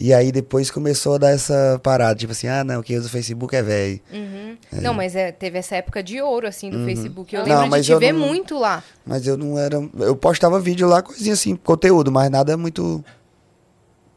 E 0.00 0.14
aí 0.14 0.30
depois 0.30 0.70
começou 0.70 1.16
a 1.16 1.18
dar 1.18 1.30
essa 1.30 1.80
parada, 1.82 2.14
tipo 2.14 2.30
assim, 2.30 2.46
ah 2.46 2.62
não, 2.62 2.80
quem 2.84 2.96
usa 2.96 3.08
o 3.08 3.10
Facebook 3.10 3.56
é 3.56 3.62
velho. 3.64 4.00
Uhum. 4.12 4.56
Não, 4.80 4.94
mas 4.94 5.16
é, 5.16 5.32
teve 5.32 5.58
essa 5.58 5.74
época 5.74 6.00
de 6.04 6.20
ouro, 6.22 6.46
assim, 6.46 6.70
do 6.70 6.84
Facebook. 6.84 7.34
Eu 7.34 7.44
Não, 7.44 7.62
lembro 7.62 7.80
de 7.80 7.86
te 7.86 7.94
ver 7.96 8.12
não- 8.12 8.20
muito 8.28 8.56
lá. 8.56 8.80
Mas 9.04 9.26
eu 9.26 9.36
não 9.36 9.58
era. 9.58 9.76
Eu 9.98 10.14
postava 10.14 10.60
vídeo 10.60 10.86
lá, 10.86 11.02
coisinha 11.02 11.34
assim, 11.34 11.56
conteúdo, 11.56 12.12
mas 12.12 12.30
nada 12.30 12.56
muito. 12.56 13.04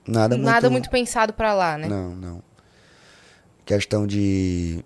Nada, 0.07 0.38
Nada 0.38 0.69
muito. 0.69 0.71
muito 0.71 0.89
pensado 0.91 1.34
pra 1.34 1.51
lá, 1.53 1.77
né? 1.79 1.88
Não, 1.88 2.10
não. 2.15 2.43
Questão 3.65 4.05
de. 4.05 4.84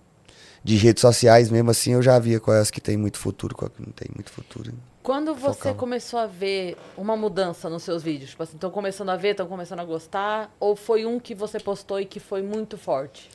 De 0.63 0.77
redes 0.77 1.01
sociais 1.01 1.49
mesmo 1.51 1.69
assim, 1.69 1.91
eu 1.91 2.01
já 2.01 2.17
via 2.17 2.39
quais 2.39 2.71
que 2.71 2.81
tem 2.81 2.97
muito 2.97 3.19
futuro, 3.19 3.53
qual 3.55 3.69
que 3.69 3.81
não 3.85 3.91
tem 3.91 4.07
muito 4.15 4.31
futuro. 4.31 4.73
Quando 5.05 5.35
você 5.35 5.59
Focava. 5.59 5.75
começou 5.75 6.17
a 6.19 6.25
ver 6.25 6.75
uma 6.97 7.15
mudança 7.15 7.69
nos 7.69 7.83
seus 7.83 8.01
vídeos? 8.01 8.31
Tipo 8.31 8.41
assim, 8.41 8.55
estão 8.55 8.71
começando 8.71 9.09
a 9.09 9.15
ver, 9.15 9.29
estão 9.29 9.45
começando 9.45 9.79
a 9.79 9.85
gostar? 9.85 10.51
Ou 10.59 10.75
foi 10.75 11.05
um 11.05 11.19
que 11.19 11.35
você 11.35 11.59
postou 11.59 11.99
e 12.01 12.05
que 12.05 12.19
foi 12.19 12.41
muito 12.41 12.75
forte? 12.75 13.29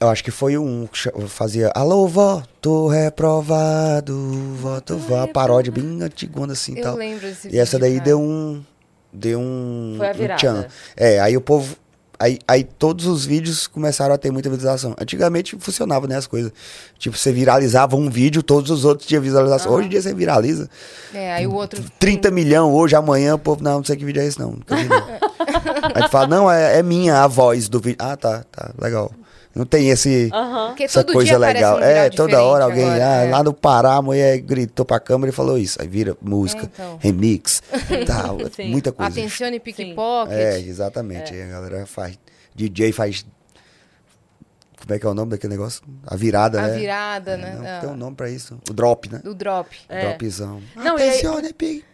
Eu 0.00 0.08
acho 0.08 0.24
que 0.24 0.32
foi 0.32 0.58
um 0.58 0.88
que 0.88 0.98
fazia 1.28 1.70
Alô, 1.72 2.08
voto 2.08 2.88
reprovado, 2.88 4.14
voto 4.56 4.98
vó, 4.98 5.24
paródia 5.28 5.70
bem 5.70 6.02
antigona 6.02 6.52
assim 6.52 6.74
e 6.74 6.78
Eu 6.78 6.82
tal. 6.82 6.96
lembro 6.96 7.20
desse 7.28 7.48
E 7.54 7.58
essa 7.58 7.78
vídeo, 7.78 7.80
daí 7.80 7.92
cara. 7.98 8.04
deu 8.04 8.20
um. 8.20 8.64
Deu 9.12 9.38
um. 9.38 9.94
Foi 9.96 10.08
a 10.08 10.10
um 10.10 10.14
virada. 10.14 10.40
tchan. 10.40 10.66
É, 10.96 11.20
aí 11.20 11.36
o 11.36 11.40
povo. 11.40 11.76
Aí, 12.18 12.38
aí 12.46 12.64
todos 12.64 13.06
os 13.06 13.24
vídeos 13.24 13.66
começaram 13.66 14.14
a 14.14 14.18
ter 14.18 14.30
muita 14.30 14.48
visualização. 14.48 14.94
Antigamente 15.00 15.56
funcionava, 15.58 16.06
né, 16.06 16.16
as 16.16 16.26
coisas. 16.26 16.52
Tipo, 16.98 17.16
você 17.16 17.32
viralizava 17.32 17.96
um 17.96 18.08
vídeo, 18.08 18.42
todos 18.42 18.70
os 18.70 18.84
outros 18.84 19.06
tinham 19.06 19.22
visualização. 19.22 19.72
Hoje 19.72 19.86
em 19.86 19.90
dia 19.90 20.02
você 20.02 20.14
viraliza. 20.14 20.68
É, 21.12 21.34
aí 21.34 21.46
o 21.46 21.54
outro... 21.54 21.82
30 21.98 22.30
milhões 22.30 22.72
hoje, 22.72 22.94
amanhã, 22.94 23.34
o 23.34 23.38
povo, 23.38 23.62
não, 23.62 23.78
não 23.78 23.84
sei 23.84 23.96
que 23.96 24.04
vídeo 24.04 24.22
é 24.22 24.26
esse, 24.26 24.38
não. 24.38 24.50
Não. 24.50 24.78
aí 25.94 26.02
tu 26.02 26.10
fala, 26.10 26.26
não, 26.26 26.50
é, 26.50 26.78
é 26.78 26.82
minha 26.82 27.22
a 27.22 27.26
voz 27.26 27.68
do 27.68 27.80
vídeo. 27.80 27.98
Ah, 27.98 28.16
tá, 28.16 28.44
tá, 28.50 28.70
legal. 28.80 29.10
Não 29.54 29.64
tem 29.64 29.88
esse. 29.88 30.30
Porque 30.68 30.82
Essa 30.84 31.04
todo 31.04 31.12
coisa 31.12 31.38
legal. 31.38 31.76
um 31.76 31.80
é, 31.80 32.10
toda 32.10 32.42
hora 32.42 32.64
alguém. 32.64 32.84
agora, 32.84 33.06
ah, 33.20 33.24
é. 33.24 33.30
Lá 33.30 33.42
no 33.42 33.54
Pará, 33.54 33.94
a 33.94 34.02
mulher 34.02 34.38
gritou 34.38 34.84
pra 34.84 34.98
câmera 34.98 35.30
e 35.30 35.32
falou 35.32 35.56
isso. 35.56 35.80
Aí 35.80 35.86
vira 35.86 36.16
música, 36.20 36.62
É, 36.64 36.66
então. 36.66 36.98
remix, 37.00 37.62
tal. 38.06 38.38
Sim. 38.54 38.70
Muita 38.70 38.90
coisa. 38.90 39.12
Atencione 39.12 39.60
pickpocket. 39.60 40.32
É, 40.34 40.58
exatamente. 40.58 41.32
Aí 41.32 41.42
a 41.42 41.46
galera 41.46 41.86
faz. 41.86 42.18
DJ 42.54 42.90
faz. 42.92 43.24
Como 44.80 44.94
é 44.94 44.98
que 44.98 45.06
é 45.06 45.08
o 45.08 45.14
nome 45.14 45.30
daquele 45.30 45.52
negócio? 45.52 45.82
A 46.06 46.14
virada, 46.14 46.58
A 46.60 46.66
né? 46.68 46.76
virada, 46.78 47.30
É, 47.32 47.36
né? 47.38 47.56
não, 47.58 47.66
Ah, 47.66 47.80
tem 47.80 47.88
um 47.90 47.96
nome 47.96 48.16
pra 48.16 48.28
isso. 48.28 48.58
O 48.68 48.72
drop, 48.74 49.10
né? 49.10 49.20
Do 49.24 49.34
drop. 49.34 49.74
É. 49.88 50.08
Dropzão. 50.08 50.60
Não, 50.76 50.98
e 50.98 51.02
aí- 51.02 51.08
Atencione, 51.10 51.52
pique. 51.54 51.84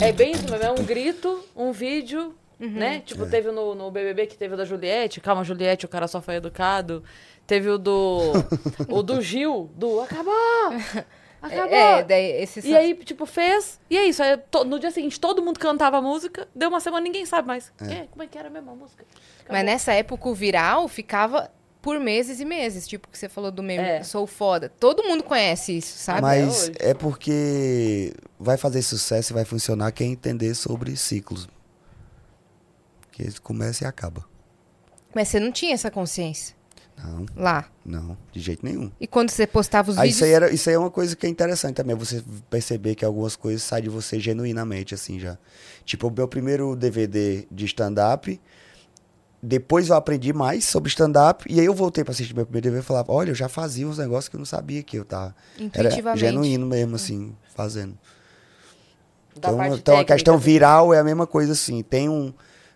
É 0.00 0.10
bem 0.12 0.32
isso 0.32 0.52
é 0.54 0.70
um 0.72 0.82
grito, 0.84 1.44
um 1.54 1.70
vídeo, 1.72 2.34
Uhum. 2.60 2.70
né? 2.70 3.00
Tipo, 3.00 3.26
teve 3.26 3.50
no, 3.50 3.74
no 3.74 3.90
BBB 3.90 4.26
que 4.26 4.36
teve 4.38 4.54
o 4.54 4.56
da 4.56 4.64
Juliette, 4.64 5.20
calma 5.20 5.42
Juliette, 5.44 5.86
o 5.86 5.88
cara 5.88 6.06
só 6.08 6.20
foi 6.20 6.36
educado. 6.36 7.02
Teve 7.46 7.68
o 7.68 7.78
do 7.78 8.32
o 8.88 9.02
do 9.02 9.20
Gil, 9.20 9.70
do 9.76 10.00
acabou! 10.00 10.32
Acabou! 11.42 11.74
É, 11.76 12.02
daí 12.02 12.42
esse 12.42 12.66
E 12.66 12.74
aí, 12.74 12.94
tipo, 12.94 13.26
fez. 13.26 13.78
E 13.90 13.98
é 13.98 14.06
isso. 14.06 14.22
Aí, 14.22 14.34
to- 14.50 14.64
no 14.64 14.78
dia 14.80 14.90
seguinte, 14.90 15.20
todo 15.20 15.42
mundo 15.42 15.60
cantava 15.60 15.98
a 15.98 16.00
música. 16.00 16.48
Deu 16.54 16.70
uma 16.70 16.80
semana, 16.80 17.02
ninguém 17.04 17.26
sabe 17.26 17.46
mais. 17.46 17.70
É, 17.82 18.06
como 18.10 18.22
é 18.22 18.26
que 18.26 18.38
era 18.38 18.48
mesmo 18.48 18.70
a 18.70 18.74
música? 18.74 19.04
Acabou. 19.40 19.52
Mas 19.52 19.64
nessa 19.66 19.92
época 19.92 20.26
o 20.26 20.34
viral 20.34 20.88
ficava 20.88 21.50
por 21.82 22.00
meses 22.00 22.40
e 22.40 22.46
meses. 22.46 22.88
Tipo, 22.88 23.08
que 23.08 23.18
você 23.18 23.28
falou 23.28 23.50
do 23.50 23.62
meme, 23.62 23.84
É. 23.84 24.02
sou 24.02 24.26
foda. 24.26 24.72
Todo 24.80 25.02
mundo 25.02 25.22
conhece 25.22 25.76
isso, 25.76 25.98
sabe? 25.98 26.22
Mas 26.22 26.62
hoje. 26.70 26.72
é 26.78 26.94
porque 26.94 28.14
vai 28.40 28.56
fazer 28.56 28.80
sucesso 28.80 29.32
e 29.32 29.34
vai 29.34 29.44
funcionar 29.44 29.92
quem 29.92 30.12
entender 30.12 30.54
sobre 30.54 30.96
ciclos. 30.96 31.46
Que 33.14 33.22
eles 33.22 33.38
começa 33.38 33.84
e 33.84 33.86
acaba. 33.86 34.24
Mas 35.14 35.28
você 35.28 35.38
não 35.38 35.52
tinha 35.52 35.72
essa 35.72 35.88
consciência 35.88 36.56
Não, 36.98 37.24
lá. 37.36 37.66
não, 37.84 38.18
de 38.32 38.40
jeito 38.40 38.66
nenhum. 38.66 38.90
E 39.00 39.06
quando 39.06 39.30
você 39.30 39.46
postava 39.46 39.92
os 39.92 39.96
Aí 39.98 40.08
vídeos... 40.08 40.16
isso, 40.16 40.24
aí 40.24 40.30
era, 40.32 40.52
isso 40.52 40.68
aí 40.68 40.74
é 40.74 40.78
uma 40.78 40.90
coisa 40.90 41.14
que 41.14 41.24
é 41.24 41.28
interessante 41.28 41.76
também, 41.76 41.94
você 41.94 42.24
perceber 42.50 42.96
que 42.96 43.04
algumas 43.04 43.36
coisas 43.36 43.62
saem 43.62 43.84
de 43.84 43.88
você 43.88 44.18
genuinamente, 44.18 44.92
assim, 44.92 45.20
já. 45.20 45.38
Tipo, 45.84 46.08
o 46.08 46.10
meu 46.10 46.26
primeiro 46.26 46.74
DVD 46.74 47.46
de 47.48 47.64
stand-up, 47.66 48.40
depois 49.40 49.88
eu 49.90 49.94
aprendi 49.94 50.32
mais 50.32 50.64
sobre 50.64 50.88
stand-up, 50.88 51.44
e 51.48 51.60
aí 51.60 51.66
eu 51.66 51.74
voltei 51.74 52.02
pra 52.02 52.10
assistir 52.12 52.34
meu 52.34 52.44
primeiro 52.44 52.64
DVD 52.64 52.82
e 52.82 52.84
falava, 52.84 53.12
olha, 53.12 53.30
eu 53.30 53.34
já 53.36 53.48
fazia 53.48 53.86
uns 53.86 53.98
negócios 53.98 54.28
que 54.28 54.34
eu 54.34 54.38
não 54.40 54.46
sabia 54.46 54.82
que 54.82 54.98
eu 54.98 55.04
tava... 55.04 55.36
Era 55.56 55.64
Intuitivamente. 55.64 56.20
genuíno 56.20 56.66
mesmo, 56.66 56.96
assim, 56.96 57.32
fazendo. 57.54 57.96
Da 59.36 59.48
Então, 59.50 59.56
parte 59.56 59.78
então 59.78 59.98
a 59.98 60.04
questão 60.04 60.36
viral 60.38 60.92
é 60.92 60.98
a 60.98 61.04
mesma 61.04 61.26
coisa, 61.28 61.52
assim. 61.52 61.80
Tem 61.82 62.08
um. 62.08 62.32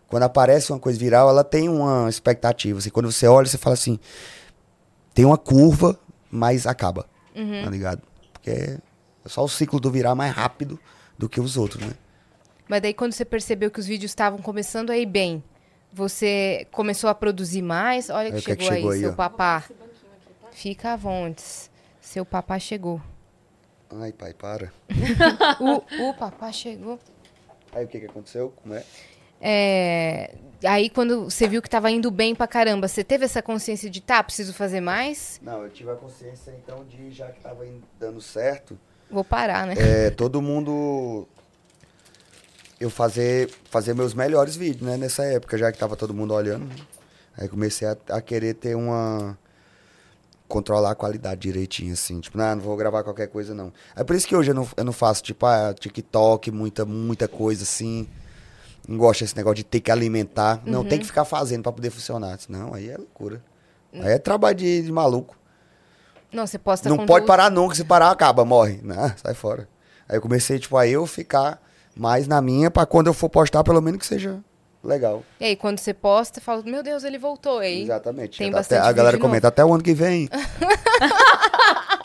Quando 0.09 0.23
aparece 0.23 0.73
uma 0.73 0.81
coisa 0.81 0.99
viral, 0.99 1.29
ela 1.29 1.45
tem 1.45 1.69
uma 1.69 2.09
expectativa. 2.09 2.79
Assim, 2.79 2.91
quando 2.91 3.13
você 3.13 3.27
olha, 3.27 3.47
você 3.47 3.59
fala 3.59 3.75
assim. 3.75 3.99
Tem 5.15 5.25
uma 5.25 5.37
curva, 5.37 5.99
mas 6.31 6.67
acaba. 6.67 7.07
Uhum. 7.35 7.63
Tá 7.65 7.71
ligado? 7.71 8.03
Porque 8.33 8.51
é 8.51 8.79
só 9.27 9.45
o 9.45 9.49
ciclo 9.49 9.79
do 9.79 9.91
virar 9.91 10.15
mais 10.15 10.35
rápido 10.35 10.79
do 11.17 11.29
que 11.29 11.41
os 11.41 11.57
outros, 11.57 11.85
né? 11.85 11.93
Mas 12.67 12.83
daí 12.83 12.95
quando 12.95 13.13
você 13.13 13.25
percebeu 13.25 13.71
que 13.71 13.81
os 13.81 13.87
vídeos 13.87 14.11
estavam 14.11 14.39
começando 14.41 14.91
a 14.91 14.97
ir 14.97 15.07
bem, 15.07 15.43
você 15.93 16.67
começou 16.71 17.11
a 17.11 17.15
produzir 17.15 17.63
mais? 17.63 18.11
Olha 18.11 18.31
que, 18.31 18.37
Aí, 18.37 18.41
o 18.41 18.45
que 18.45 18.53
é 18.53 18.57
que 18.57 18.63
chegou, 18.63 18.77
chegou 18.77 18.91
aí, 18.91 18.97
aí, 18.97 19.03
seu 19.03 19.13
ó? 19.13 19.15
papá. 19.15 19.65
Fica 20.53 20.93
à 20.93 20.97
vontade. 20.97 21.71
Seu 22.01 22.25
papá 22.25 22.59
chegou. 22.59 23.01
Ai, 23.91 24.13
pai, 24.13 24.33
para. 24.35 24.73
o, 25.61 26.09
o 26.09 26.15
papá 26.15 26.53
chegou. 26.53 26.99
Aí 27.73 27.85
o 27.85 27.89
que, 27.89 28.01
que 28.01 28.07
aconteceu? 28.07 28.53
Como 28.63 28.75
é? 28.75 28.85
É, 29.41 30.35
aí 30.65 30.91
quando 30.91 31.25
você 31.25 31.47
viu 31.47 31.63
que 31.63 31.71
tava 31.71 31.91
indo 31.91 32.11
bem 32.11 32.35
pra 32.35 32.47
caramba, 32.47 32.89
você 32.89 33.05
teve 33.05 33.25
essa 33.25 33.41
consciência 33.43 33.89
de, 33.89 34.01
tá, 34.01 34.23
preciso 34.23 34.53
fazer 34.53 34.81
mais? 34.81 35.41
Não, 35.43 35.63
eu 35.63 35.71
tive 35.71 35.91
a 35.91 35.95
consciência, 35.95 36.51
então, 36.63 36.85
de 36.85 37.11
já 37.11 37.31
que 37.31 37.41
tava 37.41 37.67
indo- 37.67 37.85
dando 37.99 38.21
certo, 38.21 38.79
Vou 39.11 39.25
parar, 39.25 39.67
né? 39.67 39.75
é, 39.77 40.11
todo 40.11 40.43
mundo 40.43 41.27
eu 42.81 42.91
fazer 42.91 43.51
fazer 43.71 43.95
meus 43.95 44.15
melhores 44.15 44.55
vídeos, 44.55 44.83
né, 44.83 44.97
nessa 44.97 45.25
época, 45.25 45.57
já 45.59 45.73
que 45.73 45.79
tava 45.79 45.97
todo 45.97 46.13
mundo 46.15 46.35
olhando. 46.35 46.65
né? 46.67 46.75
Aí 47.37 47.49
comecei 47.49 47.87
a, 47.89 47.97
a 48.11 48.21
querer 48.21 48.55
ter 48.55 48.75
uma 48.77 49.39
controlar 50.49 50.93
a 50.93 50.95
qualidade 50.95 51.41
direitinho 51.43 51.93
assim, 51.93 52.21
tipo, 52.21 52.39
não, 52.39 52.57
não 52.57 52.63
vou 52.63 52.77
gravar 52.77 53.03
qualquer 53.05 53.29
coisa 53.29 53.55
não. 53.55 53.73
É 53.95 54.03
por 54.03 54.17
isso 54.17 54.27
que 54.27 54.35
hoje 54.35 54.51
eu 54.51 54.55
não, 54.55 54.69
eu 54.77 54.85
não 54.85 54.93
faço 54.93 55.23
tipo 55.23 55.45
ah, 55.47 55.75
TikTok, 55.75 56.51
muita 56.51 56.85
muita 56.85 57.29
coisa 57.29 57.63
assim. 57.65 58.09
Não 58.89 58.97
gosto 58.97 59.21
desse 59.21 59.37
negócio 59.37 59.57
de 59.57 59.65
ter 59.65 59.81
que 59.81 59.91
alimentar, 59.91 60.63
não 60.65 60.83
tem 60.83 60.99
que 60.99 61.05
ficar 61.05 61.27
fazendo 61.27 61.63
pra 61.63 61.71
poder 61.73 61.91
funcionar. 61.91 62.39
Não, 62.49 62.73
aí 62.73 62.89
é 62.89 62.97
loucura. 62.97 63.45
Aí 63.93 64.13
é 64.13 64.19
trabalho 64.19 64.57
de, 64.57 64.83
de 64.83 64.91
maluco. 64.91 65.37
Não, 66.33 66.47
você 66.47 66.59
posta 66.59 66.89
Não 66.89 67.07
pode 67.07 67.27
parar 67.27 67.51
nunca, 67.51 67.75
se 67.75 67.85
parar 67.85 68.11
acaba, 68.11 68.47
morre. 68.47 68.81
Não, 68.83 69.13
sai 69.17 69.35
fora. 69.35 69.69
Aí 70.09 70.17
eu 70.17 70.23
comecei, 70.23 70.59
tipo, 70.59 70.77
a 70.79 70.87
eu 70.87 71.07
ficar 71.07 71.61
mais 71.95 72.27
na 72.27 72.41
minha 72.41 72.71
pra 72.71 72.87
quando 72.87 73.09
eu 73.09 73.15
for 73.15 73.29
postar, 73.29 73.63
pelo 73.63 73.83
menos 73.83 74.01
que 74.01 74.07
seja 74.07 74.43
legal. 74.83 75.23
E 75.41 75.45
aí 75.47 75.57
quando 75.57 75.79
você 75.79 75.93
posta, 75.95 76.41
fala, 76.41 76.63
meu 76.65 76.83
Deus, 76.83 77.05
ele 77.05 77.19
voltou. 77.19 77.59
Aí 77.59 77.83
Exatamente. 77.83 78.39
tem 78.39 78.49
Até- 78.49 78.57
bastante 78.57 78.87
a 78.87 78.93
galera 78.93 79.19
comenta, 79.19 79.49
até 79.49 79.65
o 79.65 79.73
ano 79.73 79.83
que 79.83 79.95
vem. 79.95 80.29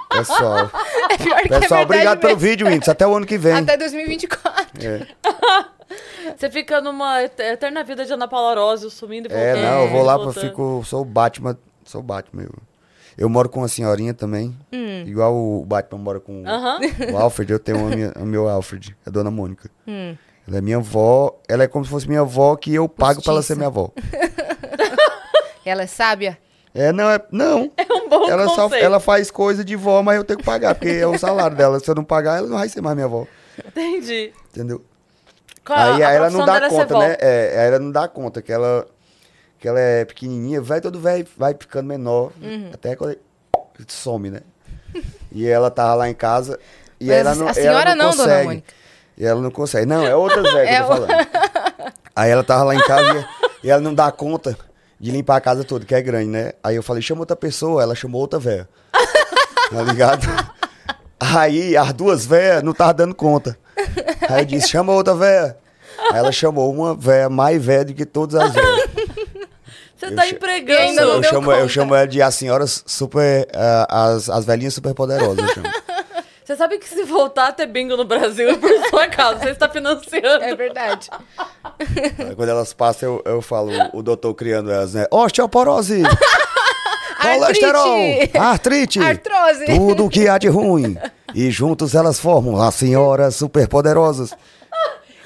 Pessoal, 0.09 0.69
É 1.09 1.17
pior 1.17 1.41
que 1.41 1.53
é 1.53 1.59
pessoal, 1.59 1.59
verdade 1.59 1.83
obrigado 1.85 2.19
pelo 2.19 2.33
mesmo. 2.35 2.47
vídeo, 2.49 2.67
Whindersson. 2.67 2.91
Até 2.91 3.07
o 3.07 3.15
ano 3.15 3.25
que 3.25 3.35
vem. 3.37 3.53
Até 3.53 3.75
2024. 3.77 4.85
É, 4.87 5.07
Você 6.37 6.49
fica 6.51 6.79
numa 6.81 7.23
et- 7.23 7.39
eterna 7.39 7.83
vida 7.83 8.05
de 8.05 8.13
Ana 8.13 8.27
Paula 8.27 8.51
Arósio, 8.51 8.89
sumindo 8.91 9.27
e 9.27 9.33
É, 9.33 9.53
voltando. 9.53 9.63
não, 9.71 9.81
eu 9.83 9.89
vou 9.89 10.03
lá, 10.03 10.13
eu 10.15 10.31
fico, 10.31 10.83
sou 10.85 11.01
o 11.01 11.05
Batman, 11.05 11.57
sou 11.83 12.01
o 12.01 12.03
Batman. 12.03 12.43
Eu, 12.43 12.53
eu 13.17 13.29
moro 13.29 13.49
com 13.49 13.59
uma 13.61 13.67
senhorinha 13.67 14.13
também, 14.13 14.55
Hum. 14.71 15.03
igual 15.05 15.35
o 15.35 15.65
Batman 15.65 15.97
mora 15.99 16.19
com 16.19 16.43
Aham. 16.47 16.79
o 17.11 17.17
Alfred, 17.17 17.51
eu 17.51 17.59
tenho 17.59 17.79
a 17.85 17.89
minha- 17.89 18.13
o 18.15 18.25
meu 18.25 18.47
Alfred, 18.47 18.95
a 19.05 19.09
dona 19.09 19.29
Mônica. 19.31 19.69
Hum. 19.87 20.15
Ela 20.47 20.57
é 20.57 20.61
minha 20.61 20.77
avó, 20.77 21.39
ela 21.47 21.63
é 21.63 21.67
como 21.67 21.85
se 21.85 21.91
fosse 21.91 22.07
minha 22.07 22.21
avó, 22.21 22.55
que 22.55 22.73
eu 22.73 22.87
pago 22.89 23.21
pra 23.21 23.33
ela 23.33 23.41
ser 23.41 23.55
minha 23.55 23.67
avó. 23.67 23.91
Ela 25.65 25.83
é 25.83 25.87
sábia? 25.87 26.37
É, 26.75 26.91
não, 26.91 27.09
é, 27.09 27.21
não. 27.31 27.71
É 27.77 27.93
um 27.93 28.09
bom 28.09 28.29
ela, 28.29 28.49
só, 28.49 28.67
ela 28.75 28.99
faz 28.99 29.31
coisa 29.31 29.63
de 29.63 29.75
vó, 29.75 30.01
mas 30.01 30.17
eu 30.17 30.23
tenho 30.23 30.39
que 30.39 30.45
pagar, 30.45 30.75
porque 30.75 30.89
é 30.89 31.07
o 31.07 31.17
salário 31.17 31.55
dela. 31.55 31.79
Se 31.79 31.89
eu 31.89 31.95
não 31.95 32.03
pagar, 32.03 32.39
ela 32.39 32.47
não 32.47 32.57
vai 32.57 32.67
ser 32.67 32.81
mais 32.81 32.95
minha 32.95 33.05
avó, 33.05 33.25
Entendi. 33.65 34.33
entendeu? 34.49 34.83
Qual 35.63 35.77
a- 35.79 35.95
aí 35.95 36.03
a 36.03 36.09
aí 36.09 36.15
ela 36.17 36.29
não 36.29 36.45
dá 36.45 36.57
é 36.57 36.69
conta, 36.69 36.97
né? 36.99 37.15
É, 37.19 37.59
aí 37.61 37.67
ela 37.67 37.79
não 37.79 37.91
dá 37.91 38.07
conta 38.09 38.41
que 38.41 38.51
ela, 38.51 38.85
que 39.59 39.67
ela 39.67 39.79
é 39.79 40.03
pequenininha, 40.03 40.59
vai 40.61 40.81
todo 40.81 40.99
velho, 40.99 41.25
vai 41.37 41.53
ficando 41.57 41.87
menor, 41.87 42.31
Uhum. 42.41 42.71
até 42.73 42.95
quando 42.95 43.11
ele 43.11 43.21
some, 43.87 44.29
né? 44.31 44.41
E 45.31 45.47
ela 45.47 45.71
tava 45.71 45.93
lá 45.95 46.09
em 46.09 46.13
casa. 46.13 46.59
E 46.99 47.05
Mas 47.07 47.15
ela 47.17 47.35
não, 47.35 47.47
a 47.47 47.53
senhora 47.53 47.91
ela 47.91 47.95
não, 47.95 48.05
não, 48.05 48.11
consegue. 48.17 48.31
dona 48.33 48.43
Mônica. 48.43 48.73
E 49.23 49.25
ela 49.25 49.39
não 49.41 49.49
consegue. 49.49 49.85
Não, 49.85 50.05
é 50.05 50.13
outras 50.13 50.43
velhas 50.43 50.67
que 50.67 50.75
É 50.75 50.79
eu 50.79 50.85
tô 50.85 50.87
falando. 50.93 51.27
Aí 52.13 52.29
ela 52.29 52.43
tava 52.43 52.63
lá 52.65 52.75
em 52.75 52.81
casa 52.81 53.25
e, 53.63 53.67
e 53.67 53.71
ela 53.71 53.79
não 53.81 53.93
dá 53.93 54.11
conta 54.11 54.57
de 54.99 55.11
limpar 55.11 55.37
a 55.37 55.41
casa 55.41 55.63
toda, 55.63 55.85
que 55.85 55.95
é 55.95 56.01
grande, 56.01 56.27
né? 56.29 56.51
Aí 56.63 56.75
eu 56.75 56.83
falei, 56.83 57.01
chama 57.01 57.21
outra 57.21 57.35
pessoa, 57.35 57.81
ela 57.81 57.95
chamou 57.95 58.19
outra 58.21 58.37
velha. 58.37 58.67
Tá 59.71 59.81
ligado? 59.81 60.27
Aí 61.19 61.75
as 61.77 61.93
duas 61.93 62.25
velhas 62.25 62.61
não 62.63 62.73
tava 62.73 62.93
dando 62.93 63.15
conta. 63.15 63.57
Aí 64.29 64.41
eu 64.41 64.45
disse, 64.45 64.67
chama 64.69 64.91
outra 64.93 65.15
velha. 65.15 65.57
Aí 66.11 66.19
ela 66.19 66.31
chamou 66.31 66.71
uma 66.71 66.93
velha 66.93 67.29
mais 67.29 67.63
velha 67.63 67.85
do 67.85 67.93
que 67.93 68.05
todas 68.05 68.35
as 68.35 68.51
velhas. 68.53 68.89
Você 69.95 70.07
Eu 70.07 70.15
tá 70.15 70.27
empregando. 70.27 70.99
Eu 70.99 71.21
deu 71.21 71.29
chamo, 71.29 71.51
eu 71.51 71.57
conta. 71.61 71.69
chamo 71.69 71.95
ela 71.95 72.07
de 72.07 72.21
as 72.21 72.35
senhoras 72.35 72.83
super. 72.85 73.47
ah, 73.55 74.05
as, 74.09 74.29
as 74.29 74.43
velhinhas 74.45 74.73
super 74.73 74.93
poderosas. 74.93 75.39
Eu 75.39 75.53
chamo. 75.53 75.67
Você 76.43 76.55
sabe 76.57 76.77
que 76.77 76.87
se 76.87 77.03
voltar 77.03 77.47
a 77.47 77.51
ter 77.51 77.65
bingo 77.67 77.95
no 77.95 78.03
Brasil 78.05 78.49
é 78.51 78.55
por 78.57 78.69
sua 78.89 79.07
causa. 79.07 79.39
Você 79.39 79.49
está 79.51 79.69
financiando. 79.69 80.43
É 80.43 80.55
verdade. 80.55 81.09
Quando 82.35 82.49
elas 82.49 82.73
passam, 82.73 83.21
eu, 83.25 83.33
eu 83.33 83.41
falo, 83.41 83.71
o 83.93 84.01
doutor 84.01 84.33
criando 84.33 84.71
elas, 84.71 84.93
né? 84.93 85.05
Osteoporose! 85.09 86.03
colesterol! 87.21 87.97
Artrite! 88.39 88.99
Artrose. 88.99 89.65
Tudo 89.65 90.09
que 90.09 90.27
há 90.27 90.37
de 90.37 90.47
ruim. 90.49 90.97
E 91.33 91.49
juntos 91.49 91.95
elas 91.95 92.19
formam 92.19 92.61
as 92.61 92.75
senhoras 92.75 93.35
superpoderosas. 93.35 94.35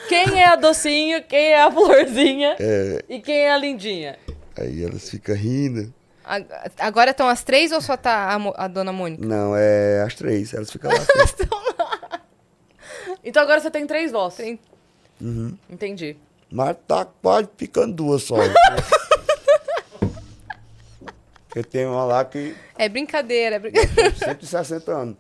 Quem 0.08 0.42
é 0.42 0.48
a 0.48 0.56
docinho, 0.56 1.22
quem 1.24 1.50
é 1.52 1.62
a 1.62 1.70
florzinha 1.70 2.56
É, 2.58 3.04
e 3.10 3.20
quem 3.20 3.40
é 3.40 3.52
a 3.52 3.58
lindinha. 3.58 4.18
aí 4.58 4.84
elas 4.84 5.10
ficam 5.10 5.36
rindo. 5.36 5.94
A- 6.28 6.42
Agora 6.88 7.12
estão 7.12 7.28
as 7.28 7.44
três 7.44 7.72
ou 7.72 7.80
só 7.82 7.96
tá 7.98 8.36
a, 8.36 8.66
a 8.66 8.68
dona 8.68 8.92
Mônica? 8.92 9.26
Não, 9.26 9.56
é 9.56 10.02
as 10.06 10.14
três. 10.16 10.54
Elas 10.54 10.70
ficam 10.72 10.92
lá. 10.92 10.98
assim. 11.24 11.50
Então 13.24 13.42
agora 13.44 13.60
você 13.62 13.72
tem 13.72 13.86
três 13.88 14.12
vozes. 14.12 14.38
Tem- 14.38 14.60
Entendi. 15.70 16.18
Mas 16.52 16.78
tá 16.88 17.06
quase 17.22 17.50
ficando 17.58 17.94
duas 17.94 18.24
só. 18.24 18.36
Porque 21.48 21.64
tem 21.64 21.86
uma 21.86 22.06
lá 22.06 22.24
que 22.26 22.56
É 22.78 22.88
brincadeira, 22.88 23.56
é 23.56 23.60
brincadeira. 23.60 24.12
tem 24.12 24.20
160 24.20 24.92
anos. 24.92 25.16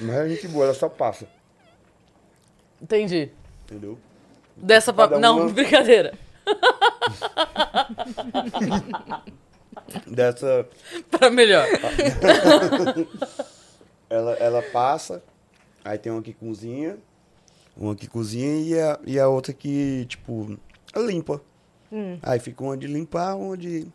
Mas 0.00 0.16
é 0.16 0.28
gente 0.28 0.48
boa, 0.48 0.66
ela 0.66 0.74
só 0.74 0.88
passa. 0.88 1.26
Entendi. 2.80 3.30
Entendeu? 3.64 3.98
Dessa 4.56 4.92
pra... 4.92 5.18
Não, 5.18 5.38
uma- 5.40 5.52
brincadeira. 5.52 6.14
Dessa. 10.06 10.66
Pra 11.10 11.30
melhor. 11.30 11.66
Ela, 14.10 14.32
ela 14.36 14.62
passa, 14.62 15.22
aí 15.84 15.98
tem 15.98 16.10
uma 16.10 16.22
que 16.22 16.32
cozinha, 16.32 16.96
uma 17.76 17.94
que 17.94 18.06
cozinha 18.06 18.58
e 18.58 18.80
a, 18.80 18.98
e 19.04 19.20
a 19.20 19.28
outra 19.28 19.52
que, 19.52 20.06
tipo, 20.08 20.58
limpa. 20.96 21.42
Hum. 21.92 22.18
Aí 22.22 22.38
fica 22.40 22.64
uma 22.64 22.74
de 22.74 22.86
limpar, 22.86 23.36
uma 23.36 23.54
de 23.54 23.86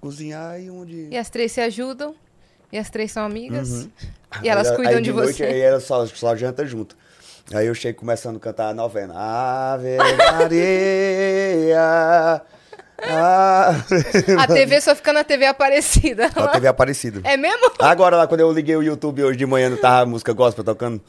cozinhar 0.00 0.60
e 0.60 0.68
uma 0.68 0.84
de. 0.84 1.06
E 1.08 1.16
as 1.16 1.30
três 1.30 1.52
se 1.52 1.60
ajudam. 1.60 2.16
E 2.72 2.76
as 2.78 2.90
três 2.90 3.12
são 3.12 3.24
amigas. 3.24 3.70
Uhum. 3.84 3.90
E 4.42 4.48
elas 4.48 4.70
Aí- 4.70 4.76
cuidam 4.76 4.96
aí 4.96 5.02
de, 5.04 5.12
noite, 5.12 5.34
você. 5.34 5.44
Aí 5.44 5.60
elas 5.60 5.84
só, 5.84 6.04
só 6.04 6.34
janta 6.34 6.66
junto. 6.66 6.96
Aí 7.52 7.66
eu 7.66 7.74
chego 7.74 7.98
começando 7.98 8.36
a 8.36 8.40
cantar 8.40 8.68
a 8.70 8.74
novena. 8.74 9.12
Ave 9.16 9.96
Maria. 9.98 11.82
Ave 13.06 14.34
A 14.40 14.46
TV 14.46 14.80
só 14.80 14.94
fica 14.94 15.12
na 15.12 15.22
TV 15.24 15.44
Aparecida. 15.46 16.26
A 16.34 16.48
TV 16.48 16.68
Aparecida. 16.68 17.20
É 17.22 17.36
mesmo? 17.36 17.70
Agora 17.78 18.16
lá, 18.16 18.26
quando 18.26 18.40
eu 18.40 18.50
liguei 18.50 18.74
o 18.76 18.82
YouTube 18.82 19.22
hoje 19.22 19.36
de 19.36 19.44
manhã, 19.44 19.68
não 19.68 19.76
tava 19.76 20.06
música 20.06 20.32
gospel 20.32 20.64
tocando? 20.64 21.02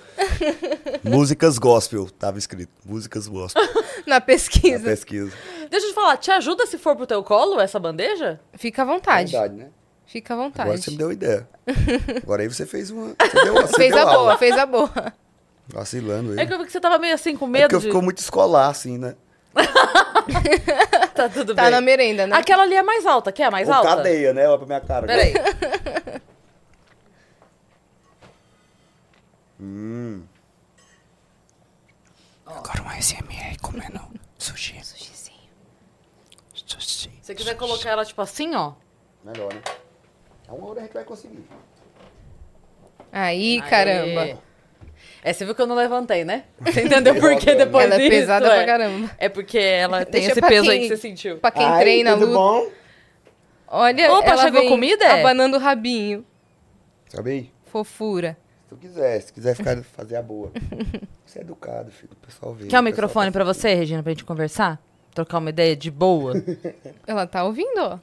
Músicas 1.03 1.57
gospel, 1.57 2.09
tava 2.09 2.37
escrito. 2.37 2.71
Músicas 2.85 3.27
gospel, 3.27 3.63
Na 4.05 4.05
na 4.17 4.21
pesquisa. 4.21 4.83
pesquisa. 4.83 5.31
Deixa 5.69 5.85
eu 5.85 5.91
te 5.91 5.95
falar, 5.95 6.17
te 6.17 6.31
ajuda 6.31 6.65
se 6.65 6.77
for 6.77 6.95
pro 6.97 7.07
teu 7.07 7.23
colo 7.23 7.61
essa 7.61 7.79
bandeja? 7.79 8.39
Fica 8.55 8.81
à 8.81 8.85
vontade. 8.85 9.31
Verdade, 9.31 9.53
né? 9.55 9.67
Fica 10.05 10.33
à 10.33 10.35
Agora 10.35 10.49
vontade. 10.49 10.81
você 10.83 10.91
me 10.91 10.97
deu 10.97 11.11
ideia. 11.11 11.47
Agora 12.23 12.41
aí 12.41 12.47
você 12.49 12.65
fez 12.65 12.91
uma. 12.91 13.15
Você 13.19 13.43
deu, 13.43 13.53
você 13.53 13.73
Fez 13.75 13.93
deu 13.93 13.99
a 13.99 14.01
aula. 14.11 14.17
boa, 14.23 14.37
fez 14.37 14.57
a 14.57 14.65
boa. 14.65 15.13
Vacilando 15.67 16.31
aí. 16.33 16.39
É 16.39 16.45
que 16.45 16.53
eu 16.53 16.59
vi 16.59 16.65
que 16.65 16.71
você 16.71 16.79
tava 16.79 16.97
meio 16.99 17.13
assim 17.15 17.35
com 17.35 17.45
É 17.45 17.49
medo 17.49 17.69
porque 17.69 17.77
de... 17.81 17.87
ficou 17.87 18.01
muito 18.01 18.19
escolar, 18.19 18.69
assim, 18.69 18.97
né? 18.97 19.15
Tá 21.15 21.29
tudo 21.29 21.55
Tá 21.55 21.63
bem. 21.63 21.71
na 21.71 21.81
merenda, 21.81 22.27
né? 22.27 22.35
Aquela 22.35 22.63
ali 22.63 22.75
é 22.75 22.83
mais 22.83 23.05
alta. 23.05 23.31
Quer 23.31 23.45
a 23.45 23.51
mais 23.51 23.67
Ou 23.69 23.73
alta? 23.73 23.87
cadeia, 23.95 24.33
né? 24.33 24.47
Olha 24.49 24.57
pra 24.57 24.67
minha 24.67 24.81
cara. 24.81 25.07
Peraí. 25.07 25.33
Hum. 29.59 30.23
Agora 32.45 32.83
um 32.83 33.01
SMR 33.01 33.57
comendo 33.61 33.99
sushi. 34.37 34.79
Sushizinho. 34.83 35.39
Sushi. 36.53 37.09
Se 37.09 37.11
você 37.21 37.35
quiser 37.35 37.55
colocar 37.55 37.89
ela 37.91 38.05
tipo 38.05 38.21
assim, 38.21 38.53
ó. 38.55 38.73
Melhor, 39.23 39.53
né? 39.53 39.61
A 40.47 40.53
uma 40.53 40.67
hora 40.69 40.81
a 40.81 40.83
gente 40.83 40.93
vai 40.93 41.03
conseguir. 41.03 41.43
Aí, 43.11 43.61
Aê. 43.61 43.69
caramba. 43.69 44.39
É, 45.27 45.33
você 45.33 45.43
viu 45.43 45.55
que 45.55 45.61
eu 45.61 45.65
não 45.65 45.75
levantei, 45.75 46.23
né? 46.23 46.43
Você 46.61 46.83
entendeu 46.83 47.15
por 47.19 47.35
que 47.37 47.49
Ela 47.49 47.65
depois 47.65 47.89
é 47.91 47.97
disso? 47.97 48.09
pesada 48.11 48.45
pra 48.47 48.63
caramba. 48.63 49.09
É 49.17 49.27
porque 49.27 49.57
ela 49.57 50.05
tem 50.05 50.21
Deixa 50.21 50.31
esse 50.33 50.41
peso 50.41 50.69
aí 50.69 50.77
quem- 50.81 50.87
que 50.87 50.95
você 50.95 51.01
sentiu. 51.01 51.37
Pra 51.39 51.49
quem 51.49 51.65
Ai, 51.65 51.79
treina 51.81 52.13
tudo 52.13 52.27
luta. 52.27 52.37
bom? 52.37 52.67
Olha, 53.67 54.13
Opa, 54.13 54.29
ela 54.29 54.41
chegou 54.43 54.61
vem 54.61 54.69
comida, 54.69 55.03
é? 55.03 55.19
abanando 55.21 55.57
o 55.57 55.59
rabinho. 55.59 56.23
Sabe 57.09 57.31
aí? 57.31 57.51
Fofura. 57.65 58.37
Se 58.63 58.69
tu 58.69 58.77
quiser, 58.77 59.19
se 59.21 59.33
quiser 59.33 59.55
ficar, 59.55 59.81
fazer 59.83 60.15
a 60.15 60.21
boa. 60.21 60.51
Você 61.25 61.39
é 61.39 61.41
educado, 61.41 61.89
filho. 61.91 62.11
O 62.13 62.25
pessoal 62.27 62.53
vê. 62.53 62.59
Quer 62.59 62.65
o 62.65 62.69
pessoal 62.69 62.83
microfone 62.83 63.25
tá- 63.27 63.31
pra 63.31 63.43
você, 63.43 63.73
Regina, 63.73 64.03
pra 64.03 64.11
gente 64.11 64.23
conversar? 64.23 64.79
Trocar 65.13 65.39
uma 65.39 65.49
ideia 65.49 65.75
de 65.75 65.89
boa? 65.89 66.33
Ela 67.07 67.25
tá 67.25 67.43
ouvindo, 67.43 67.79
ó. 67.79 67.97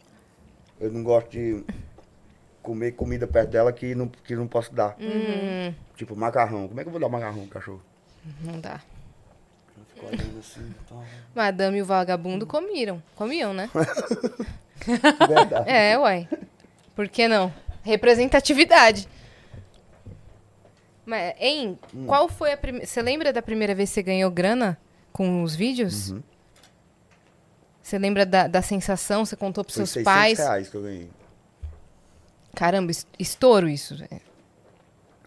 Eu 0.81 0.91
não 0.91 1.05
gosto 1.05 1.31
de 1.31 1.63
comer 2.63 2.93
comida 2.93 3.27
perto 3.27 3.51
dela 3.51 3.73
que 3.73 3.95
não, 3.95 4.09
que 4.09 4.35
não 4.37 4.47
posso 4.47 4.73
dar. 4.75 4.97
Hum, 5.01 5.75
Tipo, 5.97 6.17
macarrão. 6.17 6.69
Como 6.69 6.81
é 6.81 6.83
que 6.85 6.89
eu 6.89 6.93
vou 6.93 7.01
dar 7.01 7.09
macarrão 7.09 7.41
pro 7.47 7.61
cachorro? 7.61 7.83
não 8.41 8.61
dá. 8.61 8.81
Assim, 10.39 10.73
então... 10.85 11.03
Madame 11.35 11.79
e 11.79 11.83
o 11.83 11.85
vagabundo 11.85 12.45
comiram. 12.47 13.01
Comiam, 13.15 13.53
né? 13.55 13.71
Verdade. 15.29 15.71
É, 15.71 15.97
uai. 15.99 16.29
Por 16.97 17.09
que 17.09 17.29
não? 17.29 17.53
Representatividade. 17.85 19.09
Mas, 21.07 21.35
hein, 21.39 21.79
Hum. 21.95 22.07
qual 22.07 22.29
foi 22.29 22.53
a 22.53 22.57
primeira... 22.57 22.87
Você 22.87 23.03
lembra 23.03 23.33
da 23.33 23.43
primeira 23.43 23.75
vez 23.75 23.91
que 23.91 23.95
você 23.95 24.03
ganhou 24.03 24.31
grana 24.31 24.79
com 25.13 25.43
os 25.43 25.55
vídeos? 25.55 26.11
Uhum. 26.11 26.23
Você 27.83 27.99
lembra 27.99 28.25
da, 28.25 28.47
da 28.47 28.63
sensação? 28.63 29.25
Você 29.25 29.37
contou 29.37 29.65
pros 29.65 29.77
Foi 29.77 29.87
seus 29.87 30.05
600 30.05 30.13
pais? 30.13 30.39
reais 30.39 30.69
que 30.69 30.77
eu 30.77 30.83
ganhei. 30.83 31.11
Caramba, 32.55 32.91
es- 32.91 33.07
estouro 33.19 33.69
isso. 33.69 33.97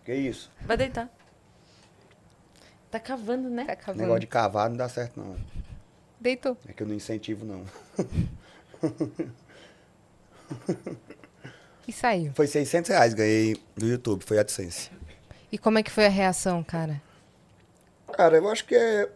Que 0.04 0.14
isso? 0.14 0.52
Vai 0.62 0.78
deitar. 0.78 1.10
Tá 2.92 3.00
cavando, 3.00 3.50
né? 3.50 3.66
Tá 3.66 3.76
cavando. 3.76 4.02
Negócio 4.04 4.20
de 4.22 4.28
cavar 4.28 4.70
não 4.70 4.78
dá 4.78 4.88
certo, 4.88 5.20
não. 5.20 5.36
Deitou. 6.20 6.58
É 6.68 6.74
que 6.74 6.84
eu 6.84 6.88
não 6.88 6.96
incentivo, 6.96 7.44
não. 7.46 7.66
E 11.88 11.92
saiu. 11.94 12.32
Foi 12.34 12.48
600 12.48 12.90
reais, 12.90 13.14
ganhei 13.14 13.56
do 13.76 13.86
YouTube, 13.86 14.24
foi 14.24 14.40
AdSense. 14.40 14.90
E 15.52 15.58
como 15.58 15.78
é 15.78 15.84
que 15.84 15.92
foi 15.92 16.06
a 16.06 16.10
reação, 16.10 16.64
cara? 16.64 17.02
Cara, 18.14 18.38
eu 18.38 18.50
acho 18.50 18.66
que 18.66 18.76
é. 18.76 19.10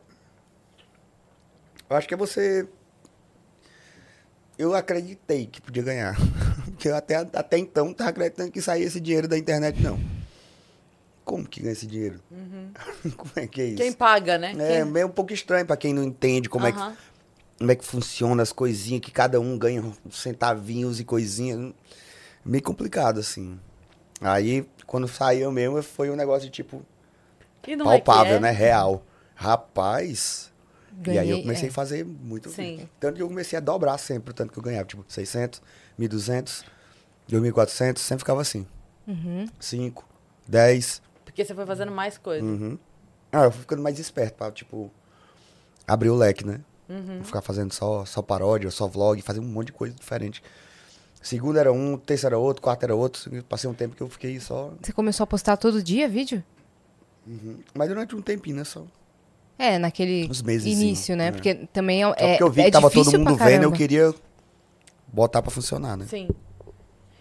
Eu 1.90 1.96
acho 1.96 2.08
que 2.08 2.14
é 2.14 2.18
você. 2.18 2.68
Eu 4.58 4.76
acreditei 4.76 5.48
que 5.48 5.62
podia 5.62 5.82
ganhar. 5.84 6.16
Porque 6.80 6.88
eu 6.88 6.96
até, 6.96 7.16
até 7.16 7.58
então 7.58 7.88
não 7.88 7.94
tava 7.94 8.12
acreditando 8.12 8.54
que 8.54 8.62
saía 8.62 8.86
esse 8.86 9.02
dinheiro 9.02 9.28
da 9.28 9.38
internet, 9.38 9.82
não. 9.82 10.00
Como 11.26 11.46
que 11.46 11.60
ganha 11.60 11.74
esse 11.74 11.86
dinheiro? 11.86 12.22
Como 13.18 13.32
é 13.36 13.48
que 13.48 13.60
é 13.62 13.66
isso? 13.66 13.76
Quem 13.84 13.92
paga, 13.92 14.38
né? 14.38 14.54
É 14.58 14.78
Quem- 14.78 14.86
meio 14.86 15.08
um 15.08 15.12
pouco 15.12 15.34
estranho 15.34 15.66
pra 15.66 15.76
quem 15.76 15.94
não 15.94 16.02
entende 16.02 16.48
como, 16.48 16.66
é 16.66 16.70
Aham. 16.70 16.94
que, 16.94 16.98
como 17.60 17.72
é 17.74 17.76
que 17.76 17.84
funciona 17.84 18.42
as 18.42 18.54
coisinhas, 18.54 19.02
que 19.02 19.12
cada 19.12 19.42
um 19.42 19.58
ganha 19.58 19.84
centavinhos 20.10 21.02
e 21.02 21.04
coisinhas. 21.04 21.74
Meio 22.46 22.64
complicado, 22.64 23.20
assim. 23.20 23.60
Aí, 24.22 24.66
quando 24.88 25.06
saiu 25.06 25.52
mesmo, 25.52 25.84
foi 25.84 26.10
um 26.10 26.16
negócio 26.16 26.46
de 26.46 26.50
tipo 26.50 26.82
não 27.68 27.92
é 27.92 28.00
palpável, 28.00 28.38
é? 28.38 28.40
né? 28.40 28.52
Real. 28.52 29.04
Rapaz. 29.36 30.50
E 31.08 31.12
aí 31.12 31.18
eu 31.18 31.24
Ganhei, 31.24 31.42
comecei 31.44 31.68
é. 31.68 31.72
a 31.72 31.74
fazer 31.74 32.06
muito. 32.06 32.50
Sim. 32.50 32.88
Tanto 33.00 33.16
que 33.16 33.22
eu 33.22 33.28
comecei 33.28 33.58
a 33.58 33.62
dobrar 33.62 33.98
sempre 33.98 34.32
o 34.32 34.34
tanto 34.34 34.52
que 34.52 34.60
eu 34.60 34.64
ganhava. 34.64 34.86
Tipo, 34.86 35.06
600, 35.08 35.62
1.200, 36.00 36.64
2.400, 37.30 37.98
sempre 38.00 38.20
ficava 38.20 38.42
assim. 38.42 38.66
Uhum. 39.08 39.48
5, 39.60 40.08
10. 40.48 41.02
Porque 41.24 41.46
você 41.46 41.56
foi 41.56 41.66
fazendo 41.66 41.92
mais 41.92 42.18
coisa. 42.18 42.46
Uhum. 42.46 42.78
Ah, 43.32 43.46
eu 43.46 43.52
fui 43.52 43.62
ficando 43.62 43.82
mais 43.82 43.98
esperto 44.00 44.36
pra, 44.36 44.52
tipo, 44.52 44.92
abrir 45.88 46.10
o 46.10 46.16
leque, 46.16 46.46
né? 46.46 46.60
Uhum. 46.90 47.18
Não 47.18 47.24
ficar 47.24 47.42
fazendo 47.42 47.74
só, 47.74 48.04
só 48.04 48.22
paródia, 48.22 48.70
só 48.72 48.88
vlog, 48.88 49.22
fazer 49.22 49.40
um 49.40 49.46
monte 49.46 49.68
de 49.68 49.74
coisa 49.74 49.96
diferente. 49.96 50.44
Segunda 51.22 51.60
era 51.60 51.72
um, 51.72 51.98
terça 51.98 52.28
era 52.28 52.38
outro, 52.38 52.62
quarta 52.62 52.86
era 52.86 52.96
outro. 52.96 53.34
Eu 53.36 53.44
Passei 53.44 53.70
um 53.70 53.74
tempo 53.74 53.96
que 53.96 54.02
eu 54.02 54.10
fiquei 54.10 54.40
só. 54.40 54.74
Você 54.82 54.92
começou 54.92 55.24
a 55.24 55.28
postar 55.28 55.58
todo 55.58 55.84
dia 55.84 56.10
vídeo? 56.10 56.44
Mas 57.74 57.90
durante 57.90 58.16
um 58.16 58.22
tempinho, 58.22 58.58
né? 58.58 58.64
Só. 58.64 58.86
É, 59.60 59.78
naquele 59.78 60.28
meses, 60.46 60.66
início, 60.66 61.16
né? 61.18 61.28
é. 61.28 61.32
Porque 61.32 61.54
também 61.74 62.02
é, 62.02 62.08
Só 62.08 62.14
é, 62.18 62.28
porque 62.30 62.44
eu 62.44 62.50
vi 62.50 62.62
é 62.62 62.66
que 62.66 62.72
tava 62.72 62.90
todo 62.90 63.12
mundo 63.20 63.36
vendo, 63.36 63.64
eu 63.64 63.72
queria 63.74 64.16
botar 65.12 65.42
pra 65.42 65.52
funcionar, 65.52 65.98
né? 65.98 66.06
Sim. 66.08 66.30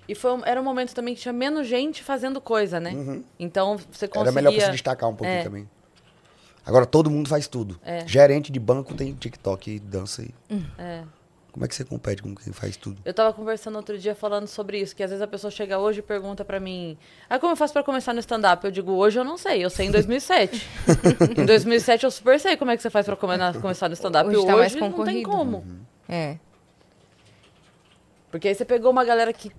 E 0.09 0.15
foi, 0.15 0.33
um- 0.33 0.43
era 0.47 0.59
um 0.61 0.65
momento 0.65 0.95
também 0.95 1.15
que 1.15 1.21
tinha 1.21 1.33
menos 1.33 1.67
gente 1.67 2.03
fazendo 2.03 2.41
coisa, 2.41 2.79
né? 2.81 3.21
Então 3.39 3.77
você 3.91 4.07
conseguia... 4.07 4.21
Uhum. 4.21 4.23
Era 4.23 4.33
melhor 4.33 4.55
pra 4.55 4.65
se 4.67 4.71
destacar 4.71 5.11
um 5.11 5.15
pouquinho 5.17 5.41
É. 5.41 5.43
também. 5.43 5.69
Agora 6.65 6.87
todo 6.87 7.11
mundo 7.11 7.29
faz 7.29 7.49
tudo. 7.49 7.79
É. 7.85 8.07
Gerente 8.07 8.53
de 8.53 8.61
banco 8.61 8.95
tem 8.95 9.13
TikTok 9.15 9.71
e 9.71 9.79
dança 9.81 10.23
aí. 10.23 10.31
É. 10.79 11.03
Como 11.59 11.65
é 11.65 11.69
que 11.69 11.75
você 11.75 11.85
compete 11.85 12.23
com 12.23 12.33
quem 12.37 12.53
faz 12.53 12.77
tudo? 12.77 13.03
Eu 13.05 13.13
tava 13.13 13.33
conversando 13.33 13.75
outro 13.75 13.99
dia 13.99 14.15
falando 14.15 14.47
sobre 14.47 14.79
isso, 14.79 14.95
que 14.95 15.03
às 15.03 15.11
vezes 15.11 15.21
a 15.21 15.27
pessoa 15.27 15.51
chega 15.51 15.77
hoje 15.77 15.99
e 15.99 16.03
pergunta 16.03 16.45
pra 16.45 16.61
mim, 16.61 16.97
ah, 17.29 17.37
como 17.37 17.51
eu 17.51 17.57
faço 17.57 17.73
pra 17.73 17.83
começar 17.83 18.15
no 18.15 18.21
stand-up? 18.21 18.65
Eu 18.65 18.71
digo, 18.71 18.93
hoje 18.93 19.19
eu 19.19 19.25
não 19.25 19.37
sei, 19.37 19.65
eu 19.65 19.69
sei 19.69 19.89
em 19.89 19.91
2007. 19.91 20.65
em 21.37 21.45
2007 21.45 22.05
eu 22.05 22.13
super 22.13 22.39
sei 22.39 22.57
como 22.57 22.71
é 22.71 22.77
que 22.77 22.83
você 22.85 22.91
faz 22.91 23.05
pra 23.07 23.17
come- 23.17 23.35
começar 23.61 23.89
no 23.89 23.95
stand-up. 23.95 24.29
Hoje 24.29 24.37
Hoje, 24.37 24.47
tá 24.47 24.57
mais 24.57 24.75
não 24.77 25.05
tem 25.05 25.25
como. 25.25 25.65
É. 26.09 26.39
Porque 28.31 28.47
aí 28.47 28.55
você 28.55 28.65
pegou 28.65 28.93
uma 28.93 29.05
galera 29.05 29.33
que 29.33 29.51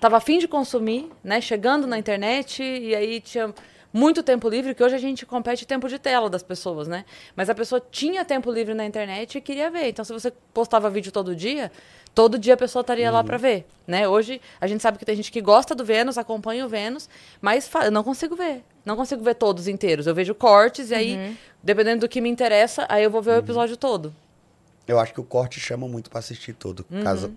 tava 0.00 0.16
afim 0.16 0.40
de 0.40 0.48
consumir, 0.48 1.08
né? 1.22 1.40
Chegando 1.40 1.86
na 1.86 1.96
internet, 1.96 2.64
e 2.64 2.96
aí 2.96 3.20
tinha 3.20 3.54
muito 3.96 4.22
tempo 4.22 4.48
livre, 4.48 4.74
que 4.74 4.84
hoje 4.84 4.94
a 4.94 4.98
gente 4.98 5.24
compete 5.24 5.64
tempo 5.66 5.88
de 5.88 5.98
tela 5.98 6.28
das 6.28 6.42
pessoas, 6.42 6.86
né? 6.86 7.04
Mas 7.34 7.48
a 7.48 7.54
pessoa 7.54 7.80
tinha 7.90 8.24
tempo 8.24 8.50
livre 8.50 8.74
na 8.74 8.84
internet 8.84 9.38
e 9.38 9.40
queria 9.40 9.70
ver. 9.70 9.88
Então, 9.88 10.04
se 10.04 10.12
você 10.12 10.30
postava 10.52 10.90
vídeo 10.90 11.10
todo 11.10 11.34
dia, 11.34 11.72
todo 12.14 12.38
dia 12.38 12.54
a 12.54 12.56
pessoa 12.56 12.82
estaria 12.82 13.10
lá 13.10 13.24
pra 13.24 13.36
ver, 13.38 13.66
né? 13.86 14.06
Hoje 14.06 14.40
a 14.60 14.66
gente 14.66 14.82
sabe 14.82 14.98
que 14.98 15.04
tem 15.04 15.16
gente 15.16 15.32
que 15.32 15.40
gosta 15.40 15.74
do 15.74 15.84
Vênus, 15.84 16.18
acompanha 16.18 16.66
o 16.66 16.68
Vênus, 16.68 17.08
mas 17.40 17.70
eu 17.84 17.90
não 17.90 18.04
consigo 18.04 18.36
ver. 18.36 18.62
Não 18.84 18.96
consigo 18.96 19.22
ver 19.24 19.34
todos 19.34 19.66
inteiros. 19.66 20.06
Eu 20.06 20.14
vejo 20.14 20.34
cortes 20.34 20.90
e 20.90 20.94
aí, 20.94 21.36
dependendo 21.62 22.00
do 22.02 22.08
que 22.08 22.20
me 22.20 22.28
interessa, 22.28 22.84
aí 22.88 23.02
eu 23.02 23.10
vou 23.10 23.22
ver 23.22 23.30
o 23.32 23.38
episódio 23.38 23.76
todo. 23.76 24.14
Eu 24.86 25.00
acho 25.00 25.12
que 25.14 25.20
o 25.20 25.24
corte 25.24 25.58
chama 25.58 25.88
muito 25.88 26.10
pra 26.10 26.18
assistir 26.20 26.52
todo, 26.52 26.84
caso 27.02 27.32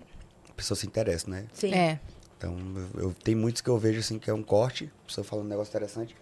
a 0.48 0.52
pessoa 0.52 0.76
se 0.76 0.86
interesse, 0.86 1.28
né? 1.28 1.46
Sim. 1.52 1.72
É. 1.74 1.98
Então, 2.38 2.56
eu, 2.94 3.02
eu- 3.04 3.14
tem 3.24 3.34
muitos 3.34 3.60
que 3.62 3.68
eu 3.68 3.76
vejo 3.78 3.98
assim 4.00 4.18
que 4.18 4.30
é 4.30 4.34
um 4.34 4.42
corte, 4.42 4.90
a 5.04 5.06
pessoa 5.08 5.24
falando 5.24 5.46
um 5.46 5.48
negócio 5.48 5.70
interessante. 5.70 6.14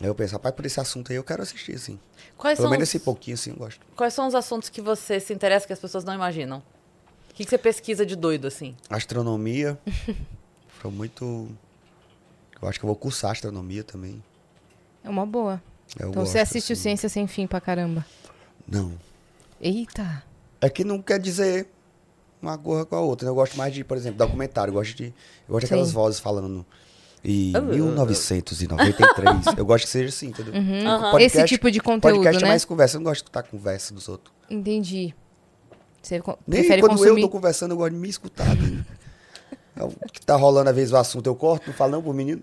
Aí 0.00 0.06
eu 0.06 0.14
penso, 0.14 0.32
rapaz, 0.34 0.54
por 0.54 0.64
esse 0.64 0.78
assunto 0.80 1.10
aí 1.10 1.16
eu 1.16 1.24
quero 1.24 1.42
assistir, 1.42 1.74
assim. 1.74 1.98
Quais 2.36 2.56
Pelo 2.56 2.66
são 2.66 2.70
menos 2.70 2.88
os- 2.88 2.94
esse 2.94 3.04
pouquinho, 3.04 3.34
assim, 3.34 3.50
eu 3.50 3.56
gosto. 3.56 3.84
Quais 3.96 4.14
são 4.14 4.26
os 4.28 4.34
assuntos 4.34 4.68
que 4.68 4.80
você 4.80 5.18
se 5.18 5.32
interessa 5.32 5.66
que 5.66 5.72
as 5.72 5.78
pessoas 5.80 6.04
não 6.04 6.14
imaginam? 6.14 6.62
O 7.30 7.34
que, 7.34 7.44
que 7.44 7.50
você 7.50 7.58
pesquisa 7.58 8.06
de 8.06 8.14
doido, 8.16 8.46
assim? 8.46 8.76
Astronomia. 8.88 9.78
foi 10.80 10.90
muito. 10.90 11.48
Eu 12.60 12.68
acho 12.68 12.78
que 12.78 12.84
eu 12.84 12.88
vou 12.88 12.96
cursar 12.96 13.32
astronomia 13.32 13.82
também. 13.84 14.22
É 15.04 15.08
uma 15.08 15.24
boa. 15.26 15.62
Eu 15.98 16.10
então 16.10 16.22
gosto, 16.22 16.32
você 16.32 16.38
assiste 16.38 16.70
o 16.70 16.72
assim. 16.74 16.82
Ciência 16.82 17.08
Sem 17.08 17.26
Fim 17.26 17.46
pra 17.46 17.60
caramba. 17.60 18.04
Não. 18.66 18.92
Eita. 19.60 20.22
É 20.60 20.68
que 20.68 20.84
não 20.84 21.00
quer 21.00 21.18
dizer 21.20 21.68
uma 22.42 22.58
coisa 22.58 22.84
com 22.84 22.94
a 22.96 23.00
outra. 23.00 23.26
né? 23.26 23.30
Eu 23.30 23.34
gosto 23.34 23.56
mais 23.56 23.72
de, 23.72 23.82
por 23.84 23.96
exemplo, 23.96 24.18
documentário. 24.18 24.70
Eu 24.70 24.74
gosto 24.74 24.94
de. 24.96 25.04
Eu 25.06 25.12
gosto 25.48 25.62
daquelas 25.64 25.90
vozes 25.92 26.20
falando. 26.20 26.64
E 27.24 27.52
Ah, 27.56 27.60
1993. 27.60 29.56
eu 29.58 29.66
gosto 29.66 29.84
que 29.84 29.90
seja 29.90 30.08
assim, 30.08 30.28
entendeu? 30.28 30.54
Aham. 30.54 31.10
Podcast- 31.10 31.38
Esse 31.38 31.46
tipo 31.48 31.70
de 31.70 31.80
conteúdo, 31.80 32.16
Podcast 32.16 32.42
é 32.42 32.46
né? 32.46 32.48
mais 32.50 32.64
conversa. 32.64 32.96
Eu 32.96 33.00
não 33.00 33.04
gosto 33.04 33.14
de 33.16 33.22
escutar 33.22 33.42
conversa 33.42 33.92
dos 33.94 34.08
outros. 34.08 34.32
Entendi. 34.48 35.14
Você 36.00 36.14
Nem 36.46 36.60
prefere 36.60 36.80
quando 36.80 36.92
eu 36.92 36.98
consumir... 36.98 37.20
tô 37.22 37.28
conversando, 37.28 37.72
eu 37.72 37.76
gosto 37.76 37.92
de 37.92 37.98
me 37.98 38.08
escutar. 38.08 38.54
né? 38.54 38.84
É 39.76 39.82
o 39.84 39.90
que 40.12 40.24
tá 40.24 40.36
rolando, 40.36 40.70
às 40.70 40.76
vezes, 40.76 40.92
o 40.92 40.96
assunto, 40.96 41.26
eu 41.26 41.34
corto, 41.34 41.66
não 41.68 41.74
falo 41.74 41.92
não 41.92 42.02
pro 42.02 42.12
menino. 42.14 42.42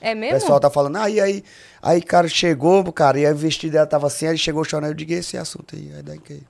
É 0.00 0.12
O 0.12 0.16
mesmo? 0.16 0.38
pessoal 0.40 0.60
tá 0.60 0.68
falando, 0.70 0.96
ah, 0.96 1.08
e 1.08 1.18
aí, 1.20 1.42
aí, 1.80 2.02
cara, 2.02 2.28
chegou, 2.28 2.92
cara, 2.92 3.18
e 3.18 3.24
aí 3.26 3.32
o 3.32 3.36
vestido 3.36 3.72
dela 3.72 3.86
tava 3.86 4.06
assim, 4.08 4.26
aí 4.26 4.36
chegou 4.36 4.62
chorando, 4.62 4.90
eu 4.90 4.94
digo, 4.94 5.12
esse 5.12 5.36
assunto 5.38 5.74
aí, 5.74 5.90
aí 5.96 6.02
daí 6.02 6.18
que... 6.18 6.42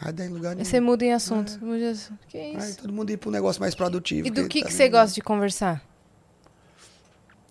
Aí 0.00 0.12
daí 0.12 0.28
lugar 0.28 0.54
nenhum. 0.54 0.64
Você 0.64 0.80
muda 0.80 1.04
em 1.04 1.12
assunto. 1.12 1.58
Muda 1.64 1.90
assunto. 1.90 2.18
Que 2.28 2.36
Aí 2.38 2.56
isso? 2.58 2.78
todo 2.78 2.92
mundo 2.92 3.10
ir 3.10 3.16
pro 3.16 3.30
negócio 3.30 3.60
mais 3.60 3.74
produtivo. 3.74 4.26
E 4.26 4.30
do 4.30 4.46
que, 4.48 4.60
tá 4.60 4.66
que 4.66 4.72
você 4.72 4.88
gosta 4.88 5.14
de 5.14 5.20
conversar? 5.22 5.80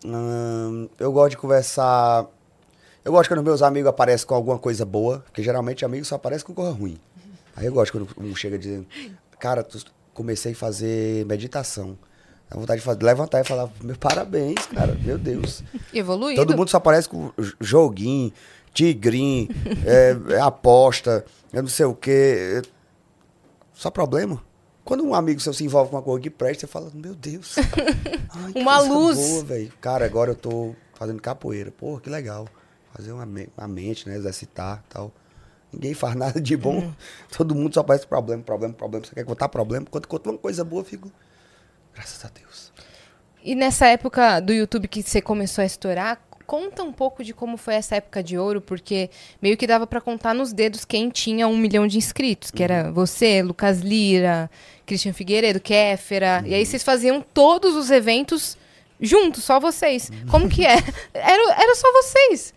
Hum, 0.05 0.89
eu 0.99 1.11
gosto 1.11 1.31
de 1.31 1.37
conversar. 1.37 2.25
Eu 3.03 3.11
gosto 3.11 3.29
quando 3.29 3.43
meus 3.43 3.61
amigos 3.61 3.89
aparecem 3.89 4.27
com 4.27 4.35
alguma 4.35 4.57
coisa 4.57 4.85
boa, 4.85 5.19
porque 5.19 5.41
geralmente 5.41 5.83
amigos 5.83 6.07
só 6.07 6.15
aparecem 6.15 6.45
com 6.45 6.53
coisa 6.53 6.71
ruim. 6.71 6.99
Aí 7.55 7.65
eu 7.65 7.73
gosto 7.73 7.91
quando 7.91 8.07
um 8.17 8.35
chega 8.35 8.57
dizendo, 8.57 8.85
cara, 9.39 9.63
tu 9.63 9.83
comecei 10.13 10.53
a 10.53 10.55
fazer 10.55 11.25
meditação. 11.25 11.97
Dá 12.49 12.59
vontade 12.59 12.79
de 12.81 12.85
fazer, 12.85 13.03
levantar 13.03 13.39
e 13.41 13.43
falar, 13.43 13.69
meu 13.81 13.95
parabéns, 13.97 14.65
cara, 14.65 14.93
meu 15.03 15.17
Deus. 15.17 15.63
Evoluído? 15.93 16.41
Todo 16.41 16.55
mundo 16.55 16.69
só 16.69 16.77
aparece 16.77 17.07
com 17.07 17.31
joguinho, 17.59 18.31
tigrinho, 18.73 19.47
é, 19.85 20.35
é 20.35 20.39
aposta, 20.39 21.25
eu 21.53 21.61
não 21.61 21.69
sei 21.69 21.85
o 21.85 21.95
quê. 21.95 22.61
Só 23.73 23.89
problema. 23.89 24.41
Quando 24.83 25.03
um 25.05 25.13
amigo 25.13 25.39
seu 25.39 25.53
se 25.53 25.63
envolve 25.63 25.89
com 25.91 25.95
uma 25.97 26.01
coisa 26.01 26.21
que 26.21 26.29
presta, 26.29 26.61
você 26.65 26.71
fala, 26.71 26.91
meu 26.93 27.13
Deus. 27.15 27.55
ai, 28.29 28.51
Uma 28.61 28.77
coisa 28.79 28.93
luz. 28.93 29.17
Boa, 29.17 29.43
velho. 29.43 29.73
Cara, 29.79 30.05
agora 30.05 30.31
eu 30.31 30.35
tô 30.35 30.75
fazendo 30.95 31.21
capoeira. 31.21 31.71
Pô, 31.71 31.99
que 31.99 32.09
legal. 32.09 32.47
Fazer 32.93 33.11
uma, 33.11 33.25
me- 33.25 33.49
uma 33.57 33.67
mente, 33.67 34.07
né? 34.09 34.15
Exercitar 34.17 34.83
e 34.85 34.93
tal. 34.93 35.11
Ninguém 35.71 35.93
faz 35.93 36.15
nada 36.15 36.41
de 36.41 36.57
bom. 36.57 36.79
Uhum. 36.79 36.93
Todo 37.37 37.55
mundo 37.55 37.73
só 37.73 37.79
aparece 37.81 38.05
problema, 38.07 38.43
problema, 38.43 38.73
problema. 38.73 39.05
Você 39.05 39.15
quer 39.15 39.23
contar 39.23 39.47
problema? 39.49 39.85
Quando 39.89 40.07
conta 40.07 40.29
uma 40.29 40.37
coisa 40.37 40.63
boa, 40.63 40.81
eu 40.81 40.85
fico. 40.85 41.09
Graças 41.93 42.25
a 42.25 42.29
Deus. 42.29 42.71
E 43.43 43.55
nessa 43.55 43.87
época 43.87 44.39
do 44.39 44.51
YouTube 44.53 44.87
que 44.87 45.01
você 45.01 45.21
começou 45.21 45.61
a 45.61 45.65
estourar, 45.65 46.21
conta 46.41 46.83
um 46.83 46.91
pouco 46.91 47.23
de 47.23 47.33
como 47.33 47.57
foi 47.57 47.75
essa 47.75 47.95
época 47.95 48.23
de 48.23 48.37
ouro, 48.37 48.61
porque 48.61 49.09
meio 49.41 49.55
que 49.55 49.67
dava 49.67 49.85
pra 49.85 50.01
contar 50.01 50.33
nos 50.33 50.51
dedos 50.51 50.85
quem 50.85 51.09
tinha 51.09 51.47
um 51.47 51.57
milhão 51.57 51.87
de 51.87 51.97
inscritos, 51.97 52.51
que 52.51 52.63
era 52.63 52.91
você, 52.91 53.41
Lucas 53.41 53.79
Lira, 53.79 54.49
Christian 54.85 55.13
Figueiredo, 55.13 55.59
Kéfera, 55.59 56.43
e 56.45 56.53
aí 56.53 56.65
vocês 56.65 56.83
faziam 56.83 57.21
todos 57.21 57.75
os 57.75 57.89
eventos 57.89 58.57
juntos, 59.01 59.43
só 59.43 59.59
vocês. 59.59 60.11
Como 60.29 60.47
que 60.47 60.65
é? 60.65 60.75
Era, 61.13 61.53
era 61.53 61.75
só 61.75 61.91
vocês. 61.91 62.53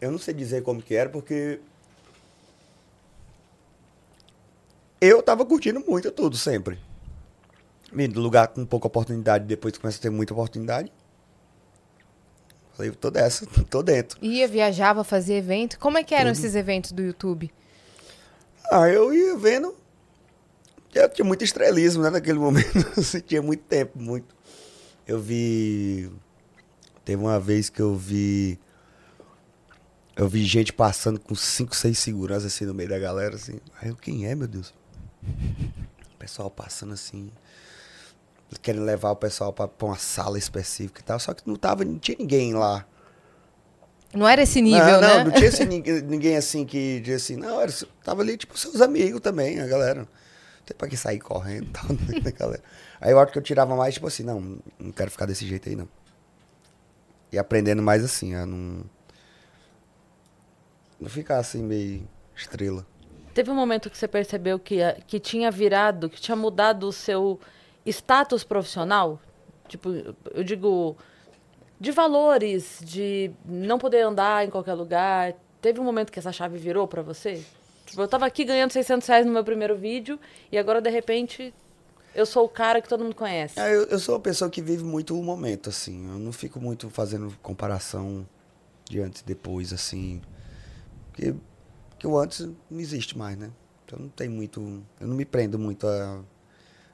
Eu 0.00 0.10
não 0.10 0.18
sei 0.18 0.34
dizer 0.34 0.62
como 0.62 0.82
que 0.82 0.94
era, 0.94 1.08
porque. 1.08 1.60
Eu 5.00 5.22
tava 5.22 5.44
curtindo 5.44 5.80
muito 5.80 6.10
tudo, 6.10 6.36
sempre. 6.36 6.78
Vindo 7.92 8.14
do 8.14 8.20
lugar 8.20 8.48
com 8.48 8.64
pouca 8.66 8.86
oportunidade, 8.86 9.44
depois 9.44 9.76
começa 9.78 9.98
a 9.98 10.02
ter 10.02 10.10
muita 10.10 10.32
oportunidade. 10.32 10.92
Falei, 12.78 12.92
tô 12.92 13.10
dessa, 13.10 13.44
tô 13.68 13.82
dentro. 13.82 14.24
Ia, 14.24 14.46
viajava, 14.46 15.02
fazia 15.02 15.36
evento. 15.36 15.76
Como 15.80 15.98
é 15.98 16.04
que 16.04 16.14
eram 16.14 16.30
esses 16.30 16.54
eventos 16.54 16.92
do 16.92 17.02
YouTube? 17.02 17.50
Ah, 18.70 18.88
eu 18.88 19.12
ia 19.12 19.36
vendo. 19.36 19.74
Eu 20.94 21.08
tinha 21.08 21.24
muito 21.24 21.42
estrelismo, 21.42 22.04
né, 22.04 22.10
naquele 22.10 22.38
momento. 22.38 22.78
Assim, 22.96 23.18
tinha 23.18 23.42
muito 23.42 23.64
tempo, 23.64 23.98
muito. 24.00 24.32
Eu 25.08 25.20
vi. 25.20 26.08
Teve 27.04 27.20
uma 27.20 27.40
vez 27.40 27.68
que 27.68 27.82
eu 27.82 27.96
vi. 27.96 28.60
Eu 30.14 30.28
vi 30.28 30.44
gente 30.44 30.72
passando 30.72 31.18
com 31.18 31.34
cinco, 31.34 31.74
seis 31.74 31.98
seguranças 31.98 32.46
assim 32.46 32.64
no 32.64 32.74
meio 32.74 32.88
da 32.88 32.98
galera, 32.98 33.34
assim. 33.34 33.58
Aí 33.82 33.88
eu, 33.88 33.96
quem 33.96 34.24
é, 34.24 34.36
meu 34.36 34.46
Deus? 34.46 34.72
O 36.14 36.18
pessoal 36.18 36.50
passando 36.50 36.92
assim. 36.92 37.30
Querendo 38.62 38.84
levar 38.84 39.10
o 39.10 39.16
pessoal 39.16 39.52
pra, 39.52 39.68
pra 39.68 39.86
uma 39.86 39.98
sala 39.98 40.38
específica 40.38 41.00
e 41.00 41.04
tal. 41.04 41.20
Só 41.20 41.34
que 41.34 41.46
não 41.46 41.56
tava, 41.56 41.84
não 41.84 41.98
tinha 41.98 42.16
ninguém 42.18 42.54
lá. 42.54 42.86
Não 44.14 44.26
era 44.26 44.42
esse 44.42 44.62
nível, 44.62 44.80
não, 44.80 45.00
né? 45.00 45.18
não, 45.18 45.24
não 45.24 45.32
tinha 45.32 45.48
assim, 45.48 45.64
ninguém, 46.02 46.36
assim 46.36 46.64
que 46.64 47.00
dizia 47.00 47.16
assim, 47.16 47.36
não, 47.36 47.60
era, 47.60 47.70
tava 48.02 48.22
ali, 48.22 48.36
tipo, 48.38 48.58
seus 48.58 48.80
amigos 48.80 49.20
também, 49.20 49.60
a 49.60 49.66
galera. 49.66 50.00
Não 50.00 50.08
tem 50.64 50.76
pra 50.76 50.88
que 50.88 50.96
sair 50.96 51.18
correndo 51.18 51.66
e 51.66 51.70
tal, 51.70 51.84
né, 52.22 52.30
galera. 52.32 52.62
Aí 53.00 53.12
eu 53.12 53.20
acho 53.20 53.32
que 53.32 53.38
eu 53.38 53.42
tirava 53.42 53.76
mais, 53.76 53.94
tipo 53.94 54.06
assim, 54.06 54.22
não, 54.22 54.58
não 54.78 54.92
quero 54.92 55.10
ficar 55.10 55.26
desse 55.26 55.46
jeito 55.46 55.68
aí, 55.68 55.76
não. 55.76 55.88
E 57.30 57.38
aprendendo 57.38 57.82
mais 57.82 58.02
assim, 58.02 58.34
a 58.34 58.46
não. 58.46 58.82
Não 60.98 61.08
ficar 61.08 61.38
assim, 61.38 61.62
meio 61.62 62.08
estrela. 62.34 62.86
Teve 63.34 63.50
um 63.50 63.54
momento 63.54 63.90
que 63.90 63.96
você 63.96 64.08
percebeu 64.08 64.58
que, 64.58 64.78
que 65.06 65.20
tinha 65.20 65.50
virado, 65.50 66.08
que 66.08 66.20
tinha 66.20 66.34
mudado 66.34 66.88
o 66.88 66.92
seu 66.92 67.38
status 67.88 68.44
profissional? 68.44 69.20
Tipo, 69.68 69.90
eu 70.32 70.44
digo, 70.44 70.96
de 71.80 71.92
valores, 71.92 72.80
de 72.82 73.30
não 73.44 73.78
poder 73.78 74.00
andar 74.00 74.44
em 74.44 74.50
qualquer 74.50 74.74
lugar. 74.74 75.34
Teve 75.60 75.80
um 75.80 75.84
momento 75.84 76.10
que 76.10 76.18
essa 76.18 76.32
chave 76.32 76.58
virou 76.58 76.86
pra 76.88 77.02
você? 77.02 77.42
Tipo, 77.86 78.02
eu 78.02 78.08
tava 78.08 78.26
aqui 78.26 78.44
ganhando 78.44 78.70
600 78.70 79.06
reais 79.06 79.26
no 79.26 79.32
meu 79.32 79.44
primeiro 79.44 79.76
vídeo 79.76 80.18
e 80.50 80.58
agora, 80.58 80.80
de 80.80 80.90
repente, 80.90 81.54
eu 82.14 82.26
sou 82.26 82.44
o 82.44 82.48
cara 82.48 82.82
que 82.82 82.88
todo 82.88 83.04
mundo 83.04 83.14
conhece. 83.14 83.58
É, 83.58 83.74
eu, 83.74 83.84
eu 83.84 83.98
sou 83.98 84.14
uma 84.16 84.20
pessoa 84.20 84.50
que 84.50 84.60
vive 84.60 84.84
muito 84.84 85.18
o 85.18 85.22
momento, 85.22 85.68
assim. 85.68 86.06
Eu 86.08 86.18
não 86.18 86.32
fico 86.32 86.60
muito 86.60 86.90
fazendo 86.90 87.32
comparação 87.42 88.26
de 88.84 89.00
antes 89.00 89.22
e 89.22 89.24
depois, 89.24 89.72
assim. 89.72 90.20
Porque, 91.12 91.34
porque 91.90 92.06
o 92.06 92.18
antes 92.18 92.48
não 92.70 92.80
existe 92.80 93.16
mais, 93.16 93.36
né? 93.36 93.50
Então 93.84 93.98
não 93.98 94.08
tem 94.08 94.28
muito. 94.28 94.82
Eu 95.00 95.06
não 95.06 95.16
me 95.16 95.24
prendo 95.24 95.58
muito 95.58 95.86
a, 95.86 96.20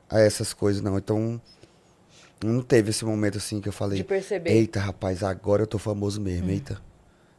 a 0.08 0.20
essas 0.20 0.52
coisas, 0.52 0.82
não. 0.82 0.98
Então. 0.98 1.40
Não 2.44 2.60
teve 2.60 2.90
esse 2.90 3.04
momento 3.04 3.38
assim 3.38 3.60
que 3.60 3.68
eu 3.68 3.72
falei. 3.72 3.98
De 3.98 4.04
perceber. 4.04 4.50
Eita, 4.50 4.78
rapaz, 4.78 5.22
agora 5.22 5.62
eu 5.62 5.66
tô 5.66 5.78
famoso 5.78 6.20
mesmo, 6.20 6.50
eita. 6.50 6.78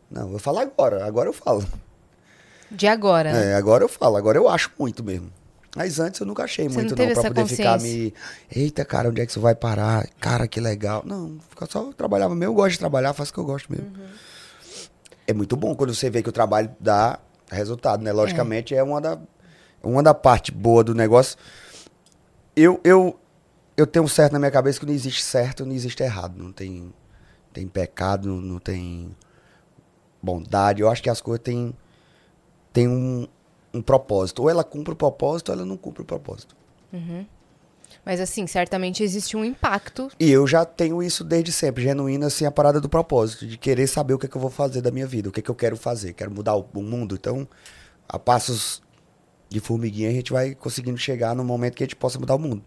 Não, 0.10 0.32
eu 0.32 0.40
falo 0.40 0.60
agora, 0.60 1.06
agora 1.06 1.30
eu 1.30 1.34
falo. 1.34 1.64
De 2.72 2.88
agora? 2.88 3.30
É, 3.30 3.56
agora 3.56 3.84
eu 3.84 3.90
falo, 3.90 4.18
agora 4.18 4.38
eu 4.38 4.50
acho 4.50 4.72
muito 4.80 5.04
mesmo. 5.04 5.32
Mas 5.76 6.00
antes 6.00 6.20
eu 6.22 6.26
nunca 6.26 6.44
achei 6.44 6.70
Você 6.70 6.74
muito, 6.74 6.96
não 6.96 7.06
não, 7.06 7.14
pra 7.14 7.24
poder 7.24 7.48
ficar 7.48 7.80
me. 7.82 8.14
Eita, 8.50 8.86
cara, 8.86 9.10
onde 9.10 9.22
é 9.22 9.26
que 9.26 9.32
isso 9.32 9.42
vai 9.42 9.54
parar? 9.54 10.08
Cara, 10.20 10.48
que 10.48 10.62
legal. 10.62 11.04
Não, 11.06 11.38
fica 11.50 11.66
só 11.66 11.92
trabalhava 11.92 12.34
mesmo. 12.34 12.54
Eu 12.54 12.56
gosto 12.56 12.72
de 12.72 12.80
trabalhar, 12.80 13.14
faço 13.14 13.32
o 13.32 13.34
que 13.34 13.40
eu 13.42 13.46
gosto 13.46 13.70
mesmo. 13.70 13.88
Uhum. 13.88 14.08
É 15.28 15.34
muito 15.34 15.58
bom 15.58 15.76
quando 15.76 15.94
você 15.94 16.10
vê 16.10 16.24
que 16.24 16.30
o 16.30 16.32
trabalho 16.32 16.74
dá 16.80 17.20
resultado, 17.52 18.02
né? 18.02 18.14
Logicamente 18.14 18.74
é, 18.74 18.82
uma 18.82 19.02
da 19.02 19.20
uma 19.84 20.02
da 20.02 20.14
parte 20.14 20.52
boa 20.52 20.84
do 20.84 20.96
negócio. 20.96 21.38
Eu, 22.56 22.80
eu, 22.84 23.20
eu 23.76 23.86
tenho 23.86 24.06
um 24.06 24.08
certo 24.08 24.34
na 24.34 24.40
minha 24.40 24.52
cabeça 24.52 24.80
que 24.80 24.86
não 24.86 24.94
existe 24.94 25.24
certo, 25.24 25.66
não 25.66 25.74
existe 25.74 26.02
errado. 26.02 26.38
Não 26.38 26.52
tem, 26.52 26.94
tem 27.52 27.68
pecado, 27.68 28.28
não, 28.28 28.38
não 28.38 28.60
tem 28.60 29.16
bondade. 30.22 30.82
Eu 30.82 30.90
acho 30.90 31.04
que 31.04 31.10
as 31.10 31.22
coisas 31.22 31.44
têm, 31.44 31.74
têm 32.72 32.88
um, 32.88 33.28
um 33.74 33.82
propósito. 33.82 34.44
Ou 34.44 34.50
ela 34.50 34.64
cumpre 34.64 34.94
o 34.94 34.96
propósito, 34.96 35.50
ou 35.50 35.56
ela 35.56 35.66
não 35.66 35.78
cumpre 35.78 36.02
o 36.02 36.06
propósito. 36.06 36.56
Mas 38.04 38.20
assim, 38.22 38.46
certamente 38.48 39.04
existe 39.04 39.36
um 39.36 39.44
impacto. 39.44 40.10
E 40.20 40.30
eu 40.30 40.46
já 40.46 40.64
tenho 40.64 41.02
isso 41.02 41.24
desde 41.24 41.52
sempre, 41.52 41.84
genuíno, 41.84 42.26
assim, 42.26 42.46
a 42.46 42.52
parada 42.52 42.80
do 42.80 42.88
propósito, 42.88 43.48
de 43.48 43.58
querer 43.58 43.88
saber 43.88 44.14
o 44.14 44.20
que, 44.20 44.28
é 44.28 44.30
que 44.30 44.38
eu 44.38 44.42
vou 44.42 44.52
fazer 44.52 44.82
da 44.82 44.92
minha 44.92 45.08
vida, 45.08 45.30
o 45.30 45.32
que, 45.32 45.40
é 45.40 45.44
que 45.44 45.50
eu 45.50 45.56
quero 45.56 45.76
fazer. 45.76 46.14
Quero 46.14 46.32
mudar 46.32 46.56
o, 46.56 46.66
o 46.74 46.84
mundo. 46.84 47.16
Então, 47.16 47.48
a 48.08 48.20
passos 48.20 48.82
de 49.50 49.60
formiguinha, 49.60 50.10
a 50.10 50.14
gente 50.14 50.32
vai 50.32 50.56
conseguindo 50.56 50.98
chegar 50.98 51.36
no 51.36 51.44
momento 51.44 51.76
que 51.76 51.84
a 51.84 51.86
gente 51.86 51.96
possa 51.96 52.20
mudar 52.20 52.36
o 52.36 52.40
mundo. 52.40 52.64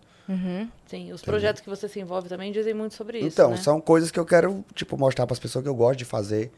Sim, 0.87 1.11
os 1.13 1.23
projetos 1.23 1.63
que 1.63 1.69
você 1.71 1.89
se 1.89 1.99
envolve 1.99 2.29
também 2.29 2.53
dizem 2.53 2.75
muito 2.75 2.95
sobre 2.95 3.19
isso, 3.19 3.29
então, 3.29 3.51
né? 3.53 3.57
são 3.57 3.81
coisas 3.81 4.11
que 4.11 4.19
eu 4.21 4.27
quero, 4.27 4.63
tipo, 4.75 4.97
mostrar 4.99 5.27
para 5.27 5.33
as 5.33 5.39
pessoas 5.39 5.63
que 5.63 5.69
eu 5.69 5.75
gosto 5.75 5.99
de 5.99 6.05
fazer. 6.05 6.51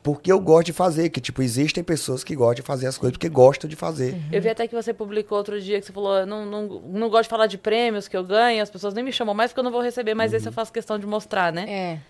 Porque 0.00 0.30
eu 0.30 0.38
gosto 0.38 0.66
de 0.66 0.72
fazer, 0.74 1.08
que, 1.08 1.18
tipo, 1.18 1.42
existem 1.42 1.82
pessoas 1.82 2.22
que 2.22 2.36
gostam 2.36 2.56
de 2.56 2.62
fazer 2.62 2.86
as 2.86 2.98
coisas 2.98 3.12
porque 3.16 3.28
gostam 3.28 3.68
de 3.68 3.74
fazer. 3.74 4.14
Eu 4.30 4.40
vi 4.40 4.50
até 4.50 4.68
que 4.68 4.74
você 4.74 4.92
publicou 4.92 5.38
outro 5.38 5.58
dia 5.60 5.80
que 5.80 5.86
você 5.86 5.92
falou, 5.94 6.18
"Eu 6.18 6.26
não, 6.26 6.44
não, 6.44 6.66
não 6.82 7.08
gosto 7.08 7.22
de 7.24 7.28
falar 7.30 7.46
de 7.46 7.56
prêmios 7.56 8.06
que 8.06 8.14
eu 8.16 8.22
ganho, 8.22 8.62
as 8.62 8.68
pessoas 8.68 8.92
nem 8.92 9.02
me 9.02 9.10
chamam 9.10 9.34
mais 9.34 9.50
porque 9.50 9.60
eu 9.60 9.64
não 9.64 9.72
vou 9.72 9.80
receber, 9.80 10.14
mas 10.14 10.30
Uhum. 10.32 10.36
esse 10.36 10.46
eu 10.46 10.52
faço 10.52 10.70
questão 10.72 10.98
de 10.98 11.06
mostrar, 11.06 11.52
né? 11.52 11.64
É. 11.68 12.00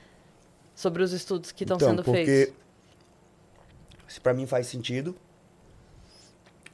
Sobre 0.74 1.04
os 1.04 1.12
estudos 1.12 1.52
que 1.52 1.62
estão 1.62 1.76
então, 1.76 1.90
sendo 1.90 2.02
porque 2.02 2.24
feitos. 2.24 2.54
se 4.08 4.20
pra 4.20 4.34
mim 4.34 4.44
faz 4.44 4.66
sentido. 4.66 5.16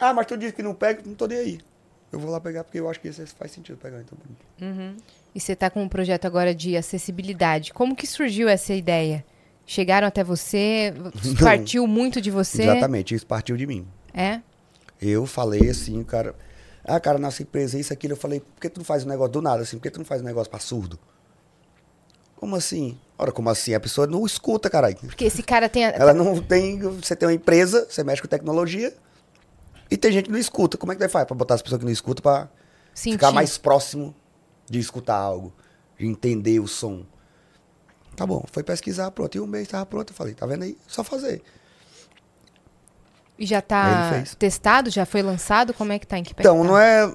Ah, 0.01 0.14
mas 0.14 0.26
tu 0.26 0.36
disse 0.36 0.53
que 0.55 0.62
não 0.62 0.74
pega, 0.74 1.03
não 1.05 1.14
tô 1.14 1.26
nem 1.26 1.38
aí. 1.38 1.61
Eu 2.11 2.18
vou 2.18 2.30
lá 2.30 2.40
pegar 2.40 2.64
porque 2.64 2.80
eu 2.80 2.88
acho 2.90 2.98
que 2.98 3.09
isso 3.09 3.24
faz 3.38 3.53
sentido 3.53 3.76
pegar, 3.78 4.01
então. 4.01 4.18
E 5.34 5.38
você 5.40 5.55
tá 5.55 5.70
com 5.70 5.82
um 5.82 5.88
projeto 5.88 6.24
agora 6.24 6.55
de 6.55 6.76
acessibilidade. 6.76 7.72
Como 7.72 7.94
que 7.94 8.07
surgiu 8.07 8.48
essa 8.48 8.74
ideia? 8.74 9.24
Chegaram 9.66 10.09
até 10.09 10.24
você? 10.24 10.92
Partiu 11.38 11.86
muito 11.86 12.20
de 12.20 12.30
você? 12.30 12.62
Exatamente, 12.62 13.14
isso 13.14 13.26
partiu 13.26 13.57
de 13.57 13.66
mim. 13.66 13.86
É? 14.12 14.40
Eu 15.01 15.24
falei 15.26 15.70
assim, 15.70 16.03
cara. 16.03 16.34
Ah, 16.84 16.98
cara, 16.98 17.18
nossa 17.18 17.42
empresa, 17.42 17.78
isso, 17.78 17.92
aquilo. 17.92 18.14
Eu 18.14 18.16
falei, 18.16 18.40
por 18.40 18.61
que 18.61 18.68
tu 18.68 18.78
não 18.78 18.84
faz 18.84 19.05
um 19.05 19.09
negócio 19.09 19.32
do 19.32 19.42
nada 19.42 19.62
assim? 19.62 19.76
Por 19.76 19.82
que 19.84 19.90
tu 19.90 19.98
não 19.98 20.05
faz 20.05 20.20
um 20.20 20.24
negócio 20.24 20.51
pra 20.51 20.59
surdo? 20.59 20.98
Como 22.36 22.57
assim? 22.57 22.98
Ora, 23.18 23.30
como 23.30 23.51
assim? 23.51 23.74
A 23.74 23.80
pessoa 23.80 24.07
não 24.07 24.24
escuta, 24.26 24.68
caralho. 24.70 24.96
Porque 24.96 25.26
esse 25.26 25.42
cara 25.42 25.68
tem. 25.68 25.84
a- 25.84 25.90
Ela 25.90 26.14
não 26.14 26.40
tem. 26.42 26.78
Você 26.80 27.14
tem 27.14 27.28
uma 27.28 27.34
empresa, 27.34 27.86
você 27.88 28.03
mexe 28.03 28.20
com 28.22 28.28
tecnologia, 28.28 28.92
e 29.91 29.97
tem 29.97 30.12
gente 30.12 30.26
que 30.26 30.30
não 30.30 30.38
escuta. 30.38 30.78
Como 30.78 30.93
é 30.93 30.95
que 30.95 31.01
vai 31.01 31.09
fazer 31.09 31.26
pra 31.26 31.36
botar 31.36 31.55
as 31.55 31.62
pessoas 31.62 31.78
que 31.80 31.84
não 31.84 31.93
escutam 31.93 32.22
pra 32.22 32.49
sentir. 32.95 33.16
ficar 33.16 33.32
mais 33.32 33.59
próximo 33.59 34.14
de 34.68 34.78
escutar 34.78 35.16
algo, 35.16 35.53
de 35.99 36.07
entender 36.07 36.61
o 36.61 36.68
som? 36.68 37.05
Tá 38.16 38.26
bom, 38.26 38.45
foi 38.53 38.62
pesquisar, 38.62 39.11
pronto. 39.11 39.36
E 39.36 39.41
um 39.41 39.47
mês 39.47 39.68
tava 39.68 39.86
pronto. 39.86 40.11
Eu 40.12 40.16
falei, 40.16 40.34
tá 40.34 40.47
vendo 40.47 40.62
aí? 40.62 40.76
Só 40.86 41.03
fazer. 41.03 41.43
E 43.38 43.47
já 43.47 43.62
tá 43.62 44.22
testado? 44.38 44.91
Já 44.91 45.07
foi 45.07 45.22
lançado? 45.22 45.72
Como 45.72 45.93
é 45.93 45.99
que 45.99 46.07
tá? 46.07 46.18
Em 46.18 46.22
que 46.22 46.34
Então, 46.38 46.59
tá? 46.59 46.64
não 46.64 46.78
é. 46.78 47.11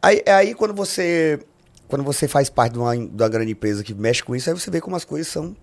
Aí, 0.00 0.22
é 0.24 0.32
aí 0.32 0.54
quando 0.54 0.72
você. 0.72 1.40
Quando 1.88 2.04
você 2.04 2.26
faz 2.28 2.48
parte 2.48 2.72
de 2.74 2.78
uma, 2.78 2.96
de 2.96 3.22
uma 3.22 3.28
grande 3.28 3.52
empresa 3.52 3.82
que 3.84 3.92
mexe 3.92 4.22
com 4.22 4.34
isso, 4.34 4.48
aí 4.48 4.58
você 4.58 4.70
vê 4.70 4.80
como 4.80 4.96
as 4.96 5.04
coisas 5.04 5.26
são 5.28 5.54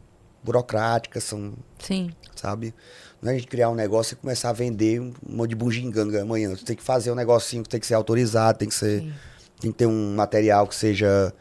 burocráticas, 0.44 1.24
são, 1.24 1.54
Sim. 1.80 2.12
sabe? 2.36 2.74
Não 3.22 3.30
é 3.32 3.36
a 3.36 3.38
gente 3.38 3.48
criar 3.48 3.70
um 3.70 3.76
negócio 3.76 4.14
e 4.14 4.18
começar 4.18 4.50
a 4.50 4.54
vender 4.54 5.00
um 5.00 5.14
monte 5.30 5.50
de 5.52 5.56
bugiganga 5.56 6.22
amanhã. 6.24 6.50
Você 6.56 6.66
tem 6.66 6.76
que 6.76 6.82
fazer 6.84 7.12
um 7.12 7.16
negocinho 7.16 7.62
que 7.64 7.70
tem 7.70 7.80
que 7.80 7.86
ser 7.86 7.94
autorizado, 7.94 8.58
tem 8.58 8.68
que 8.68 8.74
ser. 8.76 9.02
Sim. 9.02 9.14
Tem 9.60 9.72
que 9.72 9.78
ter 9.78 9.86
um 9.86 10.16
material 10.16 10.66
que 10.66 10.74
seja 10.76 11.32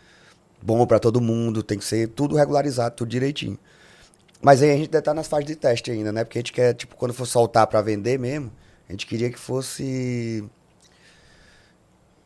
bom 0.62 0.86
pra 0.86 0.98
todo 0.98 1.22
mundo, 1.22 1.62
tem 1.62 1.78
que 1.78 1.84
ser 1.84 2.08
tudo 2.08 2.36
regularizado, 2.36 2.94
tudo 2.94 3.08
direitinho. 3.08 3.58
Mas 4.42 4.60
aí 4.62 4.70
a 4.70 4.74
gente 4.74 4.86
ainda 4.88 5.00
tá 5.00 5.14
nas 5.14 5.26
fases 5.26 5.46
de 5.46 5.56
teste 5.56 5.90
ainda, 5.90 6.12
né? 6.12 6.22
Porque 6.22 6.38
a 6.38 6.40
gente 6.40 6.52
quer, 6.52 6.74
tipo, 6.74 6.96
quando 6.96 7.14
for 7.14 7.24
soltar 7.26 7.66
pra 7.66 7.80
vender 7.80 8.18
mesmo, 8.18 8.52
a 8.88 8.92
gente 8.92 9.06
queria 9.06 9.30
que 9.30 9.38
fosse. 9.38 10.44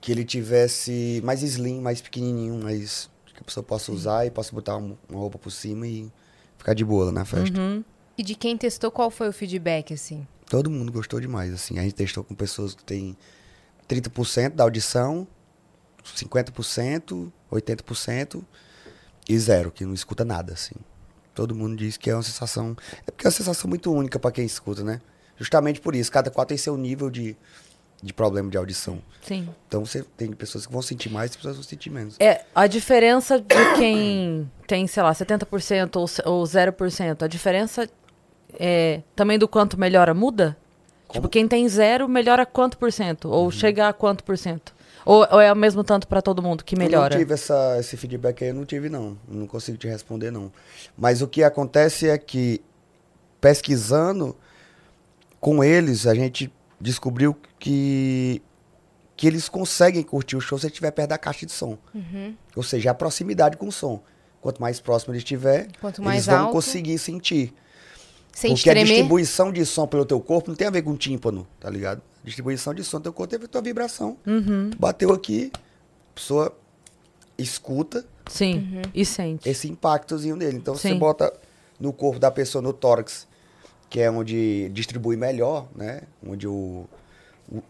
Que 0.00 0.12
ele 0.12 0.24
tivesse 0.24 1.20
mais 1.24 1.42
slim, 1.42 1.80
mais 1.80 2.00
pequenininho, 2.00 2.60
mais. 2.62 3.08
Que 3.26 3.40
a 3.40 3.44
pessoa 3.44 3.62
possa 3.64 3.90
usar 3.92 4.26
e 4.26 4.30
possa 4.30 4.52
botar 4.54 4.76
um- 4.76 4.96
uma 5.08 5.18
roupa 5.18 5.38
por 5.38 5.50
cima 5.50 5.86
e 5.86 6.10
ficar 6.58 6.74
de 6.74 6.84
boa 6.84 7.10
na 7.10 7.24
festa. 7.24 7.58
Uhum. 7.58 7.84
E 8.16 8.22
de 8.22 8.34
quem 8.34 8.56
testou, 8.56 8.90
qual 8.90 9.10
foi 9.10 9.28
o 9.28 9.32
feedback, 9.32 9.92
assim? 9.92 10.26
Todo 10.48 10.70
mundo 10.70 10.92
gostou 10.92 11.20
demais, 11.20 11.52
assim. 11.52 11.78
A 11.78 11.82
gente 11.82 11.94
testou 11.94 12.22
com 12.22 12.34
pessoas 12.34 12.74
que 12.74 12.84
têm 12.84 13.16
30% 13.88 14.50
da 14.50 14.64
audição, 14.64 15.26
50%, 16.04 17.32
80% 17.50 18.42
e 19.28 19.38
zero, 19.38 19.70
que 19.70 19.84
não 19.84 19.94
escuta 19.94 20.24
nada, 20.24 20.52
assim. 20.52 20.74
Todo 21.34 21.54
mundo 21.54 21.76
diz 21.76 21.96
que 21.96 22.10
é 22.10 22.14
uma 22.14 22.22
sensação. 22.22 22.76
É 23.06 23.10
porque 23.10 23.26
é 23.26 23.28
uma 23.28 23.34
sensação 23.34 23.68
muito 23.68 23.92
única 23.92 24.18
para 24.18 24.30
quem 24.30 24.44
escuta, 24.44 24.84
né? 24.84 25.00
Justamente 25.36 25.80
por 25.80 25.96
isso, 25.96 26.12
cada 26.12 26.30
qual 26.30 26.46
tem 26.46 26.56
seu 26.56 26.76
nível 26.76 27.10
de, 27.10 27.36
de 28.00 28.12
problema 28.12 28.48
de 28.48 28.56
audição. 28.56 29.02
Sim. 29.26 29.48
Então 29.66 29.84
você 29.84 30.04
tem 30.16 30.30
pessoas 30.32 30.66
que 30.66 30.72
vão 30.72 30.82
sentir 30.82 31.10
mais 31.10 31.32
e 31.32 31.36
pessoas 31.36 31.56
que 31.56 31.62
vão 31.62 31.68
sentir 31.68 31.90
menos. 31.90 32.16
É, 32.20 32.44
a 32.54 32.68
diferença 32.68 33.40
de 33.40 33.74
quem 33.76 34.48
tem, 34.68 34.86
sei 34.86 35.02
lá, 35.02 35.12
70% 35.12 35.96
ou, 35.96 36.32
ou 36.32 36.44
0%, 36.44 37.22
a 37.22 37.26
diferença 37.26 37.88
é 38.58 39.02
também 39.16 39.38
do 39.38 39.48
quanto 39.48 39.78
melhora 39.78 40.12
muda? 40.14 40.56
Tipo, 41.10 41.28
quem 41.28 41.46
tem 41.46 41.68
zero 41.68 42.08
melhora 42.08 42.44
quanto 42.44 42.76
por 42.76 42.92
cento? 42.92 43.28
Ou 43.30 43.50
chega 43.50 43.88
a 43.88 43.92
quanto 43.92 44.24
por 44.24 44.36
cento? 44.36 44.74
Ou, 45.06 45.26
ou 45.30 45.40
é 45.40 45.52
o 45.52 45.56
mesmo 45.56 45.84
tanto 45.84 46.08
pra 46.08 46.20
todo 46.22 46.42
mundo 46.42 46.64
que 46.64 46.76
melhora? 46.76 47.14
Eu 47.14 47.18
não 47.18 47.24
tive 47.24 47.34
essa, 47.34 47.76
esse 47.78 47.96
feedback 47.96 48.42
aí, 48.42 48.50
eu 48.50 48.54
não 48.54 48.64
tive, 48.64 48.88
não. 48.88 49.16
Eu 49.28 49.34
Não 49.36 49.46
consigo 49.46 49.76
te 49.78 49.86
responder, 49.86 50.30
não. 50.30 50.50
Mas 50.96 51.20
o 51.22 51.28
que 51.28 51.44
acontece 51.44 52.08
é 52.08 52.16
que, 52.18 52.60
pesquisando 53.40 54.34
com 55.40 55.62
eles, 55.62 56.06
a 56.06 56.14
gente 56.14 56.50
descobriu 56.80 57.36
que, 57.58 58.40
que 59.16 59.26
eles 59.26 59.48
conseguem 59.48 60.02
curtir 60.02 60.36
o 60.36 60.40
show 60.40 60.58
se 60.58 60.66
ele 60.66 60.72
estiver 60.72 60.90
perto 60.90 61.10
da 61.10 61.18
caixa 61.18 61.44
de 61.46 61.52
som. 61.52 61.76
Ou 62.56 62.62
seja, 62.62 62.90
a 62.90 62.94
proximidade 62.94 63.56
com 63.56 63.68
o 63.68 63.72
som. 63.72 64.00
Quanto 64.40 64.60
mais 64.60 64.80
próximo 64.80 65.12
ele 65.12 65.18
estiver, 65.18 65.68
Quanto 65.80 66.00
eles 66.00 66.04
mais 66.06 66.26
vão 66.26 66.38
alto. 66.40 66.52
conseguir 66.52 66.98
sentir. 66.98 67.52
Sente 68.34 68.54
Porque 68.56 68.70
a 68.70 68.72
tremer? 68.72 68.88
distribuição 68.88 69.52
de 69.52 69.64
som 69.64 69.86
pelo 69.86 70.04
teu 70.04 70.20
corpo 70.20 70.48
não 70.50 70.56
tem 70.56 70.66
a 70.66 70.70
ver 70.70 70.82
com 70.82 70.96
tímpano, 70.96 71.46
tá 71.60 71.70
ligado? 71.70 72.02
A 72.22 72.26
distribuição 72.26 72.74
de 72.74 72.82
som 72.82 72.98
do 72.98 73.04
teu 73.04 73.12
corpo 73.12 73.30
tem 73.30 73.36
a 73.36 73.40
ver 73.40 73.46
com 73.46 73.50
a 73.50 73.52
tua 73.52 73.62
vibração. 73.62 74.16
Uhum. 74.26 74.70
Tu 74.70 74.78
bateu 74.78 75.12
aqui, 75.12 75.52
a 75.54 76.14
pessoa 76.14 76.56
escuta 77.38 78.04
Sim, 78.28 78.82
e 78.94 79.04
sente. 79.04 79.48
esse 79.48 79.68
impactozinho 79.68 80.36
dele. 80.36 80.56
Então 80.56 80.74
você 80.74 80.88
Sim. 80.88 80.98
bota 80.98 81.32
no 81.78 81.92
corpo 81.92 82.18
da 82.18 82.30
pessoa, 82.30 82.62
no 82.62 82.72
tórax, 82.72 83.26
que 83.90 84.00
é 84.00 84.10
onde 84.10 84.68
distribui 84.70 85.16
melhor, 85.16 85.68
né? 85.74 86.02
Onde 86.26 86.46
o, 86.48 86.86
o- 87.50 87.62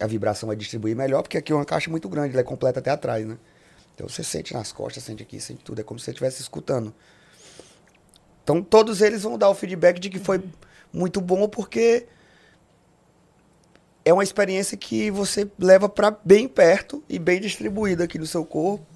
a 0.00 0.06
vibração 0.06 0.46
vai 0.46 0.56
distribuir 0.56 0.94
melhor, 0.96 1.22
porque 1.22 1.36
aqui 1.38 1.52
é 1.52 1.54
uma 1.54 1.64
caixa 1.64 1.90
muito 1.90 2.08
grande, 2.08 2.32
ela 2.32 2.40
é 2.40 2.44
completa 2.44 2.78
até 2.80 2.90
atrás, 2.90 3.26
né? 3.26 3.36
Então 3.94 4.08
você 4.08 4.22
sente 4.22 4.52
nas 4.54 4.72
costas, 4.72 5.02
sente 5.02 5.22
aqui, 5.22 5.40
sente 5.40 5.62
tudo. 5.64 5.80
É 5.80 5.84
como 5.84 5.98
se 5.98 6.04
você 6.04 6.10
estivesse 6.12 6.40
escutando. 6.42 6.94
Então 8.46 8.62
todos 8.62 9.02
eles 9.02 9.24
vão 9.24 9.36
dar 9.36 9.50
o 9.50 9.54
feedback 9.56 9.98
de 9.98 10.08
que 10.08 10.20
foi 10.20 10.40
muito 10.92 11.20
bom, 11.20 11.48
porque 11.48 12.06
é 14.04 14.12
uma 14.12 14.22
experiência 14.22 14.76
que 14.76 15.10
você 15.10 15.50
leva 15.58 15.88
para 15.88 16.16
bem 16.24 16.46
perto 16.46 17.02
e 17.08 17.18
bem 17.18 17.40
distribuída 17.40 18.04
aqui 18.04 18.20
no 18.20 18.26
seu 18.26 18.44
corpo. 18.44 18.86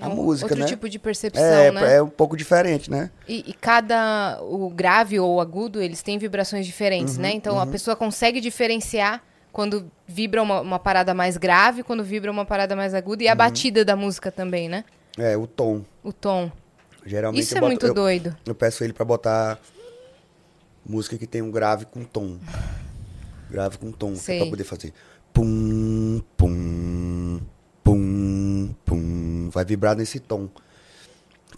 A 0.00 0.08
Um- 0.08 0.16
música, 0.16 0.46
Outro 0.46 0.58
né? 0.60 0.66
tipo 0.66 0.88
de 0.88 0.98
percepção, 0.98 1.44
É, 1.44 1.70
né? 1.70 1.96
é 1.96 2.02
um 2.02 2.08
pouco 2.08 2.36
diferente, 2.36 2.90
né? 2.90 3.10
E, 3.28 3.44
e 3.50 3.52
cada, 3.52 4.40
o 4.42 4.68
grave 4.70 5.20
ou 5.20 5.36
o 5.36 5.40
agudo, 5.40 5.80
eles 5.80 6.02
têm 6.02 6.18
vibrações 6.18 6.66
diferentes, 6.66 7.14
Uhum, 7.14 7.22
né? 7.22 7.32
Então 7.32 7.60
a 7.60 7.66
pessoa 7.66 7.94
consegue 7.94 8.40
diferenciar 8.40 9.22
quando 9.52 9.88
vibra 10.06 10.42
uma, 10.42 10.60
uma 10.62 10.78
parada 10.80 11.14
mais 11.14 11.36
grave, 11.36 11.84
quando 11.84 12.02
vibra 12.02 12.30
uma 12.32 12.44
parada 12.44 12.74
mais 12.74 12.92
aguda 12.92 13.22
e 13.22 13.26
Uhum. 13.26 13.32
a 13.32 13.34
batida 13.36 13.84
da 13.84 13.94
música 13.94 14.32
também, 14.32 14.68
né? 14.68 14.84
É, 15.16 15.36
o 15.36 15.46
tom. 15.46 15.84
O 16.02 16.12
tom. 16.12 16.50
Geralmente 17.04 17.42
Isso 17.42 17.54
eu 17.54 17.58
é 17.58 17.60
boto- 17.60 17.70
muito 17.70 17.86
eu, 17.86 17.94
doido. 17.94 18.36
Eu 18.46 18.54
peço 18.54 18.84
ele 18.84 18.92
pra 18.92 19.04
botar 19.04 19.58
música 20.86 21.16
que 21.18 21.26
tem 21.26 21.42
um 21.42 21.50
grave 21.50 21.86
com 21.86 22.04
tom. 22.04 22.38
Grave 23.50 23.78
com 23.78 23.90
tom, 23.90 24.12
que 24.12 24.18
é 24.18 24.22
Sei. 24.22 24.38
pra 24.40 24.50
poder 24.50 24.64
fazer. 24.64 24.92
pum, 25.32 26.20
pum, 26.36 27.40
pum, 27.82 28.74
pum. 28.84 29.50
Vai 29.52 29.64
vibrar 29.64 29.96
nesse 29.96 30.20
tom. 30.20 30.48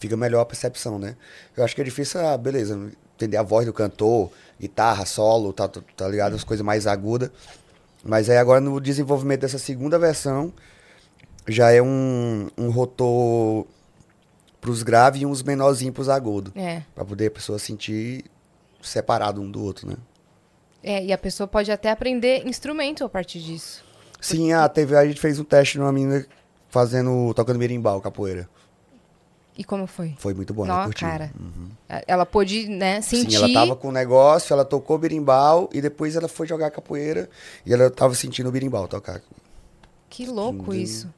Fica 0.01 0.17
melhor 0.17 0.41
a 0.41 0.47
percepção, 0.47 0.99
né? 0.99 1.17
Eu 1.57 1.65
acho 1.65 1.75
que 1.75 1.81
é 1.81 1.85
difícil, 1.85 2.21
ah, 2.27 2.37
beleza, 2.37 2.79
entender 3.15 3.37
a 3.37 3.43
voz 3.43 3.67
do 3.67 3.73
cantor, 3.73 4.31
guitarra, 4.61 5.07
solo, 5.07 5.53
tá, 5.53 5.69
tá, 5.69 5.81
tá 5.97 6.09
ligado? 6.09 6.35
As 6.35 6.45
coisas 6.45 6.65
mais 6.65 6.87
agudas. 6.87 7.31
Mas 8.05 8.29
aí 8.29 8.37
agora 8.37 8.61
no 8.61 8.81
desenvolvimento 8.81 9.41
dessa 9.43 9.59
segunda 9.59 9.99
versão, 9.99 10.53
já 11.47 11.71
é 11.71 11.81
um, 11.81 12.49
um 12.59 12.71
rotor 12.71 13.65
pros 14.63 14.85
graves 14.85 15.21
e 15.21 15.27
uns 15.27 15.43
menorzinhos 15.43 15.93
pros 15.93 16.09
agudos. 16.09 16.53
É. 16.55 16.83
Pra 16.95 17.05
poder 17.05 17.27
a 17.27 17.31
pessoa 17.33 17.59
sentir 17.59 18.25
separado 18.81 19.43
um 19.43 19.51
do 19.51 19.63
outro, 19.63 19.89
né? 19.89 19.97
É, 20.83 21.05
e 21.05 21.13
a 21.13 21.19
pessoa 21.19 21.49
pode 21.49 21.71
até 21.71 21.91
aprender 21.91 22.47
instrumento 22.47 23.05
a 23.05 23.09
partir 23.09 23.41
disso. 23.41 23.85
Sim, 24.21 24.53
a 24.53 24.69
teve, 24.69 24.97
a 24.97 25.05
gente 25.05 25.21
fez 25.21 25.39
um 25.39 25.45
teste 25.45 25.79
numa 25.79 25.93
menina 25.93 26.25
fazendo, 26.69 27.35
tocando 27.35 27.59
berimbau, 27.59 28.01
capoeira. 28.01 28.49
E 29.59 29.65
como 29.65 29.87
foi? 29.87 30.15
Foi 30.17 30.33
muito 30.33 30.55
bom, 30.55 30.65
curtiu. 30.67 31.09
cara. 31.09 31.31
Ela 32.07 32.25
pôde, 32.25 32.69
né, 32.69 33.01
sentir. 33.01 33.33
Sim, 33.33 33.37
ela 33.37 33.53
tava 33.53 33.77
com 33.77 33.89
o 33.89 33.93
negócio, 33.93 34.53
ela 34.55 34.65
tocou 34.65 34.97
berimbau 34.97 35.69
e 35.73 35.81
depois 35.81 36.15
ela 36.15 36.29
foi 36.29 36.47
jogar 36.47 36.71
capoeira 36.71 37.29
e 37.67 37.73
ela 37.73 37.91
tava 37.91 38.15
sentindo 38.15 38.49
o 38.49 38.53
berimbau 38.53 38.87
tocar. 38.89 39.21
Que 40.09 40.25
louco 40.25 40.73
isso. 40.73 41.13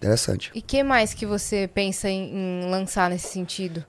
Interessante. 0.00 0.50
E 0.54 0.62
que 0.62 0.82
mais 0.82 1.12
que 1.12 1.26
você 1.26 1.68
pensa 1.72 2.08
em, 2.08 2.62
em 2.64 2.70
lançar 2.70 3.10
nesse 3.10 3.28
sentido? 3.28 3.84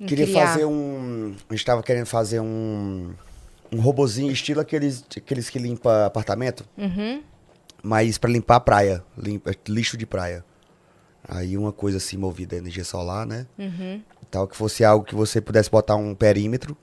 Em 0.00 0.06
Queria 0.06 0.24
criar? 0.26 0.46
fazer 0.46 0.64
um. 0.64 1.34
A 1.48 1.52
gente 1.54 1.64
tava 1.66 1.82
querendo 1.82 2.06
fazer 2.06 2.40
um. 2.40 3.12
Um 3.72 3.80
robozinho, 3.80 4.32
estilo 4.32 4.60
aqueles, 4.60 5.04
aqueles 5.16 5.48
que 5.48 5.56
limpa 5.56 6.06
apartamento, 6.06 6.64
Uhum. 6.76 7.22
mas 7.84 8.18
pra 8.18 8.28
limpar 8.28 8.56
a 8.56 8.60
praia, 8.60 9.04
limpa, 9.16 9.54
lixo 9.68 9.96
de 9.96 10.04
praia. 10.04 10.44
Aí 11.28 11.56
uma 11.56 11.70
coisa 11.70 11.98
assim 11.98 12.16
movida 12.16 12.56
a 12.56 12.58
energia 12.58 12.82
solar, 12.82 13.24
né? 13.24 13.46
Uhum. 13.56 14.02
Tal 14.28 14.48
que 14.48 14.56
fosse 14.56 14.84
algo 14.84 15.04
que 15.04 15.14
você 15.14 15.40
pudesse 15.40 15.70
botar 15.70 15.94
um 15.94 16.16
perímetro 16.16 16.76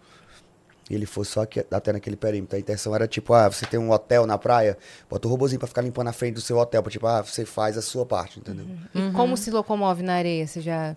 ele 0.96 1.06
fosse 1.06 1.32
só 1.32 1.42
aqui, 1.42 1.66
até 1.72 1.92
naquele 1.92 2.16
perímetro. 2.16 2.56
A 2.56 2.60
intenção 2.60 2.96
era 2.96 3.08
tipo, 3.08 3.34
ah, 3.34 3.50
você 3.50 3.66
tem 3.66 3.80
um 3.80 3.92
hotel 3.92 4.26
na 4.26 4.38
praia, 4.38 4.78
bota 5.10 5.28
o 5.28 5.32
robozinho 5.32 5.60
pra 5.60 5.68
ficar 5.68 5.82
limpando 5.82 6.08
a 6.08 6.14
frente 6.14 6.36
do 6.36 6.42
seu 6.42 6.58
hotel, 6.58 6.82
pra 6.82 6.92
tipo, 6.92 7.06
ah, 7.08 7.22
você 7.22 7.46
faz 7.46 7.78
a 7.78 7.82
sua 7.82 8.06
parte, 8.06 8.40
entendeu? 8.40 8.66
E 8.96 9.12
como 9.12 9.36
se 9.36 9.52
locomove 9.52 10.02
na 10.04 10.14
areia? 10.16 10.48
Você 10.48 10.62
já. 10.62 10.96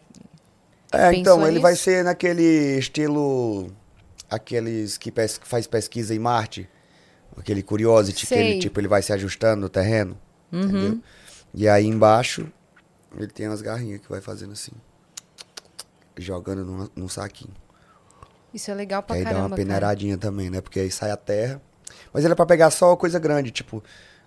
É, 0.93 1.13
então, 1.15 1.41
ele 1.43 1.51
nisso? 1.53 1.63
vai 1.63 1.77
ser 1.77 2.05
naquele 2.05 2.79
estilo. 2.79 3.73
Aqueles 4.29 4.97
que 4.97 5.11
pes- 5.11 5.39
que 5.39 5.47
faz 5.47 5.67
pesquisa 5.67 6.15
em 6.15 6.19
Marte. 6.19 6.69
Aquele 7.37 7.63
Curiosity, 7.63 8.21
que 8.27 8.35
Sei. 8.35 8.39
ele, 8.53 8.59
tipo, 8.61 8.79
ele 8.79 8.87
vai 8.89 9.03
se 9.03 9.13
ajustando 9.13 9.61
no 9.63 9.69
terreno. 9.69 10.17
Entendeu? 10.53 11.01
E 11.55 11.69
aí 11.69 11.87
embaixo, 11.87 12.47
ele 13.17 13.27
tem 13.29 13.49
umas 13.49 13.61
garrinhas 13.63 14.01
que 14.01 14.09
vai 14.09 14.21
fazendo 14.21 14.53
assim. 14.53 14.73
Jogando 16.17 16.65
num, 16.65 16.89
num 16.95 17.09
saquinho. 17.09 17.55
Isso 18.53 18.71
é 18.71 18.75
legal 18.75 19.03
pra 19.03 19.17
aí 19.17 19.23
dá 19.23 19.31
caramba. 19.31 19.47
uma 19.47 19.51
cara. 19.51 19.63
peneiradinha 19.63 20.19
também, 20.19 20.51
né? 20.51 20.61
Porque 20.61 20.81
aí 20.81 20.91
sai 20.91 21.11
a 21.11 21.17
terra. 21.17 21.61
Mas 22.13 22.25
ele 22.25 22.33
é 22.33 22.37
pra 22.37 22.47
pegar 22.47 22.71
só 22.71 22.95
coisa 22.97 23.19
grande, 23.19 23.51
tipo. 23.51 23.83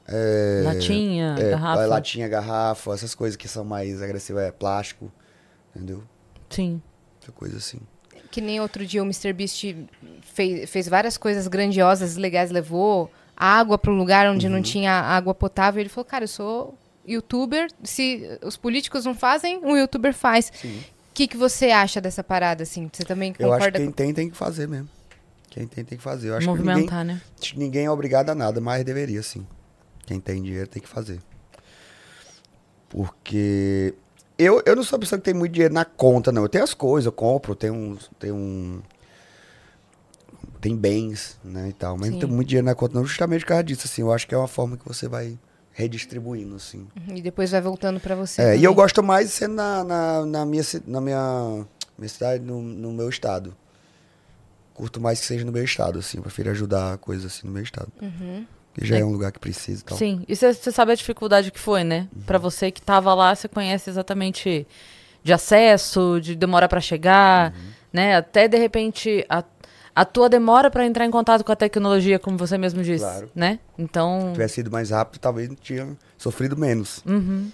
é, 0.08 0.62
Latinha, 0.66 1.36
é, 1.40 1.50
garrafa. 1.52 1.86
Latinha, 1.86 2.28
garrafa, 2.28 2.94
essas 2.94 3.14
coisas 3.16 3.36
que 3.36 3.48
são 3.48 3.64
mais 3.66 4.02
agressivas, 4.02 4.44
é 4.44 4.52
plástico. 4.52 5.12
Entendeu? 5.76 6.04
Sim. 6.50 6.82
Essa 7.22 7.32
coisa 7.32 7.58
assim. 7.58 7.80
Que 8.32 8.42
nem 8.42 8.60
outro 8.60 8.86
dia 8.86 9.02
o 9.02 9.06
Mr. 9.06 9.32
Beast 9.34 9.76
fez, 10.22 10.70
fez 10.70 10.88
várias 10.88 11.18
coisas 11.18 11.48
grandiosas, 11.48 12.16
legais, 12.16 12.50
levou 12.52 13.12
água 13.36 13.78
para 13.78 13.92
um 13.92 13.98
lugar 13.98 14.28
onde 14.28 14.46
Uhum. 14.48 14.54
não 14.54 14.62
tinha 14.62 14.92
água 14.92 15.34
potável. 15.34 15.80
Ele 15.82 15.90
falou, 15.90 16.06
cara, 16.06 16.24
eu 16.24 16.28
sou 16.28 16.78
youtuber, 17.06 17.70
se 17.84 18.40
os 18.44 18.56
políticos 18.58 19.06
não 19.06 19.14
fazem, 19.14 19.60
um 19.64 19.76
youtuber 19.78 20.14
faz. 20.14 20.52
O 20.64 21.03
que, 21.14 21.28
que 21.28 21.38
você 21.38 21.72
acha 21.72 22.01
dessa 22.01 22.24
parada, 22.24 22.64
assim? 22.64 22.89
Você 22.91 23.03
também 23.03 23.34
Eu 23.39 23.53
acho 23.53 23.59
concorda 23.59 23.80
que 23.80 23.86
quem 23.86 23.91
tem 23.93 24.14
tem 24.14 24.30
que 24.30 24.36
fazer 24.36 24.68
mesmo. 24.68 24.89
Quem 25.49 25.68
tem 25.68 25.86
tem 25.86 25.97
que 25.97 26.03
fazer. 26.03 26.30
Eu 26.30 26.38
acho 26.38 26.47
que 26.47 26.51
ninguém, 26.51 26.66
Movimentar, 26.66 27.05
né? 27.05 27.22
acho 27.39 27.53
que 27.53 27.59
ninguém 27.59 27.86
é 27.86 27.91
obrigado 27.91 28.30
a 28.30 28.36
nada, 28.36 28.59
mas 28.59 28.84
deveria 28.84 29.22
sim. 29.22 29.45
Quem 30.05 30.20
tem 30.20 30.41
dinheiro 30.41 30.68
tem 30.68 30.82
que 30.82 30.89
fazer. 30.89 31.20
Porque 32.89 33.93
eu, 34.38 34.61
eu 34.66 34.76
não 34.76 34.84
sou 34.84 34.97
uma 34.97 35.01
pessoa 35.01 35.20
que 35.20 35.26
tem 35.26 35.34
muito 35.34 35.53
dinheiro 35.53 35.74
na 35.74 35.86
conta, 35.86 36.32
não. 36.32 36.41
Eu 36.41 36.49
tenho 36.49 36.64
as 36.64 36.74
coisas, 36.74 37.05
eu 37.05 37.11
compro, 37.11 37.55
tenho 37.55 37.74
um. 37.74 37.97
Tenho 38.20 38.36
um 38.36 38.82
tem 40.59 40.78
bens, 40.78 41.38
né, 41.43 41.70
e 41.70 41.74
tal. 41.74 41.97
Mas 41.97 42.07
não 42.07 42.16
Sim. 42.16 42.20
tenho 42.22 42.34
muito 42.34 42.47
dinheiro 42.47 42.66
na 42.66 42.74
conta, 42.74 42.95
não, 42.95 43.05
justamente 43.05 43.41
por 43.41 43.49
causa 43.49 43.64
disso, 43.66 43.82
assim. 43.86 44.01
Eu 44.01 44.14
acho 44.14 44.26
que 44.26 44.34
é 44.34 44.38
uma 44.38 44.47
forma 44.47 44.78
que 44.78 44.88
você 44.88 45.09
vai 45.09 45.38
redistribuindo, 45.74 46.56
assim. 46.56 46.88
E 47.08 47.22
depois 47.22 47.52
vai 47.52 47.60
voltando 47.60 48.00
para 48.00 48.16
você. 48.16 48.42
É, 48.42 48.58
e 48.58 48.64
eu 48.64 48.74
gosto 48.74 49.02
mais 49.04 49.28
de 49.28 49.34
ser 49.34 49.50
na, 49.50 49.84
na, 49.84 50.26
na 50.26 50.46
minha, 50.46 50.64
na 50.86 51.02
minha, 51.02 51.66
minha 51.98 52.10
cidade, 52.10 52.44
no, 52.44 52.62
no 52.62 52.94
meu 52.94 53.10
estado. 53.10 53.56
Curto 54.74 55.02
mais 55.02 55.20
que 55.20 55.26
seja 55.26 55.44
no 55.44 55.52
meu 55.52 55.64
estado, 55.64 56.00
assim. 56.00 56.18
Eu 56.18 56.24
prefiro 56.24 56.52
ajudar 56.52 56.98
coisas 57.00 57.26
assim 57.26 57.48
no 57.48 57.54
meu 57.54 57.64
estado. 57.64 57.92
Uhum. 58.02 58.46
Que 58.74 58.86
já 58.86 58.98
é, 58.98 59.06
um 59.06 59.12
lugar 59.12 59.32
que 59.32 59.40
precisa 59.40 59.82
e 59.82 59.84
tal. 59.84 59.98
Sim. 59.98 60.24
E 60.28 60.36
você 60.36 60.72
sabe 60.72 60.92
a 60.92 60.96
dificuldade 60.96 61.52
que 61.52 61.60
foi, 61.60 61.84
né? 61.84 62.08
Pra 62.26 62.40
você 62.40 62.72
que 62.72 62.82
tava 62.82 63.14
lá, 63.14 63.36
você 63.36 63.48
conhece 63.48 63.90
exatamente 63.90 64.66
de 65.24 65.32
acesso, 65.32 66.20
de 66.20 66.36
demora 66.36 66.68
pra 66.68 66.82
chegar, 66.82 67.54
né? 67.92 68.16
Até 68.16 68.48
de 68.48 68.58
repente 68.58 69.24
a, 69.30 69.44
a 69.96 70.04
tua 70.06 70.28
demora 70.30 70.72
pra 70.72 70.86
entrar 70.86 71.06
em 71.06 71.12
contato 71.12 71.44
com 71.44 71.52
a 71.52 71.56
tecnologia, 71.56 72.18
como 72.18 72.38
você 72.38 72.58
mesmo 72.58 72.82
disse, 72.84 73.04
Claro. 73.06 73.30
né? 73.36 73.60
Então, 73.78 74.22
Se 74.28 74.32
tivesse 74.34 74.54
sido 74.56 74.72
mais 74.72 74.89
rápido, 74.89 75.20
talvez 75.22 75.48
não 75.50 75.56
tinha 75.56 75.88
sofrido 76.18 76.58
menos. 76.58 77.04
Uhum. 77.06 77.52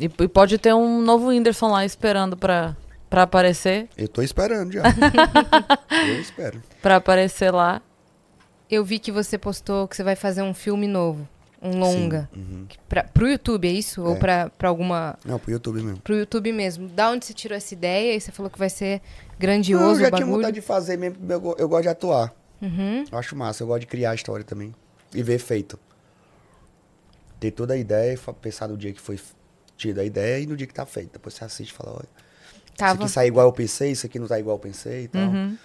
e, 0.00 0.04
e 0.24 0.28
pode 0.28 0.58
ter 0.58 0.74
um 0.74 1.00
novo 1.02 1.28
Whindersson 1.28 1.68
lá 1.70 1.84
esperando 1.84 2.36
pra, 2.36 2.76
pra 3.10 3.22
aparecer, 3.22 3.88
Eu 3.96 4.08
tô 4.08 4.22
esperando 4.22 4.72
já. 4.72 4.82
eu 6.08 6.20
espero. 6.20 6.62
para 6.82 6.96
aparecer 6.96 7.50
lá. 7.52 7.82
Eu 8.70 8.84
vi 8.84 8.98
que 8.98 9.10
você 9.10 9.38
postou 9.38 9.88
que 9.88 9.96
você 9.96 10.02
vai 10.04 10.14
fazer 10.14 10.42
um 10.42 10.52
filme 10.52 10.86
novo, 10.86 11.26
um 11.62 11.78
longa. 11.78 12.28
Sim, 12.34 12.40
uhum. 12.40 12.66
Pra, 12.86 13.02
pro 13.04 13.26
YouTube, 13.28 13.66
é 13.66 13.72
isso? 13.72 14.02
Ou 14.02 14.14
É. 14.14 14.18
pra, 14.18 14.50
pra 14.50 14.68
alguma... 14.68 15.18
Não, 15.24 15.38
pro 15.38 15.50
YouTube 15.50 15.82
mesmo. 15.82 15.98
Pro 16.00 16.14
YouTube 16.16 16.52
mesmo. 16.52 16.86
Da 16.88 17.10
onde 17.10 17.24
você 17.24 17.32
tirou 17.32 17.56
essa 17.56 17.72
ideia? 17.72 18.14
E 18.14 18.20
você 18.20 18.30
falou 18.30 18.50
que 18.50 18.58
vai 18.58 18.68
ser 18.68 19.00
Não, 19.38 19.40
grandioso 19.40 20.00
eu 20.00 20.10
já 20.10 20.10
tinha 20.10 20.52
de 20.52 20.60
fazer 20.60 20.96
mesmo, 20.96 21.18
eu, 21.30 21.56
eu 21.58 21.68
gosto 21.68 21.82
de 21.82 21.88
atuar. 21.88 22.34
Uhum. 22.60 23.04
Eu 23.10 23.18
acho 23.18 23.36
massa, 23.36 23.62
eu 23.62 23.66
gosto 23.68 23.80
de 23.80 23.86
criar 23.86 24.10
a 24.10 24.14
história 24.14 24.44
também. 24.44 24.74
E 25.14 25.22
ver 25.22 25.38
feito. 25.38 25.78
Ter 27.38 27.52
toda 27.52 27.74
a 27.74 27.76
ideia 27.76 28.18
pensar 28.42 28.68
no 28.68 28.76
dia 28.76 28.92
que 28.92 29.00
foi 29.00 29.18
tida 29.76 30.00
a 30.00 30.04
ideia 30.04 30.42
e 30.42 30.46
no 30.46 30.56
dia 30.56 30.66
que 30.66 30.74
tá 30.74 30.84
feito. 30.84 31.12
Depois 31.12 31.34
você 31.34 31.44
assiste 31.44 31.70
e 31.70 31.74
fala, 31.74 31.92
olha, 31.92 32.08
isso 32.66 32.76
Tava. 32.76 33.04
aqui 33.04 33.12
sai 33.12 33.28
igual 33.28 33.46
eu 33.46 33.52
pensei, 33.52 33.92
isso 33.92 34.04
aqui 34.06 34.18
não 34.18 34.26
tá 34.26 34.38
igual 34.38 34.56
eu 34.56 34.60
pensei 34.60 35.04
e 35.04 35.08
tal. 35.08 35.22
Uhum. 35.22 35.56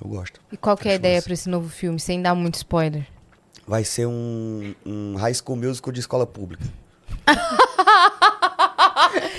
Eu 0.00 0.08
gosto. 0.08 0.40
E 0.50 0.56
qual 0.56 0.76
que 0.76 0.88
é 0.88 0.92
a 0.92 0.94
ideia 0.94 1.20
pra 1.20 1.32
esse 1.32 1.48
novo 1.48 1.68
filme, 1.68 1.98
sem 1.98 2.22
dar 2.22 2.34
muito 2.34 2.54
spoiler? 2.54 3.06
Vai 3.66 3.84
ser 3.84 4.06
um, 4.06 4.74
um 4.86 5.16
high 5.16 5.34
school 5.34 5.56
musical 5.56 5.92
de 5.92 6.00
escola 6.00 6.26
pública. 6.26 6.64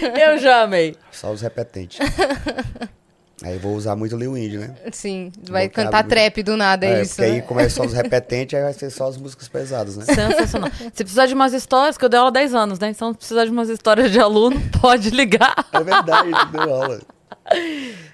Eu 0.03 0.37
já 0.37 0.63
amei. 0.63 0.95
Só 1.11 1.31
os 1.31 1.41
repetentes. 1.41 1.99
aí 3.43 3.55
eu 3.55 3.59
vou 3.59 3.75
usar 3.75 3.95
muito 3.95 4.15
Lil 4.15 4.37
Indy, 4.37 4.57
né? 4.57 4.73
Sim, 4.91 5.31
vai 5.49 5.67
Bloqueado 5.67 5.73
cantar 5.73 6.03
muito. 6.03 6.09
trap 6.09 6.43
do 6.43 6.55
nada, 6.55 6.85
é, 6.85 7.01
isso, 7.01 7.15
porque 7.15 7.29
aí 7.29 7.37
né? 7.37 7.41
começa 7.41 7.75
só 7.75 7.83
os 7.83 7.91
repetentes, 7.93 8.57
aí 8.57 8.63
vai 8.63 8.73
ser 8.73 8.89
só 8.89 9.07
as 9.07 9.17
músicas 9.17 9.49
pesadas, 9.49 9.97
né? 9.97 10.05
Sensacional. 10.05 10.71
Se 10.71 11.03
precisar 11.03 11.25
de 11.25 11.33
umas 11.33 11.53
histórias, 11.53 11.97
que 11.97 12.05
eu 12.05 12.09
dei 12.09 12.17
aula 12.17 12.29
há 12.29 12.33
10 12.33 12.55
anos, 12.55 12.79
né? 12.79 12.89
Então, 12.89 13.11
se 13.11 13.17
precisar 13.17 13.45
de 13.45 13.51
umas 13.51 13.67
histórias 13.69 14.11
de 14.11 14.19
aluno, 14.19 14.59
pode 14.81 15.09
ligar. 15.09 15.67
É 15.73 15.83
verdade, 15.83 16.33
a 16.33 16.39
gente 16.39 16.51
deu 16.51 16.73
aula. 16.73 17.01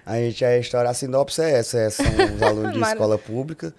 A 0.06 0.16
gente, 0.16 0.44
a 0.44 0.58
história, 0.58 0.90
a 0.90 0.94
sinopse 0.94 1.42
é 1.42 1.52
essa, 1.52 1.78
é, 1.78 1.90
são 1.92 2.06
os 2.36 2.42
alunos 2.42 2.74
de 2.74 2.82
escola 2.82 3.18
pública. 3.18 3.74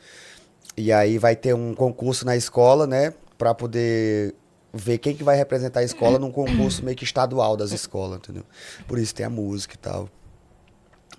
E 0.76 0.92
aí 0.92 1.18
vai 1.18 1.34
ter 1.34 1.52
um 1.52 1.74
concurso 1.74 2.24
na 2.24 2.36
escola, 2.36 2.86
né? 2.86 3.12
Pra 3.36 3.52
poder 3.54 4.34
ver 4.72 4.98
quem 4.98 5.16
que 5.16 5.24
vai 5.24 5.36
representar 5.36 5.80
a 5.80 5.82
escola 5.82 6.18
num 6.18 6.30
concurso 6.30 6.84
meio 6.84 6.96
que 6.96 7.02
estadual 7.02 7.56
das 7.56 7.72
escolas, 7.72 8.18
entendeu? 8.18 8.44
Por 8.86 8.98
isso 8.98 9.14
tem 9.14 9.26
a 9.26 9.30
música 9.30 9.74
e 9.74 9.78
tal. 9.78 10.08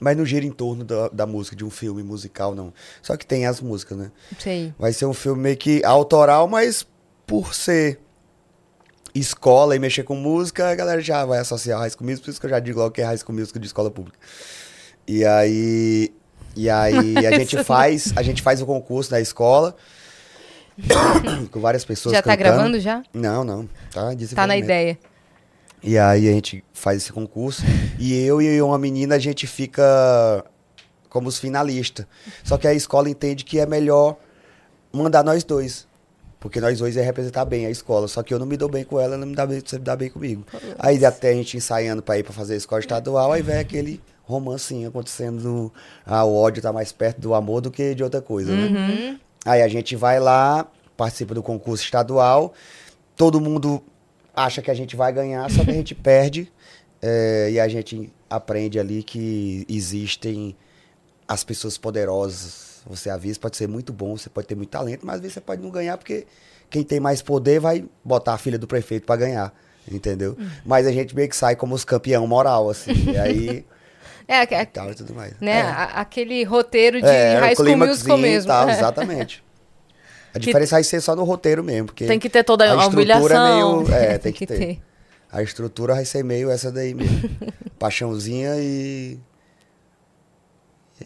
Mas 0.04 0.18
não 0.18 0.26
gira 0.26 0.44
em 0.44 0.52
torno 0.52 0.84
da, 0.84 1.10
da 1.10 1.28
música, 1.28 1.56
de 1.56 1.64
um 1.64 1.70
filme 1.70 2.02
musical, 2.02 2.56
não. 2.56 2.74
Só 3.04 3.16
que 3.16 3.24
tem 3.24 3.46
as 3.46 3.62
músicas, 3.62 3.96
né? 3.96 4.12
Sei. 4.40 4.74
Vai 4.80 4.92
ser 4.94 5.06
um 5.06 5.14
filme 5.14 5.40
meio 5.44 5.56
que 5.58 5.86
autoral, 5.86 6.48
mas 6.48 6.88
por 7.28 7.54
ser 7.54 8.00
escola 9.14 9.76
e 9.76 9.80
mexer 9.80 10.02
com 10.02 10.16
música, 10.16 10.72
a 10.72 10.74
galera 10.74 11.02
já 11.02 11.24
vai 11.24 11.38
associar 11.38 11.80
High 11.80 11.92
School 11.92 12.08
Musical, 12.08 12.26
por 12.26 12.32
isso 12.32 12.40
que 12.40 12.46
eu 12.48 12.50
já 12.50 12.60
digo 12.60 12.80
logo 12.80 12.90
que 12.90 13.02
é 13.02 13.06
High 13.06 13.18
School 13.18 13.38
Musical 13.38 13.62
de 13.62 13.68
escola 13.68 13.92
pública. 13.92 14.18
E 15.08 15.24
aí, 15.24 16.12
e 16.56 16.68
aí 16.68 17.16
a 17.28 17.38
gente 17.38 17.64
faz, 17.64 18.12
a 18.16 18.24
gente 18.24 18.42
faz 18.42 18.60
o 18.60 18.66
concurso 18.66 19.12
na 19.12 19.22
escola 19.22 19.76
com 21.52 21.60
várias 21.60 21.86
pessoas 21.86 22.16
Já 22.16 22.24
tá 22.24 22.36
cantando. 22.36 22.56
gravando 22.56 22.80
já? 22.80 23.04
Não, 23.14 23.44
não. 23.44 23.70
Tá, 23.92 24.16
Tá 24.34 24.48
na 24.48 24.58
ideia. 24.58 24.98
E 25.84 25.98
aí 25.98 26.30
a 26.30 26.32
gente 26.32 26.64
faz 26.74 26.98
esse 26.98 27.12
concurso 27.12 27.64
e 27.98 28.14
eu 28.24 28.42
e 28.42 28.62
uma 28.62 28.78
menina 28.78 29.16
a 29.16 29.20
gente 29.20 29.48
fica 29.48 30.46
como 31.10 31.28
os 31.28 31.40
finalistas. 31.40 32.06
Só 32.44 32.58
que 32.58 32.68
a 32.68 32.74
escola 32.74 33.10
entende 33.10 33.44
que 33.44 33.60
é 33.60 33.66
melhor 33.66 34.18
mandar 34.94 35.24
nós 35.24 35.44
dois. 35.44 35.88
Porque 36.40 36.60
nós 36.60 36.80
dois 36.80 36.96
ia 36.96 37.04
representar 37.04 37.46
bem 37.46 37.66
a 37.66 37.70
escola. 37.70 38.08
Só 38.08 38.24
que 38.24 38.34
eu 38.34 38.40
não 38.40 38.46
me 38.46 38.58
dou 38.58 38.70
bem 38.70 38.84
com 38.84 39.00
ela, 39.00 39.14
ela 39.14 39.18
não 39.18 39.28
me 39.28 39.36
dá 39.36 39.46
bem, 39.46 39.62
sempre 39.66 39.86
dá 39.86 39.96
bem 39.96 40.10
comigo. 40.10 40.46
Aí 40.80 41.04
até 41.06 41.30
a 41.30 41.34
gente 41.34 41.58
ensaiando 41.58 42.02
pra 42.02 42.18
ir 42.18 42.24
pra 42.24 42.34
fazer 42.34 42.54
a 42.54 42.58
escola 42.58 42.80
estadual, 42.80 43.32
aí 43.32 43.42
vem 43.42 43.58
aquele 43.58 44.02
romancinho 44.24 44.90
acontecendo. 44.90 45.42
Do, 45.42 45.74
ah, 46.06 46.24
o 46.24 46.36
ódio 46.36 46.62
tá 46.62 46.72
mais 46.72 46.92
perto 46.92 47.20
do 47.20 47.34
amor 47.34 47.62
do 47.62 47.70
que 47.70 47.94
de 47.94 48.04
outra 48.04 48.22
coisa, 48.22 48.56
né? 48.56 49.20
Aí 49.46 49.62
a 49.62 49.68
gente 49.68 49.96
vai 49.96 50.20
lá, 50.20 50.66
participa 50.96 51.34
do 51.34 51.44
concurso 51.44 51.84
estadual, 51.84 52.54
todo 53.16 53.42
mundo 53.42 53.84
acha 54.36 54.62
que 54.62 54.72
a 54.72 54.74
gente 54.74 54.96
vai 54.96 55.12
ganhar, 55.12 55.50
só 55.52 55.64
que 55.64 55.72
a 55.72 55.74
gente 55.74 55.94
perde. 55.96 56.52
é, 57.02 57.50
e 57.52 57.60
a 57.60 57.68
gente 57.68 58.12
aprende 58.30 58.80
ali 58.80 59.02
que 59.04 59.66
existem 59.70 60.56
as 61.28 61.44
pessoas 61.44 61.78
poderosas. 61.78 62.82
Você 62.88 63.10
avisa, 63.10 63.40
pode 63.40 63.58
ser 63.58 63.68
muito 63.68 63.92
bom, 63.94 64.18
você 64.18 64.30
pode 64.30 64.48
ter 64.48 64.56
muito 64.56 64.70
talento, 64.70 65.06
mas 65.06 65.16
às 65.16 65.22
vezes 65.22 65.34
você 65.36 65.42
pode 65.42 65.62
não 65.62 65.70
ganhar 65.70 65.98
porque 65.98 66.26
quem 66.70 66.84
tem 66.84 67.00
mais 67.00 67.22
poder 67.22 67.60
vai 67.60 67.84
botar 68.04 68.34
a 68.34 68.38
filha 68.38 68.58
do 68.58 68.66
prefeito 68.68 69.06
pra 69.06 69.16
ganhar, 69.16 69.54
entendeu? 69.92 70.38
Mas 70.66 70.88
a 70.88 70.92
gente 70.92 71.16
meio 71.16 71.28
que 71.30 71.36
sai 71.36 71.56
como 71.56 71.76
os 71.76 71.84
campeão 71.86 72.26
moral, 72.28 72.70
assim. 72.70 72.92
e 73.12 73.18
aí, 73.18 73.66
É, 74.28 74.44
é, 74.44 74.66
tal 74.66 74.90
e 74.92 74.96
tudo 74.96 75.14
mais. 75.14 75.34
né, 75.42 75.60
É. 75.60 75.62
aquele 76.00 76.44
roteiro 76.44 77.02
de 77.02 77.08
É, 77.08 77.38
High 77.40 77.56
School 77.56 77.76
Musical 77.78 78.18
mesmo. 78.18 78.50
E 78.50 78.54
tal, 78.54 78.70
É. 78.70 78.72
exatamente. 78.72 79.44
A 80.34 80.40
diferença 80.40 80.76
vai 80.76 80.84
ser 80.84 81.02
só 81.02 81.16
no 81.16 81.24
roteiro 81.24 81.64
mesmo, 81.64 81.88
porque 81.88 82.06
Tem 82.06 82.20
que 82.20 82.30
ter 82.30 82.44
toda 82.44 82.64
a, 82.64 82.68
estrutura 82.68 83.20
humilhação. 83.20 83.82
é 83.82 83.84
meio... 83.84 83.92
É, 83.94 84.18
tem 84.18 84.32
que 84.32 84.46
ter. 84.48 84.82
A 85.32 85.42
estrutura 85.42 85.96
vai 85.96 86.06
ser 86.06 86.24
meio 86.24 86.50
essa 86.50 86.72
daí 86.72 86.94
mesmo. 86.94 87.30
Paixãozinha 87.78 88.56
e... 88.58 89.20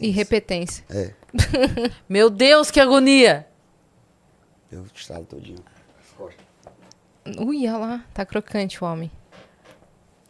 E 0.00 0.10
repetência. 0.10 0.84
É, 0.90 1.12
Meu 2.08 2.28
Deus, 2.30 2.70
que 2.70 2.80
agonia! 2.80 3.46
eu 4.70 4.84
estalo 4.94 5.24
todinho. 5.24 5.64
Ui, 7.38 7.66
olha 7.66 7.76
lá, 7.78 8.04
tá 8.14 8.24
crocante 8.24 8.82
o 8.82 8.86
homem. 8.86 9.10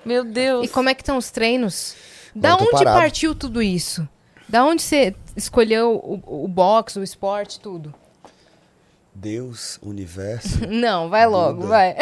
Meu 0.05 0.25
Deus. 0.25 0.65
E 0.65 0.69
como 0.69 0.89
é 0.89 0.95
que 0.95 1.03
estão 1.03 1.19
os 1.19 1.31
treinos? 1.31 1.95
Da 2.35 2.55
onde 2.55 2.71
parado. 2.71 2.99
partiu 2.99 3.35
tudo 3.35 3.61
isso? 3.63 4.09
Da 4.49 4.65
onde 4.65 4.83
você 4.83 5.15
escolheu 5.37 5.97
o, 5.97 6.45
o 6.45 6.49
boxe, 6.49 6.99
o 6.99 7.03
esporte, 7.03 7.59
tudo? 7.61 7.95
Deus, 9.19 9.79
universo... 9.83 10.67
Não, 10.69 11.09
vai 11.09 11.27
logo, 11.27 11.63
Buda. 11.63 11.69
vai. 11.69 11.97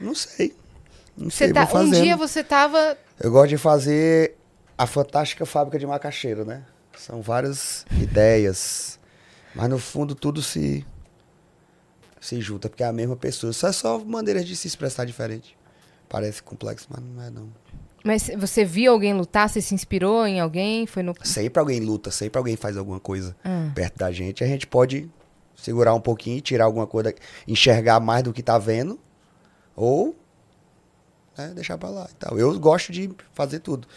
Não 0.00 0.14
sei. 0.14 0.54
Não 1.16 1.30
Você 1.30 1.44
sei, 1.44 1.52
tá, 1.52 1.68
um 1.74 1.90
dia 1.90 2.16
você 2.16 2.42
tava. 2.42 2.98
Eu 3.20 3.30
gosto 3.30 3.50
de 3.50 3.58
fazer 3.58 4.36
a 4.76 4.86
fantástica 4.86 5.46
fábrica 5.46 5.78
de 5.78 5.86
macaxeira, 5.86 6.44
né? 6.44 6.64
São 6.96 7.22
várias 7.22 7.86
ideias, 8.02 8.98
mas 9.54 9.68
no 9.70 9.78
fundo 9.78 10.14
tudo 10.14 10.42
se 10.42 10.84
se 12.20 12.40
junta 12.40 12.68
porque 12.68 12.82
é 12.82 12.86
a 12.86 12.92
mesma 12.92 13.14
pessoa. 13.16 13.52
Só 13.52 13.68
é 13.68 13.72
só 13.72 13.98
maneiras 13.98 14.44
de 14.44 14.56
se 14.56 14.66
expressar 14.66 15.04
diferente. 15.04 15.56
Parece 16.08 16.42
complexo, 16.42 16.86
mas 16.90 17.00
não 17.04 17.22
é 17.22 17.30
não. 17.30 17.52
Mas 18.02 18.30
você 18.36 18.64
viu 18.64 18.92
alguém 18.92 19.14
lutar? 19.14 19.48
Você 19.48 19.60
se 19.60 19.74
inspirou 19.74 20.26
em 20.26 20.40
alguém? 20.40 20.86
Foi 20.86 21.02
no. 21.02 21.14
Sempre 21.22 21.60
alguém 21.60 21.80
luta, 21.80 22.10
sempre 22.10 22.38
alguém 22.38 22.56
faz 22.56 22.76
alguma 22.76 22.98
coisa 22.98 23.36
Ah. 23.44 23.70
perto 23.74 23.98
da 23.98 24.10
gente. 24.10 24.42
A 24.42 24.46
gente 24.46 24.66
pode 24.66 25.08
segurar 25.56 25.94
um 25.94 26.00
pouquinho, 26.00 26.40
tirar 26.40 26.64
alguma 26.64 26.86
coisa, 26.86 27.14
enxergar 27.46 28.00
mais 28.00 28.22
do 28.22 28.32
que 28.32 28.42
tá 28.42 28.58
vendo, 28.58 28.98
ou 29.74 30.14
né, 31.36 31.52
deixar 31.54 31.76
pra 31.78 31.88
lá 31.88 32.08
e 32.10 32.14
tal. 32.14 32.38
Eu 32.38 32.58
gosto 32.58 32.92
de 32.92 33.10
fazer 33.32 33.60
tudo. 33.60 33.88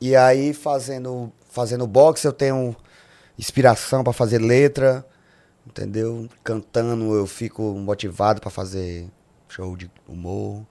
E 0.00 0.14
aí, 0.14 0.52
fazendo, 0.54 1.32
fazendo 1.50 1.86
boxe, 1.86 2.26
eu 2.26 2.32
tenho 2.32 2.76
inspiração 3.38 4.04
pra 4.04 4.12
fazer 4.12 4.38
letra, 4.38 5.04
entendeu? 5.66 6.28
Cantando, 6.44 7.14
eu 7.14 7.26
fico 7.26 7.62
motivado 7.74 8.40
pra 8.40 8.50
fazer 8.50 9.08
show 9.48 9.76
de 9.76 9.90
humor. 10.06 10.64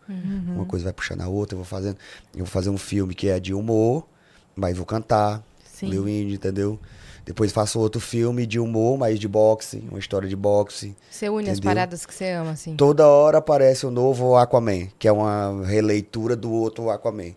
Uma 0.55 0.65
coisa 0.65 0.85
vai 0.85 0.93
puxando 0.93 1.21
a 1.21 1.27
outra, 1.27 1.55
eu 1.55 1.57
vou 1.57 1.65
fazendo. 1.65 1.97
Eu 2.33 2.39
vou 2.39 2.47
fazer 2.47 2.69
um 2.69 2.77
filme 2.77 3.13
que 3.13 3.27
é 3.27 3.39
de 3.39 3.53
humor, 3.53 4.07
mas 4.55 4.77
vou 4.77 4.85
cantar. 4.85 5.43
Sim. 5.63 5.89
Indy, 6.07 6.33
entendeu? 6.35 6.79
Depois 7.27 7.51
faço 7.51 7.77
outro 7.77 7.99
filme 7.99 8.45
de 8.45 8.57
humor, 8.57 8.97
mas 8.97 9.19
de 9.19 9.27
boxe, 9.27 9.83
uma 9.91 9.99
história 9.99 10.29
de 10.29 10.35
boxe. 10.35 10.95
Você 11.11 11.27
une 11.27 11.49
as 11.49 11.57
Entendeu? 11.57 11.69
paradas 11.75 12.05
que 12.05 12.13
você 12.13 12.31
ama, 12.31 12.51
assim. 12.51 12.77
Toda 12.77 13.05
hora 13.05 13.39
aparece 13.39 13.85
o 13.85 13.91
novo 13.91 14.37
Aquaman, 14.37 14.87
que 14.97 15.09
é 15.09 15.11
uma 15.11 15.61
releitura 15.65 16.37
do 16.37 16.49
outro 16.49 16.89
Aquaman. 16.89 17.33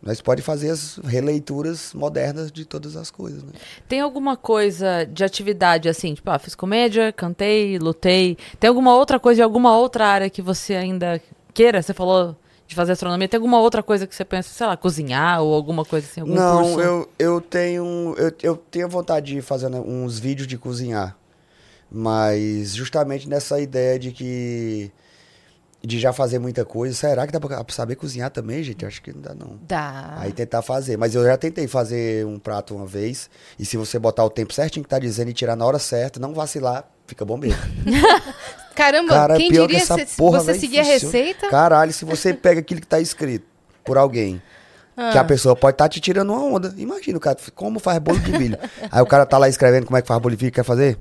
Nós 0.00 0.20
pode 0.20 0.42
fazer 0.42 0.70
as 0.70 0.96
releituras 1.02 1.92
modernas 1.92 2.52
de 2.52 2.64
todas 2.64 2.94
as 2.94 3.10
coisas, 3.10 3.42
né? 3.42 3.50
Tem 3.88 3.98
alguma 4.00 4.36
coisa 4.36 5.04
de 5.04 5.24
atividade 5.24 5.88
assim, 5.88 6.14
tipo, 6.14 6.30
ah, 6.30 6.38
fiz 6.38 6.54
comédia, 6.54 7.12
cantei, 7.12 7.80
lutei. 7.80 8.38
Tem 8.60 8.68
alguma 8.68 8.94
outra 8.94 9.18
coisa 9.18 9.38
de 9.38 9.42
alguma 9.42 9.76
outra 9.76 10.06
área 10.06 10.30
que 10.30 10.40
você 10.40 10.76
ainda 10.76 11.20
queira? 11.52 11.82
Você 11.82 11.92
falou 11.92 12.36
de 12.72 12.76
fazer 12.76 12.92
astronomia. 12.92 13.28
Tem 13.28 13.38
alguma 13.38 13.60
outra 13.60 13.82
coisa 13.82 14.06
que 14.06 14.14
você 14.14 14.24
pensa, 14.24 14.48
sei 14.50 14.66
lá, 14.66 14.76
cozinhar 14.76 15.40
ou 15.42 15.54
alguma 15.54 15.84
coisa 15.84 16.06
assim, 16.06 16.20
Não, 16.22 16.62
curso? 16.62 16.80
eu, 16.80 17.08
eu 17.18 17.40
tenho 17.40 18.14
eu, 18.18 18.32
eu 18.42 18.56
tenho 18.56 18.88
vontade 18.88 19.34
de 19.34 19.42
fazer 19.42 19.66
uns 19.68 20.18
vídeos 20.18 20.48
de 20.48 20.56
cozinhar, 20.58 21.16
mas 21.90 22.74
justamente 22.74 23.28
nessa 23.28 23.60
ideia 23.60 23.98
de 23.98 24.10
que 24.12 24.90
de 25.84 25.98
já 25.98 26.12
fazer 26.12 26.38
muita 26.38 26.64
coisa. 26.64 26.94
Será 26.94 27.26
que 27.26 27.32
dá 27.32 27.40
pra 27.40 27.64
saber 27.70 27.96
cozinhar 27.96 28.30
também, 28.30 28.62
gente? 28.62 28.86
Acho 28.86 29.02
que 29.02 29.12
não 29.12 29.20
dá 29.20 29.34
não. 29.34 29.58
Dá. 29.66 30.14
Aí 30.18 30.32
tentar 30.32 30.62
fazer. 30.62 30.96
Mas 30.96 31.14
eu 31.14 31.24
já 31.24 31.36
tentei 31.36 31.66
fazer 31.66 32.24
um 32.24 32.38
prato 32.38 32.74
uma 32.76 32.86
vez. 32.86 33.28
E 33.58 33.64
se 33.64 33.76
você 33.76 33.98
botar 33.98 34.24
o 34.24 34.30
tempo 34.30 34.52
certinho 34.52 34.84
que 34.84 34.88
tá 34.88 34.98
dizendo 35.00 35.30
e 35.30 35.34
tirar 35.34 35.56
na 35.56 35.66
hora 35.66 35.80
certa, 35.80 36.20
não 36.20 36.32
vacilar, 36.32 36.88
fica 37.06 37.24
bom 37.24 37.36
mesmo. 37.36 37.60
Caramba, 38.74 39.08
Cara, 39.10 39.36
quem 39.36 39.50
pior 39.50 39.66
que 39.66 39.74
diria 39.74 39.82
essa 39.82 39.98
se 40.06 40.16
porra, 40.16 40.40
você 40.40 40.54
seguir 40.54 40.80
a 40.80 40.82
receita? 40.82 41.48
Caralho, 41.48 41.92
se 41.92 42.04
você 42.04 42.32
pega 42.34 42.60
aquilo 42.60 42.80
que 42.80 42.86
tá 42.86 43.00
escrito 43.00 43.44
por 43.84 43.98
alguém, 43.98 44.40
que 45.12 45.18
Ah. 45.18 45.20
a 45.20 45.24
pessoa 45.24 45.54
pode 45.56 45.74
estar 45.74 45.88
te 45.88 46.00
tirando 46.00 46.30
uma 46.32 46.42
onda. 46.42 46.74
Imagina 46.76 47.18
o 47.18 47.20
cara, 47.20 47.36
como 47.54 47.78
faz 47.78 47.98
bolo 47.98 48.18
de 48.18 48.32
milho. 48.32 48.58
Aí 48.90 49.02
o 49.02 49.06
cara 49.06 49.24
tá 49.26 49.38
lá 49.38 49.48
escrevendo 49.48 49.86
como 49.86 49.96
é 49.96 50.02
que 50.02 50.08
faz 50.08 50.20
bolo 50.20 50.34
de 50.36 50.42
milho, 50.44 50.54
quer 50.54 50.64
fazer? 50.64 50.98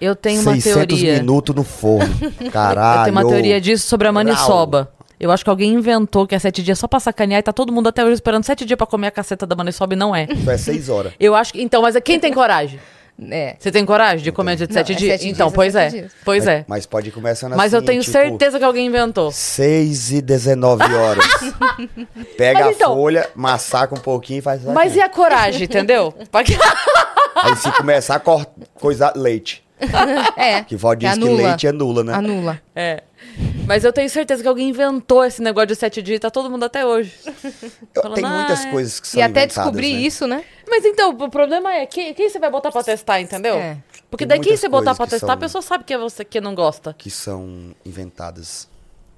Eu 0.00 0.14
tenho 0.16 0.40
uma 0.42 0.52
600 0.54 0.98
teoria. 0.98 1.14
minutos 1.14 1.54
no 1.54 1.64
forno. 1.64 2.12
Caralho. 2.52 3.00
Eu 3.00 3.04
tenho 3.04 3.16
uma 3.16 3.26
teoria 3.28 3.60
disso 3.60 3.86
sobre 3.86 4.06
a 4.08 4.12
maniçoba. 4.12 4.92
Eu 5.18 5.30
acho 5.30 5.44
que 5.44 5.48
alguém 5.48 5.72
inventou 5.72 6.26
que 6.26 6.34
é 6.34 6.38
sete 6.38 6.62
dias 6.62 6.78
só 6.78 6.86
pra 6.88 6.98
sacanear 7.00 7.38
e 7.38 7.42
tá 7.42 7.52
todo 7.52 7.72
mundo 7.72 7.88
até 7.88 8.04
hoje 8.04 8.14
esperando 8.14 8.44
sete 8.44 8.64
dias 8.66 8.76
pra 8.76 8.86
comer 8.86 9.06
a 9.06 9.10
caceta 9.10 9.46
da 9.46 9.54
maniçoba 9.54 9.94
e 9.94 9.96
não 9.96 10.14
é. 10.14 10.26
Isso 10.30 10.50
é 10.50 10.58
seis 10.58 10.88
horas. 10.88 11.12
Eu 11.18 11.34
acho 11.34 11.52
que. 11.52 11.62
Então, 11.62 11.80
mas 11.82 11.96
quem 12.04 12.18
tem 12.18 12.32
coragem? 12.32 12.78
É. 13.30 13.54
Você 13.58 13.70
tem 13.70 13.86
coragem 13.86 14.24
de 14.24 14.32
comer 14.32 14.56
de 14.56 14.66
Não, 14.66 14.72
sete 14.72 14.92
é 14.92 14.94
dias? 14.96 15.20
sete 15.20 15.30
então, 15.30 15.46
dias, 15.46 15.52
é 15.52 15.54
pois 15.54 15.72
sete 15.72 15.96
é. 15.96 16.00
dias. 16.00 16.12
Pois 16.24 16.44
mas, 16.44 16.54
é. 16.54 16.64
Mas 16.66 16.86
pode 16.86 17.08
ir 17.08 17.12
começando 17.12 17.54
Mas 17.54 17.72
assim, 17.72 17.76
eu 17.82 17.86
tenho 17.86 18.00
tipo, 18.00 18.12
certeza 18.12 18.58
que 18.58 18.64
alguém 18.64 18.86
inventou. 18.86 19.30
6 19.30 20.12
e 20.12 20.20
19 20.20 20.82
horas. 20.94 21.24
Pega 22.36 22.64
Mas 22.66 22.76
então- 22.76 22.92
a 22.92 22.96
folha, 22.96 23.30
massacra 23.34 23.96
um 23.96 24.00
pouquinho 24.02 24.38
e 24.38 24.42
faz. 24.42 24.64
Mas 24.64 24.96
e 24.96 25.00
a 25.00 25.08
coragem, 25.08 25.64
entendeu? 25.64 26.12
Que- 26.44 26.58
Aí 27.36 27.56
se 27.56 27.70
começar 27.72 28.16
a 28.16 28.20
cortar 28.20 28.50
coisa 28.74 29.12
leite. 29.14 29.62
É. 30.36 30.62
Que 30.62 30.76
Val 30.76 30.94
diz 30.94 31.08
que 31.12 31.14
anula. 31.24 31.48
leite 31.48 31.66
anula, 31.66 32.02
né? 32.04 32.14
Anula. 32.14 32.60
É. 32.74 33.02
Mas 33.66 33.82
eu 33.82 33.92
tenho 33.92 34.10
certeza 34.10 34.42
que 34.42 34.48
alguém 34.48 34.68
inventou 34.68 35.24
esse 35.24 35.40
negócio 35.40 35.68
de 35.68 35.76
sete 35.76 36.02
dias 36.02 36.16
e 36.16 36.20
tá 36.20 36.30
todo 36.30 36.50
mundo 36.50 36.64
até 36.64 36.84
hoje. 36.84 37.14
Eu- 37.94 38.02
Falando, 38.02 38.14
tem 38.16 38.24
muitas 38.24 38.60
"Ah, 38.64 38.68
é." 38.68 38.70
coisas 38.70 39.00
que 39.00 39.08
são 39.08 39.20
E 39.20 39.22
até 39.22 39.46
descobrir 39.46 39.92
né? 39.94 40.00
isso, 40.00 40.26
né? 40.26 40.44
Mas 40.68 40.84
então, 40.84 41.10
o 41.10 41.30
problema 41.30 41.72
é 41.72 41.86
quem, 41.86 42.12
quem 42.12 42.28
você 42.28 42.38
vai 42.38 42.50
botar 42.50 42.70
pra 42.70 42.82
testar, 42.82 43.20
entendeu? 43.20 43.54
É. 43.54 43.78
Porque 44.10 44.24
Tem 44.26 44.28
daí 44.28 44.38
quem 44.40 44.50
muitas 44.52 44.60
você 44.60 44.68
botar 44.68 44.94
pra 44.94 45.06
testar, 45.06 45.26
são- 45.28 45.34
a 45.34 45.38
pessoa 45.38 45.62
sabe 45.62 45.84
que 45.84 45.94
é 45.94 45.98
você 45.98 46.24
que 46.24 46.40
não 46.40 46.54
gosta. 46.54 46.92
Que 46.92 47.10
são 47.10 47.74
inventadas. 47.86 48.68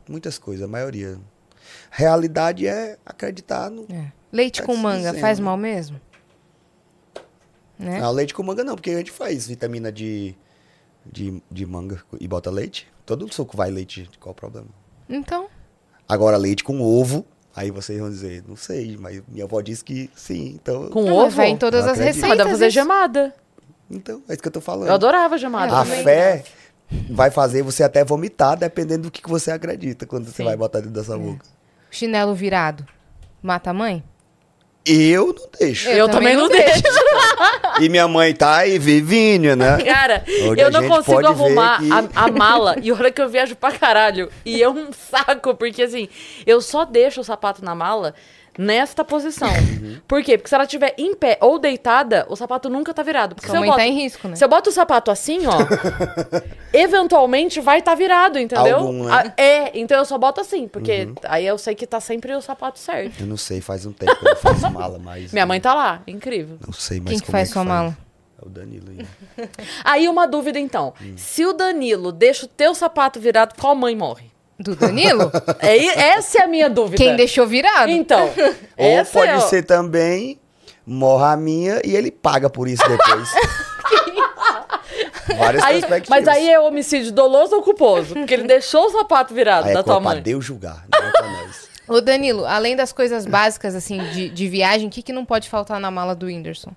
Muitas 0.09 0.39
coisas, 0.39 0.65
a 0.65 0.69
maioria. 0.69 1.19
Realidade 1.91 2.67
é 2.69 2.97
acreditar 3.05 3.69
no. 3.71 3.85
É. 3.93 4.13
Leite 4.33 4.61
Tá 4.61 4.67
com 4.67 4.77
manga 4.77 5.09
dizendo. 5.09 5.21
faz 5.21 5.41
mal 5.41 5.57
mesmo? 5.57 6.01
Né? 7.79 8.01
Não, 8.01 8.13
leite 8.13 8.33
com 8.33 8.43
manga 8.43 8.63
não, 8.63 8.75
porque 8.77 8.91
a 8.91 8.99
gente 8.99 9.11
faz 9.11 9.47
vitamina 9.49 9.91
de, 9.91 10.35
de, 11.05 11.43
de 11.51 11.67
manga 11.67 12.01
e 12.21 12.29
bota 12.29 12.51
leite. 12.51 12.87
Todo 13.07 13.33
suco 13.33 13.57
vai 13.57 13.71
leite, 13.71 14.11
qual 14.21 14.33
o 14.33 14.35
problema? 14.35 14.69
Então, 15.09 15.49
Agora, 16.09 16.37
leite 16.37 16.63
com 16.63 16.81
ovo, 16.81 17.27
aí 17.55 17.71
vocês 17.71 17.99
vão 17.99 18.09
dizer, 18.09 18.45
não 18.47 18.55
sei, 18.55 18.97
mas 18.97 19.21
minha 19.27 19.45
avó 19.45 19.61
disse 19.61 19.83
que 19.85 20.09
sim, 20.15 20.53
então. 20.55 20.89
Com 20.89 21.03
não, 21.05 21.17
mas 21.17 21.27
ovo? 21.27 21.37
vai 21.37 21.49
em 21.49 21.57
todas 21.57 21.85
as 21.87 21.99
receitas. 21.99 22.37
dá 22.37 22.45
pra 22.45 22.53
fazer 22.53 22.67
isso. 22.69 22.75
gemada. 22.75 23.35
Então, 23.91 24.23
é 24.29 24.33
isso 24.33 24.43
que 24.43 24.49
eu 24.49 24.53
tô 24.53 24.61
falando. 24.61 24.89
Eu 24.89 24.95
adorava 24.95 25.37
gemada. 25.39 25.73
Eu 25.73 25.77
A 25.77 25.85
também 25.85 26.05
fé 26.05 26.45
vai 27.11 27.31
fazer 27.31 27.63
você 27.63 27.83
até 27.83 28.05
vomitar, 28.05 28.57
dependendo 28.57 29.05
do 29.05 29.11
que, 29.11 29.29
você 29.29 29.51
acredita 29.51 30.07
quando 30.07 30.27
você 30.27 30.37
Sim. 30.37 30.45
vai 30.45 30.57
botar 30.57 30.79
dentro 30.79 30.95
dessa 30.95 31.19
boca. 31.19 31.45
Chinelo 31.91 32.35
virado. 32.35 32.87
Mata 33.43 33.71
a 33.71 33.75
mãe? 33.75 34.03
Eu 34.87 35.35
não 35.37 35.49
deixo. 35.59 35.89
Eu, 35.89 36.09
também 36.09 36.37
não 36.37 36.49
deixo. 36.49 36.83
E 37.81 37.91
minha 37.91 38.09
mãe 38.09 38.33
tá 38.35 38.57
aí, 38.59 38.79
vivinha, 38.79 39.55
né? 39.55 39.77
Cara, 39.85 40.25
Onde 40.49 40.63
eu 40.63 40.71
não 40.71 40.89
consigo 40.89 41.27
arrumar 41.27 41.79
que- 41.79 41.91
a, 41.93 42.25
a 42.25 42.29
mala. 42.33 42.77
E 42.81 42.91
olha 42.91 43.11
que 43.11 43.21
eu 43.21 43.29
viajo 43.29 43.55
pra 43.55 43.71
caralho. 43.73 44.31
E 44.47 44.63
é 44.63 44.69
um 44.69 44.89
saco, 45.11 45.55
porque 45.55 45.83
assim, 45.83 46.09
eu 46.47 46.63
só 46.63 46.87
deixo 46.87 47.21
o 47.21 47.25
sapato 47.25 47.63
na 47.63 47.75
mala 47.75 48.15
nesta 48.59 49.05
posição. 49.05 49.49
Uhum. 49.49 50.01
Por 50.07 50.23
quê? 50.23 50.37
Porque 50.39 50.49
se 50.49 50.55
ela 50.55 50.65
estiver 50.65 50.95
em 50.99 51.15
pé 51.15 51.39
ou 51.41 51.59
deitada, 51.59 52.27
o 52.29 52.37
sapato 52.37 52.69
nunca 52.69 52.93
tá 52.95 53.03
virado. 53.03 53.35
Porque 53.35 53.47
se 53.47 53.51
Sua 53.53 53.57
eu, 53.57 53.61
mãe 53.61 53.71
boto, 53.71 53.79
tá 53.81 53.87
em 53.87 53.95
risco, 53.95 54.29
né? 54.29 54.37
se 54.37 54.45
eu 54.45 54.49
boto 54.49 54.71
o 54.71 54.73
sapato 54.73 55.11
assim, 55.11 55.41
ó, 55.47 55.53
eventualmente 56.73 57.61
vai 57.61 57.79
estar 57.79 57.95
virado, 57.95 58.39
entendeu? 58.39 58.79
Algum, 58.79 59.05
né? 59.05 59.13
Ah, 59.13 59.33
É, 59.37 59.79
então 59.79 59.99
eu 59.99 60.05
só 60.05 60.19
boto 60.19 60.41
assim, 60.41 60.69
porque 60.69 61.09
aí 61.25 61.47
eu 61.47 61.59
sei 61.59 61.75
que 61.75 61.87
tá 61.87 62.01
sempre 62.01 62.35
o 62.35 62.41
sapato 62.41 62.79
certo. 62.79 63.21
Eu 63.21 63.27
não 63.27 63.37
sei, 63.37 63.61
faz 63.61 63.87
um 63.87 63.93
tempo 63.93 64.15
que 64.17 64.25
eu 64.27 64.31
não 64.31 64.37
faço 64.37 64.71
mala, 64.71 64.99
mas. 64.99 65.33
Minha 65.33 65.47
mãe 65.47 65.61
tá 65.61 65.75
lá, 65.75 66.03
incrível. 66.07 66.59
Não 66.65 66.73
sei 66.73 66.99
mais 66.99 67.11
Quem 67.11 67.19
que 67.21 67.27
como 67.27 67.33
faz 67.33 67.51
é 67.51 67.53
sua 67.53 67.65
mala? 67.65 67.97
É 68.43 68.47
o 68.47 68.51
Danilo 68.51 68.87
aí. 68.91 69.49
Aí 69.83 70.09
uma 70.09 70.27
dúvida 70.27 70.59
então. 70.59 70.93
Se 71.17 71.45
o 71.47 71.53
Danilo 71.55 72.13
deixa 72.13 72.45
o 72.45 72.49
teu 72.49 72.75
sapato 72.75 73.19
virado, 73.19 73.55
qual 73.59 73.75
mãe 73.75 73.97
morre? 73.97 74.31
Do 74.59 74.75
Danilo? 74.75 75.31
É, 75.59 75.77
essa 76.17 76.39
é 76.39 76.43
a 76.43 76.47
minha 76.47 76.71
dúvida. 76.71 76.97
Quem 76.97 77.15
deixou 77.15 77.47
virado? 77.47 77.91
Então, 77.91 78.31
Ou 78.77 79.05
pode 79.05 79.31
é 79.31 79.41
ser 79.41 79.63
também 79.63 80.41
morra 80.87 81.33
a 81.33 81.37
minha 81.37 81.81
e 81.85 81.95
ele 81.95 82.11
paga 82.11 82.49
por 82.49 82.69
isso 82.69 82.83
depois. 82.89 83.29
Várias 85.37 85.63
Aí- 85.63 85.81
perspectivas. 85.81 86.09
mas 86.09 86.29
aí 86.29 86.49
é 86.49 86.59
homicídio 86.59 87.13
doloso 87.13 87.57
ou 87.57 87.63
culposo? 87.63 88.15
Porque 88.15 88.33
ele 88.33 88.45
deixou 88.45 88.87
o 88.87 88.91
sapato 88.91 89.35
virado 89.35 89.67
Aí 89.67 89.75
da 89.75 89.81
é 89.81 89.83
tua 89.83 89.95
culpa 89.95 90.11
mãe. 90.11 90.23
Deus 90.23 90.45
julgar, 90.45 90.85
não 90.91 91.07
é 91.07 91.11
pra 91.11 91.29
nós. 91.29 91.69
Ô, 91.89 92.01
Danilo, 92.01 92.45
além 92.47 92.75
das 92.75 92.93
coisas 92.93 93.27
básicas, 93.27 93.75
assim, 93.75 93.99
de, 94.11 94.29
de 94.29 94.49
viagem, 94.49 94.89
o 94.89 94.91
que, 94.91 95.03
que 95.03 95.13
não 95.13 95.25
pode 95.25 95.49
faltar 95.49 95.79
na 95.79 95.91
mala 95.91 96.15
do 96.15 96.27
Whindersson? 96.27 96.73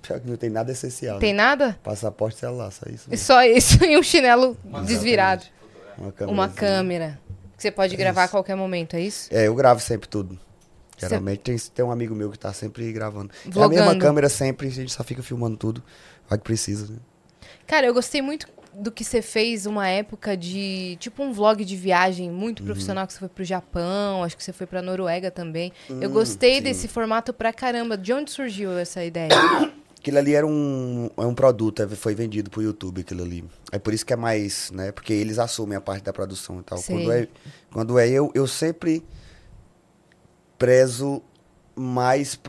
Pior 0.00 0.20
que 0.20 0.28
não 0.28 0.36
tem 0.36 0.48
nada 0.48 0.72
essencial. 0.72 1.18
Tem 1.18 1.34
né? 1.34 1.42
nada? 1.42 1.78
Passaporte 1.82 2.36
e 2.36 2.40
celular, 2.40 2.70
só 2.70 2.86
isso. 2.88 3.08
É 3.08 3.10
mesmo. 3.10 3.26
Só 3.26 3.42
isso 3.42 3.84
e 3.84 3.98
um 3.98 4.02
chinelo 4.02 4.56
desvirado. 4.86 5.44
Uma 5.98 6.12
câmera. 6.12 6.32
Uma 6.32 6.48
câmera. 6.48 7.20
Que 7.56 7.62
você 7.62 7.70
pode 7.70 7.96
gravar 7.96 8.22
a 8.22 8.24
Isso. 8.24 8.30
qualquer 8.32 8.54
momento, 8.54 8.94
é 8.94 9.00
isso? 9.00 9.28
É, 9.34 9.46
eu 9.48 9.54
gravo 9.54 9.80
sempre 9.80 10.08
tudo. 10.08 10.38
Geralmente 10.96 11.40
tem, 11.40 11.56
tem 11.56 11.84
um 11.84 11.90
amigo 11.92 12.14
meu 12.14 12.30
que 12.30 12.38
tá 12.38 12.52
sempre 12.52 12.90
gravando. 12.92 13.30
É 13.44 13.48
a 13.48 13.50
Vlogando. 13.52 13.74
mesma 13.74 13.98
câmera 13.98 14.28
sempre, 14.28 14.66
a 14.66 14.70
gente 14.70 14.92
só 14.92 15.04
fica 15.04 15.22
filmando 15.22 15.56
tudo. 15.56 15.82
Vai 16.28 16.38
que 16.38 16.44
precisa, 16.44 16.92
né? 16.92 16.98
Cara, 17.66 17.86
eu 17.86 17.94
gostei 17.94 18.20
muito 18.22 18.46
do 18.74 18.90
que 18.92 19.04
você 19.04 19.22
fez 19.22 19.64
uma 19.66 19.88
época 19.88 20.36
de. 20.36 20.96
Tipo 21.00 21.22
um 21.22 21.32
vlog 21.32 21.64
de 21.64 21.76
viagem 21.76 22.30
muito 22.30 22.60
Uhum. 22.60 22.66
profissional, 22.66 23.06
que 23.06 23.12
você 23.12 23.18
foi 23.20 23.28
pro 23.28 23.44
Japão, 23.44 24.22
acho 24.24 24.36
que 24.36 24.42
você 24.42 24.52
foi 24.52 24.66
pra 24.66 24.82
Noruega 24.82 25.30
também. 25.30 25.72
eu 25.88 26.08
Hum, 26.08 26.12
gostei 26.12 26.56
sim. 26.56 26.62
desse 26.62 26.88
formato 26.88 27.32
pra 27.32 27.52
caramba. 27.52 27.96
De 27.96 28.12
onde 28.12 28.30
surgiu 28.30 28.76
essa 28.78 29.04
ideia? 29.04 29.28
Aquilo 30.08 30.18
ali 30.20 30.34
era 30.34 30.46
um, 30.46 31.10
é 31.18 31.26
um 31.26 31.34
produto, 31.34 31.82
é, 31.82 31.88
foi 31.88 32.14
vendido 32.14 32.48
pro 32.48 32.62
YouTube 32.62 33.02
aquilo 33.02 33.22
ali. 33.22 33.44
É 33.70 33.78
por 33.78 33.92
isso 33.92 34.06
que 34.06 34.14
é 34.14 34.16
mais, 34.16 34.70
né? 34.70 34.90
Porque 34.90 35.12
eles 35.12 35.38
assumem 35.38 35.76
a 35.76 35.82
parte 35.82 36.02
da 36.02 36.14
produção 36.14 36.60
e 36.60 36.62
tal. 36.62 36.82
Quando 36.82 37.12
é, 37.12 37.28
quando 37.70 37.98
é 37.98 38.08
eu, 38.08 38.32
eu 38.34 38.46
sempre 38.46 39.04
prezo 40.56 41.22
mais 41.76 42.40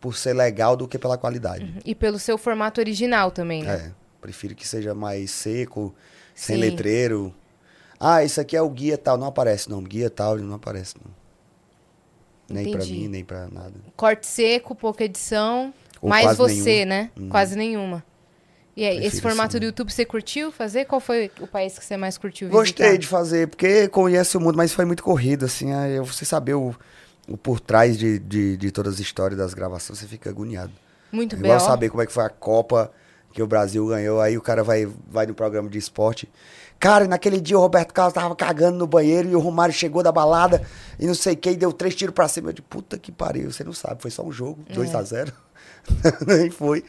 por 0.00 0.16
ser 0.16 0.32
legal 0.32 0.76
do 0.76 0.86
que 0.86 0.96
pela 0.96 1.18
qualidade. 1.18 1.74
e 1.84 1.92
pelo 1.92 2.20
seu 2.20 2.38
formato 2.38 2.80
original 2.80 3.32
também, 3.32 3.64
né? 3.64 3.74
É, 3.74 3.92
prefiro 4.20 4.54
que 4.54 4.66
seja 4.66 4.94
mais 4.94 5.32
seco, 5.32 5.92
sem 6.36 6.54
Sim. 6.54 6.60
letreiro. 6.62 7.34
Ah, 7.98 8.22
isso 8.22 8.40
aqui 8.40 8.56
é 8.56 8.62
o 8.62 8.70
guia 8.70 8.96
tal, 8.96 9.18
não 9.18 9.26
aparece 9.26 9.68
não. 9.68 9.82
Guia 9.82 10.08
tal, 10.08 10.36
não 10.36 10.54
aparece 10.54 10.94
não. 11.04 11.10
Nem 12.48 12.70
pra 12.70 12.80
Entendi. 12.84 13.00
mim, 13.00 13.08
nem 13.08 13.24
pra 13.24 13.48
nada. 13.48 13.74
Corte 13.96 14.24
seco, 14.24 14.72
pouca 14.72 15.02
edição. 15.02 15.74
Ou 16.00 16.08
mais 16.08 16.36
você, 16.36 16.84
nenhuma. 16.84 16.86
né? 16.86 17.10
Uhum. 17.18 17.28
Quase 17.28 17.56
nenhuma. 17.56 18.04
E 18.76 18.84
aí, 18.84 19.04
esse 19.04 19.20
formato 19.20 19.48
assim. 19.48 19.58
do 19.58 19.64
YouTube 19.66 19.92
você 19.92 20.04
curtiu 20.04 20.52
fazer? 20.52 20.84
Qual 20.84 21.00
foi 21.00 21.30
o 21.40 21.48
país 21.48 21.76
que 21.76 21.84
você 21.84 21.96
mais 21.96 22.16
curtiu 22.16 22.48
Gostei 22.48 22.86
visitar? 22.86 22.98
de 23.00 23.06
fazer, 23.08 23.48
porque 23.48 23.88
conhece 23.88 24.36
o 24.36 24.40
mundo, 24.40 24.56
mas 24.56 24.72
foi 24.72 24.84
muito 24.84 25.02
corrido, 25.02 25.44
assim, 25.46 25.72
aí 25.72 25.98
você 25.98 26.24
saber 26.24 26.54
o, 26.54 26.72
o 27.26 27.36
por 27.36 27.58
trás 27.58 27.98
de, 27.98 28.20
de, 28.20 28.56
de 28.56 28.70
todas 28.70 28.94
as 28.94 29.00
histórias 29.00 29.36
das 29.36 29.52
gravações, 29.52 29.98
você 29.98 30.06
fica 30.06 30.30
agoniado. 30.30 30.70
Muito 31.10 31.34
É 31.34 31.38
bem. 31.40 31.50
igual 31.50 31.58
saber 31.58 31.88
como 31.90 32.02
é 32.02 32.06
que 32.06 32.12
foi 32.12 32.24
a 32.24 32.28
Copa 32.28 32.92
que 33.32 33.42
o 33.42 33.48
Brasil 33.48 33.84
ganhou, 33.88 34.20
aí 34.20 34.38
o 34.38 34.40
cara 34.42 34.62
vai, 34.62 34.86
vai 35.10 35.26
no 35.26 35.34
programa 35.34 35.68
de 35.68 35.76
esporte. 35.78 36.28
Cara, 36.78 37.08
naquele 37.08 37.40
dia 37.40 37.58
o 37.58 37.60
Roberto 37.60 37.92
Carlos 37.92 38.14
tava 38.14 38.36
cagando 38.36 38.78
no 38.78 38.86
banheiro 38.86 39.28
e 39.28 39.34
o 39.34 39.40
Romário 39.40 39.74
chegou 39.74 40.04
da 40.04 40.12
balada 40.12 40.62
e 41.00 41.04
não 41.06 41.14
sei 41.14 41.34
quem, 41.34 41.56
deu 41.56 41.72
três 41.72 41.96
tiros 41.96 42.14
pra 42.14 42.28
cima. 42.28 42.50
Eu 42.50 42.52
de 42.52 42.62
puta 42.62 42.96
que 42.96 43.10
pariu, 43.10 43.50
você 43.50 43.64
não 43.64 43.72
sabe, 43.72 44.00
foi 44.00 44.12
só 44.12 44.22
um 44.22 44.30
jogo, 44.30 44.60
É. 44.68 44.72
2 44.74 44.94
a 44.94 45.02
0 45.02 45.32
Nem 46.26 46.50
foi. 46.50 46.84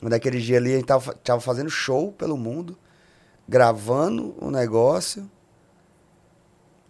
Naquele 0.00 0.40
dia 0.40 0.56
ali 0.58 0.72
a 0.72 0.76
gente 0.76 0.86
tava, 0.86 1.14
tava 1.14 1.40
fazendo 1.40 1.70
show 1.70 2.12
pelo 2.12 2.36
mundo, 2.36 2.76
gravando 3.48 4.34
o 4.40 4.50
negócio. 4.50 5.30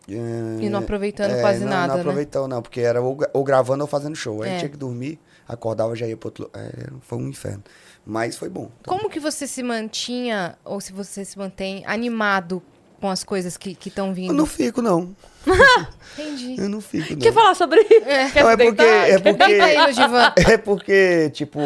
E 0.09 0.69
não 0.69 0.81
aproveitando 0.81 1.31
É, 1.33 1.41
quase 1.41 1.61
não, 1.61 1.69
nada, 1.71 1.89
Não 1.89 1.95
né? 1.97 2.01
aproveitou, 2.01 2.49
não, 2.49 2.61
porque 2.61 2.81
era 2.81 3.01
ou, 3.01 3.17
ou 3.33 3.45
gravando 3.45 3.83
ou 3.85 3.89
fazendo 3.89 4.17
show. 4.17 4.43
Aí 4.43 4.51
É. 4.51 4.59
tinha 4.59 4.69
que 4.69 4.77
dormir, 4.77 5.19
acordava 5.47 5.95
já 5.95 6.07
ia 6.07 6.17
pro 6.17 6.29
outro. 6.29 6.51
É, 6.55 6.89
foi 7.03 7.19
um 7.19 7.29
inferno. 7.29 7.63
Mas 8.05 8.37
foi 8.37 8.49
bom. 8.49 8.69
Como 8.87 9.09
que 9.09 9.21
você 9.21 9.47
se 9.47 9.63
mantinha, 9.63 10.59
ou 10.65 10.81
se 10.81 10.93
você 10.93 11.25
se 11.25 11.39
mantém 11.39 11.85
animado 11.87 12.61
com 13.03 13.11
as 13.11 13.25
coisas 13.25 13.57
que 13.57 13.77
estão 13.85 14.09
eu 14.09 14.15
vindo? 14.15 14.33
não 14.33 14.47
fico, 14.47 14.81
não. 14.81 15.15
Entendi. 16.17 16.55
Eu 16.57 16.69
não 16.69 16.81
fico, 16.81 17.15
não. 17.15 17.19
Quer 17.19 17.33
falar 17.33 17.57
sobre 17.57 17.81
isso? 17.81 18.33
Quer 18.33 18.45
Não, 18.45 18.51
é 18.51 18.57
porque, 18.57 18.83
é 18.83 19.19
porque, 19.19 19.53
é 20.53 20.57
porque, 20.57 21.31
tipo, 21.31 21.59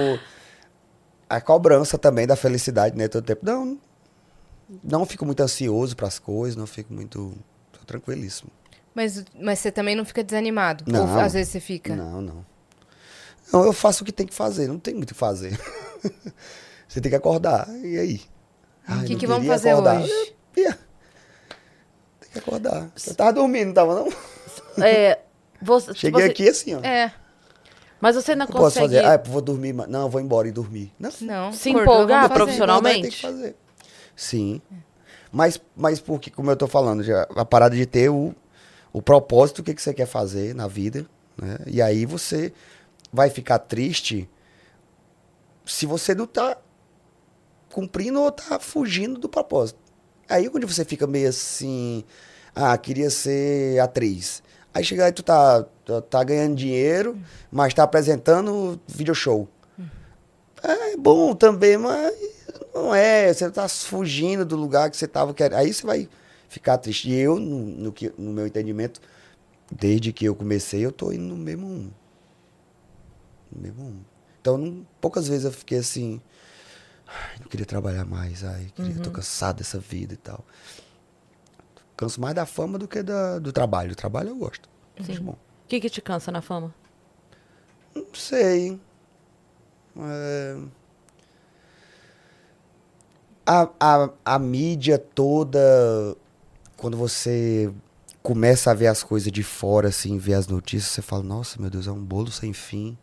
a 1.29 1.39
cobrança 1.39 1.99
também 1.99 2.27
da 2.27 2.37
felicidade, 2.37 2.97
né? 2.97 3.07
Todo 3.07 3.23
tempo. 3.23 3.45
Não, 3.45 3.79
não 4.83 5.05
fico 5.05 5.27
muito 5.27 5.43
ansioso 5.43 5.95
pras 5.95 6.19
coisas, 6.19 6.57
não 6.57 6.67
fico 6.67 6.95
muito. 6.95 7.37
Tô 7.71 7.85
tranquilíssimo. 7.85 8.51
Mas, 8.95 9.23
mas 9.39 9.59
você 9.59 9.71
também 9.71 9.95
não 9.95 10.07
fica 10.07 10.25
desanimado? 10.25 10.85
Não. 10.87 11.03
Ou 11.03 11.21
às 11.21 11.35
vezes 11.35 11.53
você 11.53 11.61
fica? 11.61 11.95
Não, 11.95 12.23
não. 12.23 12.47
Não, 13.53 13.63
eu 13.63 13.75
faço 13.75 14.03
o 14.03 14.07
que 14.07 14.13
tem 14.13 14.27
que 14.27 14.35
fazer, 14.35 14.69
não 14.69 14.79
tem 14.79 14.95
muito 14.95 15.11
o 15.11 15.15
que 15.15 15.19
fazer. 15.21 15.57
Você 16.89 17.01
tem 17.01 17.11
que 17.11 17.17
acordar. 17.17 17.69
E 17.85 17.99
aí? 17.99 18.21
O 18.89 19.05
que, 19.05 19.17
que 19.17 19.27
vamos 19.27 19.47
fazer 19.47 19.71
acordar. 19.71 20.01
hoje? 20.01 20.35
Que 20.55 20.75
acordar. 22.39 22.91
Eu 23.07 23.15
tava 23.15 23.33
dormindo, 23.33 23.67
não 23.69 23.75
tava 23.75 23.95
não? 23.95 24.09
É, 24.85 25.19
você, 25.61 25.95
Cheguei 25.95 26.23
você- 26.25 26.31
aqui 26.31 26.49
assim, 26.49 26.75
ó. 26.75 26.81
É, 26.81 27.13
Mas 28.01 28.15
você 28.15 28.33
ainda 28.33 28.45
Não 28.45 28.53
posso 28.53 28.79
consegue... 28.81 28.95
fazer. 28.95 29.07
Ah, 29.07 29.15
eu 29.25 29.31
vou 29.31 29.41
dormir. 29.41 29.73
mas- 29.73 29.89
Não, 29.89 30.03
eu 30.03 30.09
vou 30.11 30.21
embora 30.21 30.47
e 30.47 30.53
dormir. 30.53 30.93
Não. 30.99 31.11
não. 31.23 31.53
Se 31.53 31.71
empolgar 31.71 32.31
profissionalmente? 32.31 33.03
Tem 33.03 33.11
que 33.11 33.21
fazer. 33.23 33.57
Sim. 34.15 34.61
Mas, 35.33 35.61
mas 35.75 35.99
porque, 35.99 36.31
como 36.31 36.51
eu 36.51 36.57
tô 36.57 36.67
falando, 36.67 37.03
já, 37.03 37.23
a 37.35 37.45
parada 37.45 37.75
de 37.75 37.87
ter 37.87 38.11
o, 38.11 38.35
o 38.93 39.01
propósito, 39.01 39.61
o 39.61 39.63
que, 39.63 39.75
que 39.75 39.81
você 39.83 39.95
quer 39.95 40.07
fazer 40.07 40.55
na 40.55 40.67
vida, 40.69 41.07
né? 41.41 41.59
E 41.67 41.81
aí 41.83 42.05
você 42.07 42.53
vai 43.13 43.31
ficar 43.31 43.59
triste 43.61 44.29
se 45.65 45.87
você 45.87 46.15
não 46.15 46.27
tá 46.27 46.57
cumprindo 47.73 48.21
ou 48.21 48.31
tá 48.31 48.59
fugindo 48.59 49.19
do 49.19 49.29
propósito. 49.29 49.79
Aí 50.29 50.49
quando 50.51 50.67
você 50.67 50.85
fica 50.85 51.07
meio 51.07 51.29
assim, 51.29 52.05
ah, 52.55 52.77
queria 52.77 53.11
ser 53.11 53.79
atriz. 53.81 54.43
Aí 54.75 54.85
chega 54.85 55.07
aí 55.07 55.13
tu 55.13 55.23
tá, 55.23 55.65
tá, 55.85 56.01
tá 56.03 56.25
ganhando 56.25 56.55
dinheiro, 56.57 57.19
mas 57.51 57.73
tá 57.73 57.83
apresentando 57.85 58.79
video 58.87 59.15
show. 59.15 59.49
É 60.63 60.97
bom 60.97 61.35
também, 61.35 61.77
mas 61.77 62.15
não 62.75 62.95
é. 62.95 63.33
Você 63.33 63.51
tá 63.51 63.69
fugindo 63.69 64.45
do 64.45 64.57
lugar 64.57 64.91
que 64.91 64.97
você 64.97 65.07
tava 65.07 65.33
querendo. 65.33 65.59
Aí 65.59 65.73
você 65.73 65.87
vai 65.87 66.09
ficar 66.49 66.79
triste. 66.79 67.09
E 67.11 67.15
eu, 67.15 67.39
no, 67.39 67.59
no, 67.59 67.93
que, 67.93 68.13
no 68.19 68.33
meu 68.33 68.47
entendimento, 68.47 69.01
desde 69.71 70.13
que 70.13 70.25
eu 70.25 70.35
comecei, 70.35 70.85
eu 70.85 70.93
tô 70.93 71.13
indo 71.13 71.25
no 71.25 71.37
mesmo. 71.37 71.93
No 73.53 73.63
mesmo. 73.63 74.05
Então, 74.41 74.59
não- 74.59 74.87
poucas 75.01 75.29
vezes 75.29 75.45
eu 75.45 75.53
fiquei 75.53 75.79
assim. 75.79 76.21
Ai, 77.07 77.39
não 77.41 77.47
queria 77.49 77.67
trabalhar 77.67 78.05
mais. 78.05 78.43
Ai, 78.45 78.71
queria, 78.75 79.01
tô 79.03 79.11
cansado 79.11 79.59
dessa 79.59 79.79
vida 79.79 80.15
e 80.15 80.17
tal. 80.17 80.45
Canso 81.97 82.21
mais 82.21 82.35
da 82.35 82.45
fama 82.45 82.79
do 82.79 82.87
que 82.87 83.03
da, 83.03 83.39
do 83.39 83.53
trabalho. 83.53 83.93
O 83.93 83.97
trabalho 83.97 84.31
eu 84.31 84.37
gosto. 84.37 84.69
Acho 84.99 85.23
bom. 85.23 85.33
O 85.33 85.69
que, 85.69 85.81
que 85.81 85.91
te 85.91 86.01
cansa 86.01 86.31
na 86.31 86.43
fama? 86.43 86.75
Não 87.95 88.07
sei. 88.15 88.81
É... 89.99 90.59
A, 93.47 93.69
a, 93.79 94.11
a 94.25 94.39
mídia 94.39 94.99
toda, 94.99 95.59
quando 96.77 96.97
você 96.97 97.73
começa 98.23 98.73
a 98.73 98.75
ver 98.75 98.89
as 98.89 99.05
coisas 99.05 99.31
de 99.31 99.45
fora, 99.45 99.89
assim, 99.89 100.19
ver 100.19 100.35
as 100.35 100.49
notícias, 100.49 100.91
você 100.91 101.01
fala, 101.01 101.23
nossa, 101.23 101.61
meu 101.61 101.71
Deus, 101.71 101.87
é 101.87 101.93
um 101.93 102.03
bolo 102.03 102.31
sem 102.31 102.53
fim. 102.53 102.99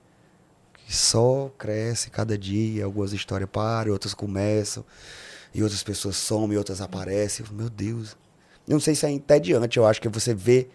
Só 0.94 1.52
cresce 1.58 2.10
cada 2.10 2.38
dia, 2.38 2.86
algumas 2.86 3.14
histórias 3.14 3.50
param, 3.52 3.92
outras 3.92 4.14
começam, 4.14 4.86
e 5.54 5.62
outras 5.64 5.82
pessoas 5.84 6.16
somem, 6.16 6.58
outras 6.58 6.82
aparecem. 6.82 7.46
Meu 7.52 7.70
Deus. 7.70 8.16
Eu 8.68 8.74
não 8.74 8.80
sei 8.80 8.96
se 8.96 9.06
é 9.06 9.10
entediante, 9.12 9.78
eu 9.78 9.86
acho 9.86 10.00
que 10.02 10.08
você 10.08 10.34
vê 10.34 10.68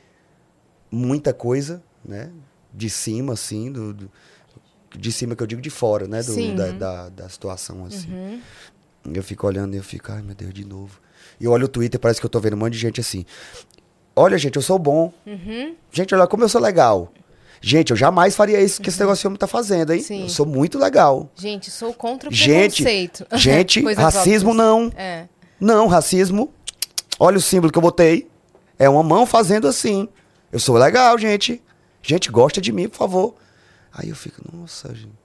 muita 0.90 1.32
coisa, 1.32 1.82
né? 2.04 2.30
De 2.72 2.90
cima, 2.90 3.32
assim, 3.32 3.70
do, 3.72 3.94
do- 3.94 4.10
de 4.96 5.12
cima 5.12 5.36
que 5.36 5.42
eu 5.42 5.46
digo 5.46 5.60
de 5.60 5.70
fora, 5.70 6.06
né? 6.06 6.22
Do, 6.22 6.32
da, 6.56 6.70
da, 6.72 7.08
da 7.10 7.28
situação, 7.28 7.84
assim. 7.86 8.10
Uhum. 8.12 8.40
Eu 9.12 9.22
fico 9.22 9.46
olhando 9.46 9.74
e 9.74 9.76
eu 9.76 9.82
fico, 9.82 10.10
ai 10.12 10.20
meu 10.22 10.34
Deus, 10.34 10.52
de 10.52 10.64
novo. 10.64 11.00
E 11.40 11.44
eu 11.44 11.52
olho 11.52 11.66
o 11.66 11.68
Twitter, 11.68 11.98
parece 12.00 12.20
que 12.20 12.26
eu 12.26 12.30
tô 12.30 12.40
vendo 12.40 12.54
um 12.54 12.58
monte 12.58 12.72
de 12.72 12.78
gente 12.78 13.00
assim. 13.00 13.24
Olha, 14.16 14.36
gente, 14.36 14.56
eu 14.56 14.62
sou 14.62 14.78
bom. 14.78 15.12
Uhum. 15.26 15.76
Gente, 15.92 16.14
olha 16.14 16.26
como 16.26 16.42
eu 16.42 16.48
sou 16.48 16.60
legal. 16.60 17.12
Gente, 17.60 17.90
eu 17.90 17.96
jamais 17.96 18.36
faria 18.36 18.60
isso 18.60 18.80
que 18.80 18.88
esse 18.88 19.00
negócio 19.00 19.22
de 19.22 19.26
homem 19.26 19.38
tá 19.38 19.46
fazendo, 19.46 19.92
hein? 19.92 20.00
Sim. 20.00 20.22
Eu 20.22 20.28
sou 20.28 20.46
muito 20.46 20.78
legal. 20.78 21.30
Gente, 21.34 21.70
sou 21.70 21.92
contra 21.92 22.28
o 22.28 22.32
Gente, 22.32 22.82
preconceito. 22.82 23.26
gente, 23.36 23.80
racismo 23.94 24.54
não. 24.54 24.92
É. 24.96 25.26
Não, 25.60 25.86
racismo. 25.88 26.52
Olha 27.18 27.36
o 27.36 27.40
símbolo 27.40 27.72
que 27.72 27.78
eu 27.78 27.82
botei. 27.82 28.30
É 28.78 28.88
uma 28.88 29.02
mão 29.02 29.26
fazendo 29.26 29.66
assim. 29.66 30.08
Eu 30.52 30.60
sou 30.60 30.76
legal, 30.76 31.18
gente. 31.18 31.62
Gente, 32.00 32.30
gosta 32.30 32.60
de 32.60 32.72
mim, 32.72 32.88
por 32.88 32.96
favor. 32.96 33.34
Aí 33.92 34.08
eu 34.08 34.16
fico, 34.16 34.40
nossa, 34.56 34.94
gente. 34.94 35.18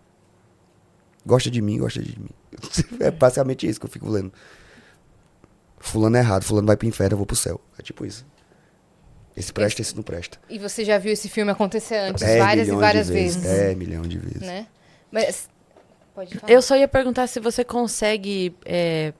Gosta 1.25 1.49
de 1.51 1.61
mim, 1.61 1.77
gosta 1.77 2.01
de 2.01 2.19
mim. 2.19 2.29
É 2.99 3.11
basicamente 3.11 3.67
isso 3.67 3.79
que 3.79 3.85
eu 3.85 3.89
fico 3.89 4.09
lendo. 4.09 4.31
Fulano 5.79 6.15
é 6.15 6.19
errado, 6.19 6.43
fulano 6.43 6.67
vai 6.67 6.77
pro 6.77 6.87
inferno, 6.87 7.13
eu 7.13 7.17
vou 7.17 7.25
pro 7.25 7.35
céu. 7.35 7.59
É 7.77 7.81
tipo 7.81 8.05
isso. 8.05 8.25
Esse 9.35 9.51
presta, 9.51 9.81
esse 9.81 9.95
não 9.95 10.03
presta. 10.03 10.37
E 10.49 10.59
você 10.59 10.85
já 10.85 10.97
viu 10.97 11.11
esse 11.11 11.27
filme 11.27 11.51
acontecer 11.51 11.95
antes, 11.95 12.23
Dez 12.23 12.39
várias 12.39 12.67
e 12.67 12.71
várias 12.71 13.07
de 13.07 13.13
vezes. 13.13 13.45
É, 13.45 13.73
milhão 13.73 14.03
de 14.03 14.17
vezes. 14.17 14.41
Né? 14.41 14.67
Mas. 15.11 15.49
Pode 16.13 16.37
falar. 16.37 16.53
Eu 16.53 16.61
só 16.61 16.75
ia 16.77 16.87
perguntar 16.87 17.25
se 17.27 17.39
você 17.39 17.63
consegue, 17.63 18.55
é, 18.63 19.11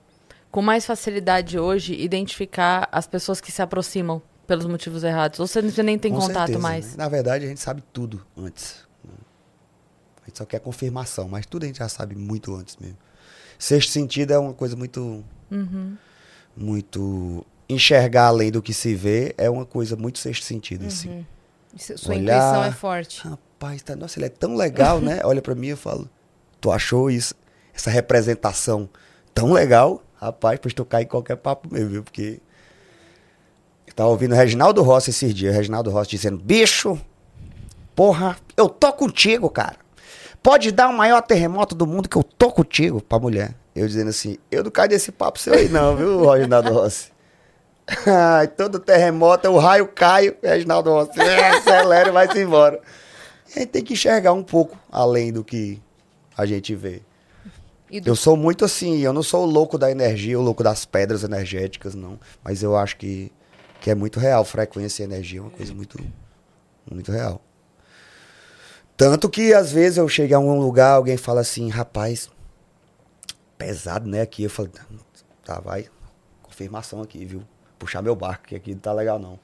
com 0.51 0.61
mais 0.61 0.85
facilidade 0.85 1.57
hoje, 1.57 1.95
identificar 1.95 2.87
as 2.91 3.07
pessoas 3.07 3.41
que 3.41 3.51
se 3.51 3.61
aproximam 3.61 4.21
pelos 4.45 4.65
motivos 4.65 5.03
errados. 5.03 5.39
Ou 5.39 5.47
você 5.47 5.61
nem 5.81 5.97
tem 5.97 6.11
Com 6.11 6.19
contato 6.19 6.47
certeza, 6.47 6.59
mais. 6.59 6.91
né? 6.91 7.03
Na 7.03 7.09
verdade, 7.09 7.45
a 7.45 7.47
gente 7.47 7.59
sabe 7.61 7.83
tudo 7.91 8.23
antes. 8.37 8.85
né? 9.03 9.11
A 10.21 10.25
gente 10.27 10.37
só 10.37 10.45
quer 10.45 10.59
confirmação, 10.59 11.27
mas 11.27 11.47
tudo 11.47 11.63
a 11.63 11.65
gente 11.65 11.79
já 11.79 11.89
sabe 11.89 12.15
muito 12.15 12.53
antes 12.55 12.77
mesmo. 12.77 12.97
Sexto 13.57 13.91
sentido 13.91 14.31
é 14.31 14.37
uma 14.37 14.53
coisa 14.53 14.75
muito. 14.75 15.23
Uhum. 15.49 15.97
Muito. 16.55 17.43
Enxergar 17.69 18.25
além 18.27 18.51
do 18.51 18.61
que 18.61 18.73
se 18.73 18.93
vê 18.93 19.33
é 19.37 19.49
uma 19.49 19.65
coisa 19.65 19.95
muito 19.95 20.19
sexto 20.19 20.43
sentido, 20.43 20.85
assim. 20.87 21.25
Isso- 21.75 21.97
Sua 21.97 22.15
Olhar- 22.15 22.37
intuição 22.37 22.63
é 22.65 22.71
forte. 22.71 23.27
Rapaz, 23.27 23.81
tá, 23.81 23.95
nossa, 23.95 24.19
ele 24.19 24.25
é 24.25 24.29
tão 24.29 24.55
legal, 24.55 24.99
né? 24.99 25.21
Olha 25.25 25.41
pra 25.41 25.55
mim 25.55 25.69
e 25.69 25.75
falo, 25.75 26.09
tu 26.61 26.71
achou 26.71 27.09
isso, 27.09 27.33
essa 27.73 27.89
representação 27.89 28.89
tão 29.33 29.51
legal? 29.53 30.03
Rapaz, 30.15 30.59
pois 30.61 30.73
tu 30.73 30.85
cai 30.85 31.03
em 31.03 31.07
qualquer 31.07 31.37
papo 31.37 31.67
mesmo, 31.73 31.89
viu? 31.89 32.03
Porque 32.03 32.39
eu 33.87 33.93
tava 33.93 34.09
ouvindo 34.09 34.33
o 34.33 34.35
Reginaldo 34.35 34.81
Rossi 34.81 35.09
esses 35.09 35.33
dias, 35.33 35.53
o 35.53 35.57
Reginaldo 35.57 35.89
Rossi 35.89 36.11
dizendo, 36.11 36.37
bicho, 36.37 36.99
porra, 37.95 38.37
eu 38.55 38.67
tô 38.69 38.91
contigo, 38.93 39.49
cara. 39.49 39.77
Pode 40.41 40.71
dar 40.71 40.89
o 40.89 40.93
maior 40.93 41.21
terremoto 41.21 41.73
do 41.73 41.87
mundo 41.87 42.09
que 42.09 42.17
eu 42.17 42.23
tô 42.23 42.51
contigo 42.51 43.01
pra 43.01 43.17
mulher. 43.17 43.55
Eu 43.73 43.87
dizendo 43.87 44.09
assim, 44.09 44.37
eu 44.51 44.63
não 44.63 44.69
caio 44.69 44.89
desse 44.89 45.11
papo 45.11 45.39
seu 45.39 45.53
aí 45.53 45.69
não, 45.69 45.95
viu, 45.95 46.29
Reginaldo 46.29 46.73
Rossi? 46.73 47.12
Todo 48.57 48.79
terremoto, 48.79 49.49
o 49.49 49.57
raio 49.59 49.87
cai, 49.87 50.35
Reginaldo 50.41 50.89
Rossi 50.91 51.19
acelera 51.19 52.09
e 52.09 52.11
vai-se 52.11 52.39
embora. 52.41 52.79
A 53.55 53.59
gente 53.59 53.67
tem 53.69 53.83
que 53.83 53.93
enxergar 53.93 54.33
um 54.33 54.43
pouco 54.43 54.77
além 54.91 55.31
do 55.31 55.43
que 55.43 55.81
a 56.37 56.45
gente 56.45 56.73
vê. 56.75 57.01
Do- 58.01 58.09
Eu 58.09 58.15
sou 58.15 58.35
muito 58.35 58.65
assim, 58.65 58.99
eu 59.01 59.13
não 59.13 59.21
sou 59.21 59.43
o 59.43 59.49
louco 59.49 59.77
da 59.77 59.91
energia, 59.91 60.39
o 60.39 60.41
louco 60.41 60.63
das 60.63 60.85
pedras 60.85 61.23
energéticas, 61.23 61.93
não. 61.93 62.19
Mas 62.43 62.63
eu 62.63 62.75
acho 62.75 62.97
que, 62.97 63.31
que 63.81 63.91
é 63.91 63.95
muito 63.95 64.19
real. 64.19 64.43
Frequência 64.43 65.03
e 65.03 65.05
energia 65.05 65.39
é 65.39 65.41
uma 65.43 65.51
coisa 65.51 65.73
muito, 65.73 65.99
muito 66.89 67.11
real. 67.11 67.39
Tanto 68.97 69.29
que 69.29 69.53
às 69.53 69.71
vezes 69.71 69.97
eu 69.97 70.07
chego 70.07 70.35
a 70.35 70.39
um 70.39 70.59
lugar, 70.59 70.91
alguém 70.93 71.17
fala 71.17 71.41
assim, 71.41 71.69
rapaz, 71.69 72.29
pesado, 73.57 74.07
né? 74.07 74.21
Aqui 74.21 74.43
eu 74.43 74.49
falo, 74.49 74.69
tá, 75.43 75.59
vai, 75.59 75.87
confirmação 76.41 77.01
aqui, 77.01 77.25
viu? 77.25 77.43
Puxar 77.83 78.01
meu 78.01 78.15
barco, 78.15 78.45
que 78.47 78.55
aqui 78.55 78.71
não 78.73 78.79
tá 78.79 78.93
legal, 78.93 79.19
não. 79.19 79.37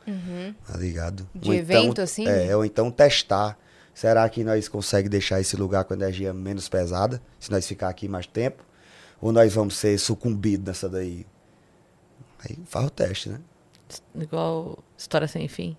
Tá 0.65 0.77
ligado? 0.77 1.27
Uhum. 1.35 1.41
De 1.41 1.49
Ou 1.49 1.53
evento, 1.55 2.01
assim? 2.01 2.25
É, 2.25 2.55
ou 2.55 2.63
então 2.63 2.89
testar. 2.89 3.59
Será 3.93 4.29
que 4.29 4.45
nós 4.45 4.69
conseguimos 4.69 5.09
deixar 5.11 5.41
esse 5.41 5.57
lugar 5.57 5.83
com 5.83 5.93
energia 5.93 6.33
menos 6.33 6.69
pesada? 6.69 7.21
Se 7.37 7.51
nós 7.51 7.67
ficar 7.67 7.89
aqui 7.89 8.07
mais 8.07 8.25
tempo? 8.25 8.63
Ou 9.19 9.33
nós 9.33 9.53
vamos 9.53 9.75
ser 9.75 9.97
sucumbidos 9.97 10.65
nessa 10.65 10.87
daí? 10.87 11.27
Aí 12.39 12.57
faz 12.65 12.85
o 12.85 12.89
teste, 12.89 13.27
né? 13.27 13.39
Igual 14.15 14.79
História 14.97 15.27
Sem 15.27 15.49
Fim. 15.49 15.75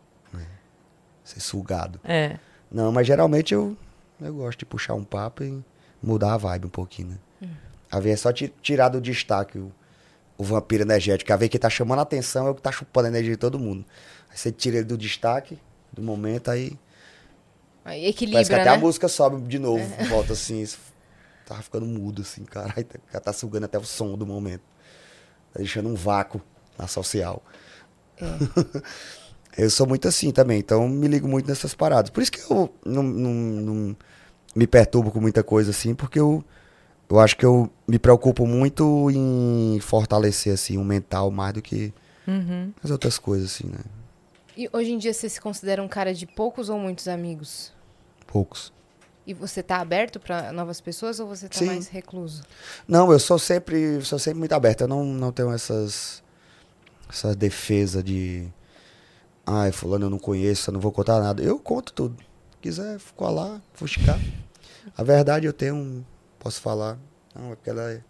Ser 1.24 1.40
sugado. 1.40 1.98
É. 2.04 2.38
Não, 2.70 2.92
mas 2.92 3.06
geralmente 3.06 3.54
eu, 3.54 3.74
eu 4.20 4.34
gosto 4.34 4.58
de 4.58 4.66
puxar 4.66 4.92
um 4.94 5.04
papo 5.04 5.42
e 5.42 5.64
mudar 6.02 6.34
a 6.34 6.36
vibe 6.36 6.66
um 6.66 6.70
pouquinho, 6.70 7.08
né? 7.08 7.18
Hum. 7.42 7.48
A 7.90 7.98
ver 8.00 8.10
é 8.10 8.16
só 8.16 8.30
ti- 8.32 8.52
tirar 8.60 8.90
do 8.90 9.00
destaque 9.00 9.58
o, 9.58 9.72
o 10.42 10.44
vampiro 10.44 10.82
energético. 10.84 11.32
A 11.32 11.36
ver 11.36 11.48
que 11.48 11.58
tá 11.58 11.68
chamando 11.70 11.98
a 12.00 12.02
atenção 12.02 12.46
é 12.46 12.50
o 12.50 12.54
que 12.54 12.62
tá 12.62 12.72
chupando 12.72 13.06
a 13.06 13.10
energia 13.10 13.32
de 13.32 13.36
todo 13.38 13.58
mundo. 13.58 13.84
Aí 14.30 14.36
você 14.38 14.50
tira 14.52 14.76
ele 14.78 14.86
do 14.86 14.96
destaque, 14.96 15.58
do 15.92 16.02
momento, 16.02 16.50
aí 16.50 16.78
Aí 17.84 18.02
Parece 18.30 18.50
que 18.50 18.54
Equilibra, 18.54 18.56
até 18.56 18.70
né? 18.70 18.76
a 18.76 18.78
música 18.78 19.08
sobe 19.08 19.40
de 19.48 19.58
novo, 19.58 19.84
volta 20.08 20.32
assim. 20.34 20.60
isso 20.62 20.78
Tava 21.46 21.62
ficando 21.62 21.86
mudo, 21.86 22.22
assim, 22.22 22.44
caralho. 22.44 22.86
tá- 23.12 23.20
Tá 23.20 23.32
sugando 23.32 23.64
até 23.64 23.78
o 23.78 23.84
som 23.84 24.16
do 24.16 24.26
momento. 24.26 24.62
Tá 25.52 25.58
deixando 25.58 25.88
um 25.88 25.94
vácuo 25.94 26.40
na 26.78 26.86
social. 26.86 27.42
eu 29.56 29.70
sou 29.70 29.86
muito 29.86 30.06
assim 30.08 30.30
também, 30.30 30.58
então 30.58 30.88
me 30.88 31.08
ligo 31.08 31.26
muito 31.28 31.48
nessas 31.48 31.74
paradas. 31.74 32.10
Por 32.10 32.22
isso 32.22 32.32
que 32.32 32.40
eu 32.50 32.72
não, 32.84 33.02
não, 33.02 33.32
não 33.32 33.96
me 34.54 34.66
perturbo 34.66 35.10
com 35.10 35.20
muita 35.20 35.42
coisa 35.42 35.70
assim, 35.70 35.94
porque 35.94 36.20
eu, 36.20 36.44
eu 37.10 37.18
acho 37.18 37.36
que 37.36 37.44
eu 37.44 37.68
me 37.88 37.98
preocupo 37.98 38.46
muito 38.46 39.10
em 39.10 39.78
fortalecer, 39.80 40.52
assim, 40.54 40.78
o 40.78 40.84
mental 40.84 41.30
mais 41.30 41.52
do 41.54 41.60
que 41.62 41.92
Uhum. 42.26 42.72
as 42.82 42.90
outras 42.90 43.18
coisas, 43.18 43.50
assim, 43.52 43.66
né? 43.68 43.80
E 44.56 44.68
hoje 44.72 44.92
em 44.92 44.98
dia 44.98 45.12
você 45.12 45.28
se 45.28 45.40
considera 45.40 45.82
um 45.82 45.88
cara 45.88 46.14
de 46.14 46.26
poucos 46.26 46.68
ou 46.68 46.78
muitos 46.78 47.08
amigos? 47.08 47.72
Poucos. 48.26 48.72
E 49.26 49.34
você 49.34 49.62
tá 49.62 49.76
aberto 49.80 50.18
pra 50.20 50.52
novas 50.52 50.80
pessoas 50.80 51.18
ou 51.20 51.26
você 51.26 51.48
tá 51.48 51.58
Sim. 51.58 51.66
mais 51.66 51.88
recluso? 51.88 52.42
Não, 52.86 53.10
eu 53.12 53.18
sou 53.18 53.38
sempre, 53.38 54.00
sou 54.04 54.18
sempre 54.18 54.38
muito 54.38 54.52
aberto. 54.52 54.82
Eu 54.82 54.88
não, 54.88 55.04
não 55.04 55.30
tenho 55.32 55.50
essas, 55.52 56.22
essas 57.08 57.36
defesas 57.36 58.02
de. 58.04 58.48
Ai, 59.46 59.72
fulano 59.72 60.06
eu 60.06 60.10
não 60.10 60.18
conheço, 60.18 60.70
eu 60.70 60.74
não 60.74 60.80
vou 60.80 60.92
contar 60.92 61.20
nada. 61.20 61.42
Eu 61.42 61.58
conto 61.58 61.92
tudo. 61.92 62.16
Se 62.18 62.58
quiser 62.60 62.98
colar, 63.16 63.60
fuxicar. 63.72 64.18
A 64.96 65.02
verdade 65.02 65.46
eu 65.46 65.52
tenho. 65.52 65.74
um- 65.76 66.04
Posso 66.40 66.60
falar. 66.60 66.98
Não, 67.34 67.52
é 67.52 67.54
porque 67.54 67.70
ela 67.70 67.92
é. 67.92 68.00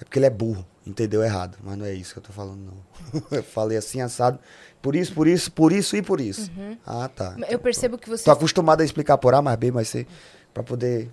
É 0.00 0.04
porque 0.04 0.18
ele 0.18 0.26
é 0.26 0.30
burro, 0.30 0.64
entendeu 0.86 1.24
errado. 1.24 1.56
Mas 1.64 1.76
não 1.78 1.86
é 1.86 1.92
isso 1.94 2.12
que 2.12 2.18
eu 2.18 2.22
tô 2.22 2.32
falando, 2.32 2.60
não. 2.60 3.22
eu 3.32 3.42
falei 3.42 3.78
assim, 3.78 4.00
assado. 4.00 4.38
Por 4.82 4.94
isso, 4.94 5.12
por 5.14 5.26
isso, 5.26 5.50
por 5.50 5.72
isso 5.72 5.96
e 5.96 6.02
por 6.02 6.20
isso. 6.20 6.50
Ah, 6.86 7.08
tá. 7.08 7.34
Eu 7.48 7.58
percebo 7.58 7.96
que 7.96 8.08
você. 8.08 8.24
Tô 8.24 8.30
acostumado 8.30 8.80
a 8.80 8.84
explicar 8.84 9.16
por 9.16 9.34
A 9.34 9.40
mais 9.40 9.56
B, 9.56 9.70
mais 9.72 9.88
C. 9.88 10.06
Pra 10.52 10.62
poder. 10.62 11.10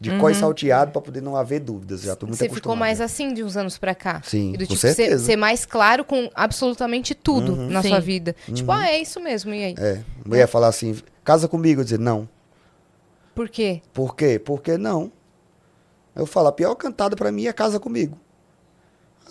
De 0.00 0.18
có 0.18 0.30
e 0.30 0.34
salteado, 0.34 0.92
pra 0.92 1.02
poder 1.02 1.20
não 1.20 1.36
haver 1.36 1.60
dúvidas. 1.60 2.00
Já 2.00 2.16
tô 2.16 2.24
muito 2.24 2.38
Você 2.38 2.48
ficou 2.48 2.74
mais 2.74 3.02
assim 3.02 3.34
de 3.34 3.44
uns 3.44 3.54
anos 3.54 3.76
pra 3.76 3.94
cá? 3.94 4.22
Sim, 4.24 4.54
E 4.54 4.56
do 4.56 4.66
com 4.66 4.72
tipo, 4.72 4.76
ser, 4.80 4.94
certeza. 4.94 5.26
ser 5.26 5.36
mais 5.36 5.66
claro 5.66 6.06
com 6.06 6.30
absolutamente 6.34 7.14
tudo 7.14 7.54
na 7.54 7.82
Sim. 7.82 7.90
sua 7.90 8.00
vida. 8.00 8.34
Tipo, 8.50 8.72
ah, 8.72 8.88
é 8.88 8.98
isso 8.98 9.20
mesmo, 9.20 9.52
e 9.52 9.62
aí? 9.62 9.74
É, 9.78 10.02
mulher 10.24 10.46
falar 10.48 10.68
assim, 10.68 10.96
casa 11.22 11.46
comigo, 11.46 11.82
eu 11.82 11.84
dizer, 11.84 11.98
não. 11.98 12.26
Por 13.34 13.50
quê? 13.50 13.82
Por 13.92 14.16
quê? 14.16 14.38
Porque 14.38 14.78
não. 14.78 15.12
Eu 16.20 16.26
falo, 16.26 16.48
a 16.48 16.52
pior 16.52 16.74
cantada 16.74 17.16
pra 17.16 17.32
mim 17.32 17.46
é 17.46 17.52
casa 17.52 17.80
comigo. 17.80 18.18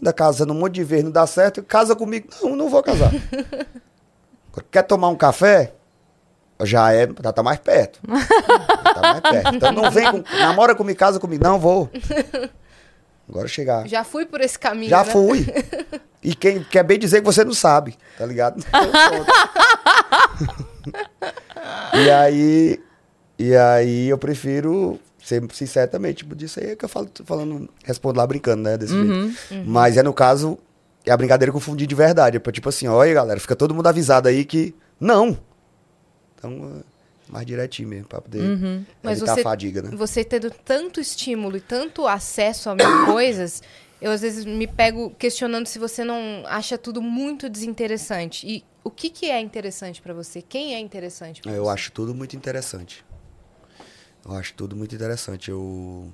Anda 0.02 0.12
casando 0.12 0.54
um 0.54 0.56
monte 0.58 0.74
de 0.74 0.84
vez, 0.84 1.04
não 1.04 1.12
dá 1.12 1.28
certo, 1.28 1.62
casa 1.62 1.96
comigo. 1.96 2.28
Não, 2.42 2.56
não 2.56 2.68
vou 2.68 2.82
casar. 2.82 3.12
Quer 4.72 4.82
tomar 4.82 5.10
um 5.10 5.16
café? 5.16 5.74
Já 6.64 6.92
é, 6.92 7.08
já 7.24 7.32
tá 7.32 7.44
mais 7.44 7.60
perto. 7.60 8.00
Já 8.10 8.94
tá 8.94 9.02
mais 9.02 9.20
perto. 9.22 9.56
Então 9.56 9.72
não 9.72 9.92
vem 9.92 10.12
com, 10.12 10.24
namora 10.40 10.74
comigo, 10.74 10.98
casa 10.98 11.20
comigo. 11.20 11.44
Não 11.44 11.60
vou. 11.60 11.90
Agora 13.30 13.48
chegar. 13.48 13.88
Já 13.88 14.04
fui 14.04 14.26
por 14.26 14.42
esse 14.42 14.58
caminho, 14.58 14.90
Já 14.90 15.04
né? 15.06 15.12
fui. 15.12 15.46
E 16.22 16.36
quem 16.36 16.62
quer 16.62 16.84
bem 16.84 17.00
dizer 17.00 17.22
que 17.22 17.26
você 17.26 17.46
não 17.46 17.54
sabe, 17.54 17.98
tá 18.18 18.26
ligado? 18.26 18.60
Então, 18.60 19.26
e 21.94 22.12
aí, 22.12 22.84
e 23.38 23.56
aí 23.56 24.10
eu 24.10 24.18
prefiro 24.18 25.00
ser 25.30 25.44
sincero 25.54 25.90
também, 25.92 26.12
tipo, 26.14 26.36
disso 26.36 26.60
aí 26.60 26.72
é 26.72 26.76
que 26.76 26.84
eu 26.84 26.90
falo, 26.90 27.06
tô 27.08 27.24
falando, 27.24 27.70
respondo 27.84 28.18
lá 28.18 28.26
brincando, 28.28 28.64
né, 28.64 28.78
desse 28.78 28.94
jeito. 28.94 29.36
Mas 29.66 29.96
é 29.98 30.04
no 30.04 30.14
caso, 30.14 30.58
é 31.06 31.12
a 31.12 31.18
brincadeira 31.18 31.52
que 31.52 31.56
eu 31.56 31.60
confundi 31.62 31.86
de 31.88 31.96
verdade, 31.96 32.38
é 32.38 32.52
tipo 32.52 32.68
assim, 32.70 32.88
olha 32.88 33.14
galera, 33.14 33.40
fica 33.40 33.56
todo 33.56 33.74
mundo 33.74 33.88
avisado 33.88 34.28
aí 34.28 34.44
que 34.44 34.74
não. 35.00 35.38
Então, 36.36 36.82
é 37.30 37.32
mais 37.32 37.46
direitinho 37.46 37.88
mesmo, 37.90 38.08
pra 38.08 38.22
poder 38.22 38.58
Mas 39.04 39.18
evitar 39.20 39.36
você- 39.36 39.42
a 39.42 39.44
fadiga, 39.44 39.82
né? 39.84 39.90
Você 39.94 40.24
tendo 40.24 40.50
tanto 40.50 41.00
estímulo 41.00 41.58
e 41.58 41.62
tanto 41.62 42.08
acesso 42.08 42.70
a 42.70 42.76
mil 42.76 42.86
coisas, 43.06 43.62
eu 44.02 44.12
às 44.12 44.22
vezes 44.22 44.46
me 44.46 44.66
pego 44.66 45.12
questionando 45.12 45.68
se 45.68 45.78
você 45.78 46.04
não 46.04 46.44
acha 46.48 46.78
tudo 46.78 47.02
muito 47.02 47.48
desinteressante. 47.50 48.48
E 48.48 48.64
o 48.84 48.90
que, 48.90 49.10
que 49.10 49.30
é 49.30 49.40
interessante 49.40 50.02
pra 50.02 50.14
você? 50.14 50.42
Quem 50.42 50.74
é 50.74 50.80
interessante 50.80 51.42
pra 51.42 51.52
Eu 51.52 51.66
você? 51.66 51.72
acho 51.72 51.92
tudo 51.92 52.16
muito 52.16 52.36
interessante. 52.36 53.06
Eu 54.26 54.34
acho 54.34 54.54
tudo 54.54 54.76
muito 54.76 54.94
interessante. 54.96 55.50
Eu 55.50 56.12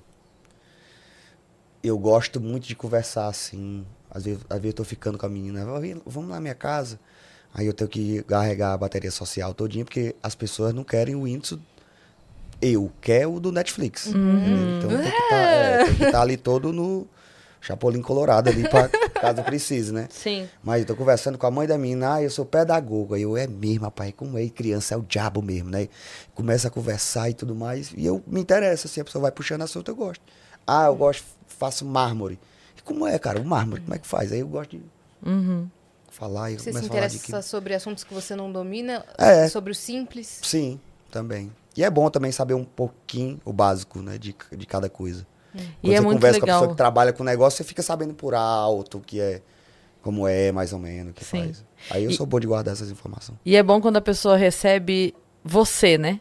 eu 1.83 1.97
gosto 1.99 2.41
muito 2.41 2.67
de 2.67 2.75
conversar 2.75 3.27
assim. 3.27 3.85
Às 4.09 4.25
vezes, 4.25 4.41
às 4.49 4.57
vezes 4.57 4.73
eu 4.73 4.73
tô 4.73 4.83
ficando 4.83 5.17
com 5.17 5.25
a 5.25 5.29
menina, 5.29 5.65
"Vamos 6.05 6.29
lá 6.29 6.35
na 6.35 6.41
minha 6.41 6.55
casa. 6.55 6.99
Aí 7.53 7.67
eu 7.67 7.73
tenho 7.73 7.89
que 7.89 8.23
carregar 8.23 8.73
a 8.73 8.77
bateria 8.77 9.11
social 9.11 9.53
todinha, 9.53 9.85
porque 9.85 10.15
as 10.21 10.35
pessoas 10.35 10.73
não 10.73 10.83
querem 10.83 11.15
o 11.15 11.27
índice 11.27 11.59
eu, 12.61 12.91
que 13.01 13.11
é 13.11 13.27
o 13.27 13.39
do 13.39 13.51
Netflix. 13.51 14.07
Hum. 14.07 14.77
Então 14.77 14.89
tem 14.89 15.11
que 15.11 16.03
estar 16.03 16.11
tá 16.11 16.21
ali 16.21 16.37
todo 16.37 16.73
no 16.73 17.07
Chapolin 17.65 18.01
Colorado 18.01 18.49
ali, 18.49 18.67
pra, 18.69 18.87
caso 19.19 19.41
precise, 19.43 19.91
né? 19.91 20.07
Sim. 20.11 20.47
Mas 20.63 20.81
eu 20.81 20.87
tô 20.87 20.95
conversando 20.95 21.35
com 21.37 21.47
a 21.47 21.51
mãe 21.51 21.67
da 21.67 21.77
menina, 21.77 22.15
ah, 22.15 22.21
eu 22.23 22.29
sou 22.29 22.45
pedagogo. 22.45 23.15
Aí 23.15 23.23
eu, 23.23 23.35
é 23.35 23.47
mesmo, 23.47 23.85
rapaz, 23.85 24.13
como 24.15 24.37
é? 24.37 24.47
Criança 24.49 24.93
é 24.93 24.97
o 24.97 25.01
diabo 25.01 25.41
mesmo, 25.41 25.71
né? 25.71 25.87
Começa 26.35 26.67
a 26.67 26.71
conversar 26.71 27.29
e 27.29 27.33
tudo 27.33 27.55
mais. 27.55 27.91
E 27.97 28.05
eu 28.05 28.21
me 28.27 28.39
interessa, 28.39 28.87
assim, 28.87 29.01
a 29.01 29.03
pessoa 29.03 29.23
vai 29.23 29.31
puxando 29.31 29.63
assunto, 29.63 29.89
eu 29.89 29.95
gosto. 29.95 30.21
Ah, 30.67 30.85
eu 30.85 30.95
gosto, 30.95 31.23
faço 31.47 31.83
mármore. 31.85 32.39
E 32.77 32.81
como 32.83 33.07
é, 33.07 33.17
cara, 33.17 33.39
o 33.41 33.45
mármore, 33.45 33.81
como 33.81 33.95
é 33.95 33.97
que 33.97 34.07
faz? 34.07 34.31
Aí 34.31 34.39
eu 34.41 34.47
gosto 34.47 34.77
de 34.77 34.83
Uhum. 35.25 35.67
falar 36.11 36.51
e 36.51 36.59
Você 36.59 36.71
se 36.71 36.85
interessa 36.85 37.41
sobre 37.41 37.73
assuntos 37.73 38.03
que 38.03 38.13
você 38.13 38.35
não 38.35 38.51
domina? 38.51 39.03
É. 39.17 39.47
Sobre 39.49 39.71
o 39.71 39.75
simples? 39.75 40.39
Sim, 40.43 40.79
também. 41.09 41.51
E 41.75 41.83
é 41.83 41.89
bom 41.89 42.09
também 42.11 42.31
saber 42.31 42.53
um 42.53 42.63
pouquinho 42.63 43.41
o 43.43 43.51
básico, 43.51 43.99
né, 44.03 44.19
de, 44.19 44.35
de 44.55 44.65
cada 44.67 44.87
coisa. 44.87 45.25
E 45.55 45.87
Quando 45.87 45.93
é 45.93 45.95
você 45.97 46.01
muito 46.01 46.15
conversa 46.17 46.39
com 46.39 46.43
a 46.43 46.47
legal. 46.47 46.59
pessoa 46.59 46.71
que 46.73 46.77
trabalha 46.77 47.13
com 47.13 47.23
negócio, 47.23 47.57
você 47.57 47.63
fica 47.63 47.81
sabendo 47.81 48.13
por 48.13 48.33
alto 48.35 48.97
o 48.97 49.01
que 49.01 49.19
é, 49.19 49.41
como 50.01 50.27
é, 50.27 50.51
mais 50.51 50.73
ou 50.73 50.79
menos, 50.79 51.11
o 51.11 51.13
que 51.13 51.23
Sim. 51.25 51.39
faz. 51.45 51.65
Aí 51.89 52.03
eu 52.03 52.11
E- 52.11 52.13
sou 52.13 52.25
bom 52.25 52.39
de 52.39 52.47
guardar 52.47 52.73
essas 52.73 52.89
informações. 52.91 53.37
E 53.45 53.55
é 53.55 53.63
bom 53.63 53.79
quando 53.81 53.97
a 53.97 54.01
pessoa 54.01 54.35
recebe 54.37 55.15
você, 55.43 55.97
né? 55.97 56.19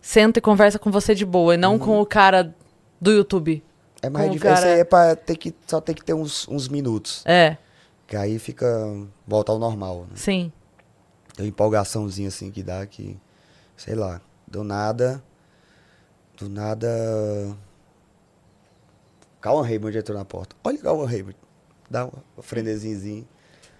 Senta 0.00 0.38
e 0.38 0.42
conversa 0.42 0.78
com 0.78 0.90
você 0.90 1.14
de 1.14 1.24
boa, 1.26 1.54
e 1.54 1.56
não 1.58 1.78
com 1.78 2.00
o 2.00 2.06
cara 2.06 2.54
do 3.00 3.10
YouTube. 3.12 3.62
É 4.02 4.08
mais 4.08 4.28
o 4.28 4.32
difícil. 4.32 4.54
cara- 4.54 4.70
Esse 4.72 4.80
é 4.80 4.84
pra 4.84 5.14
ter 5.16 5.36
que, 5.36 5.54
só 5.66 5.80
ter 5.80 5.94
que 5.94 6.02
ter 6.04 6.14
uns, 6.14 6.48
uns 6.48 6.68
minutos. 6.68 7.22
É, 7.26 7.56
Que 8.06 8.16
aí 8.16 8.38
fica, 8.38 8.66
volta 9.26 9.52
ao 9.52 9.58
normal, 9.58 10.00
né? 10.08 10.16
sim. 10.16 10.50
Tem 11.36 11.44
uma 11.44 11.48
empolgaçãozinha 11.50 12.28
assim 12.28 12.50
que 12.50 12.62
dá 12.62 12.84
que, 12.86 13.16
sei 13.76 13.94
lá, 13.94 14.20
do 14.48 14.64
nada, 14.64 15.22
do 16.36 16.48
nada... 16.48 16.88
Calma 19.40 19.66
Raymond 19.66 19.96
entrou 19.98 20.16
na 20.18 20.24
porta. 20.24 20.54
Olha 20.64 20.76
o 20.76 20.80
Calma 20.82 21.06
Raymond. 21.08 21.36
Dá 21.90 22.06
um 22.06 22.10
frenezinho. 22.42 23.26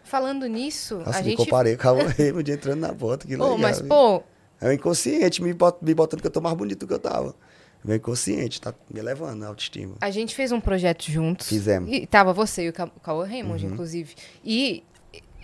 Falando 0.02 0.46
nisso, 0.46 0.96
Nossa, 0.98 1.18
a 1.18 1.22
me 1.22 1.30
gente. 1.30 1.36
comparei 1.38 1.74
com 1.76 1.80
o 1.80 1.82
Calma 1.82 2.02
Raymond 2.18 2.50
entrando 2.50 2.80
na 2.80 2.92
porta. 2.94 3.26
Que 3.26 3.36
Pô, 3.36 3.42
legal. 3.44 3.58
mas, 3.58 3.80
hein? 3.80 3.86
pô, 3.88 4.22
É 4.60 4.68
o 4.68 4.72
inconsciente 4.72 5.42
me, 5.42 5.52
bot, 5.52 5.78
me 5.82 5.94
botando 5.94 6.20
que 6.20 6.26
eu 6.26 6.30
tô 6.30 6.40
mais 6.40 6.56
bonito 6.56 6.80
do 6.80 6.86
que 6.88 6.94
eu 6.94 6.98
tava. 6.98 7.34
Meu 7.84 7.96
inconsciente 7.96 8.60
tá 8.60 8.74
me 8.92 9.00
levando 9.00 9.42
a 9.44 9.48
autoestima. 9.48 9.94
a 10.00 10.10
gente 10.10 10.34
fez 10.34 10.52
um 10.52 10.60
projeto 10.60 11.10
juntos. 11.10 11.48
Fizemos. 11.48 11.88
Uhum. 11.88 11.94
E 11.96 12.06
tava 12.06 12.32
você 12.32 12.64
e 12.64 12.68
o 12.68 12.72
Ca- 12.72 12.90
o 12.94 13.00
Cauã 13.00 13.24
Raymond, 13.26 13.64
inclusive. 13.64 14.14
E 14.44 14.82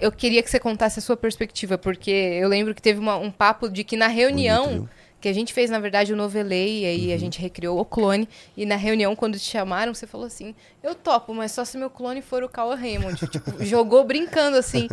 eu 0.00 0.12
queria 0.12 0.42
que 0.42 0.50
você 0.50 0.58
contasse 0.58 0.98
a 0.98 1.02
sua 1.02 1.16
perspectiva, 1.16 1.78
porque 1.78 2.10
eu 2.10 2.48
lembro 2.48 2.74
que 2.74 2.82
teve 2.82 2.98
uma- 3.00 3.16
um 3.16 3.30
papo 3.30 3.68
de 3.70 3.82
que 3.84 3.96
na 3.96 4.06
reunião. 4.08 4.66
Bonito? 4.66 4.90
Que 5.20 5.28
a 5.28 5.32
gente 5.32 5.52
fez, 5.52 5.70
na 5.70 5.78
verdade, 5.78 6.12
o 6.12 6.16
Novelei, 6.16 6.82
e 6.82 6.86
aí 6.86 7.08
Uhum. 7.08 7.14
a 7.14 7.16
gente 7.18 7.40
recriou 7.40 7.78
o 7.80 7.84
clone. 7.84 8.28
E 8.56 8.64
na 8.66 8.76
reunião, 8.76 9.16
quando 9.16 9.38
te 9.38 9.44
chamaram, 9.50 9.92
você 9.94 10.06
falou 10.06 10.26
assim: 10.26 10.54
Eu 10.82 10.94
topo, 10.94 11.32
mas 11.34 11.52
só 11.52 11.64
se 11.64 11.76
meu 11.78 11.88
clone 11.90 12.20
for 12.22 12.42
o 12.42 12.48
Cauã 12.48 12.74
Raymond. 12.76 13.16
tipo, 13.28 13.64
jogou 13.64 14.04
brincando 14.04 14.56
assim. 14.56 14.88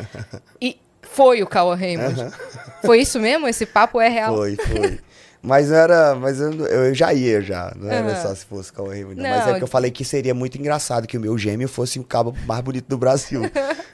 E 0.62 0.78
foi 1.02 1.44
o 1.44 1.48
Cauã 1.48 1.76
Raymond. 1.76 2.16
Foi 2.86 3.00
isso 3.02 3.20
mesmo? 3.20 3.48
Esse 3.48 3.66
papo 3.66 4.00
é 4.02 4.10
real? 4.10 4.36
Foi, 4.36 4.56
foi. 4.56 5.00
Mas 5.41 5.72
era. 5.72 6.16
Mas 6.16 6.40
eu, 6.40 6.52
eu 6.68 6.94
já 6.94 7.14
ia 7.14 7.41
já. 7.41 7.74
Não 7.76 7.90
era 7.91 8.08
Aham. 8.12 8.22
só 8.22 8.34
se 8.36 8.45
fosse 8.45 8.72
Cauã 8.72 8.90
Raymond. 8.94 9.22
não. 9.22 9.30
Mas 9.30 9.45
é 9.45 9.50
porque 9.50 9.64
eu 9.64 9.68
falei 9.68 9.91
que 9.91 10.04
seria 10.06 10.34
muito 10.34 10.58
engraçado 10.58 11.06
que 11.06 11.18
o 11.18 11.20
meu 11.22 11.38
gêmeo 11.38 11.68
fosse 11.68 12.00
o 12.00 12.04
cabo 12.04 12.34
mais 12.45 12.62
bonito 12.62 12.88
do 12.88 12.98
Brasil. 12.98 13.41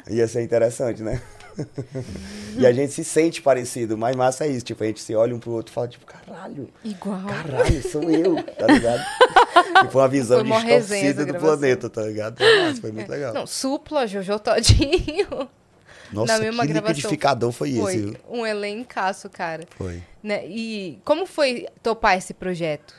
Ia 0.07 0.27
ser 0.27 0.43
interessante, 0.43 1.01
né? 1.01 1.19
e 2.57 2.65
a 2.65 2.71
gente 2.71 2.93
se 2.93 3.03
sente 3.03 3.41
parecido. 3.41 3.97
Mas 3.97 4.15
massa 4.15 4.45
é 4.45 4.49
isso. 4.49 4.65
Tipo, 4.65 4.83
a 4.83 4.87
gente 4.87 5.01
se 5.01 5.15
olha 5.15 5.35
um 5.35 5.39
pro 5.39 5.51
outro 5.51 5.71
e 5.71 5.73
fala, 5.73 5.87
tipo, 5.87 6.05
caralho. 6.05 6.69
Igual. 6.83 7.25
Caralho, 7.25 7.89
sou 7.89 8.03
eu, 8.09 8.41
tá 8.43 8.67
ligado? 8.67 9.03
tipo, 9.83 9.97
uma 9.97 10.07
visão 10.07 10.39
essa 10.39 10.79
distorcida 10.79 11.25
do 11.25 11.35
planeta, 11.35 11.89
tá 11.89 12.01
ligado? 12.03 12.37
Foi, 12.37 12.61
massa, 12.61 12.81
foi 12.81 12.91
muito 12.91 13.09
legal. 13.09 13.33
Não, 13.33 13.47
supla, 13.47 14.07
Jojo 14.07 14.39
Todinho. 14.39 15.49
Nossa, 16.11 16.33
na 16.33 16.39
mesma 16.39 16.63
que 16.65 16.73
gravação. 16.73 16.95
liquidificador 16.95 17.51
foi, 17.51 17.75
Foi 17.75 17.93
esse, 17.93 18.01
viu? 18.03 18.15
um 18.29 18.45
elencaço, 18.45 19.29
cara. 19.29 19.63
Foi. 19.77 20.01
Né? 20.23 20.45
E 20.47 20.99
como 21.05 21.25
foi 21.25 21.67
topar 21.83 22.17
esse 22.17 22.33
projeto? 22.33 22.95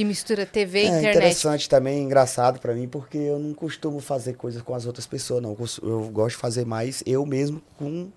Que 0.00 0.04
mistura 0.06 0.46
TV 0.46 0.78
e 0.78 0.82
É 0.84 0.86
internet. 0.86 1.16
interessante 1.16 1.68
também, 1.68 2.02
engraçado 2.02 2.58
pra 2.58 2.72
mim, 2.72 2.88
porque 2.88 3.18
eu 3.18 3.38
não 3.38 3.52
costumo 3.52 4.00
fazer 4.00 4.32
coisas 4.32 4.62
com 4.62 4.74
as 4.74 4.86
outras 4.86 5.06
pessoas, 5.06 5.42
não. 5.42 5.50
Eu 5.50 5.68
Eu 5.86 6.08
gosto 6.08 6.36
de 6.36 6.40
fazer 6.40 6.64
mais 6.64 7.02
eu 7.04 7.26
mesmo 7.26 7.60
com 7.76 8.08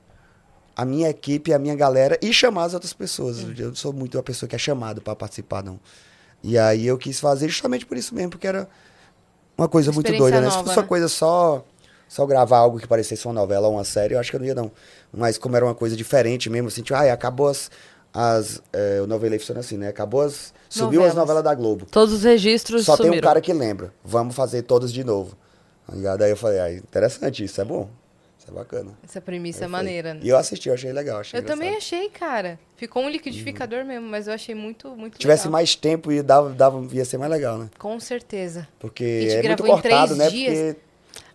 a 0.77 0.85
minha 0.85 1.09
equipe, 1.09 1.51
a 1.51 1.59
minha 1.59 1.75
galera 1.75 2.17
e 2.21 2.31
chamar 2.31 2.63
as 2.63 2.73
outras 2.73 2.93
pessoas. 2.93 3.43
Eu 3.59 3.67
não 3.67 3.75
sou 3.75 3.91
muito 3.91 4.15
uma 4.15 4.23
pessoa 4.23 4.47
que 4.47 4.55
é 4.55 4.57
chamada 4.57 5.01
pra 5.01 5.13
participar, 5.13 5.61
não. 5.61 5.77
E 6.41 6.57
aí 6.57 6.87
eu 6.87 6.97
quis 6.97 7.19
fazer 7.19 7.49
justamente 7.49 7.85
por 7.85 7.97
isso 7.97 8.15
mesmo, 8.15 8.29
porque 8.29 8.47
era 8.47 8.69
uma 9.57 9.67
coisa 9.67 9.91
muito 9.91 10.07
Experiência 10.07 10.39
doida, 10.39 10.39
né? 10.39 10.49
Se 10.51 10.55
nova, 10.55 10.67
fosse 10.69 10.77
uma 10.79 10.83
né? 10.83 10.87
coisa 10.87 11.09
só 11.09 11.65
só 12.07 12.25
gravar 12.25 12.59
algo 12.59 12.79
que 12.79 12.87
parecesse 12.87 13.25
uma 13.27 13.33
novela 13.33 13.67
ou 13.67 13.73
uma 13.73 13.83
série, 13.83 14.13
eu 14.13 14.19
acho 14.19 14.29
que 14.29 14.37
eu 14.37 14.39
não 14.39 14.47
ia, 14.47 14.55
não. 14.55 14.71
Mas 15.11 15.37
como 15.37 15.55
era 15.57 15.65
uma 15.65 15.75
coisa 15.75 15.97
diferente 15.97 16.49
mesmo, 16.49 16.69
assim, 16.69 16.81
tipo, 16.81 16.97
ai, 16.97 17.09
acabou 17.09 17.49
as. 17.49 17.69
As 18.13 18.61
é, 18.71 19.01
o 19.01 19.07
novelei 19.07 19.39
funciona 19.39 19.59
assim, 19.61 19.77
né? 19.77 19.87
Acabou 19.87 20.21
as. 20.21 20.53
Subiu 20.69 21.01
as 21.01 21.07
Novelas. 21.09 21.15
novelas 21.15 21.43
da 21.43 21.53
Globo. 21.55 21.85
Todos 21.85 22.13
os 22.13 22.23
registros 22.23 22.85
Só 22.85 22.95
sumiram. 22.95 23.11
tem 23.13 23.19
um 23.19 23.23
cara 23.23 23.41
que 23.41 23.53
lembra. 23.53 23.93
Vamos 24.03 24.35
fazer 24.35 24.61
todos 24.63 24.91
de 24.91 25.03
novo. 25.03 25.35
Tá 25.87 25.95
ligado? 25.95 26.21
Aí 26.23 26.31
eu 26.31 26.37
falei, 26.37 26.59
ah, 26.59 26.71
interessante 26.71 27.43
isso, 27.43 27.59
é 27.61 27.65
bom. 27.65 27.89
Isso 28.39 28.49
é 28.49 28.53
bacana. 28.53 28.91
Essa 29.03 29.21
premissa 29.21 29.65
é 29.65 29.67
maneira. 29.67 30.13
né? 30.15 30.19
E 30.23 30.29
eu 30.29 30.37
assisti, 30.37 30.67
eu 30.69 30.73
achei 30.73 30.91
legal. 30.91 31.19
Achei 31.19 31.39
Eu 31.39 31.43
também 31.45 31.69
engraçado. 31.69 31.95
achei, 31.99 32.09
cara. 32.09 32.59
Ficou 32.75 33.03
um 33.03 33.09
liquidificador 33.09 33.85
mesmo, 33.85 34.07
mas 34.07 34.27
eu 34.27 34.33
achei 34.33 34.55
muito, 34.55 34.89
muito 34.95 35.13
Se 35.13 35.19
tivesse 35.19 35.43
legal. 35.43 35.51
mais 35.53 35.75
tempo, 35.75 36.11
ia, 36.11 36.23
dava, 36.23 36.49
dava, 36.49 36.85
ia 36.93 37.05
ser 37.05 37.17
mais 37.17 37.31
legal, 37.31 37.57
né? 37.57 37.69
Com 37.77 37.99
certeza. 37.99 38.67
Porque 38.79 39.03
A 39.03 39.21
gente 39.21 39.31
é 39.31 39.35
muito 39.47 39.63
gravou 39.63 39.77
em 39.77 39.81
três 39.81 39.95
cortado, 39.99 40.15
né? 40.17 40.29
dias. 40.29 40.57
Porque, 40.73 40.79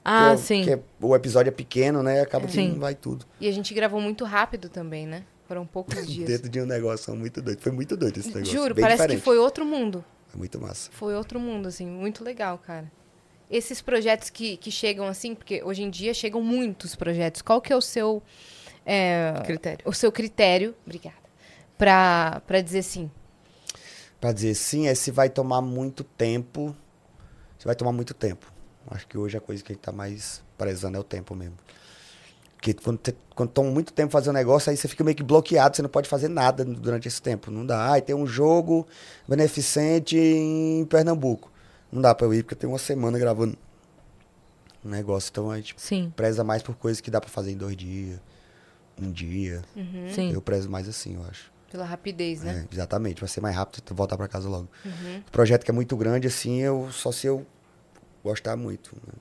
Ah, 0.04 0.30
porque- 0.30 0.42
sim. 0.42 0.64
porque 0.64 0.80
o 1.00 1.14
episódio 1.16 1.48
é 1.48 1.52
pequeno, 1.52 2.02
né? 2.02 2.20
Acaba 2.22 2.46
que 2.46 2.52
Sim. 2.52 2.72
não 2.72 2.80
vai 2.80 2.94
tudo. 2.94 3.24
E 3.40 3.48
a 3.48 3.52
gente 3.52 3.72
gravou 3.72 4.00
muito 4.00 4.24
rápido 4.24 4.68
também, 4.68 5.06
né? 5.06 5.22
Foram 5.48 5.66
poucos 5.66 5.94
dias. 6.06 6.28
Dentro 6.28 6.48
de 6.48 6.60
um 6.60 6.66
negócio 6.66 7.16
muito 7.16 7.40
doido. 7.40 7.60
Foi 7.60 7.72
muito 7.72 7.96
doido 7.96 8.18
esse 8.18 8.28
negócio. 8.28 8.52
Juro, 8.52 8.74
bem 8.74 8.82
parece 8.82 8.98
diferente. 8.98 9.18
que 9.20 9.24
foi 9.24 9.38
outro 9.38 9.64
mundo. 9.64 10.04
É 10.32 10.36
muito 10.36 10.60
massa. 10.60 10.90
Foi 10.92 11.14
outro 11.14 11.40
mundo, 11.40 11.66
assim, 11.66 11.86
muito 11.86 12.22
legal, 12.22 12.58
cara. 12.58 12.92
Esses 13.50 13.80
projetos 13.80 14.28
que, 14.28 14.58
que 14.58 14.70
chegam 14.70 15.06
assim, 15.06 15.34
porque 15.34 15.62
hoje 15.64 15.82
em 15.82 15.88
dia 15.88 16.12
chegam 16.12 16.42
muitos 16.42 16.94
projetos. 16.94 17.40
Qual 17.40 17.62
que 17.62 17.72
é 17.72 17.76
o 17.76 17.80
seu 17.80 18.22
é, 18.84 19.42
Critério. 19.44 19.88
o 19.88 19.92
seu 19.92 20.12
critério, 20.12 20.74
obrigada, 20.84 21.16
pra, 21.78 22.42
pra 22.46 22.60
dizer 22.60 22.82
sim? 22.82 23.10
Pra 24.20 24.32
dizer 24.32 24.54
sim, 24.54 24.86
é 24.86 24.94
se 24.94 25.10
vai 25.10 25.30
tomar 25.30 25.62
muito 25.62 26.04
tempo. 26.04 26.76
Se 27.58 27.64
vai 27.64 27.74
tomar 27.74 27.92
muito 27.92 28.12
tempo. 28.12 28.52
Acho 28.90 29.06
que 29.06 29.16
hoje 29.16 29.36
a 29.36 29.40
coisa 29.40 29.62
que 29.62 29.72
a 29.72 29.74
gente 29.74 29.82
tá 29.82 29.92
mais 29.92 30.42
prezando 30.58 30.96
é 30.96 31.00
o 31.00 31.04
tempo 31.04 31.34
mesmo. 31.34 31.56
Porque 32.58 32.74
quando, 32.74 32.98
te, 32.98 33.14
quando 33.36 33.50
toma 33.50 33.70
muito 33.70 33.92
tempo 33.92 34.10
fazer 34.10 34.30
um 34.30 34.32
negócio, 34.32 34.68
aí 34.68 34.76
você 34.76 34.88
fica 34.88 35.04
meio 35.04 35.16
que 35.16 35.22
bloqueado, 35.22 35.76
você 35.76 35.80
não 35.82 35.88
pode 35.88 36.08
fazer 36.08 36.26
nada 36.26 36.64
durante 36.64 37.06
esse 37.06 37.22
tempo. 37.22 37.52
Não 37.52 37.64
dá. 37.64 37.92
Ai, 37.92 38.02
tem 38.02 38.16
um 38.16 38.26
jogo 38.26 38.84
beneficente 39.28 40.18
em 40.18 40.84
Pernambuco. 40.86 41.50
Não 41.90 42.02
dá 42.02 42.12
pra 42.14 42.26
eu 42.26 42.34
ir, 42.34 42.42
porque 42.42 42.54
eu 42.54 42.58
tenho 42.58 42.72
uma 42.72 42.78
semana 42.78 43.16
gravando 43.16 43.56
um 44.84 44.88
negócio. 44.90 45.30
Então 45.30 45.50
a 45.52 45.56
gente 45.56 45.74
Sim, 45.78 46.12
preza 46.16 46.42
mais 46.42 46.60
por 46.60 46.74
coisas 46.74 47.00
que 47.00 47.12
dá 47.12 47.20
pra 47.20 47.30
fazer 47.30 47.52
em 47.52 47.56
dois 47.56 47.76
dias, 47.76 48.18
um 49.00 49.10
dia. 49.10 49.62
sim. 50.12 50.32
Eu 50.32 50.42
prezo 50.42 50.68
mais 50.68 50.88
assim, 50.88 51.14
eu 51.14 51.24
acho. 51.30 51.52
Pela 51.70 51.84
rapidez, 51.84 52.42
né? 52.42 52.66
É, 52.68 52.74
exatamente, 52.74 53.20
vai 53.20 53.28
ser 53.28 53.40
mais 53.40 53.54
rápido 53.54 53.82
tu 53.82 53.94
voltar 53.94 54.16
pra 54.16 54.26
casa 54.26 54.48
logo. 54.48 54.68
Uhum. 54.84 55.22
O 55.28 55.30
projeto 55.30 55.64
que 55.64 55.70
é 55.70 55.74
muito 55.74 55.96
grande, 55.96 56.26
assim, 56.26 56.60
eu 56.60 56.88
só 56.90 57.12
se 57.12 57.26
eu 57.28 57.46
gostar 58.24 58.56
muito. 58.56 58.96
né? 58.96 59.12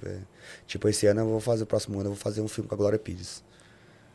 Tiver- 0.00 0.22
tipo, 0.66 0.88
esse 0.88 1.06
ano 1.06 1.20
eu 1.20 1.28
vou 1.28 1.40
fazer, 1.40 1.62
o 1.62 1.66
próximo 1.66 1.98
ano 2.00 2.08
eu 2.08 2.14
vou 2.14 2.20
fazer 2.20 2.40
um 2.40 2.48
filme 2.48 2.68
com 2.68 2.74
a 2.74 2.78
Glória 2.78 2.98
Pires. 2.98 3.42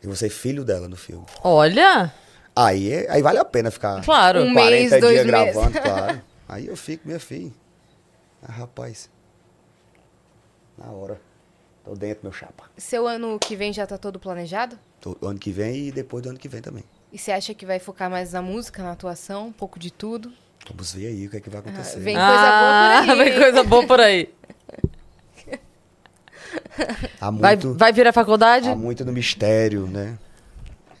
Eu 0.02 0.08
vou 0.08 0.16
ser 0.16 0.28
filho 0.28 0.64
dela 0.64 0.88
no 0.88 0.96
filme. 0.96 1.24
Olha, 1.42 2.12
Aí, 2.58 2.90
é- 2.90 3.10
aí 3.10 3.20
vale 3.20 3.38
a 3.38 3.44
pena 3.44 3.70
ficar 3.70 4.02
claro. 4.02 4.40
Um 4.42 4.54
40 4.54 4.70
mês, 4.70 4.88
dias 4.90 5.00
dois 5.00 5.14
meses. 5.14 5.26
gravando, 5.26 5.78
claro. 5.82 6.22
Aí 6.48 6.66
eu 6.66 6.76
fico, 6.76 7.06
minha 7.06 7.20
filha. 7.20 7.52
Ah, 8.42 8.50
rapaz. 8.52 9.10
Na 10.78 10.90
hora. 10.90 11.20
Tô 11.84 11.94
dentro, 11.94 12.20
meu 12.24 12.32
chapa. 12.32 12.64
Seu 12.76 13.06
ano 13.06 13.38
que 13.38 13.54
vem 13.54 13.72
já 13.72 13.86
tá 13.86 13.96
todo 13.98 14.18
planejado? 14.18 14.78
Tô, 15.00 15.16
ano 15.22 15.38
que 15.38 15.52
vem 15.52 15.88
e 15.88 15.92
depois 15.92 16.22
do 16.22 16.30
ano 16.30 16.38
que 16.38 16.48
vem 16.48 16.60
também. 16.62 16.82
E 17.12 17.18
você 17.18 17.30
acha 17.30 17.54
que 17.54 17.64
vai 17.66 17.78
focar 17.78 18.10
mais 18.10 18.32
na 18.32 18.42
música, 18.42 18.82
na 18.82 18.92
atuação, 18.92 19.48
um 19.48 19.52
pouco 19.52 19.78
de 19.78 19.90
tudo? 19.92 20.32
Vamos 20.68 20.92
ver 20.94 21.06
aí 21.08 21.26
o 21.26 21.30
que 21.30 21.36
é 21.36 21.40
que 21.40 21.48
vai 21.50 21.60
acontecer. 21.60 22.00
vem- 22.00 22.16
ah, 22.16 22.26
coisa 23.04 23.12
boa 23.12 23.16
por 23.16 23.20
aí, 23.22 23.30
Vem 23.30 23.38
coisa 23.40 23.62
boa 23.64 23.86
por 23.86 24.00
aí. 24.00 24.34
Muito, 27.32 27.40
Vai, 27.40 27.56
vai 27.56 27.92
vir 27.92 28.06
a 28.06 28.12
faculdade? 28.12 28.68
Há 28.68 28.74
muito 28.76 29.04
no 29.04 29.12
mistério, 29.12 29.86
né? 29.86 30.18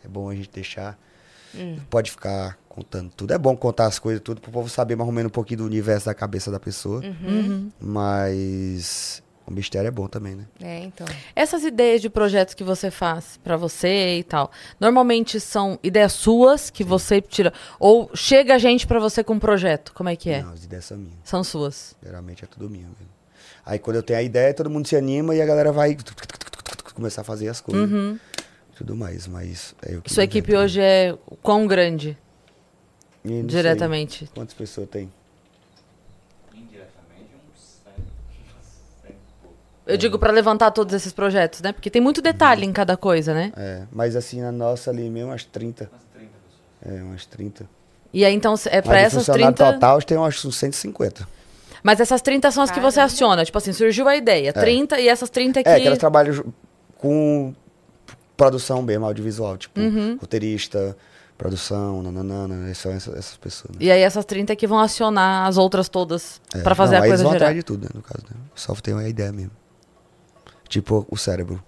É 0.04 0.08
bom 0.08 0.28
a 0.30 0.34
gente 0.34 0.50
deixar. 0.50 0.98
Hum. 1.54 1.76
Pode 1.88 2.10
ficar 2.10 2.58
contando 2.68 3.10
tudo. 3.16 3.32
É 3.32 3.38
bom 3.38 3.56
contar 3.56 3.86
as 3.86 3.98
coisas, 3.98 4.20
tudo, 4.22 4.40
pro 4.40 4.50
povo 4.50 4.68
saber 4.68 4.94
mais 4.96 5.06
ou 5.08 5.12
menos 5.12 5.30
um 5.30 5.32
pouquinho 5.32 5.58
do 5.58 5.64
universo 5.64 6.06
da 6.06 6.14
cabeça 6.14 6.50
da 6.50 6.60
pessoa. 6.60 7.00
Uhum. 7.02 7.26
Uhum. 7.28 7.72
Mas 7.80 9.22
O 9.46 9.52
mistério 9.52 9.86
é 9.86 9.90
bom 9.92 10.08
também, 10.08 10.34
né? 10.34 10.44
É, 10.60 10.80
então. 10.80 11.06
Essas 11.34 11.62
ideias 11.62 12.02
de 12.02 12.10
projetos 12.10 12.52
que 12.52 12.64
você 12.64 12.90
faz 12.90 13.38
pra 13.44 13.56
você 13.56 14.18
e 14.18 14.24
tal, 14.24 14.50
normalmente 14.80 15.38
são 15.38 15.78
ideias 15.84 16.12
suas 16.14 16.68
que 16.68 16.82
você 16.82 17.20
tira 17.20 17.52
ou 17.78 18.10
chega 18.12 18.56
a 18.56 18.58
gente 18.58 18.88
pra 18.88 18.98
você 18.98 19.22
com 19.22 19.34
um 19.34 19.38
projeto? 19.38 19.92
Como 19.94 20.08
é 20.08 20.16
que 20.16 20.30
é? 20.30 20.42
Não, 20.42 20.52
as 20.52 20.64
ideias 20.64 20.84
são 20.86 20.98
minhas. 20.98 21.18
São 21.22 21.44
suas. 21.44 21.94
Geralmente 22.02 22.42
é 22.44 22.48
tudo 22.48 22.68
minha 22.68 22.86
mesmo. 22.88 23.15
Aí 23.66 23.80
quando 23.80 23.96
eu 23.96 24.02
tenho 24.02 24.20
a 24.20 24.22
ideia, 24.22 24.54
todo 24.54 24.70
mundo 24.70 24.86
se 24.86 24.94
anima 24.94 25.34
e 25.34 25.42
a 25.42 25.44
galera 25.44 25.72
vai 25.72 25.96
começar 26.94 27.22
a 27.22 27.24
fazer 27.24 27.48
as 27.48 27.60
coisas. 27.60 27.90
Uhum. 27.90 28.16
Tudo 28.76 28.94
mais, 28.94 29.26
mas 29.26 29.74
é 29.82 29.98
Sua 30.06 30.22
equipe 30.22 30.52
né? 30.52 30.58
hoje 30.58 30.80
é 30.80 31.16
quão 31.42 31.66
grande 31.66 32.16
E 33.24 33.28
não 33.28 33.36
sei 33.40 33.42
diretamente? 33.44 34.30
Quantas 34.32 34.54
pessoas 34.54 34.88
tem? 34.88 35.10
Indiretamente, 36.54 37.30
uns 37.50 37.80
100, 37.82 37.94
100 39.02 39.10
e 39.10 39.14
pouco. 39.42 39.56
Eu 39.84 39.96
digo 39.96 40.16
pra 40.18 40.30
levantar 40.30 40.70
todos 40.70 40.94
esses 40.94 41.12
projetos, 41.12 41.60
né? 41.60 41.72
Porque 41.72 41.90
tem 41.90 42.00
muito 42.00 42.22
detalhe 42.22 42.64
em 42.64 42.72
cada 42.72 42.96
coisa, 42.96 43.34
né? 43.34 43.52
É, 43.56 43.82
mas 43.90 44.14
assim, 44.14 44.42
na 44.42 44.52
nossa 44.52 44.90
ali 44.90 45.10
mesmo, 45.10 45.30
umas 45.30 45.44
30. 45.44 45.90
Umas 45.90 46.02
30 46.14 46.30
pessoas. 46.44 47.00
É, 47.00 47.02
umas 47.02 47.26
30. 47.26 47.68
E 48.12 48.24
aí 48.24 48.34
então 48.34 48.54
é 48.66 48.80
de 48.80 48.88
essas 48.90 49.14
funcionário 49.14 49.56
30. 49.56 49.72
total, 49.72 50.02
tem 50.02 50.16
umas 50.16 50.44
uns 50.44 50.56
150. 50.56 51.26
Mas 51.82 52.00
essas 52.00 52.20
30 52.22 52.50
são 52.50 52.62
as 52.62 52.70
que 52.70 52.80
você 52.80 52.96
Caramba. 52.96 53.12
aciona. 53.12 53.44
Tipo 53.44 53.58
assim, 53.58 53.72
surgiu 53.72 54.08
a 54.08 54.16
ideia. 54.16 54.52
30 54.52 55.00
e 55.00 55.08
essas 55.08 55.30
30 55.30 55.62
que. 55.62 55.68
É, 55.68 55.80
que 55.80 55.86
elas 55.86 55.98
trabalham 55.98 56.32
ju- 56.32 56.52
com 56.98 57.54
produção 58.36 58.82
mesmo, 58.82 59.04
audiovisual. 59.06 59.56
Tipo, 59.56 59.80
Uhum. 59.80 60.16
roteirista, 60.20 60.96
produção, 61.38 62.02
nananana, 62.02 62.72
são 62.74 62.92
essas, 62.92 63.14
essas 63.16 63.36
pessoas. 63.36 63.76
Né? 63.76 63.84
E 63.86 63.90
aí 63.90 64.00
essas 64.00 64.24
30 64.24 64.56
que 64.56 64.66
vão 64.66 64.78
acionar 64.78 65.46
as 65.46 65.56
outras 65.58 65.88
todas 65.88 66.40
É, 66.54 66.60
pra 66.62 66.74
fazer 66.74 66.96
não, 66.96 67.02
a 67.02 67.04
aí 67.04 67.10
coisa 67.10 67.22
eles 67.22 67.22
vão 67.24 67.32
gerar. 67.32 67.44
atrás 67.46 67.56
de 67.56 67.62
tudo, 67.62 67.84
né, 67.84 67.90
no 67.94 68.02
caso. 68.02 68.24
Né? 68.30 68.36
Só 68.54 68.74
tem 68.74 68.94
uma 68.94 69.06
ideia 69.08 69.32
mesmo. 69.32 69.50
Tipo 70.68 71.06
o 71.10 71.16
cérebro. 71.16 71.62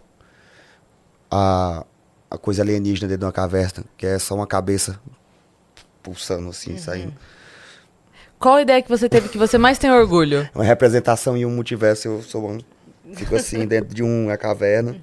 A, 1.31 1.85
a 2.31 2.39
coisa 2.39 2.63
alienígena 2.63 3.07
dentro 3.09 3.21
de 3.21 3.25
uma 3.27 3.33
caverna, 3.33 3.85
que 3.97 4.07
é 4.07 4.19
só 4.19 4.35
uma 4.35 4.47
cabeça 4.47 4.99
pulsando 6.03 6.49
assim, 6.49 6.73
Uhum. 6.73 6.79
saindo. 6.79 7.15
Qual 8.39 8.55
a 8.57 8.63
ideia 8.63 8.81
que 8.83 8.89
você 8.89 9.09
teve 9.09 9.29
que 9.29 9.39
você 9.39 9.59
mais 9.59 9.79
tem 9.79 9.91
orgulho? 9.91 10.49
Uma 10.55 10.65
representação 10.65 11.37
em 11.37 11.45
um 11.45 11.51
multiverso, 11.51 12.07
eu 12.09 12.23
sou 12.23 12.49
um, 12.51 12.59
fico 13.15 13.35
assim 13.37 13.67
dentro 13.67 13.95
de 13.95 14.03
uma 14.03 14.37
caverna 14.37 14.97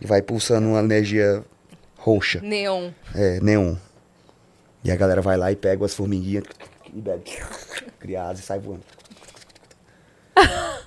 e 0.00 0.06
vai 0.06 0.20
pulsando 0.20 0.66
uma 0.68 0.80
energia 0.80 1.44
roxa, 1.96 2.40
Neon. 2.42 2.90
é, 3.14 3.40
neon. 3.40 3.76
E 4.84 4.90
a 4.90 4.96
galera 4.96 5.20
vai 5.22 5.36
lá 5.36 5.50
e 5.50 5.56
pega 5.56 5.84
as 5.84 5.94
formiguinhas 5.94 6.44
e 6.94 7.00
bebe. 7.00 7.24
Criadas 7.98 8.40
e 8.40 8.42
sai 8.42 8.58
voando. 8.58 8.82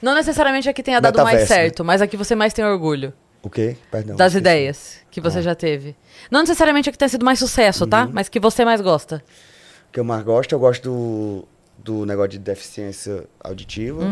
Não 0.00 0.14
necessariamente 0.14 0.68
a 0.68 0.72
que 0.72 0.82
tenha 0.82 1.00
dado 1.00 1.22
mais 1.22 1.40
né? 1.40 1.46
certo, 1.46 1.84
mas 1.84 2.02
a 2.02 2.06
que 2.06 2.16
você 2.16 2.34
mais 2.34 2.52
tem 2.52 2.64
orgulho 2.64 3.12
O 3.42 3.48
quê? 3.50 3.76
Perdão. 3.90 4.16
das 4.16 4.34
ideias 4.34 4.98
que 5.10 5.20
você 5.20 5.38
Ah. 5.38 5.42
já 5.42 5.54
teve. 5.54 5.94
Não 6.30 6.40
necessariamente 6.40 6.88
a 6.88 6.92
que 6.92 6.98
tenha 6.98 7.08
sido 7.08 7.24
mais 7.24 7.38
sucesso, 7.38 7.86
tá? 7.86 8.04
Uhum. 8.04 8.10
Mas 8.12 8.28
que 8.28 8.40
você 8.40 8.64
mais 8.64 8.80
gosta. 8.80 9.22
Que 9.92 10.00
eu 10.00 10.04
mais 10.04 10.24
gosto, 10.24 10.52
eu 10.52 10.58
gosto 10.58 10.82
do, 10.82 11.48
do 12.00 12.06
negócio 12.06 12.30
de 12.30 12.38
deficiência 12.38 13.24
auditiva. 13.40 14.02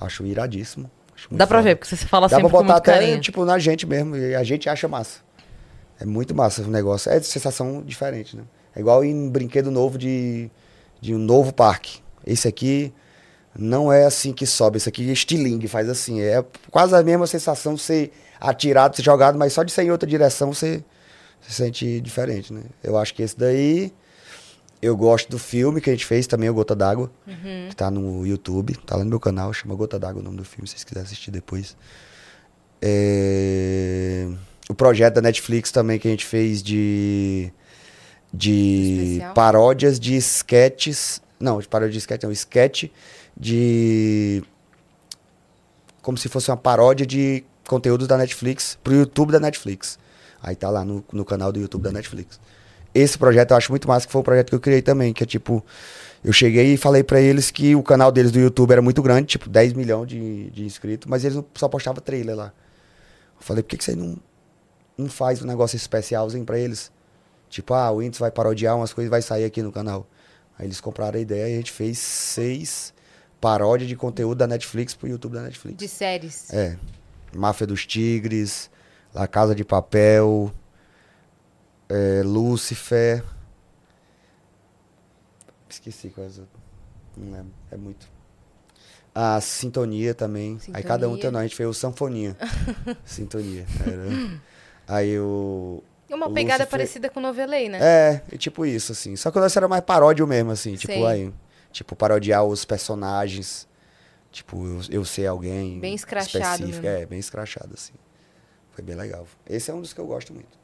Acho 0.00 0.24
iradíssimo. 0.24 0.90
Acho 1.14 1.28
Uhum. 1.30 1.36
Dá 1.36 1.46
pra 1.46 1.58
foda. 1.58 1.68
ver, 1.70 1.76
porque 1.76 1.96
você 1.96 2.06
fala 2.06 2.28
Dá 2.28 2.36
pra 2.36 2.44
sempre 2.44 2.56
com 2.56 2.62
botar 2.62 2.76
até, 2.76 2.92
carinho. 2.92 3.20
tipo, 3.20 3.44
na 3.44 3.58
gente 3.58 3.86
mesmo. 3.86 4.16
E 4.16 4.34
a 4.34 4.44
gente 4.44 4.68
acha 4.68 4.86
massa. 4.86 5.20
É 5.98 6.04
muito 6.04 6.34
massa 6.34 6.62
o 6.62 6.66
negócio. 6.68 7.10
É 7.10 7.18
de 7.18 7.26
sensação 7.26 7.82
diferente, 7.82 8.36
né? 8.36 8.44
É 8.74 8.80
igual 8.80 9.02
em 9.02 9.28
brinquedo 9.28 9.70
novo 9.70 9.96
de, 9.98 10.50
de 11.00 11.14
um 11.14 11.18
novo 11.18 11.52
parque. 11.52 12.00
Esse 12.26 12.46
aqui 12.46 12.92
não 13.58 13.90
é 13.90 14.04
assim 14.04 14.32
que 14.32 14.44
sobe. 14.46 14.76
Esse 14.76 14.88
aqui 14.90 15.08
é 15.08 15.12
estilingue, 15.12 15.66
faz 15.66 15.88
assim. 15.88 16.20
É 16.20 16.44
quase 16.70 16.94
a 16.94 17.02
mesma 17.02 17.26
sensação 17.26 17.74
de 17.74 17.80
ser 17.80 18.12
atirado, 18.38 18.94
ser 18.94 19.02
jogado, 19.02 19.38
mas 19.38 19.54
só 19.54 19.62
de 19.62 19.72
ser 19.72 19.84
em 19.84 19.90
outra 19.90 20.06
direção 20.08 20.52
você 20.52 20.84
se 21.40 21.52
sente 21.54 22.00
diferente, 22.02 22.52
né? 22.52 22.62
Eu 22.84 22.96
acho 22.98 23.14
que 23.14 23.22
esse 23.22 23.36
daí... 23.38 23.92
Eu 24.82 24.96
gosto 24.96 25.30
do 25.30 25.38
filme 25.38 25.80
que 25.80 25.88
a 25.90 25.92
gente 25.92 26.04
fez 26.06 26.26
também, 26.26 26.48
o 26.50 26.54
Gota 26.54 26.76
d'Água, 26.76 27.10
que 27.68 27.74
tá 27.76 27.90
no 27.90 28.26
YouTube, 28.26 28.76
tá 28.86 28.96
lá 28.96 29.04
no 29.04 29.10
meu 29.10 29.18
canal, 29.20 29.52
chama 29.52 29.74
Gota 29.74 29.98
d'Água 29.98 30.20
o 30.20 30.24
nome 30.24 30.36
do 30.36 30.44
filme, 30.44 30.66
se 30.68 30.72
vocês 30.74 30.84
quiserem 30.84 31.04
assistir 31.06 31.30
depois. 31.30 31.76
É, 32.82 34.28
O 34.68 34.74
projeto 34.74 35.14
da 35.14 35.22
Netflix 35.22 35.70
também 35.70 35.98
que 35.98 36.06
a 36.08 36.10
gente 36.10 36.24
fez 36.26 36.62
de, 36.62 37.50
de 38.32 39.02
Especial? 39.14 39.34
paródias 39.34 39.98
de 39.98 40.14
sketches. 40.16 41.20
Não, 41.40 41.58
de 41.60 41.68
paródia 41.68 41.92
de 41.92 41.98
sketch, 41.98 42.22
não, 42.22 42.32
sketch 42.32 42.84
de. 43.36 44.42
Como 46.02 46.16
se 46.16 46.28
fosse 46.28 46.50
uma 46.50 46.56
paródia 46.56 47.04
de 47.06 47.44
conteúdos 47.66 48.06
da 48.06 48.16
Netflix 48.16 48.78
pro 48.82 48.94
YouTube 48.94 49.32
da 49.32 49.40
Netflix. 49.40 49.98
Aí 50.42 50.54
tá 50.54 50.70
lá 50.70 50.84
no, 50.84 51.04
no 51.12 51.24
canal 51.24 51.50
do 51.50 51.58
YouTube 51.58 51.82
da 51.82 51.90
Netflix. 51.92 52.38
Esse 52.96 53.18
projeto 53.18 53.50
eu 53.50 53.56
acho 53.56 53.70
muito 53.70 53.86
massa, 53.86 54.06
que 54.06 54.12
foi 54.12 54.20
um 54.20 54.24
projeto 54.24 54.48
que 54.48 54.54
eu 54.54 54.60
criei 54.60 54.80
também, 54.80 55.12
que 55.12 55.22
é 55.22 55.26
tipo. 55.26 55.64
Eu 56.24 56.32
cheguei 56.32 56.72
e 56.72 56.76
falei 56.76 57.04
pra 57.04 57.20
eles 57.20 57.50
que 57.50 57.76
o 57.76 57.82
canal 57.82 58.10
deles 58.10 58.32
do 58.32 58.40
YouTube 58.40 58.72
era 58.72 58.82
muito 58.82 59.00
grande, 59.02 59.26
tipo 59.26 59.48
10 59.48 59.74
milhões 59.74 60.08
de, 60.08 60.50
de 60.50 60.64
inscritos, 60.64 61.08
mas 61.08 61.24
eles 61.24 61.40
só 61.54 61.68
postavam 61.68 62.02
trailer 62.02 62.34
lá. 62.34 62.52
Eu 63.38 63.42
falei, 63.42 63.62
por 63.62 63.68
que, 63.68 63.76
que 63.76 63.84
você 63.84 63.94
não, 63.94 64.16
não 64.98 65.08
faz 65.08 65.42
um 65.42 65.46
negócio 65.46 65.76
especialzinho 65.76 66.44
pra 66.44 66.58
eles? 66.58 66.90
Tipo, 67.48 67.74
ah, 67.74 67.90
o 67.90 67.96
Whindersson 67.96 68.24
vai 68.24 68.30
parodiar 68.30 68.76
umas 68.76 68.92
coisas 68.92 69.08
e 69.08 69.10
vai 69.10 69.22
sair 69.22 69.44
aqui 69.44 69.62
no 69.62 69.70
canal. 69.70 70.06
Aí 70.58 70.66
eles 70.66 70.80
compraram 70.80 71.18
a 71.18 71.20
ideia 71.20 71.48
e 71.48 71.52
a 71.52 71.56
gente 71.56 71.70
fez 71.70 71.98
seis 71.98 72.92
paródias 73.40 73.88
de 73.88 73.94
conteúdo 73.94 74.38
da 74.38 74.46
Netflix 74.46 74.94
pro 74.94 75.06
YouTube 75.06 75.34
da 75.34 75.42
Netflix. 75.42 75.76
De 75.76 75.86
séries. 75.86 76.52
É. 76.52 76.76
Máfia 77.36 77.66
dos 77.66 77.86
Tigres, 77.86 78.70
La 79.14 79.28
Casa 79.28 79.54
de 79.54 79.64
Papel, 79.64 80.50
é, 81.88 82.22
Lúcifer. 82.24 83.22
Esqueci 85.68 86.08
quais 86.10 86.38
outras. 86.38 86.62
Não 87.16 87.32
lembro. 87.32 87.52
É 87.70 87.76
muito. 87.76 88.08
A 89.14 89.40
Sintonia 89.40 90.14
também. 90.14 90.58
Aí 90.72 90.82
cada 90.82 91.08
um 91.08 91.12
Sintonia. 91.14 91.20
tem 91.20 91.28
o 91.28 91.32
nome. 91.32 91.44
A 91.44 91.48
gente 91.48 91.56
fez 91.56 91.68
o 91.68 91.74
Sanfonia. 91.74 92.36
Sintonia. 93.04 93.66
Era. 93.84 94.40
Aí 94.86 95.18
o. 95.18 95.82
Uma 96.08 96.28
O 96.28 96.32
pegada 96.32 96.62
Lucifer- 96.62 96.70
parecida 96.70 97.10
com 97.10 97.20
novelei, 97.20 97.68
né? 97.68 97.78
É, 97.82 98.22
é 98.32 98.36
tipo 98.36 98.64
isso, 98.64 98.92
assim. 98.92 99.16
Só 99.16 99.30
que 99.30 99.38
o 99.38 99.40
lance 99.40 99.58
era 99.58 99.66
mais 99.66 99.82
paródio 99.82 100.24
mesmo, 100.26 100.52
assim. 100.52 100.76
Tipo, 100.76 100.92
Sei. 100.92 101.04
aí. 101.06 101.34
Tipo, 101.72 101.96
parodiar 101.96 102.44
os 102.44 102.64
personagens. 102.64 103.66
Tipo, 104.30 104.64
eu, 104.66 104.80
eu 104.90 105.04
ser 105.04 105.26
alguém. 105.26 105.80
Bem 105.80 105.94
escrachado 105.94 106.44
específico. 106.62 106.82
mesmo. 106.84 106.86
É, 107.02 107.06
bem 107.06 107.18
escrachado, 107.18 107.74
assim. 107.74 107.94
Foi 108.70 108.84
bem 108.84 108.94
legal. 108.94 109.26
Esse 109.48 109.70
é 109.70 109.74
um 109.74 109.80
dos 109.80 109.92
que 109.92 110.00
eu 110.00 110.06
gosto 110.06 110.32
muito. 110.32 110.56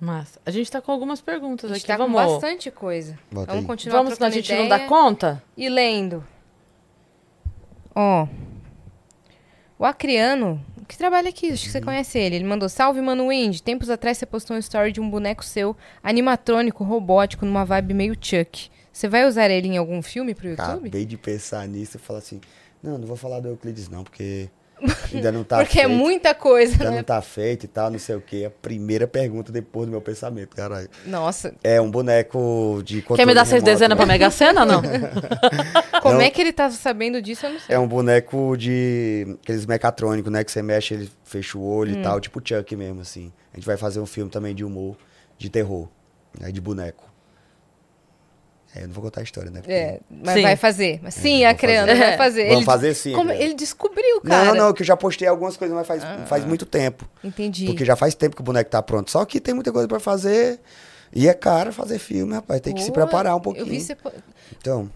Mas 0.00 0.38
a 0.46 0.50
gente 0.50 0.70
tá 0.70 0.80
com 0.80 0.90
algumas 0.92 1.20
perguntas 1.20 1.70
A 1.70 1.74
gente 1.74 1.82
aqui. 1.82 1.88
tá 1.88 1.98
com 2.04 2.10
vamos 2.10 2.32
bastante 2.32 2.70
coisa. 2.70 3.18
Bota 3.30 3.46
Vamos 3.48 3.62
aí. 3.62 3.66
continuar 3.66 3.98
Vamos, 3.98 4.14
senão 4.14 4.28
a 4.28 4.30
gente 4.30 4.50
não 4.54 4.64
ideia 4.64 4.78
dá 4.80 4.86
conta? 4.88 5.42
E 5.56 5.68
lendo. 5.68 6.24
Ó. 7.94 8.26
O 9.78 9.84
Acriano, 9.84 10.62
que 10.88 10.96
trabalha 10.96 11.28
aqui, 11.30 11.46
acho 11.52 11.62
Uhum. 11.62 11.66
que 11.66 11.72
você 11.72 11.80
conhece 11.80 12.18
ele. 12.18 12.36
Ele 12.36 12.44
mandou: 12.44 12.68
Salve, 12.68 13.00
Mano 13.00 13.28
Wind. 13.28 13.60
Tempos 13.60 13.90
atrás 13.90 14.18
você 14.18 14.26
postou 14.26 14.56
um 14.56 14.60
story 14.60 14.92
de 14.92 15.00
um 15.00 15.08
boneco 15.10 15.44
seu, 15.44 15.76
animatrônico, 16.02 16.84
robótico, 16.84 17.44
numa 17.46 17.64
vibe 17.64 17.94
meio 17.94 18.14
Chuck. 18.20 18.70
Você 18.92 19.08
vai 19.08 19.26
usar 19.26 19.50
ele 19.50 19.68
em 19.68 19.76
algum 19.78 20.02
filme 20.02 20.34
pro 20.34 20.48
YouTube? 20.48 20.68
Acabei 20.88 21.04
de 21.06 21.16
pensar 21.16 21.66
nisso 21.68 21.96
e 21.96 22.00
falar 22.00 22.18
assim: 22.20 22.40
não, 22.82 22.98
não 22.98 23.06
vou 23.06 23.16
falar 23.16 23.40
do 23.40 23.48
Euclides, 23.48 23.88
não, 23.88 24.02
porque 24.04 24.48
ainda 25.14 25.30
não 25.32 25.44
tá 25.44 25.58
Porque 25.58 25.78
é 25.80 25.84
feito. 25.86 25.96
muita 25.98 26.34
coisa, 26.34 26.72
Ainda 26.74 26.90
né? 26.90 26.96
não 26.98 27.04
tá 27.04 27.20
feito 27.22 27.64
e 27.64 27.68
tal, 27.68 27.90
não 27.90 27.98
sei 27.98 28.16
o 28.16 28.20
quê. 28.20 28.44
A 28.46 28.50
primeira 28.50 29.06
pergunta 29.06 29.50
depois 29.52 29.86
do 29.86 29.90
meu 29.90 30.00
pensamento, 30.00 30.54
caralho. 30.56 30.88
Nossa, 31.06 31.54
É 31.62 31.80
um 31.80 31.90
boneco 31.90 32.82
de 32.84 33.02
Quer 33.02 33.26
me 33.26 33.34
dar 33.34 33.44
seis 33.44 33.62
dezenas 33.62 33.96
pra 33.96 34.04
remoto. 34.06 34.18
Mega 34.20 34.30
Sena, 34.30 34.64
não? 34.64 34.82
como 36.02 36.14
Não. 36.14 36.20
é 36.22 36.30
que 36.30 36.40
ele 36.40 36.52
tá 36.52 36.70
sabendo 36.70 37.20
disso? 37.20 37.46
Eu 37.46 37.52
não 37.52 37.60
sei. 37.60 37.76
É 37.76 37.78
um 37.78 37.86
boneco 37.88 38.56
de 38.56 39.36
aqueles 39.42 39.66
mecatrônicos, 39.66 40.30
né? 40.32 40.42
Que 40.44 40.50
você 40.52 40.62
mexe, 40.62 40.94
ele 40.94 41.10
fecha 41.24 41.58
o 41.58 41.62
olho 41.66 41.96
Hum. 41.96 42.00
e 42.00 42.02
tal, 42.02 42.20
tipo 42.20 42.40
Chuck 42.44 42.74
mesmo, 42.76 43.00
assim. 43.00 43.32
A 43.52 43.56
gente 43.56 43.66
vai 43.66 43.76
fazer 43.76 44.00
um 44.00 44.06
filme 44.06 44.30
também 44.30 44.54
de 44.54 44.64
humor, 44.64 44.96
de 45.38 45.48
terror, 45.50 45.88
né? 46.38 46.50
De 46.52 46.60
boneco. 46.60 47.09
É, 48.74 48.82
eu 48.82 48.86
não 48.86 48.94
vou 48.94 49.02
contar 49.02 49.20
a 49.20 49.24
história, 49.24 49.50
né? 49.50 49.60
porque- 49.60 49.72
É, 49.72 50.00
mas 50.08 50.34
Sim. 50.34 50.42
vai 50.42 50.56
fazer. 50.56 51.00
Mas 51.02 51.14
sim, 51.14 51.38
vou 51.40 51.48
Acriano, 51.48 51.88
fazer. 51.88 52.00
vai 52.04 52.16
fazer. 52.16 52.42
Vamos 52.44 52.56
ele, 52.58 52.64
fazer 52.64 52.94
sim, 52.94 53.12
como- 53.14 53.32
ele 53.32 53.54
descobriu, 53.54 54.20
Não, 54.22 54.30
cara. 54.30 54.54
não, 54.54 54.72
que 54.72 54.82
eu 54.82 54.86
já 54.86 54.96
postei 54.96 55.26
algumas 55.26 55.56
coisas, 55.56 55.76
mas 55.76 55.86
faz, 55.86 56.02
faz 56.28 56.44
muito 56.44 56.64
tempo. 56.64 57.04
Entendi. 57.24 57.66
Porque 57.66 57.84
já 57.84 57.96
faz 57.96 58.14
tempo 58.14 58.36
que 58.36 58.42
o 58.42 58.44
boneco 58.44 58.70
tá 58.70 58.80
pronto. 58.80 59.10
Só 59.10 59.24
que 59.24 59.40
tem 59.40 59.52
muita 59.54 59.72
coisa 59.72 59.88
pra 59.88 59.98
fazer. 59.98 60.60
E 61.12 61.28
é 61.28 61.34
caro 61.34 61.72
fazer 61.72 61.98
filme, 61.98 62.32
rapaz. 62.34 62.60
Tem 62.60 62.72
que 62.72 62.82
se 62.84 62.92
preparar 62.92 63.34
um 63.34 63.40
pouquinho. 63.40 63.64
Eu 63.66 63.70
vi 63.70 63.80
você... 63.80 63.96
Então, 64.56 64.88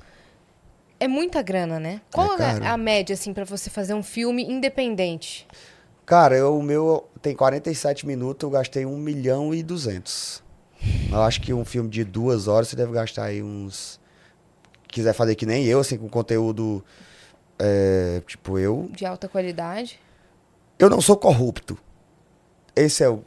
É 1.01 1.09
muita 1.09 1.43
grana, 1.43 1.81
né? 1.81 2.01
Qual 2.13 2.35
é, 2.35 2.39
caro. 2.39 2.65
a 2.65 2.77
média, 2.77 3.15
assim, 3.15 3.35
pra 3.35 3.45
você 3.45 3.69
fazer 3.69 3.95
um 3.95 4.03
filme 4.05 4.45
independente? 4.45 5.47
cara, 6.07 6.37
eu, 6.37 6.57
o 6.57 6.63
meu 6.63 7.09
tem 7.23 7.35
47 7.35 8.07
minutos, 8.07 8.45
eu 8.45 8.51
gastei 8.51 8.85
1 8.87 8.97
milhão 8.99 9.53
e 9.55 9.63
200. 9.63 10.44
Eu 11.11 11.23
acho 11.23 11.40
que 11.40 11.52
um 11.55 11.65
filme 11.65 11.89
de 11.89 12.05
duas 12.05 12.48
horas 12.48 12.69
você 12.69 12.77
deve 12.77 12.93
gastar 12.93 13.24
aí 13.24 13.43
uns. 13.43 14.01
Quiser 14.89 15.12
fazer 15.12 15.35
que 15.35 15.47
nem 15.47 15.65
eu, 15.65 15.81
assim, 15.81 15.97
com 15.98 16.09
conteúdo 16.09 16.85
É, 17.59 18.23
tipo, 18.27 18.59
eu 18.59 18.89
De 18.93 19.05
alta 19.06 19.28
qualidade. 19.28 19.98
eu 20.78 20.89
não 20.90 21.01
sou 21.01 21.16
corrupto. 21.16 21.78
Esse 22.77 23.05
é 23.05 23.09
o, 23.09 23.23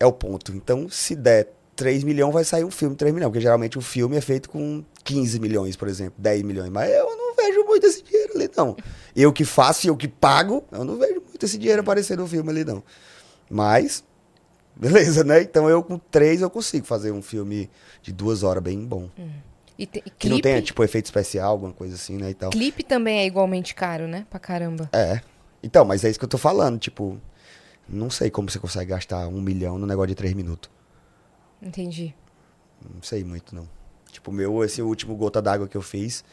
é 0.00 0.06
o 0.06 0.12
ponto. 0.12 0.52
Então, 0.52 0.88
se 0.88 1.14
der 1.14 1.52
3 1.76 2.02
milhões, 2.04 2.32
vai 2.32 2.44
sair 2.44 2.64
um 2.64 2.70
filme 2.70 2.94
de 2.94 2.98
3 2.98 3.14
milhões. 3.14 3.30
Porque 3.30 3.40
geralmente 3.40 3.78
o 3.78 3.80
filme 3.80 4.16
é 4.16 4.20
feito 4.20 4.48
com 4.50 4.84
15 5.04 5.38
milhões, 5.40 5.76
por 5.76 5.86
exemplo, 5.88 6.14
10 6.18 6.42
milhões. 6.42 6.68
Mas 6.70 6.92
eu 6.92 7.16
não 7.16 7.34
vejo 7.36 7.64
muito 7.64 7.86
esse 7.86 8.02
dinheiro 8.02 8.32
ali, 8.34 8.50
não. 8.56 8.76
Eu 9.14 9.32
que 9.32 9.44
faço 9.44 9.86
e 9.86 9.88
eu 9.88 9.96
que 9.96 10.08
pago, 10.08 10.64
eu 10.72 10.84
não 10.84 10.96
vejo 10.96 11.20
muito 11.28 11.44
esse 11.44 11.56
dinheiro 11.58 11.80
aparecer 11.82 12.16
no 12.18 12.26
filme 12.26 12.50
ali, 12.50 12.64
não. 12.64 12.82
Mas, 13.48 14.02
beleza, 14.76 15.24
né? 15.24 15.42
Então 15.42 15.68
eu 15.68 15.82
com 15.82 15.98
3 15.98 16.42
eu 16.42 16.50
consigo 16.50 16.86
fazer 16.86 17.10
um 17.12 17.22
filme 17.22 17.70
de 18.02 18.12
duas 18.12 18.42
horas 18.42 18.62
bem 18.62 18.84
bom. 18.84 19.08
E, 19.78 19.86
te- 19.86 19.98
e 20.06 20.10
Que 20.10 20.28
não 20.28 20.36
clipe, 20.36 20.42
tenha, 20.42 20.62
tipo, 20.62 20.84
efeito 20.84 21.06
especial, 21.06 21.50
alguma 21.52 21.72
coisa 21.72 21.94
assim, 21.96 22.16
né? 22.16 22.30
E 22.30 22.34
tal. 22.34 22.50
clipe 22.50 22.82
também 22.84 23.18
é 23.20 23.26
igualmente 23.26 23.74
caro, 23.74 24.06
né? 24.06 24.24
Pra 24.30 24.38
caramba. 24.38 24.88
É. 24.92 25.20
Então, 25.62 25.84
mas 25.84 26.04
é 26.04 26.10
isso 26.10 26.18
que 26.18 26.24
eu 26.24 26.28
tô 26.28 26.38
falando, 26.38 26.78
tipo. 26.78 27.18
Não 27.88 28.08
sei 28.08 28.30
como 28.30 28.48
você 28.48 28.58
consegue 28.58 28.90
gastar 28.90 29.28
um 29.28 29.40
milhão 29.42 29.76
no 29.78 29.86
negócio 29.86 30.08
de 30.08 30.14
três 30.14 30.32
minutos. 30.32 30.70
Entendi. 31.60 32.14
Não 32.94 33.02
sei 33.02 33.22
muito, 33.24 33.54
não. 33.54 33.68
Tipo, 34.10 34.30
o 34.30 34.34
meu, 34.34 34.64
esse 34.64 34.80
último 34.80 35.14
gota 35.16 35.42
d'água 35.42 35.68
que 35.68 35.76
eu 35.76 35.82
fiz 35.82 36.24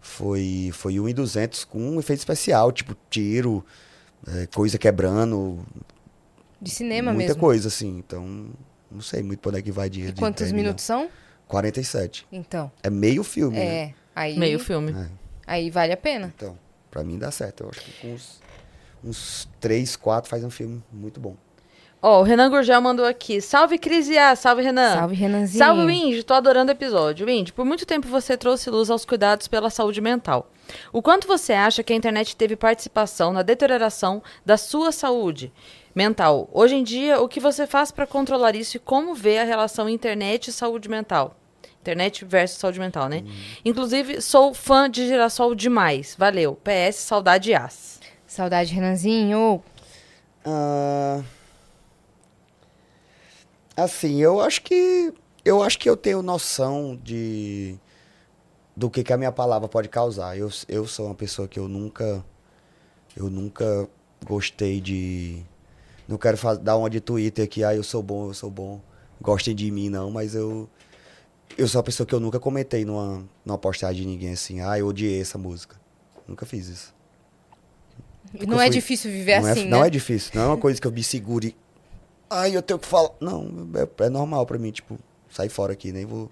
foi, 0.00 0.70
foi 0.72 0.98
1,200 1.00 1.64
com 1.64 1.80
um 1.80 1.98
efeito 1.98 2.20
especial, 2.20 2.70
tipo, 2.70 2.94
tiro, 3.10 3.64
é, 4.28 4.46
coisa 4.46 4.78
quebrando, 4.78 5.64
De 6.62 6.70
cinema 6.70 7.12
muita 7.12 7.28
mesmo. 7.30 7.40
coisa, 7.40 7.68
assim. 7.68 7.98
Então, 7.98 8.50
não 8.90 9.00
sei 9.00 9.22
muito 9.22 9.40
pra 9.40 9.50
onde 9.50 9.58
é 9.58 9.62
que 9.62 9.72
vai 9.72 9.90
dinheiro. 9.90 10.12
E 10.12 10.14
de 10.14 10.20
quantos 10.20 10.42
10 10.42 10.52
minutos 10.52 10.84
são? 10.84 10.98
milhões. 11.00 11.14
47. 11.48 12.26
Então. 12.32 12.70
É 12.82 12.88
meio 12.88 13.22
filme, 13.24 13.58
né? 13.58 13.64
É. 13.64 13.94
Aí, 14.14 14.38
Meio 14.38 14.58
filme. 14.58 14.94
aí 15.46 15.70
vale 15.70 15.92
a 15.92 15.96
pena. 15.96 16.32
Então, 16.36 16.58
pra 16.90 17.02
mim 17.02 17.18
dá 17.18 17.30
certo. 17.30 17.64
Eu 17.64 17.70
acho 17.70 17.80
que 17.80 17.92
com 18.00 18.12
uns, 18.14 18.40
uns 19.02 19.48
3, 19.60 19.96
4 19.96 20.30
faz 20.30 20.44
um 20.44 20.50
filme 20.50 20.82
muito 20.92 21.18
bom. 21.18 21.34
Ó, 22.04 22.20
o 22.20 22.22
Renan 22.24 22.50
Gurgel 22.50 22.80
mandou 22.80 23.06
aqui. 23.06 23.40
Salve, 23.40 23.78
Crisia! 23.78 24.34
Salve, 24.34 24.60
Renan! 24.62 24.96
Salve, 24.96 25.14
Renanzinho. 25.14 25.64
Salve, 25.64 25.86
Windy! 25.86 26.22
Tô 26.24 26.34
adorando 26.34 26.72
o 26.72 26.74
episódio. 26.74 27.24
Windy, 27.26 27.52
por 27.52 27.64
muito 27.64 27.86
tempo 27.86 28.08
você 28.08 28.36
trouxe 28.36 28.68
luz 28.70 28.90
aos 28.90 29.04
cuidados 29.04 29.46
pela 29.46 29.70
saúde 29.70 30.00
mental. 30.00 30.50
O 30.92 31.00
quanto 31.00 31.28
você 31.28 31.52
acha 31.52 31.82
que 31.84 31.92
a 31.92 31.96
internet 31.96 32.34
teve 32.34 32.56
participação 32.56 33.32
na 33.32 33.42
deterioração 33.42 34.20
da 34.44 34.56
sua 34.56 34.90
saúde 34.90 35.52
mental? 35.94 36.48
Hoje 36.52 36.74
em 36.74 36.82
dia, 36.82 37.20
o 37.20 37.28
que 37.28 37.40
você 37.40 37.66
faz 37.66 37.90
para 37.90 38.06
controlar 38.06 38.54
isso 38.54 38.76
e 38.76 38.80
como 38.80 39.14
vê 39.14 39.38
a 39.38 39.44
relação 39.44 39.88
internet 39.88 40.48
e 40.48 40.52
saúde 40.52 40.88
mental? 40.88 41.36
Internet 41.80 42.24
versus 42.24 42.58
saúde 42.58 42.78
mental, 42.78 43.08
né? 43.08 43.24
Inclusive, 43.64 44.20
sou 44.20 44.54
fã 44.54 44.88
de 44.88 45.06
Girassol 45.06 45.54
demais. 45.54 46.14
Valeu. 46.16 46.56
PS, 46.62 46.96
saudade 46.96 47.52
as. 47.52 48.00
Saudade, 48.24 48.72
Renanzinho. 48.72 49.62
Ah, 50.44 51.22
assim, 53.76 54.20
eu 54.22 54.40
acho 54.40 54.62
que 54.62 55.12
eu 55.44 55.62
acho 55.62 55.78
que 55.78 55.90
eu 55.90 55.96
tenho 55.96 56.22
noção 56.22 56.96
de 57.02 57.76
do 58.76 58.88
que, 58.88 59.02
que 59.02 59.12
a 59.12 59.18
minha 59.18 59.32
palavra 59.32 59.68
pode 59.68 59.88
causar. 59.88 60.38
Eu, 60.38 60.48
eu 60.68 60.86
sou 60.86 61.06
uma 61.06 61.14
pessoa 61.14 61.48
que 61.48 61.58
eu 61.58 61.68
nunca 61.68 62.24
eu 63.16 63.28
nunca 63.28 63.88
gostei 64.24 64.80
de 64.80 65.42
não 66.08 66.18
quero 66.18 66.36
dar 66.58 66.76
uma 66.76 66.90
de 66.90 67.00
Twitter 67.00 67.44
aqui, 67.44 67.62
ah, 67.64 67.74
eu 67.74 67.82
sou 67.82 68.02
bom, 68.02 68.28
eu 68.28 68.34
sou 68.34 68.50
bom. 68.50 68.80
Gostem 69.20 69.54
de 69.54 69.70
mim 69.70 69.88
não, 69.88 70.10
mas 70.10 70.34
eu 70.34 70.68
eu 71.56 71.68
sou 71.68 71.78
uma 71.78 71.84
pessoa 71.84 72.06
que 72.06 72.14
eu 72.14 72.20
nunca 72.20 72.40
comentei 72.40 72.84
numa, 72.84 73.22
numa 73.44 73.58
postagem 73.58 74.02
de 74.02 74.08
ninguém 74.08 74.32
assim, 74.32 74.60
ah, 74.60 74.78
eu 74.78 74.86
odiei 74.86 75.20
essa 75.20 75.36
música. 75.38 75.76
Nunca 76.26 76.46
fiz 76.46 76.66
isso. 76.68 76.94
Não 78.46 78.60
é 78.60 78.64
fui- 78.66 78.74
difícil 78.74 79.10
viver 79.10 79.40
não 79.40 79.50
assim, 79.50 79.60
é, 79.62 79.68
Não 79.68 79.80
né? 79.80 79.86
é 79.86 79.90
difícil, 79.90 80.30
não 80.34 80.42
é 80.42 80.46
uma 80.46 80.56
coisa 80.56 80.80
que 80.80 80.86
eu 80.86 80.92
me 80.92 81.02
segure. 81.02 81.54
Ai, 82.30 82.56
eu 82.56 82.62
tenho 82.62 82.78
que 82.78 82.86
falar. 82.86 83.10
Não, 83.20 83.68
é, 83.74 84.04
é 84.04 84.08
normal 84.08 84.46
pra 84.46 84.58
mim, 84.58 84.70
tipo, 84.70 84.98
sair 85.30 85.50
fora 85.50 85.74
aqui, 85.74 85.92
nem 85.92 86.06
vou. 86.06 86.30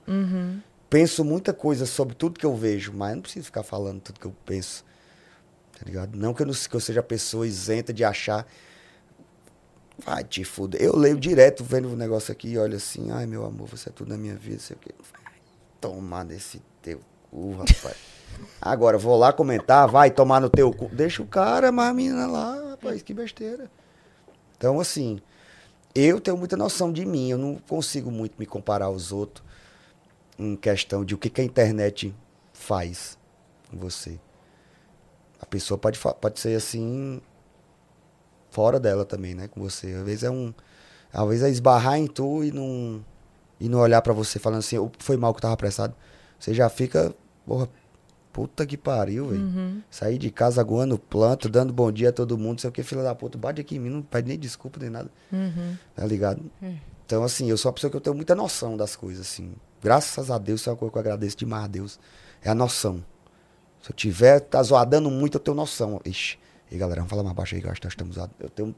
Penso 0.88 1.22
muita 1.24 1.52
coisa 1.52 1.84
sobre 1.86 2.14
tudo 2.14 2.40
que 2.40 2.46
eu 2.46 2.56
vejo, 2.56 2.92
mas 2.94 3.14
não 3.14 3.22
preciso 3.22 3.44
ficar 3.44 3.62
falando 3.62 4.00
tudo 4.00 4.18
que 4.18 4.26
eu 4.26 4.34
penso. 4.46 4.84
Tá 5.78 5.84
ligado? 5.84 6.16
Não 6.16 6.32
que 6.32 6.42
eu, 6.42 6.46
não, 6.46 6.54
que 6.54 6.74
eu 6.74 6.80
seja 6.80 7.02
pessoa 7.02 7.46
isenta 7.46 7.92
de 7.92 8.02
achar. 8.02 8.46
Vai 10.04 10.24
te 10.24 10.44
fuder. 10.44 10.80
Eu 10.80 10.96
leio 10.96 11.18
direto 11.18 11.64
vendo 11.64 11.88
o 11.88 11.96
negócio 11.96 12.32
aqui 12.32 12.50
e 12.50 12.58
olho 12.58 12.76
assim, 12.76 13.10
ai 13.10 13.26
meu 13.26 13.44
amor, 13.44 13.68
você 13.68 13.88
é 13.88 13.92
tudo 13.92 14.08
na 14.08 14.16
minha 14.16 14.34
vida, 14.34 14.58
sei 14.58 14.76
o 14.76 14.78
quê. 14.78 14.90
Tomar 15.80 16.24
nesse 16.24 16.60
teu 16.82 17.00
cu, 17.30 17.52
rapaz. 17.52 17.96
Agora, 18.60 18.98
vou 18.98 19.16
lá 19.16 19.32
comentar, 19.32 19.88
vai 19.88 20.10
tomar 20.10 20.40
no 20.40 20.48
teu 20.48 20.72
cu. 20.72 20.88
Deixa 20.88 21.22
o 21.22 21.26
cara, 21.26 21.72
mas 21.72 21.90
a 21.90 21.94
menina 21.94 22.26
lá, 22.26 22.70
rapaz, 22.70 23.02
que 23.02 23.12
besteira. 23.12 23.70
Então, 24.56 24.78
assim, 24.78 25.20
eu 25.94 26.20
tenho 26.20 26.36
muita 26.36 26.56
noção 26.56 26.92
de 26.92 27.04
mim, 27.04 27.30
eu 27.30 27.38
não 27.38 27.56
consigo 27.56 28.10
muito 28.10 28.34
me 28.38 28.46
comparar 28.46 28.86
aos 28.86 29.12
outros 29.12 29.44
em 30.38 30.56
questão 30.56 31.04
de 31.04 31.14
o 31.14 31.18
que, 31.18 31.28
que 31.28 31.40
a 31.40 31.44
internet 31.44 32.14
faz 32.52 33.18
com 33.70 33.76
você. 33.76 34.18
A 35.40 35.46
pessoa 35.46 35.78
pode, 35.78 35.98
pode 35.98 36.38
ser 36.38 36.56
assim, 36.56 37.20
fora 38.50 38.78
dela 38.80 39.04
também, 39.04 39.34
né, 39.34 39.48
com 39.48 39.60
você. 39.60 39.92
Às 39.92 40.04
vezes 40.04 40.22
é 40.24 40.30
um. 40.30 40.52
Às 41.12 41.28
vezes 41.28 41.42
é 41.44 41.50
esbarrar 41.50 41.98
em 41.98 42.06
tu 42.06 42.44
e 42.44 42.52
não, 42.52 43.04
e 43.58 43.68
não 43.68 43.80
olhar 43.80 44.00
pra 44.02 44.12
você 44.12 44.38
falando 44.38 44.60
assim, 44.60 44.78
"Ô, 44.78 44.90
foi 44.98 45.16
mal 45.16 45.32
que 45.34 45.38
eu 45.38 45.42
tava 45.42 45.54
apressado. 45.54 45.94
Você 46.38 46.54
já 46.54 46.68
fica, 46.68 47.14
porra, 47.44 47.68
puta 48.32 48.64
que 48.64 48.76
pariu, 48.76 49.26
velho. 49.28 49.42
Sair 49.90 50.18
de 50.18 50.30
casa 50.30 50.60
aguando 50.60 50.98
planta, 50.98 51.48
dando 51.48 51.72
bom 51.72 51.90
dia 51.90 52.10
a 52.10 52.12
todo 52.12 52.38
mundo, 52.38 52.60
sei 52.60 52.70
o 52.70 52.72
que, 52.72 52.82
filha 52.82 53.02
da 53.02 53.14
puta, 53.14 53.36
bate 53.36 53.60
aqui 53.60 53.76
em 53.76 53.78
mim, 53.80 53.90
não 53.90 54.02
pede 54.02 54.28
nem 54.28 54.38
desculpa 54.38 54.78
nem 54.80 54.88
nada. 54.88 55.10
Tá 55.94 56.06
ligado? 56.06 56.42
Então, 57.04 57.24
assim, 57.24 57.50
eu 57.50 57.58
sou 57.58 57.68
uma 57.70 57.74
pessoa 57.74 57.90
que 57.90 57.96
eu 57.96 58.00
tenho 58.00 58.14
muita 58.14 58.34
noção 58.36 58.76
das 58.76 58.94
coisas, 58.94 59.26
assim. 59.26 59.52
Graças 59.82 60.30
a 60.30 60.38
Deus, 60.38 60.60
isso 60.60 60.70
é 60.70 60.72
uma 60.72 60.78
coisa 60.78 60.92
que 60.92 60.98
eu 60.98 61.00
agradeço 61.00 61.36
demais 61.36 61.64
a 61.64 61.66
Deus. 61.66 61.98
É 62.40 62.50
a 62.50 62.54
noção. 62.54 63.04
Se 63.82 63.90
eu 63.90 63.96
tiver, 63.96 64.40
tá 64.40 64.62
zoadando 64.62 65.10
muito, 65.10 65.34
eu 65.36 65.40
tenho 65.40 65.56
noção. 65.56 66.00
Ixi, 66.04 66.38
e 66.70 66.76
galera, 66.76 67.00
vamos 67.00 67.10
falar 67.10 67.22
mais 67.22 67.34
baixo 67.34 67.54
aí, 67.54 67.60
que 67.60 67.66
eu 67.66 67.70
acho 67.70 67.80
que 67.80 67.86
nós 67.86 67.92
estamos. 67.92 68.16
Eu 68.38 68.48
tenho 68.50 68.74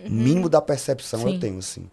um 0.00 0.10
mínimo 0.10 0.48
da 0.48 0.60
percepção, 0.60 1.20
Sim. 1.20 1.34
eu 1.34 1.40
tenho, 1.40 1.58
assim. 1.58 1.90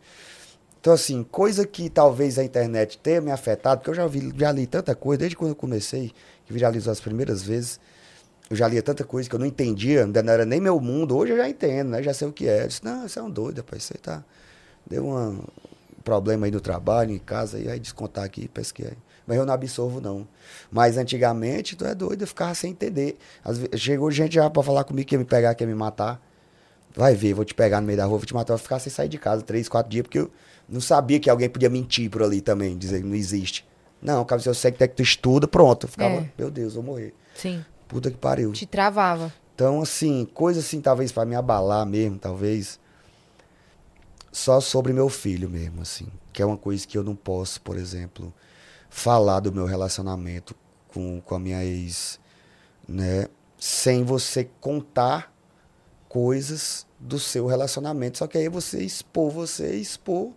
Então, 0.80 0.94
assim, 0.94 1.24
coisa 1.24 1.66
que 1.66 1.90
talvez 1.90 2.40
a 2.40 2.44
internet 2.44 2.98
tenha 2.98 3.22
me 3.22 3.32
afetado, 3.32 3.82
porque 3.82 3.92
eu 3.92 3.96
já, 3.96 4.08
vi, 4.08 4.34
já 4.36 4.52
li 4.52 4.66
tanta 4.66 4.96
coisa, 4.96 5.20
desde 5.20 5.36
quando 5.36 5.50
eu 5.52 5.56
comecei, 5.56 6.12
que 6.46 6.52
viralizou 6.54 6.92
as 6.92 7.00
primeiras 7.00 7.44
vezes, 7.44 7.80
eu 8.50 8.56
já 8.56 8.68
lia 8.68 8.82
tanta 8.82 9.04
coisa 9.04 9.30
que 9.30 9.36
eu 9.36 9.40
não 9.40 9.46
entendia, 9.46 10.04
ainda 10.04 10.24
não 10.24 10.34
era 10.34 10.46
nem 10.46 10.60
meu 10.60 10.80
mundo, 10.80 11.16
hoje 11.16 11.34
eu 11.34 11.38
já 11.38 11.48
entendo, 11.48 11.90
né? 11.90 12.02
Já 12.02 12.14
sei 12.14 12.28
o 12.28 12.34
que 12.34 12.48
é. 12.48 12.64
Eu 12.64 12.68
disse, 12.68 12.84
não, 12.84 13.06
isso 13.06 13.20
é 13.20 13.22
um 13.22 13.30
doido, 13.30 13.58
rapaz, 13.60 13.92
aí 13.94 14.00
tá... 14.02 14.24
Deu 14.90 15.06
uma- 15.06 15.30
um 15.30 15.44
problema 16.04 16.48
aí 16.48 16.52
no 16.52 16.60
trabalho, 16.60 17.12
em 17.12 17.20
casa, 17.20 17.60
e 17.60 17.70
aí 17.70 17.80
descontar 17.80 18.24
aqui, 18.24 18.48
pesquei. 18.48 18.94
Mas 19.32 19.38
eu 19.40 19.46
não 19.46 19.54
absorvo, 19.54 20.02
não. 20.02 20.28
Mas 20.70 20.98
antigamente, 20.98 21.78
tu 21.78 21.86
é 21.86 21.96
doido, 21.96 22.24
eu 22.24 22.28
ficava 22.28 22.54
sem 22.54 22.72
entender. 22.72 23.18
Vezes, 23.46 23.70
chegou 23.80 24.12
gente 24.12 24.36
já 24.36 24.50
pra 24.50 24.62
falar 24.62 24.84
comigo 24.84 25.08
que 25.08 25.16
ia 25.16 25.20
me 25.20 25.24
pegar, 25.24 25.56
que 25.56 25.64
ia 25.64 25.68
me 25.68 25.74
matar. 25.74 26.22
Vai 26.94 27.16
ver, 27.16 27.34
vou 27.34 27.46
te 27.46 27.54
pegar 27.54 27.80
no 27.80 27.88
meio 27.88 27.96
da 27.98 28.04
rua, 28.04 28.18
vou 28.18 28.26
te 28.26 28.34
matar, 28.34 28.52
eu 28.52 28.58
vou 28.58 28.64
ficar 28.64 28.78
sem 28.80 28.92
sair 28.92 29.08
de 29.08 29.18
casa 29.18 29.42
três, 29.42 29.70
quatro 29.70 29.90
dias, 29.90 30.02
porque 30.04 30.20
eu 30.20 30.30
não 30.68 30.82
sabia 30.82 31.18
que 31.18 31.30
alguém 31.30 31.48
podia 31.48 31.70
mentir 31.70 32.10
por 32.10 32.22
ali 32.22 32.42
também, 32.42 32.78
dizer 32.78 33.00
que 33.02 33.08
não 33.08 33.16
existe. 33.16 33.66
Não, 34.02 34.26
cara, 34.26 34.42
se 34.42 34.50
eu 34.50 34.54
sei 34.54 34.74
que 34.74 34.86
tu 34.90 35.02
estuda, 35.02 35.48
pronto. 35.48 35.86
Eu 35.86 35.90
ficava, 35.90 36.16
É. 36.16 36.30
meu 36.38 36.52
Deus, 36.52 36.76
eu 36.76 36.82
vou 36.82 36.92
morrer. 36.96 37.14
Sim. 37.34 37.64
Puta 37.88 38.12
que 38.12 38.18
pariu. 38.18 38.52
Te 38.52 38.66
travava. 38.66 39.34
Então, 39.56 39.82
assim, 39.82 40.28
coisa 40.34 40.60
assim, 40.60 40.82
talvez 40.82 41.10
pra 41.14 41.24
me 41.24 41.36
abalar 41.36 41.86
mesmo, 41.86 42.18
talvez. 42.20 42.78
Só 44.30 44.60
sobre 44.60 44.92
meu 44.92 45.08
filho 45.08 45.50
mesmo, 45.50 45.82
assim. 45.82 46.08
Que 46.34 46.42
é 46.42 46.46
uma 46.46 46.58
coisa 46.58 46.86
que 46.86 46.98
eu 46.98 47.04
não 47.04 47.16
posso, 47.16 47.62
por 47.62 47.78
exemplo, 47.78 48.34
falar 48.92 49.40
do 49.40 49.52
meu 49.52 49.66
relacionamento 49.66 50.54
com, 50.94 51.20
com 51.22 51.34
a 51.36 51.40
minha 51.40 51.64
ex, 51.66 52.20
né? 52.88 53.26
Sem 53.58 54.04
você 54.04 54.48
contar 54.60 55.34
coisas 56.10 56.86
do 57.00 57.18
seu 57.18 57.48
relacionamento. 57.48 58.18
Só 58.18 58.28
que 58.28 58.38
aí 58.38 58.50
você 58.50 58.84
expor, 58.84 59.32
você 59.32 59.74
expor 59.76 60.32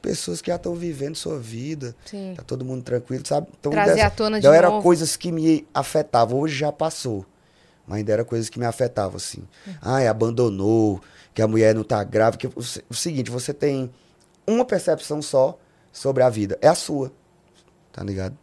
pessoas 0.00 0.40
que 0.40 0.48
já 0.50 0.56
estão 0.56 0.74
vivendo 0.74 1.16
sua 1.16 1.38
vida. 1.38 1.94
Sim. 2.04 2.34
Tá 2.36 2.42
todo 2.42 2.64
mundo 2.64 2.82
tranquilo, 2.82 3.26
sabe? 3.26 3.48
Então, 3.58 3.72
Trazer 3.72 3.94
dessa- 3.96 4.06
à 4.06 4.10
tona 4.10 4.40
de 4.40 4.46
então, 4.46 4.54
era 4.54 4.68
novo. 4.70 4.82
coisas 4.82 5.16
que 5.16 5.30
me 5.32 5.66
afetavam. 5.74 6.38
Hoje 6.38 6.56
já 6.56 6.70
passou. 6.72 7.26
Mas 7.86 7.98
ainda 7.98 8.12
era 8.12 8.24
coisas 8.24 8.48
que 8.48 8.58
me 8.60 8.64
afetavam, 8.64 9.16
assim. 9.16 9.42
Ai, 9.80 10.06
abandonou, 10.06 11.00
que 11.34 11.42
a 11.42 11.48
mulher 11.48 11.74
não 11.74 11.82
tá 11.82 12.02
grávida. 12.04 12.38
Que, 12.38 12.46
o 12.88 12.94
seguinte, 12.94 13.28
você 13.30 13.52
tem 13.52 13.90
uma 14.46 14.64
percepção 14.64 15.20
só 15.20 15.58
sobre 15.92 16.22
a 16.22 16.28
vida. 16.28 16.56
É 16.62 16.68
a 16.68 16.74
sua. 16.76 17.12
Tá 17.92 18.02
ligado? 18.02 18.36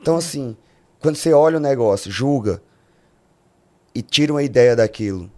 Então, 0.00 0.16
assim, 0.16 0.56
quando 1.00 1.16
você 1.16 1.32
olha 1.32 1.56
o 1.56 1.60
negócio, 1.60 2.10
julga 2.10 2.62
e 3.94 4.02
tira 4.02 4.32
uma 4.32 4.42
ideia 4.42 4.76
daquilo, 4.76 5.30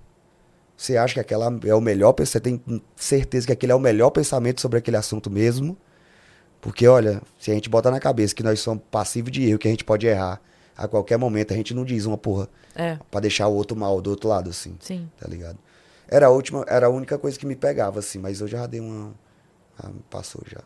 você 0.76 0.96
acha 0.96 1.14
que 1.14 1.20
aquela 1.20 1.46
é 1.64 1.74
o 1.74 1.80
melhor, 1.80 2.14
você 2.18 2.40
tem 2.40 2.60
certeza 2.96 3.46
que 3.46 3.52
aquele 3.52 3.72
é 3.72 3.74
o 3.74 3.80
melhor 3.80 4.10
pensamento 4.10 4.60
sobre 4.60 4.78
aquele 4.78 4.96
assunto 4.96 5.30
mesmo? 5.30 5.76
Porque, 6.60 6.86
olha, 6.88 7.22
se 7.38 7.50
a 7.50 7.54
gente 7.54 7.68
botar 7.68 7.90
na 7.90 8.00
cabeça 8.00 8.34
que 8.34 8.42
nós 8.42 8.58
somos 8.60 8.82
passivos 8.90 9.30
de 9.30 9.48
erro, 9.48 9.58
que 9.58 9.68
a 9.68 9.70
gente 9.70 9.84
pode 9.84 10.06
errar, 10.06 10.40
A 10.76 10.86
qualquer 10.86 11.16
momento 11.16 11.54
a 11.54 11.56
gente 11.56 11.72
não 11.72 11.86
diz 11.86 12.04
uma 12.04 12.18
porra 12.18 12.48
É, 12.74 12.98
pra 13.10 13.18
deixar 13.20 13.48
o 13.48 13.54
outro 13.54 13.74
mal 13.74 13.98
do 14.02 14.10
outro 14.10 14.28
lado, 14.28 14.50
assim, 14.50 14.76
sim. 14.78 15.08
tá 15.18 15.26
ligado? 15.26 15.58
Era 16.06 16.26
a 16.26 16.30
última, 16.30 16.64
era 16.68 16.86
a 16.86 16.90
única 16.90 17.16
coisa 17.16 17.38
que 17.38 17.46
me 17.46 17.56
pegava, 17.56 18.00
assim, 18.00 18.18
mas 18.18 18.42
eu 18.42 18.46
já 18.46 18.66
dei 18.66 18.80
uma. 18.80 19.14
ah, 19.78 19.90
passou 20.10 20.42
já. 20.46 20.60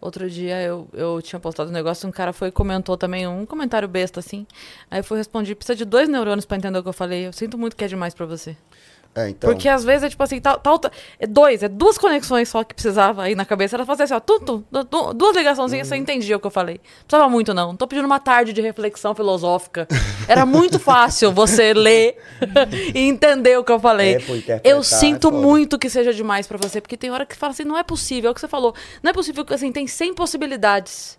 Outro 0.00 0.28
dia 0.28 0.60
eu, 0.62 0.88
eu 0.92 1.20
tinha 1.22 1.38
postado 1.38 1.70
um 1.70 1.72
negócio, 1.72 2.08
um 2.08 2.12
cara 2.12 2.32
foi 2.32 2.48
e 2.48 2.52
comentou 2.52 2.96
também, 2.96 3.26
um 3.26 3.46
comentário 3.46 3.88
besta, 3.88 4.20
assim. 4.20 4.46
Aí 4.90 5.00
eu 5.00 5.04
fui 5.04 5.18
responder, 5.18 5.54
precisa 5.54 5.76
de 5.76 5.84
dois 5.84 6.08
neurônios 6.08 6.44
pra 6.44 6.56
entender 6.56 6.78
o 6.78 6.82
que 6.82 6.88
eu 6.88 6.92
falei. 6.92 7.26
Eu 7.26 7.32
sinto 7.32 7.58
muito 7.58 7.76
que 7.76 7.84
é 7.84 7.88
demais 7.88 8.14
pra 8.14 8.26
você. 8.26 8.56
É, 9.12 9.28
então. 9.28 9.50
Porque 9.50 9.68
às 9.68 9.82
vezes 9.82 10.04
é 10.04 10.08
tipo 10.08 10.22
assim, 10.22 10.40
tal, 10.40 10.58
tal, 10.60 10.78
tal- 10.78 10.90
é 11.18 11.26
dois, 11.26 11.64
é 11.64 11.68
duas 11.68 11.98
conexões 11.98 12.48
só 12.48 12.62
que 12.62 12.72
precisava 12.74 13.24
aí 13.24 13.34
na 13.34 13.44
cabeça. 13.44 13.74
Ela 13.76 13.84
fazia 13.84 14.04
assim, 14.04 14.14
ó, 14.14 14.20
tum, 14.20 14.38
tum, 14.38 14.64
du- 14.70 15.12
duas 15.14 15.36
ligaçãozinhas, 15.36 15.88
você 15.88 15.96
entendia 15.96 16.36
o 16.36 16.40
que 16.40 16.46
eu 16.46 16.50
falei. 16.50 16.76
Não 16.76 17.04
precisava 17.08 17.28
muito, 17.28 17.52
não. 17.52 17.68
Não 17.68 17.76
tô 17.76 17.88
pedindo 17.88 18.04
uma 18.06 18.20
tarde 18.20 18.52
de 18.52 18.60
reflexão 18.60 19.12
filosófica. 19.12 19.88
Era 20.28 20.46
muito 20.46 20.78
fácil 20.80 21.32
você 21.32 21.74
ler 21.74 22.18
e 22.94 23.00
entender 23.00 23.58
o 23.58 23.64
que 23.64 23.72
eu 23.72 23.80
falei. 23.80 24.14
É, 24.48 24.60
eu 24.62 24.78
é 24.78 24.82
sinto 24.84 25.28
foda. 25.28 25.42
muito 25.42 25.76
que 25.76 25.90
seja 25.90 26.14
demais 26.14 26.46
pra 26.46 26.56
você, 26.56 26.80
porque 26.80 26.96
tem 26.96 27.10
hora 27.10 27.26
que 27.26 27.34
fala 27.34 27.52
assim, 27.52 27.64
não 27.64 27.76
é 27.76 27.82
possível, 27.82 28.28
é 28.28 28.30
o 28.30 28.34
que 28.34 28.40
você 28.40 28.48
falou. 28.48 28.74
Não 29.02 29.10
é 29.10 29.12
possível 29.12 29.44
que 29.44 29.52
assim, 29.52 29.72
tem 29.72 29.88
100 29.88 30.14
possibilidades 30.14 31.18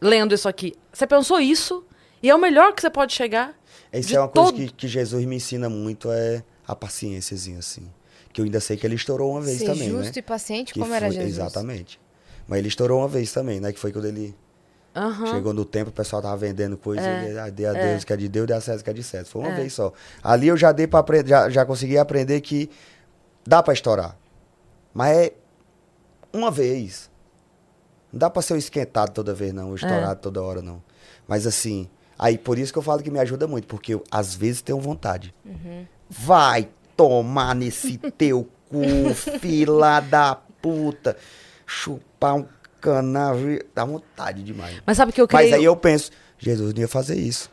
lendo 0.00 0.34
isso 0.34 0.48
aqui. 0.48 0.72
Você 0.92 1.06
pensou 1.06 1.38
isso 1.38 1.84
e 2.22 2.30
é 2.30 2.34
o 2.34 2.38
melhor 2.38 2.72
que 2.72 2.80
você 2.80 2.88
pode 2.88 3.12
chegar. 3.12 3.54
Isso 3.92 4.16
é 4.16 4.20
uma 4.20 4.28
coisa 4.28 4.52
todo- 4.52 4.56
que, 4.58 4.72
que 4.72 4.88
Jesus 4.88 5.24
me 5.26 5.36
ensina 5.36 5.68
muito, 5.68 6.10
é 6.10 6.42
a 6.66 6.74
paciênciazinha, 6.74 7.58
assim. 7.58 7.88
Que 8.32 8.40
eu 8.40 8.44
ainda 8.44 8.60
sei 8.60 8.76
que 8.76 8.86
ele 8.86 8.94
estourou 8.96 9.32
uma 9.32 9.40
vez 9.40 9.58
Ser 9.58 9.66
também, 9.66 9.88
justo 9.88 10.14
né? 10.14 10.18
e 10.18 10.22
paciente, 10.22 10.74
Que 10.74 10.80
como 10.80 10.92
era 10.92 11.06
foi- 11.06 11.14
Jesus. 11.14 11.32
Exatamente. 11.38 12.00
Mas 12.46 12.58
ele 12.58 12.68
estourou 12.68 12.98
uma 13.00 13.08
vez 13.08 13.32
também, 13.32 13.60
né? 13.60 13.72
Que 13.72 13.78
foi 13.78 13.92
quando 13.92 14.04
ele 14.06 14.34
Aham. 14.94 15.26
chegou 15.26 15.52
no 15.52 15.64
tempo, 15.64 15.90
o 15.90 15.92
pessoal 15.92 16.20
tava 16.22 16.36
vendendo 16.36 16.76
coisa, 16.76 17.02
É, 17.02 17.24
ele 17.30 17.38
ah, 17.38 17.48
dê 17.50 17.66
a 17.66 17.72
é. 17.76 17.80
Deus 17.80 18.04
que 18.04 18.12
é 18.12 18.16
de 18.16 18.28
Deus, 18.28 18.46
dê 18.46 18.52
a 18.52 18.60
César 18.60 18.82
que 18.84 18.90
é 18.90 18.92
de 18.92 19.02
César. 19.02 19.24
Foi 19.26 19.42
uma 19.42 19.50
É. 19.52 19.54
vez 19.54 19.72
só. 19.72 19.92
Ali 20.22 20.48
eu 20.48 20.56
já 20.56 20.70
dei 20.72 20.86
para 20.86 21.00
aprender, 21.00 21.28
já, 21.28 21.48
já 21.50 21.64
consegui 21.66 21.96
aprender 21.98 22.40
que 22.40 22.70
dá 23.46 23.62
para 23.62 23.72
estourar. 23.74 24.16
Mas 24.92 25.16
é 25.16 25.32
uma 26.32 26.50
vez. 26.50 27.10
Não 28.12 28.18
dá 28.20 28.30
para 28.30 28.42
ser 28.42 28.56
esquentado 28.56 29.10
toda 29.12 29.34
vez, 29.34 29.52
não, 29.52 29.70
o 29.70 29.74
estourado 29.74 30.20
toda 30.20 30.42
hora, 30.42 30.62
não. 30.62 30.82
Mas 31.26 31.46
assim, 31.46 31.88
aí 32.18 32.38
por 32.38 32.58
isso 32.58 32.72
que 32.72 32.78
eu 32.78 32.82
falo 32.82 33.02
que 33.02 33.10
me 33.10 33.18
ajuda 33.18 33.46
muito, 33.46 33.66
porque 33.66 33.94
eu 33.94 34.04
às 34.10 34.34
vezes 34.34 34.62
tenho 34.62 34.80
vontade. 34.80 35.34
Vai 36.08 36.68
tomar 36.96 37.54
nesse 37.54 37.98
teu 38.16 38.48
cu, 38.68 39.14
fila 39.40 40.00
da 40.00 40.34
puta. 40.60 41.16
Chupar 41.66 42.36
um 42.36 42.46
canal, 42.80 43.36
dá 43.74 43.84
vontade 43.84 44.42
demais. 44.42 44.80
Mas 44.86 44.96
sabe 44.96 45.12
que 45.12 45.20
eu 45.20 45.26
criei, 45.26 45.50
Mas 45.50 45.52
aí 45.54 45.64
eu 45.64 45.74
penso, 45.76 46.10
Jesus 46.38 46.72
não 46.74 46.80
ia 46.80 46.88
fazer 46.88 47.16
isso. 47.16 47.50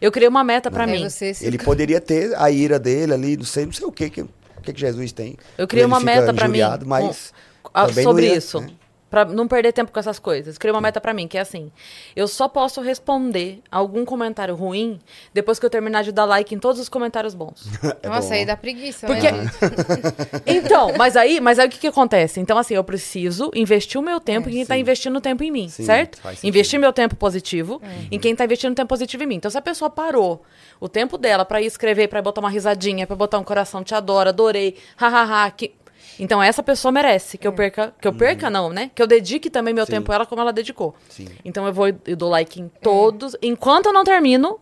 eu 0.00 0.12
criei 0.12 0.28
uma 0.28 0.44
meta 0.44 0.70
pra 0.70 0.84
Aí 0.84 0.90
mim. 0.90 1.04
É 1.04 1.08
você 1.08 1.32
se- 1.32 1.46
Ele 1.46 1.58
poderia 1.58 2.00
ter 2.00 2.34
a 2.36 2.50
ira 2.50 2.78
dele 2.78 3.14
ali, 3.14 3.36
não 3.36 3.44
sei, 3.44 3.64
não 3.66 3.72
sei 3.72 3.86
o 3.86 3.92
que 3.92 4.10
que, 4.10 4.22
o 4.22 4.28
que, 4.62 4.72
Jesus 4.78 5.12
tem. 5.12 5.36
Eu 5.56 5.66
criei 5.66 5.86
uma 5.86 6.00
meta 6.00 6.34
pra 6.34 6.48
mim, 6.48 6.60
Mas 6.84 7.32
Ah, 7.72 7.86
não 7.86 8.02
sobre 8.02 8.26
ia, 8.26 8.36
isso. 8.36 8.60
né? 8.60 8.70
Pra 9.08 9.24
não 9.24 9.46
perder 9.46 9.72
tempo 9.72 9.92
com 9.92 10.00
essas 10.00 10.18
coisas. 10.18 10.58
Criei 10.58 10.74
uma 10.74 10.80
meta 10.80 11.00
pra 11.00 11.14
mim, 11.14 11.28
que 11.28 11.38
é 11.38 11.40
assim. 11.40 11.70
Eu 12.16 12.26
só 12.26 12.48
posso 12.48 12.80
responder 12.80 13.60
algum 13.70 14.04
comentário 14.04 14.54
ruim 14.56 14.98
depois 15.32 15.60
que 15.60 15.64
eu 15.64 15.70
terminar 15.70 16.02
de 16.02 16.10
dar 16.10 16.24
like 16.24 16.52
em 16.52 16.58
todos 16.58 16.80
os 16.80 16.88
comentários 16.88 17.32
bons. 17.34 17.66
É 18.02 18.08
Nossa, 18.08 18.28
bom. 18.28 18.34
aí 18.34 18.44
dá 18.44 18.56
preguiça, 18.56 19.06
Porque- 19.06 19.30
né? 19.30 19.50
Então, 20.44 20.92
mas 20.98 21.16
aí, 21.16 21.40
mas 21.40 21.58
aí 21.58 21.66
o 21.66 21.70
que, 21.70 21.78
que 21.78 21.86
acontece? 21.86 22.40
Então, 22.40 22.58
assim, 22.58 22.74
eu 22.74 22.84
preciso 22.84 23.50
investir 23.54 24.00
o 24.00 24.02
meu 24.04 24.20
tempo 24.20 24.48
É, 24.48 24.50
em 24.50 24.54
quem 24.54 24.62
está 24.62 24.74
sim. 24.74 24.80
investindo 24.80 25.20
tempo 25.20 25.42
em 25.44 25.50
mim, 25.50 25.68
Sim, 25.68 25.84
certo? 25.84 26.20
Investir 26.42 26.78
meu 26.78 26.92
tempo 26.92 27.14
positivo 27.16 27.80
É. 27.82 28.08
em 28.10 28.18
quem 28.18 28.32
está 28.32 28.44
investindo 28.44 28.74
tempo 28.74 28.88
positivo 28.88 29.22
em 29.22 29.26
mim. 29.26 29.34
Então, 29.36 29.50
se 29.50 29.56
a 29.58 29.62
pessoa 29.62 29.88
parou 29.90 30.42
o 30.80 30.88
tempo 30.88 31.16
dela 31.16 31.44
para 31.44 31.60
ir 31.62 31.66
escrever, 31.66 32.08
para 32.08 32.20
botar 32.20 32.40
uma 32.40 32.50
risadinha, 32.50 33.06
para 33.06 33.16
botar 33.16 33.38
um 33.38 33.44
coração, 33.44 33.82
te 33.84 33.94
adoro, 33.94 34.28
adorei, 34.28 34.76
hahaha, 34.96 35.50
que... 35.50 35.72
Então, 36.18 36.42
essa 36.42 36.62
pessoa 36.62 36.90
merece 36.92 37.36
que 37.38 37.46
eu 37.46 37.52
perca, 37.52 37.94
que 38.00 38.06
eu 38.08 38.12
perca 38.12 38.48
não, 38.50 38.70
né? 38.70 38.90
Que 38.94 39.02
eu 39.02 39.06
dedique 39.06 39.50
também 39.50 39.74
meu 39.74 39.84
Sim. 39.86 39.92
tempo 39.92 40.12
a 40.12 40.14
ela 40.16 40.26
como 40.26 40.40
ela 40.40 40.52
dedicou. 40.52 40.94
Sim. 41.08 41.28
Então, 41.44 41.66
eu 41.66 41.72
vou, 41.72 41.86
eu 41.88 42.16
dou 42.16 42.30
like 42.30 42.60
em 42.60 42.68
todos. 42.80 43.36
Enquanto 43.42 43.86
eu 43.86 43.92
não 43.92 44.04
termino, 44.04 44.58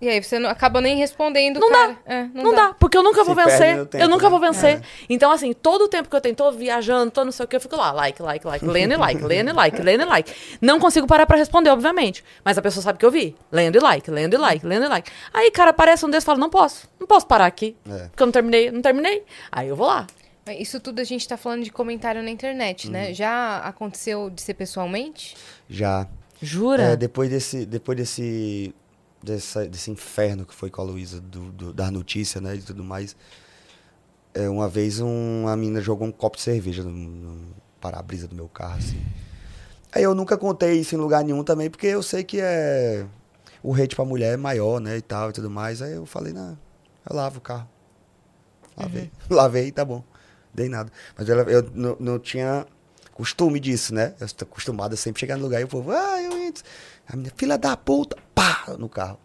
E 0.00 0.08
aí 0.08 0.22
você 0.22 0.38
não, 0.38 0.48
acaba 0.48 0.80
nem 0.80 0.96
respondendo, 0.96 1.58
Não 1.58 1.70
cara. 1.70 1.88
dá. 2.06 2.14
É, 2.14 2.28
Não, 2.32 2.54
dá. 2.54 2.72
porque 2.78 2.96
eu 2.96 3.02
nunca 3.02 3.24
vou 3.24 3.34
vencer. 3.34 3.84
tempo, 3.86 3.96
eu 3.96 4.08
nunca 4.08 4.24
né? 4.24 4.30
vou 4.30 4.38
vencer. 4.38 4.76
É. 4.76 4.82
Então, 5.08 5.28
assim, 5.32 5.52
todo 5.52 5.86
o 5.86 5.88
tempo 5.88 6.08
que 6.08 6.14
eu 6.14 6.20
tenho, 6.20 6.36
tô 6.36 6.52
viajando, 6.52 7.10
tô 7.10 7.24
não 7.24 7.32
sei 7.32 7.44
o 7.44 7.48
que, 7.48 7.56
eu 7.56 7.60
fico 7.60 7.74
lá, 7.74 7.90
like, 7.90 8.22
like, 8.22 8.46
like, 8.46 8.64
lendo 8.64 8.92
e 8.94 8.96
like, 8.96 9.20
lendo 9.26 9.50
e 9.50 9.52
like, 9.52 9.82
lendo 9.82 10.02
e 10.02 10.06
like. 10.06 10.32
Não 10.60 10.78
consigo 10.78 11.04
parar 11.04 11.26
pra 11.26 11.36
responder, 11.36 11.70
obviamente. 11.70 12.24
Mas 12.44 12.56
a 12.56 12.62
pessoa 12.62 12.80
sabe 12.80 12.96
que 12.96 13.04
eu 13.04 13.10
vi. 13.10 13.34
Lendo 13.50 13.74
e 13.74 13.80
like, 13.80 14.08
lendo 14.08 14.34
e 14.34 14.36
like, 14.38 14.64
lendo 14.64 14.84
e 14.84 14.88
like. 14.88 15.10
Aí, 15.34 15.50
cara, 15.50 15.70
aparece 15.70 16.06
um 16.06 16.10
desses 16.10 16.22
e 16.22 16.26
fala, 16.26 16.38
não 16.38 16.48
posso. 16.48 16.88
Não 17.00 17.06
posso 17.06 17.26
parar 17.26 17.46
aqui. 17.46 17.76
É. 17.90 18.06
Porque 18.06 18.22
eu 18.22 18.26
não 18.26 18.32
terminei, 18.32 18.70
não 18.70 18.80
terminei. 18.80 19.24
Aí 19.50 19.66
eu 19.68 19.74
vou 19.74 19.88
lá. 19.88 20.06
Isso 20.54 20.80
tudo 20.80 21.00
a 21.00 21.04
gente 21.04 21.26
tá 21.26 21.36
falando 21.36 21.62
de 21.64 21.70
comentário 21.70 22.22
na 22.22 22.30
internet, 22.30 22.86
Uhum. 22.86 22.92
né? 22.92 23.14
Já 23.14 23.58
aconteceu 23.58 24.30
de 24.30 24.40
ser 24.42 24.54
pessoalmente? 24.54 25.36
Já. 25.68 26.06
Jura? 26.40 26.82
É, 26.82 26.96
depois 26.96 27.28
desse, 27.30 27.66
depois 27.66 27.98
desse, 27.98 28.74
dessa- 29.22 29.66
desse 29.66 29.90
inferno 29.90 30.46
que 30.46 30.54
foi 30.54 30.70
com 30.70 30.80
a 30.80 30.84
Luísa, 30.84 31.20
do, 31.20 31.50
do, 31.52 31.72
das 31.72 31.90
notícias, 31.90 32.42
né, 32.42 32.54
e 32.54 32.62
tudo 32.62 32.84
mais, 32.84 33.16
é, 34.34 34.48
uma 34.48 34.68
vez 34.68 35.00
um, 35.00 35.42
uma 35.42 35.56
menina 35.56 35.80
jogou 35.80 36.06
um 36.06 36.12
copo 36.12 36.36
de 36.36 36.42
cerveja 36.42 36.82
no, 36.84 36.90
no 36.90 37.54
para-brisa 37.80 38.28
do 38.28 38.34
meu 38.36 38.48
carro, 38.48 38.78
assim. 38.78 39.00
Aí 39.92 40.02
eu 40.02 40.14
nunca 40.14 40.36
contei 40.36 40.74
isso 40.80 40.94
em 40.94 40.98
lugar 40.98 41.24
nenhum 41.24 41.42
também, 41.42 41.68
porque 41.70 41.86
eu 41.86 42.02
sei 42.02 42.22
que 42.22 42.38
é 42.40 43.04
o 43.62 43.74
hate 43.74 43.96
pra 43.96 44.04
mulher 44.04 44.34
é 44.34 44.36
maior, 44.36 44.80
né, 44.80 44.96
e 44.96 45.02
tal, 45.02 45.30
e 45.30 45.32
tudo 45.32 45.50
mais. 45.50 45.82
Aí 45.82 45.92
eu 45.94 46.06
falei, 46.06 46.32
não, 46.32 46.56
eu 47.08 47.16
lavo 47.16 47.38
o 47.38 47.40
carro. 47.40 47.68
Lavei. 48.76 49.10
Lavei, 49.28 49.72
tá 49.72 49.84
bom. 49.84 50.04
Dei 50.58 50.68
nada. 50.68 50.90
Mas 51.16 51.28
ela- 51.28 51.42
eu 51.44 51.70
não, 51.74 51.96
não 52.00 52.18
tinha 52.18 52.66
costume 53.14 53.60
disso, 53.60 53.94
né? 53.94 54.14
Eu 54.20 54.26
estou 54.26 54.46
acostumado 54.46 54.92
a 54.94 54.96
sempre 54.96 55.20
chegar 55.20 55.36
no 55.36 55.42
lugar 55.44 55.60
e 55.60 55.64
o 55.64 55.68
povo, 55.68 55.90
ah, 55.92 56.20
eu 56.22 56.32
entro. 56.38 56.64
A 57.08 57.16
minha 57.16 57.32
filha 57.36 57.56
da 57.56 57.76
puta, 57.76 58.16
pá, 58.34 58.64
no 58.78 58.88
carro. 58.88 59.18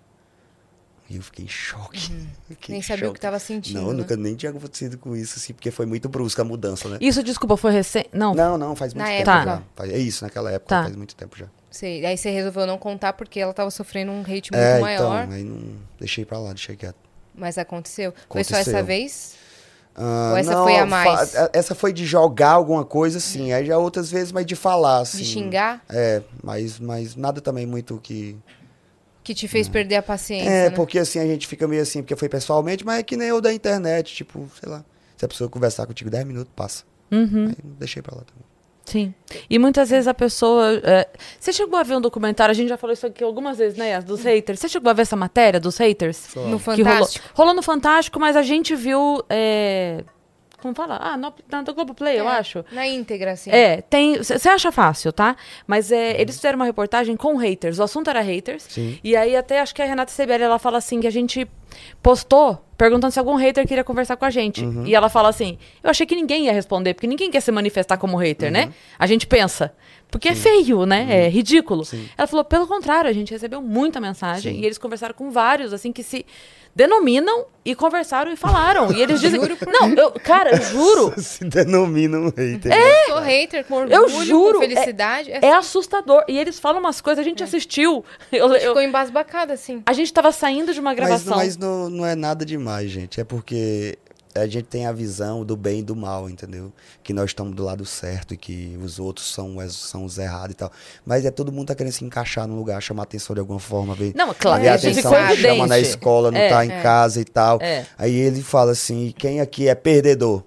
E 1.10 1.18
eu 1.18 1.22
fiquei 1.22 1.46
em 1.46 1.50
choque. 1.50 2.00
Fiquei 2.48 2.74
Nem 2.74 2.80
em 2.80 2.82
sabia 2.82 3.10
o 3.10 3.14
que 3.14 3.20
tava 3.20 3.38
sentindo. 3.38 3.82
Não, 3.82 3.90
né? 3.90 3.98
nunca 3.98 4.16
nem 4.16 4.36
tinha 4.36 4.52
acontecido 4.52 4.98
com 4.98 5.16
isso, 5.16 5.38
assim, 5.38 5.54
porque 5.54 5.70
foi 5.70 5.86
muito 5.86 6.08
brusca 6.08 6.42
a 6.42 6.46
mudança, 6.46 6.88
né? 6.88 6.98
Isso, 7.02 7.22
desculpa, 7.22 7.58
foi 7.58 7.72
recente. 7.74 8.10
Não. 8.14 8.34
Não, 8.34 8.58
não, 8.58 8.76
faz 8.76 8.94
muito 8.94 9.06
Na 9.06 9.12
tempo 9.18 9.30
época. 9.30 9.46
já. 9.46 9.64
Faz- 9.76 9.92
é 9.92 9.98
isso, 9.98 10.24
naquela 10.24 10.50
época, 10.52 10.70
Tá. 10.70 10.84
faz 10.84 10.96
muito 10.96 11.14
tempo 11.16 11.38
já. 11.38 11.48
Sei. 11.70 12.06
Aí 12.06 12.18
você 12.18 12.30
resolveu 12.32 12.66
não 12.66 12.78
contar 12.78 13.14
porque 13.14 13.40
ela 13.40 13.54
tava 13.54 13.70
sofrendo 13.70 14.12
um 14.12 14.22
hate 14.22 14.50
muito 14.52 14.56
é, 14.56 14.80
maior. 14.80 15.24
então, 15.26 15.34
aí 15.36 15.44
não 15.44 15.76
deixei 16.00 16.24
pra 16.24 16.40
lá, 16.40 16.50
deixei 16.54 16.76
quieto. 16.78 16.96
Mas 17.36 17.58
aconteceu? 17.58 18.14
Foi 18.30 18.44
só 18.44 18.56
essa 18.58 18.70
Aconteceu. 18.72 18.86
vez? 18.86 19.36
Ah, 19.96 20.30
Ou 20.32 20.38
essa 20.38 20.64
foi 20.64 20.76
a 20.78 20.86
mais? 20.86 21.32
fa- 21.34 21.50
essa 21.54 21.76
foi 21.76 21.94
de 21.94 22.06
jogar 22.06 22.52
alguma 22.52 22.84
coisa, 22.84 23.20
sim. 23.20 23.52
Aí 23.54 23.66
já 23.66 23.78
outras 23.78 24.10
vezes, 24.10 24.32
mas 24.32 24.46
de 24.46 24.56
falar, 24.56 25.00
assim. 25.00 25.20
De 25.20 25.26
xingar? 25.26 25.84
É, 25.90 26.22
mas, 26.44 26.80
mas 26.80 27.16
nada 27.16 27.40
também 27.42 27.66
muito 27.66 28.00
que. 28.02 28.36
Que 29.24 29.34
te 29.34 29.48
fez 29.48 29.70
perder 29.70 29.96
a 29.98 30.04
paciência, 30.04 30.50
É, 30.50 30.70
né? 30.70 30.76
porque 30.76 31.00
assim 31.00 31.18
a 31.20 31.26
gente 31.26 31.48
fica 31.48 31.66
meio 31.68 31.82
assim, 31.82 32.02
porque 32.02 32.16
foi 32.16 32.28
pessoalmente, 32.28 32.86
mas 32.86 33.00
é 33.00 33.04
que 33.04 33.16
nem 33.16 33.30
eu 33.30 33.40
da 33.40 33.54
internet, 33.54 34.14
tipo, 34.14 34.50
sei 34.60 34.70
lá. 34.70 34.84
Se 35.16 35.24
a 35.24 35.28
pessoa 35.30 35.50
conversar 35.50 35.86
contigo 35.86 36.10
10 36.10 36.26
minutos, 36.26 36.52
passa. 36.56 36.84
Uhum. 37.12 37.48
Aí 37.50 37.56
deixei 37.80 38.02
pra 38.02 38.16
lá 38.16 38.24
também. 38.24 38.44
Sim. 38.86 39.14
E 39.50 39.58
muitas 39.58 39.90
vezes 39.90 40.08
a 40.08 40.14
pessoa. 40.14 40.80
é, 40.84 41.08
Você 41.40 41.54
chegou 41.54 41.80
a 41.80 41.84
ver 41.84 41.96
um 41.96 42.02
documentário, 42.02 42.52
a 42.52 42.56
gente 42.56 42.68
já 42.70 42.78
falou 42.78 42.94
isso 42.94 43.08
aqui 43.08 43.24
algumas 43.24 43.58
vezes, 43.58 43.78
né, 43.78 43.90
Yas, 43.92 44.04
dos 44.04 44.24
haters. 44.24 44.60
Você 44.60 44.68
chegou 44.70 44.90
a 44.90 44.94
ver 44.94 45.04
essa 45.04 45.16
matéria 45.16 45.60
dos 45.60 45.78
haters? 45.78 46.28
No 46.36 46.42
Que 46.42 46.42
rolou, 46.44 46.60
Fantástico. 46.60 47.30
rolou 47.34 47.54
no 47.54 47.62
Fantástico, 47.62 48.20
mas 48.20 48.36
a 48.36 48.42
gente 48.42 48.76
viu. 48.76 49.24
é, 49.30 50.04
Como 50.62 50.76
fala? 50.76 50.98
Ah, 51.02 51.18
no, 51.18 51.34
na 51.52 51.62
do 51.62 51.74
Globoplay, 51.74 52.20
eu 52.20 52.26
É, 52.28 52.38
acho. 52.38 52.64
Na 52.72 52.86
íntegra, 52.88 53.32
assim. 53.32 53.50
É, 53.52 53.82
tem. 53.82 54.18
Você 54.22 54.48
acha 54.50 54.72
fácil, 54.72 55.12
tá? 55.14 55.36
Mas 55.66 55.92
é, 55.92 56.20
eles 56.22 56.36
fizeram 56.36 56.58
uma 56.58 56.66
reportagem 56.66 57.16
com 57.16 57.36
haters. 57.38 57.80
O 57.80 57.84
assunto 57.84 58.10
era 58.10 58.22
haters. 58.22 58.64
Sim. 58.70 59.00
E 59.04 59.16
aí 59.16 59.36
até 59.36 59.60
acho 59.62 59.74
que 59.74 59.82
a 59.82 59.86
Renata 59.86 60.12
Seberi, 60.12 60.44
ela 60.44 60.60
fala 60.60 60.78
assim 60.78 61.00
que 61.00 61.08
a 61.08 61.12
gente 61.12 61.48
postou 62.02 62.64
perguntando 62.78 63.12
se 63.14 63.20
algum 63.20 63.36
hater 63.36 63.66
queria 63.68 63.84
conversar 63.84 64.18
com 64.18 64.26
a 64.26 64.30
gente. 64.30 64.64
Uhum. 64.64 64.86
E 64.86 64.94
ela 64.94 65.10
fala 65.10 65.30
assim: 65.30 65.58
"Eu 65.84 65.90
achei 65.90 66.06
que 66.06 66.16
ninguém 66.16 66.46
ia 66.46 66.54
responder, 66.54 66.94
porque 66.94 67.08
ninguém 67.08 67.32
quer 67.32 67.42
se 67.42 67.52
manifestar 67.52 67.98
como 67.98 68.18
hater, 68.18 68.52
né? 68.52 68.74
A 69.00 69.08
gente 69.08 69.26
pensa, 69.26 69.74
porque 70.12 70.30
é 70.30 70.36
feio, 70.36 70.86
né? 70.86 71.26
É 71.26 71.30
ridículo". 71.30 71.80
Uhum. 71.80 71.86
Sim. 71.86 72.10
Ela 72.18 72.28
falou: 72.28 72.44
"Pelo 72.44 72.68
contrário, 72.68 73.10
a 73.10 73.14
gente 73.14 73.32
recebeu 73.32 73.62
muita 73.62 74.02
mensagem 74.02 74.56
Sim. 74.56 74.62
e 74.62 74.66
eles 74.66 74.78
conversaram 74.78 75.14
com 75.14 75.32
vários 75.32 75.72
assim 75.72 75.92
que 75.92 76.04
se 76.04 76.26
denominam 76.76 77.46
e 77.66 77.74
conversaram 77.76 78.32
e 78.32 78.36
falaram. 78.36 78.92
E 78.92 79.02
eles 79.02 79.20
dizem: 79.22 79.40
"Não, 79.40 79.90
eu, 79.94 80.12
cara, 80.12 80.52
eu 80.56 80.62
juro, 80.62 81.14
Se 81.22 81.46
denomina 81.46 82.18
um 82.20 82.26
hater. 82.26 82.70
né? 82.70 82.78
Eu 83.04 83.08
sou 83.08 83.20
hater 83.20 83.64
com 83.66 83.76
orgulho, 83.76 83.94
Eu 83.96 84.10
juro, 84.26 84.54
com 84.56 84.60
felicidade. 84.62 85.32
É, 85.32 85.40
é 85.46 85.54
assustador". 85.56 86.24
E 86.28 86.38
eles 86.38 86.60
falam 86.60 86.80
umas 86.82 87.00
coisas, 87.00 87.24
a 87.26 87.28
gente 87.28 87.44
assistiu. 87.44 88.04
Eu, 88.32 88.48
eu- 88.54 88.60
Ficou 88.60 88.82
embasbacada, 88.82 89.54
assim. 89.54 89.82
a 89.86 89.94
gente 89.94 90.12
tava 90.12 90.32
saindo 90.32 90.74
de 90.74 90.80
uma 90.80 90.90
Mas, 90.90 90.96
gravação. 90.98 91.38
mas 91.38 91.58
não, 91.58 91.90
não 91.90 92.06
é 92.06 92.16
nada 92.16 92.46
demais, 92.46 92.90
gente. 92.92 93.22
É 93.22 93.24
porque 93.24 93.98
a 94.36 94.48
gente 94.48 94.64
tem 94.66 94.86
a 94.86 94.92
visão 94.92 95.46
do 95.46 95.56
bem 95.56 95.80
e 95.80 95.84
do 95.84 95.96
mal, 95.96 96.30
entendeu? 96.30 96.72
Que 97.04 97.14
nós 97.14 97.26
estamos 97.32 97.54
do 97.56 97.64
lado 97.64 97.86
certo 97.86 98.34
e 98.34 98.38
que 98.38 98.78
os 98.84 98.98
outros 99.00 99.32
são, 99.34 99.58
os- 99.58 99.76
são 99.76 100.06
os 100.06 100.18
errados 100.18 100.52
e 100.52 100.56
tal. 100.56 100.72
Mas 101.06 101.24
é 101.26 101.32
todo 101.32 101.52
mundo 101.52 101.68
tá 101.68 101.76
querendo 101.76 101.94
se 101.94 102.04
encaixar 102.04 102.48
no 102.48 102.56
lugar, 102.56 102.82
chamar 102.82 103.04
atenção 103.04 103.34
de 103.34 103.40
alguma 103.40 103.60
forma, 103.60 103.94
ver. 103.94 104.14
Não, 104.16 104.34
claro, 104.34 104.62
ver 104.62 104.68
É, 104.70 104.72
atenção, 104.74 105.14
evidente. 105.16 105.42
chama 105.42 105.68
na 105.68 105.80
escola, 105.80 106.32
não 106.32 106.40
É, 106.40 106.50
tá 106.50 106.66
em 106.66 106.72
é. 106.72 106.82
casa 106.82 107.22
e 107.22 107.26
tal. 107.26 107.60
É. 107.62 107.86
Aí 107.98 108.16
ele 108.16 108.42
fala 108.42 108.72
assim: 108.72 109.14
quem 109.18 109.40
aqui 109.42 109.68
é 109.68 109.76
perdedor? 109.76 110.44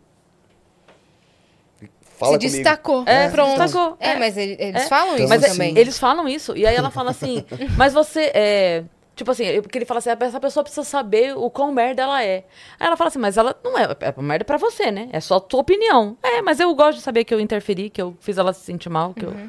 Fala 2.18 2.32
Se 2.32 2.38
comigo. 2.38 2.56
destacou. 2.56 3.04
É, 3.06 3.28
Pronto. 3.28 3.60
destacou. 3.60 3.96
É, 4.00 4.10
É. 4.12 4.18
mas 4.18 4.36
ele- 4.38 4.56
eles 4.58 4.82
É. 4.82 4.88
falam 4.88 5.16
isso 5.16 5.28
Mas 5.28 5.42
é- 5.42 5.48
também. 5.48 5.76
eles 5.76 5.98
falam 5.98 6.26
isso. 6.26 6.56
E 6.56 6.66
aí 6.66 6.74
ela 6.74 6.90
fala 6.90 7.10
assim, 7.10 7.44
mas 7.76 7.92
você 7.92 8.30
é. 8.34 8.84
Tipo 9.16 9.30
assim, 9.30 9.44
eu- 9.46 9.62
porque 9.62 9.78
ele 9.78 9.86
fala 9.86 9.96
assim, 9.98 10.10
essa 10.10 10.38
pessoa 10.38 10.62
precisa 10.62 10.84
saber 10.84 11.34
o 11.36 11.48
quão 11.50 11.72
merda 11.72 12.02
ela 12.02 12.22
é. 12.22 12.44
Aí 12.78 12.86
ela 12.86 12.96
fala 12.98 13.08
assim, 13.08 13.18
mas 13.18 13.36
ela 13.38 13.58
não 13.64 13.76
é, 13.78 13.84
é 14.00 14.22
merda 14.22 14.44
pra 14.44 14.58
você, 14.58 14.90
né? 14.90 15.08
É 15.10 15.18
só 15.20 15.36
a 15.36 15.40
tua 15.40 15.60
opinião. 15.60 16.18
É, 16.22 16.42
mas 16.42 16.60
eu 16.60 16.72
gosto 16.74 16.98
de 16.98 17.02
saber 17.02 17.24
que 17.24 17.32
eu 17.34 17.40
interferi, 17.40 17.88
que 17.88 18.00
eu 18.02 18.14
fiz 18.20 18.36
ela 18.36 18.52
se 18.52 18.60
sentir 18.60 18.90
mal, 18.90 19.14
que 19.14 19.24
eu. 19.24 19.32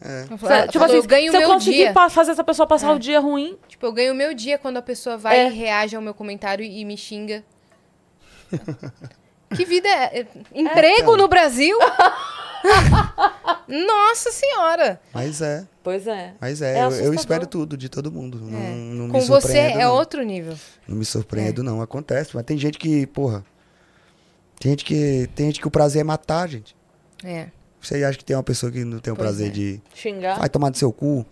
Ela 0.00 0.26
Cê- 0.28 0.38
falou, 0.38 0.68
tipo 0.68 0.84
assim, 0.84 0.94
eu 0.94 1.02
ganho 1.02 1.32
se 1.32 1.42
eu 1.42 1.48
conseguir 1.48 1.76
dia. 1.92 2.08
fazer 2.08 2.30
essa 2.30 2.44
pessoa 2.44 2.68
passar 2.68 2.92
o 2.94 3.00
dia 3.00 3.18
ruim, 3.18 3.58
Tipo, 3.66 3.84
eu 3.86 3.92
ganho 3.92 4.12
o 4.12 4.16
meu 4.16 4.32
dia 4.32 4.56
quando 4.56 4.76
a 4.76 4.82
pessoa 4.82 5.16
vai 5.16 5.36
É. 5.36 5.48
e 5.48 5.52
reage 5.52 5.96
ao 5.96 6.00
meu 6.00 6.14
comentário 6.14 6.64
e 6.64 6.84
me 6.84 6.96
xinga. 6.96 7.42
que 9.56 9.64
vida 9.64 9.88
é? 9.88 10.20
é- 10.20 10.26
Emprego 10.54 11.16
no 11.16 11.26
Brasil? 11.26 11.76
Nossa 13.68 14.30
senhora! 14.32 15.00
Mas 15.12 15.42
é, 15.42 15.66
pois 15.82 16.06
é. 16.06 16.34
mas 16.40 16.62
é. 16.62 16.78
É 16.78 16.84
eu, 16.84 16.90
eu 16.90 17.14
espero 17.14 17.46
tudo 17.46 17.76
de 17.76 17.88
todo 17.88 18.10
mundo. 18.10 18.38
Não, 18.38 18.58
É. 18.58 18.70
não 18.70 19.06
me 19.06 19.12
Com 19.12 19.20
você 19.20 19.40
surpreendo, 19.42 19.78
é 19.80 19.84
não. 19.84 19.92
outro 19.94 20.22
nível. 20.22 20.56
Não 20.86 20.96
me 20.96 21.04
surpreendo, 21.04 21.62
não. 21.62 21.82
Acontece. 21.82 22.30
Mas 22.34 22.44
tem 22.44 22.56
gente 22.56 22.78
que, 22.78 23.06
porra. 23.08 23.44
Tem 24.58 24.70
gente 24.72 24.84
que. 24.84 25.28
Tem 25.34 25.46
gente 25.46 25.60
que 25.60 25.68
o 25.68 25.70
prazer 25.70 26.00
é 26.00 26.04
matar, 26.04 26.48
gente. 26.48 26.74
É. 27.22 27.48
Você 27.80 28.02
acha 28.04 28.16
que 28.18 28.24
tem 28.24 28.34
uma 28.34 28.42
pessoa 28.42 28.72
que 28.72 28.84
não 28.84 28.98
tem 28.98 29.12
o 29.12 29.16
Pois 29.16 29.26
prazer 29.28 29.48
é. 29.48 29.50
de. 29.50 29.82
Xingar. 29.94 30.38
Vai 30.38 30.48
tomar 30.48 30.70
do 30.70 30.78
seu 30.78 30.92
cu? 30.92 31.24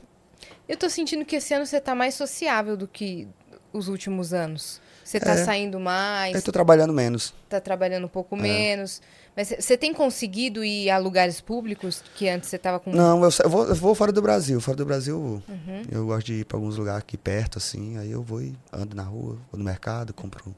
Eu 0.69 0.77
tô 0.77 0.91
sentindo 0.91 1.25
que 1.25 1.37
esse 1.37 1.55
ano 1.55 1.65
você 1.65 1.81
tá 1.81 1.95
mais 1.95 2.15
sociável 2.15 2.77
do 2.77 2.87
que 2.87 3.27
os 3.73 3.89
últimos 3.89 4.33
anos. 4.35 4.81
Você 5.03 5.21
tá 5.21 5.33
É. 5.33 5.45
saindo 5.45 5.79
mais, 5.81 6.35
Eu 6.35 6.43
tô 6.43 6.51
trabalhando 6.53 6.93
menos. 6.93 7.33
tá 7.49 7.61
trabalhando 7.61 8.03
um 8.05 8.07
É. 8.07 8.11
pouco 8.11 8.37
menos. 8.37 9.01
Mas 9.37 9.49
você 9.61 9.77
tem 9.77 9.93
conseguido 9.93 10.65
ir 10.65 10.89
a 10.89 10.97
lugares 10.97 11.43
públicos 11.43 12.03
que 12.15 12.27
antes 12.27 12.49
você 12.49 12.57
tava 12.57 12.81
com. 12.81 12.91
Não, 12.91 13.23
eu, 13.23 13.31
eu 13.45 13.51
vou, 13.51 13.67
eu 13.67 13.75
vou 13.75 13.95
fora 13.95 14.11
do 14.11 14.23
Brasil. 14.23 14.59
Fora 14.63 14.79
do 14.79 14.87
Brasil 14.87 15.15
eu 15.15 15.21
vou. 15.21 15.43
Uhum. 15.47 15.83
Eu 15.93 16.07
gosto 16.07 16.27
de 16.27 16.35
ir 16.41 16.45
pra 16.47 16.57
alguns 16.57 16.79
lugares 16.79 17.01
aqui 17.01 17.19
perto, 17.19 17.59
assim. 17.59 17.99
Aí 17.99 18.11
eu 18.11 18.23
vou 18.23 18.41
e 18.41 18.57
ando 18.73 18.97
na 18.97 19.03
rua, 19.03 19.37
vou 19.53 19.59
no 19.59 19.65
mercado, 19.65 20.15
compro 20.15 20.57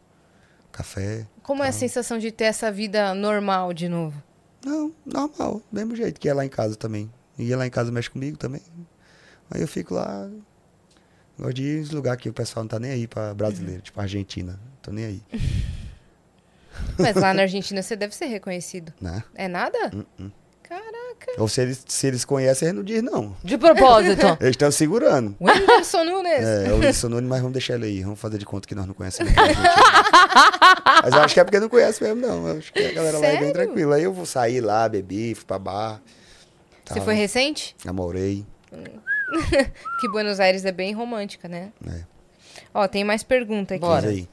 café. 0.70 1.26
Como 1.42 1.64
é 1.64 1.68
a 1.68 1.72
sensação 1.72 2.18
de 2.18 2.30
ter 2.30 2.44
essa 2.44 2.70
vida 2.70 3.12
normal 3.14 3.72
de 3.72 3.88
novo? 3.88 4.22
Não, 4.64 4.92
normal. 5.04 5.60
Do 5.72 5.76
mesmo 5.76 5.96
jeito 5.96 6.20
que 6.20 6.28
é 6.28 6.34
lá 6.34 6.44
em 6.44 6.48
casa 6.48 6.76
também. 6.76 7.10
E 7.36 7.52
lá 7.54 7.66
em 7.66 7.70
casa 7.70 7.90
mexe 7.90 8.08
comigo 8.08 8.36
também. 8.36 8.62
Aí 9.50 9.60
eu 9.60 9.68
fico 9.68 9.94
lá. 9.94 10.30
Gosto 11.36 11.54
de 11.54 11.62
ir 11.62 11.80
nos 11.80 11.90
lugares 11.90 12.22
que 12.22 12.28
o 12.28 12.32
pessoal 12.32 12.62
não 12.62 12.68
tá 12.68 12.78
nem 12.78 12.92
aí 12.92 13.08
pra 13.08 13.34
brasileiro, 13.34 13.82
tipo 13.82 14.00
Argentina. 14.00 14.58
Tô 14.82 14.92
nem 14.92 15.04
aí, 15.04 15.22
Mas 16.98 17.16
lá 17.16 17.32
na 17.34 17.42
Argentina 17.42 17.82
você 17.82 17.96
deve 17.96 18.14
ser 18.14 18.26
reconhecido. 18.26 18.92
né? 19.00 19.22
É 19.34 19.48
nada? 19.48 19.78
Uh-uh. 19.94 20.30
Caraca. 20.62 21.32
Ou 21.38 21.48
se 21.48 21.62
eles, 21.62 21.82
se 21.88 22.06
eles 22.06 22.24
conhecem, 22.26 22.68
eles 22.68 22.76
não 22.76 22.84
dizem 22.84 23.02
não. 23.02 23.34
De 23.42 23.56
propósito. 23.56 24.26
Eles 24.38 24.50
estão 24.50 24.70
segurando. 24.70 25.34
Whindersson 25.40 26.04
Nunes. 26.04 26.44
É, 26.44 26.66
é 26.68 26.72
o 26.72 26.78
Wilson 26.78 27.08
Nunes, 27.08 27.28
mas 27.28 27.38
vamos 27.38 27.54
deixar 27.54 27.74
ele 27.76 27.86
aí. 27.86 28.02
Vamos 28.02 28.20
fazer 28.20 28.36
de 28.36 28.44
conta 28.44 28.68
que 28.68 28.74
nós 28.74 28.86
não 28.86 28.92
conhecemos. 28.92 29.32
Argentina. 29.36 29.68
mas 31.02 31.14
eu 31.14 31.20
acho 31.22 31.32
que 31.34 31.40
é 31.40 31.44
porque 31.44 31.58
não 31.58 31.70
conhece 31.70 32.02
mesmo, 32.02 32.20
não. 32.20 32.48
Eu 32.48 32.58
acho 32.58 32.70
que 32.70 32.80
a 32.84 32.92
galera 32.92 33.18
lá 33.18 33.26
é 33.26 33.30
bem 33.30 33.38
Sério? 33.38 33.52
tranquila. 33.54 33.96
Aí 33.96 34.02
eu 34.02 34.12
vou 34.12 34.26
sair 34.26 34.60
lá, 34.60 34.86
bebi, 34.88 35.34
fui 35.34 35.46
pra 35.46 35.58
bar. 35.58 36.02
Você 36.84 36.94
tal, 36.96 37.04
foi 37.04 37.14
recente? 37.14 37.74
Namorei. 37.84 38.44
Que 40.00 40.08
Buenos 40.08 40.38
Aires 40.40 40.64
é 40.64 40.72
bem 40.72 40.92
romântica, 40.94 41.48
né? 41.48 41.70
É. 41.86 42.00
Ó, 42.72 42.86
tem 42.88 43.04
mais 43.04 43.22
pergunta 43.22 43.74
aqui. 43.74 43.80
Bora. 43.80 44.02
Diz 44.02 44.10
aí. 44.10 44.28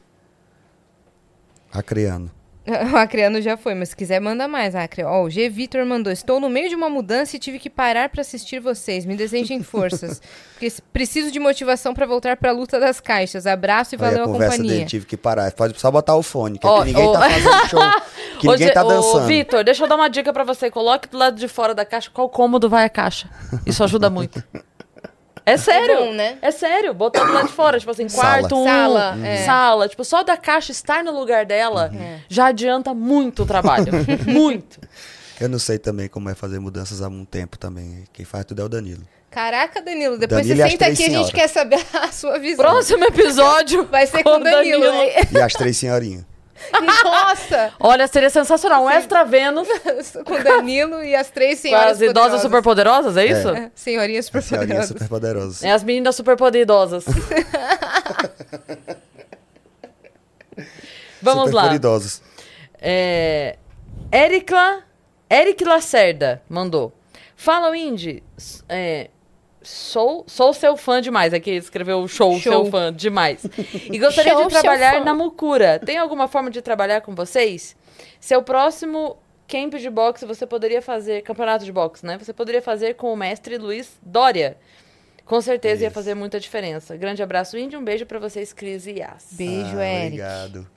Acreano. 1.76 2.32
O 2.92 2.98
Acreano 2.98 3.40
já 3.44 3.56
foi, 3.56 3.76
mas 3.76 3.90
se 3.90 3.96
quiser, 3.96 4.20
manda 4.20 4.48
mais, 4.48 4.74
Acre. 4.74 5.04
Ó, 5.04 5.22
o 5.22 5.30
G. 5.30 5.48
Vitor 5.50 5.86
mandou. 5.86 6.12
Estou 6.12 6.40
no 6.40 6.50
meio 6.50 6.68
de 6.68 6.74
uma 6.74 6.90
mudança 6.90 7.36
e 7.36 7.40
tive 7.40 7.60
que 7.60 7.70
parar 7.70 8.10
pra 8.10 8.22
assistir 8.22 8.60
vocês. 8.60 9.06
Me 9.06 9.16
desejem 9.16 9.62
forças. 9.64 10.20
porque 10.54 10.74
preciso 10.92 11.30
de 11.30 11.38
motivação 11.40 11.94
pra 11.94 12.08
voltar 12.08 12.36
pra 12.38 12.52
luta 12.52 12.80
das 12.80 13.00
caixas. 13.00 13.46
Abraço 13.46 13.94
e 13.94 13.98
Olha 14.02 14.06
valeu 14.08 14.22
a 14.22 14.24
a, 14.24 14.28
conversa 14.28 14.58
companhia. 14.58 14.78
dele, 14.78 14.86
tive 14.90 15.06
que 15.06 15.16
parar. 15.16 15.52
Pode 15.52 15.80
só 15.80 15.92
botar 15.92 16.16
o 16.16 16.24
fone, 16.24 16.58
que 16.58 16.66
Ó, 16.66 16.78
aqui 16.78 16.88
ninguém 16.88 17.06
ó. 17.06 17.14
tá 17.14 17.30
fazendo 17.30 17.68
show. 17.70 17.80
Que 18.40 18.48
ninguém 18.50 18.68
Ô, 18.70 18.74
tá 18.74 18.84
Ô, 18.84 18.88
dançando. 18.90 19.28
Vitor, 19.28 19.64
deixa 19.64 19.84
eu 19.84 19.88
dar 19.88 19.96
uma 19.96 20.10
dica 20.10 20.34
pra 20.34 20.44
você. 20.44 20.72
Coloque 20.72 21.08
do 21.08 21.18
lado 21.18 21.38
de 21.38 21.48
fora 21.48 21.74
da 21.76 21.86
caixa 21.86 22.10
qual 22.12 22.28
cômodo 22.30 22.68
vai 22.68 22.84
a 22.84 22.90
caixa. 22.90 23.30
Isso 23.66 23.84
ajuda 23.84 24.10
muito. 24.10 24.44
É 25.46 25.58
sério. 25.58 25.98
bom, 25.98 26.14
né? 26.14 26.38
É 26.42 26.50
sério. 26.52 26.94
Botar 26.94 27.24
do 27.24 27.32
lado 27.34 27.48
de 27.48 27.54
fora, 27.54 27.78
tipo 27.80 27.92
assim, 27.92 28.10
Sala. 28.10 28.40
quarto, 28.40 28.56
um, 28.56 28.64
Sala, 28.66 29.18
é. 29.24 29.46
sala. 29.46 29.88
Tipo, 29.88 30.04
só 30.04 30.24
da 30.24 30.36
caixa 30.36 30.72
estar 30.72 31.04
no 31.04 31.12
lugar 31.12 31.46
dela 31.46 31.92
É. 31.94 32.20
já 32.28 32.48
adianta 32.48 32.94
muito 32.94 33.44
o 33.44 33.46
trabalho. 33.46 33.86
muito. 34.26 34.80
Eu 35.40 35.48
não 35.50 35.60
sei 35.60 35.78
também 35.78 36.08
como 36.08 36.30
é 36.30 36.36
fazer 36.36 36.60
mudanças 36.60 37.02
há 37.02 37.08
um 37.08 37.26
tempo 37.26 37.58
também. 37.58 38.06
Quem 38.14 38.26
faz 38.26 38.46
tudo 38.46 38.62
é 38.62 38.66
o 38.66 38.70
Danilo. 38.70 39.04
Caraca, 39.30 39.82
Danilo, 39.82 40.18
depois 40.18 40.48
Danilo 40.48 40.66
você 40.66 40.72
senta 40.72 40.86
aqui 40.86 41.02
e 41.02 41.06
a 41.08 41.10
gente 41.20 41.34
quer 41.34 41.50
saber 41.50 41.86
a 41.94 42.08
sua 42.10 42.40
visão. 42.40 42.64
Próximo 42.64 43.04
episódio. 43.04 43.86
Vai 43.86 44.08
ser 44.08 44.24
com 44.24 44.30
o 44.38 44.40
Danilo. 44.44 44.90
né? 44.90 45.08
E 45.32 45.38
as 45.42 45.52
três 45.54 45.76
senhorinhas. 45.78 46.24
Nossa! 47.04 47.74
Olha, 47.80 48.08
seria 48.08 48.30
sensacional. 48.30 48.84
Um 48.86 48.90
extra 48.90 49.24
Vênus 49.26 49.68
com 50.26 50.34
o 50.36 50.44
Danilo 50.44 51.04
e 51.04 51.14
as 51.16 51.30
três 51.30 51.58
com 51.62 51.64
senhoras 51.68 51.92
as 51.94 52.02
idosas 52.02 52.14
poderosas. 52.42 52.42
superpoderosas, 52.42 53.18
é 53.18 53.26
isso? 53.26 53.50
É, 53.50 53.72
Senhorinhas 53.76 54.26
super 54.26 54.40
As 54.40 54.46
senhorinhas 54.46 54.88
poderosas. 54.88 54.98
super 54.98 55.10
poderosas. 55.10 55.64
É 55.64 55.72
as 55.72 55.84
meninas 55.84 56.16
superpoderosas. 56.16 57.06
Vamos 61.22 61.46
super 61.46 61.56
lá. 61.56 61.64
poderosas. 61.68 62.22
É, 62.82 63.58
Ericla, 64.12 64.84
Eric 65.30 65.64
Lacerda 65.64 66.42
mandou. 66.50 66.94
Fala, 67.36 67.76
Indy. 67.76 68.24
é, 68.70 69.10
sou, 69.66 70.24
sou 70.28 70.54
seu 70.54 70.78
fã 70.78 71.02
demais. 71.02 71.34
Aqui 71.34 71.50
ele 71.50 71.60
escreveu 71.60 72.08
show, 72.08 72.40
Show. 72.40 72.52
seu 72.54 72.66
fã 72.72 72.94
demais. 72.94 73.44
E 73.92 73.98
gostaria 74.00 74.34
Show, 74.34 74.44
de 74.44 74.50
trabalhar 74.50 75.04
na 75.04 75.14
Mucura. 75.14 75.80
Tem 75.80 75.98
alguma 75.98 76.28
forma 76.28 76.50
de 76.50 76.62
trabalhar 76.62 77.02
com 77.02 77.14
vocês? 77.16 77.76
Seu 78.20 78.42
próximo 78.44 79.18
camp 79.48 79.76
de 79.76 79.90
boxe 79.90 80.26
você 80.26 80.46
poderia 80.48 80.82
fazer, 80.82 81.22
campeonato 81.22 81.66
de 81.66 81.72
boxe, 81.72 82.06
né? 82.06 82.18
Você 82.18 82.34
poderia 82.34 82.62
fazer 82.62 82.96
com 82.96 83.12
o 83.14 83.16
mestre 83.18 83.58
Luiz 83.58 83.90
Dória. 84.02 84.58
Com 85.26 85.42
certeza 85.42 85.82
ia 85.84 85.88
Isso. 85.88 85.96
fazer 85.96 86.14
muita 86.14 86.40
diferença. 86.40 86.96
Grande 86.96 87.22
abraço, 87.24 87.58
Indy. 87.58 87.76
Um 87.76 87.84
beijo 87.84 88.06
pra 88.06 88.20
vocês, 88.20 88.54
Cris 88.54 88.86
e 88.86 89.00
Yas. 89.00 89.26
Beijo, 89.32 89.78
Ah, 89.78 89.86
Eric. 89.86 90.06
Obrigado. 90.08 90.68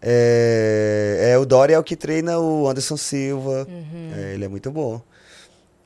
É, 0.00 1.30
é, 1.32 1.38
o 1.38 1.44
Dória 1.44 1.74
é 1.74 1.78
o 1.78 1.82
que 1.82 1.96
treina 1.96 2.38
o 2.38 2.68
Anderson 2.68 2.96
Silva. 2.96 3.66
Uhum. 3.68 4.12
É, 4.16 4.34
ele 4.34 4.44
é 4.44 4.48
muito 4.48 4.70
bom. 4.70 5.00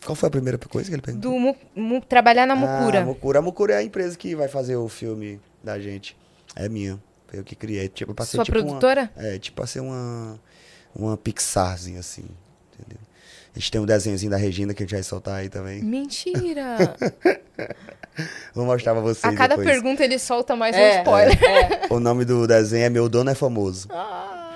Qual 0.04 0.16
foi 0.16 0.26
a 0.26 0.30
primeira 0.30 0.58
coisa 0.58 0.88
que 0.88 0.94
ele 0.94 1.02
perguntou? 1.02 1.30
Do 1.32 1.38
mu- 1.38 1.56
mu- 1.74 2.00
trabalhar 2.00 2.46
na 2.46 2.56
Mucura. 2.56 3.00
Ah, 3.00 3.04
Mucura. 3.04 3.38
A 3.38 3.42
Mucura 3.42 3.74
é 3.74 3.76
a 3.78 3.82
empresa 3.82 4.16
que 4.16 4.34
vai 4.34 4.48
fazer 4.48 4.76
o 4.76 4.88
filme 4.88 5.40
da 5.62 5.78
gente. 5.78 6.16
É 6.56 6.68
minha. 6.68 6.98
Foi 7.28 7.38
eu 7.38 7.44
que 7.44 7.54
criei. 7.54 7.88
Tipo, 7.88 8.12
pra 8.14 8.24
ser 8.24 8.36
Sua 8.36 8.44
tipo 8.44 8.58
uma- 8.58 8.64
produtora? 8.66 9.10
é, 9.16 9.38
tipo 9.38 9.56
pra 9.56 9.66
ser 9.66 9.80
uma, 9.80 10.38
uma 10.94 11.16
Pixarzinha, 11.16 12.00
assim. 12.00 12.24
Entendeu? 12.74 12.98
A 13.54 13.58
gente 13.58 13.70
tem 13.70 13.80
um 13.80 13.86
desenhozinho 13.86 14.30
da 14.30 14.36
Regina 14.38 14.72
que 14.74 14.82
a 14.82 14.86
gente 14.86 14.94
vai 14.94 15.02
soltar 15.02 15.34
aí 15.40 15.48
também. 15.48 15.82
Mentira! 15.82 16.76
Vou 18.54 18.64
mostrar 18.66 18.92
pra 18.92 19.00
vocês 19.02 19.32
a 19.32 19.36
cada 19.36 19.56
depois. 19.56 19.68
pergunta 19.68 20.02
ele 20.04 20.18
solta 20.18 20.54
mais 20.56 20.74
um 20.76 20.78
É, 20.78 20.98
spoiler. 20.98 21.38
é. 21.44 21.86
O 21.90 21.98
nome 22.00 22.24
do 22.24 22.46
desenho 22.46 22.84
é 22.84 22.90
Meu 22.90 23.08
Dono 23.08 23.30
é 23.30 23.34
Famoso. 23.34 23.88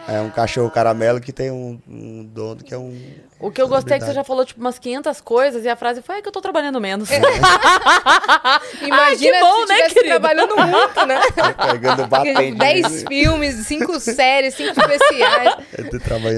É 0.08 0.20
um 0.20 0.30
cachorro 0.30 0.70
caramelo 0.70 1.20
que 1.20 1.32
tem 1.32 1.50
um, 1.50 1.80
um 1.88 2.24
dono 2.24 2.62
que 2.62 2.72
é 2.72 2.78
um. 2.78 2.96
O 3.40 3.50
que 3.50 3.60
eu 3.60 3.66
gostei 3.68 3.96
é 3.96 3.98
que 3.98 4.06
você 4.06 4.12
já 4.14 4.22
falou, 4.24 4.44
tipo, 4.44 4.60
umas 4.60 4.78
500 4.78 5.20
coisas 5.20 5.64
e 5.64 5.68
a 5.68 5.74
frase 5.76 6.00
foi, 6.00 6.18
é 6.18 6.22
que 6.22 6.28
eu 6.28 6.32
tô 6.32 6.40
trabalhando 6.40 6.80
menos. 6.80 7.08
Imagina 8.82 9.36
que 9.38 9.40
bom, 9.44 9.66
se 9.66 9.72
né, 9.72 9.82
querido? 9.88 10.04
trabalhando 10.06 10.56
muito, 10.56 11.06
né? 11.06 11.20
Pegando 11.72 12.06
batente. 12.06 12.54
10 12.56 13.04
filmes, 13.08 13.54
5 13.66 14.00
séries, 14.00 14.54
5 14.54 14.80
especiais. 14.80 15.54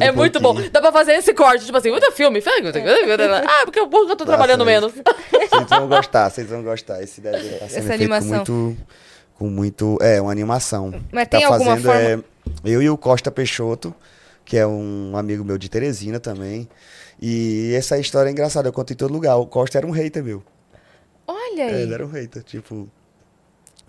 É 0.00 0.10
um 0.10 0.14
muito 0.14 0.40
bom. 0.40 0.52
pouquinho. 0.54 0.70
Dá 0.72 0.80
pra 0.80 0.92
fazer 0.92 1.12
esse 1.14 1.32
corte, 1.34 1.64
tipo 1.64 1.76
assim, 1.76 1.90
muito 1.90 2.10
filme. 2.12 2.42
Ah, 2.44 3.62
porque 3.64 3.78
eu, 3.80 3.88
eu 3.92 4.16
tô 4.16 4.24
trabalhando 4.24 4.64
menos. 4.64 4.92
Vocês 5.50 5.68
vão 5.70 5.88
gostar, 5.88 6.30
vocês 6.30 6.48
vão 6.48 6.62
gostar. 6.62 7.02
Esse 7.02 7.20
desenho 7.20 7.58
tá 7.58 7.64
Essa 7.66 7.92
animação. 7.94 8.44
com 8.44 8.52
muito. 8.52 8.76
Com 9.34 9.48
muito. 9.48 9.98
É, 10.00 10.20
uma 10.20 10.30
animação. 10.30 10.92
Mas 11.10 11.26
Tá 11.28 11.38
tem 11.38 11.44
alguma 11.46 11.70
fazendo, 11.76 11.84
forma- 11.84 12.00
é, 12.00 12.18
eu 12.64 12.82
e 12.82 12.88
o 12.90 12.96
Costa 12.98 13.30
Peixoto, 13.30 13.94
que 14.44 14.56
é 14.56 14.66
um 14.66 15.16
amigo 15.16 15.44
meu 15.44 15.58
de 15.58 15.68
Teresina 15.68 16.18
também. 16.20 16.68
E 17.20 17.72
essa 17.76 17.98
história 17.98 18.28
é 18.28 18.32
engraçada, 18.32 18.68
eu 18.68 18.72
conto 18.72 18.92
em 18.92 18.96
todo 18.96 19.12
lugar. 19.12 19.36
O 19.36 19.46
Costa 19.46 19.78
era 19.78 19.86
um 19.86 19.90
hater 19.90 20.22
meu. 20.22 20.42
Olha 21.26 21.62
É, 21.62 21.74
aí. 21.74 21.82
ele 21.82 21.94
era 21.94 22.06
um 22.06 22.10
hater, 22.10 22.42
tipo. 22.42 22.88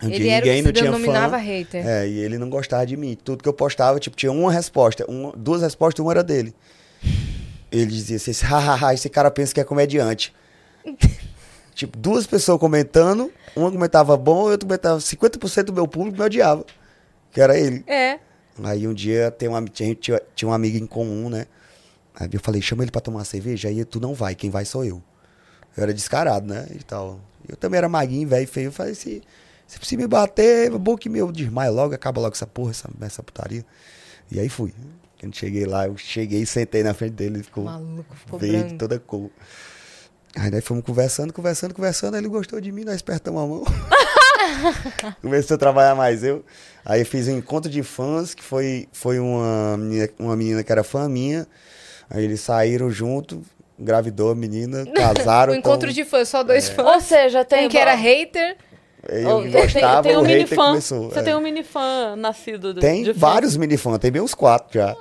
Um 0.01 0.09
Ele 0.09 0.29
era 0.29 0.39
o 0.39 0.43
que 0.43 0.49
ninguém 0.49 0.61
se 0.61 0.63
não 0.65 0.71
tinha 0.71 0.91
denominava 0.91 1.37
fã. 1.37 1.43
hater. 1.43 1.85
É, 1.87 2.07
e 2.07 2.19
ele 2.19 2.37
não 2.37 2.49
gostava 2.49 2.85
de 2.85 2.95
mim. 2.95 3.17
Tudo 3.21 3.43
que 3.43 3.49
eu 3.49 3.53
postava, 3.53 3.99
tipo, 3.99 4.15
tinha 4.15 4.31
uma 4.31 4.51
resposta. 4.51 5.05
uma- 5.09 5.33
duas 5.35 5.61
respostas, 5.61 6.03
uma 6.03 6.11
era 6.11 6.23
dele. 6.23 6.53
Ele 7.71 7.85
dizia 7.87 8.15
assim, 8.15 8.31
hahaha, 8.45 8.93
esse 8.93 9.09
cara 9.09 9.29
pensa 9.29 9.53
que 9.53 9.59
é 9.59 9.63
comediante. 9.63 10.33
tipo, 11.75 11.97
duas 11.97 12.25
pessoas 12.25 12.59
comentando, 12.59 13.31
uma 13.55 13.71
comentava 13.71 14.15
bom 14.17 14.37
outra 14.49 14.65
comentava 14.67 14.99
50% 14.99 15.63
do 15.65 15.73
meu 15.73 15.87
público 15.87 16.17
me 16.17 16.23
odiava. 16.23 16.65
Que 17.31 17.41
era 17.41 17.57
ele. 17.59 17.83
É. 17.85 18.19
Aí 18.63 18.87
um 18.87 18.93
dia 18.93 19.31
tem 19.31 19.47
uma, 19.47 19.63
tinha, 19.63 19.95
tinha, 19.95 20.21
tinha 20.35 20.49
um 20.49 20.53
amigo 20.53 20.77
em 20.77 20.85
comum, 20.85 21.29
né? 21.29 21.45
Aí 22.15 22.29
eu 22.31 22.39
falei, 22.39 22.61
chama 22.61 22.83
ele 22.83 22.91
pra 22.91 23.01
tomar 23.01 23.19
uma 23.19 23.25
cerveja, 23.25 23.69
aí 23.69 23.85
tu 23.85 23.99
não 23.99 24.13
vai, 24.13 24.35
quem 24.35 24.49
vai 24.49 24.65
sou 24.65 24.83
eu. 24.83 25.01
Eu 25.77 25.83
era 25.83 25.93
descarado, 25.93 26.47
né? 26.47 26.67
E 26.71 26.83
tal. 26.83 27.19
Eu 27.47 27.55
também 27.55 27.77
era 27.77 27.87
maguinho, 27.87 28.27
velho, 28.27 28.47
feio. 28.47 28.67
Eu 28.67 28.71
falei, 28.71 28.93
se, 28.95 29.21
se 29.65 29.79
você 29.79 29.95
me 29.95 30.07
bater, 30.07 30.67
é 30.67 30.77
bom 30.77 30.97
que 30.97 31.07
meu 31.07 31.31
desmaio 31.31 31.73
logo, 31.73 31.93
acaba 31.93 32.19
logo 32.19 32.35
essa 32.35 32.47
porra, 32.47 32.71
essa, 32.71 32.89
essa 33.01 33.23
putaria. 33.23 33.65
E 34.31 34.39
aí 34.39 34.49
fui. 34.49 34.73
Quando 35.19 35.35
cheguei 35.35 35.65
lá, 35.65 35.87
eu 35.87 35.97
cheguei 35.97 36.41
e 36.41 36.45
sentei 36.45 36.81
na 36.81 36.93
frente 36.93 37.13
dele, 37.13 37.37
ele 37.37 37.43
ficou 37.43 37.65
Maluco, 37.65 38.15
ficou 38.15 38.39
verde, 38.39 38.57
branco. 38.59 38.77
toda 38.77 38.99
cor. 38.99 39.29
Aí 40.35 40.49
nós 40.49 40.63
fomos 40.63 40.83
conversando, 40.83 41.33
conversando, 41.33 41.73
conversando, 41.73 42.15
aí 42.15 42.21
ele 42.21 42.29
gostou 42.29 42.61
de 42.61 42.71
mim, 42.71 42.83
nós 42.83 43.01
apertamos 43.01 43.41
a 43.41 43.45
mão. 43.45 43.63
Começou 45.21 45.55
a 45.55 45.57
trabalhar 45.57 45.95
mais 45.95 46.23
eu. 46.23 46.43
Aí 46.85 47.03
fiz 47.05 47.27
um 47.27 47.37
encontro 47.37 47.69
de 47.69 47.83
fãs, 47.83 48.33
que 48.33 48.43
foi, 48.43 48.87
foi 48.91 49.19
uma, 49.19 49.77
menina, 49.77 50.09
uma 50.17 50.35
menina 50.35 50.63
que 50.63 50.71
era 50.71 50.83
fã 50.83 51.07
minha. 51.09 51.45
Aí 52.09 52.23
eles 52.23 52.39
saíram 52.41 52.89
junto, 52.89 53.41
engravidou 53.77 54.31
a 54.31 54.35
menina, 54.35 54.85
casaram. 54.95 55.53
O 55.53 55.55
encontro 55.55 55.89
então, 55.89 56.03
de 56.03 56.09
fãs, 56.09 56.27
só 56.29 56.41
dois 56.43 56.69
fãs. 56.69 56.85
Ou 56.87 57.01
seja, 57.01 57.43
tem. 57.45 57.65
Um 57.67 57.69
que 57.69 57.77
era 57.77 57.93
hater. 57.93 58.57
Eu 59.07 59.37
Oh, 59.37 59.41
tem- 59.43 59.51
gostava, 59.51 60.03
tem, 60.03 60.11
tem 60.11 60.17
um 60.17 60.23
o 60.23 60.25
mini 60.27 60.45
fã. 60.45 60.55
começou. 60.67 61.09
Você 61.09 61.19
é. 61.19 61.23
tem 61.23 61.33
um 61.35 61.39
mini 61.39 61.63
fã 61.63 62.15
nascido 62.17 62.73
do, 62.73 62.81
Tem 62.81 63.05
fã. 63.05 63.13
vários 63.15 63.55
minifãs, 63.55 63.97
tem 63.97 64.11
bem 64.11 64.21
uns 64.21 64.33
quatro 64.33 64.73
já. 64.77 64.93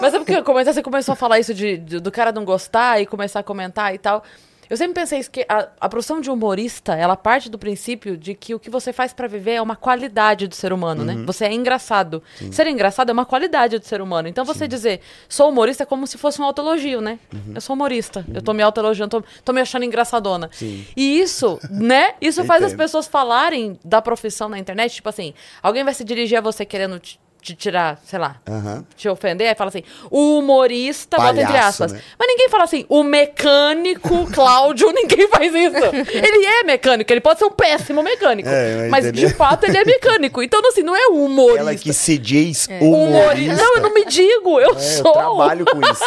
Mas 0.00 0.12
é 0.12 0.18
porque 0.18 0.42
você 0.42 0.82
começou 0.82 1.14
a 1.14 1.16
falar 1.16 1.38
isso 1.38 1.54
de, 1.54 1.78
de- 1.78 2.00
do 2.00 2.12
cara 2.12 2.32
não 2.32 2.44
gostar 2.44 3.00
e 3.00 3.06
começar 3.06 3.40
a 3.40 3.42
comentar 3.42 3.94
e 3.94 3.98
tal. 3.98 4.22
Eu 4.68 4.76
sempre 4.76 4.94
pensei 4.94 5.18
isso, 5.18 5.30
que 5.30 5.44
a, 5.48 5.68
a 5.80 5.88
profissão 5.88 6.20
de 6.20 6.30
humorista, 6.30 6.94
ela 6.94 7.16
parte 7.16 7.48
do 7.50 7.58
princípio 7.58 8.16
de 8.16 8.34
que 8.34 8.54
o 8.54 8.58
que 8.58 8.70
você 8.70 8.92
faz 8.92 9.12
pra 9.12 9.26
viver 9.26 9.52
é 9.52 9.62
uma 9.62 9.76
qualidade 9.76 10.46
do 10.46 10.54
ser 10.54 10.72
humano, 10.72 11.04
né? 11.04 11.22
Você 11.26 11.44
é 11.44 11.52
engraçado. 11.52 12.22
Ser 12.50 12.66
engraçado 12.66 13.10
é 13.10 13.12
uma 13.12 13.26
qualidade 13.26 13.78
do 13.78 13.84
ser 13.84 14.00
humano. 14.00 14.28
Então 14.28 14.44
você 14.44 14.66
dizer, 14.66 15.00
sou 15.28 15.50
humorista 15.50 15.82
é 15.82 15.86
como 15.86 16.06
se 16.06 16.18
fosse 16.18 16.40
um 16.40 16.44
autoelogio, 16.44 17.00
né? 17.00 17.18
Eu 17.54 17.60
sou 17.60 17.74
humorista. 17.74 18.24
Eu 18.32 18.42
tô 18.42 18.52
me 18.52 18.62
autoelogiando, 18.62 19.20
tô, 19.20 19.24
tô 19.44 19.52
me 19.52 19.60
achando 19.60 19.84
engraçadona. 19.84 20.48
Sim. 20.52 20.86
E 20.96 21.20
isso, 21.20 21.58
né? 21.70 22.14
Isso 22.20 22.44
faz 22.44 22.62
as 22.62 22.74
pessoas 22.74 23.06
falarem 23.06 23.78
da 23.84 24.00
profissão 24.00 24.48
na 24.48 24.58
internet, 24.58 24.94
tipo 24.94 25.08
assim, 25.08 25.34
alguém 25.62 25.84
vai 25.84 25.94
se 25.94 26.04
dirigir 26.04 26.38
a 26.38 26.40
você 26.40 26.64
querendo 26.64 26.98
te, 26.98 27.18
te 27.44 27.54
tirar, 27.54 28.00
sei 28.06 28.18
lá, 28.18 28.36
Aham. 28.48 28.84
te 28.96 29.06
ofender, 29.06 29.46
aí 29.48 29.54
fala 29.54 29.68
assim, 29.68 29.82
o 30.10 30.38
humorista, 30.38 31.18
bota 31.18 31.32
entre 31.32 31.44
Palhaço, 31.44 31.84
aspas. 31.84 31.92
né? 31.92 32.00
Mas 32.18 32.26
ninguém 32.28 32.48
fala 32.48 32.64
assim, 32.64 32.86
o 32.88 33.02
mecânico 33.02 34.26
Cláudio, 34.32 34.90
ninguém 34.92 35.28
faz 35.28 35.52
isso. 35.54 35.76
Ele 36.10 36.46
é 36.46 36.62
mecânico, 36.64 37.12
ele 37.12 37.20
pode 37.20 37.38
ser 37.38 37.44
um 37.44 37.50
péssimo 37.50 38.02
mecânico. 38.02 38.48
É, 38.48 38.88
mas 38.88 39.04
mas 39.04 39.12
de 39.12 39.26
ele- 39.26 39.34
fato 39.34 39.64
ele 39.64 39.76
é 39.76 39.84
mecânico. 39.84 40.42
Então, 40.42 40.60
assim, 40.66 40.82
não 40.82 40.96
é 40.96 41.08
um 41.08 41.24
humorista. 41.26 41.60
Ela 41.60 41.74
que 41.74 41.92
se 41.92 42.16
diz 42.16 42.66
Humorista. 42.80 42.84
humorista. 42.86 43.56
Não, 43.62 43.76
eu 43.76 43.82
não 43.82 43.92
me 43.94 44.04
digo, 44.06 44.58
eu 44.60 44.70
É, 44.74 44.78
sou. 44.78 45.06
eu 45.08 45.12
trabalho 45.12 45.64
com 45.66 45.80
isso. 45.82 46.04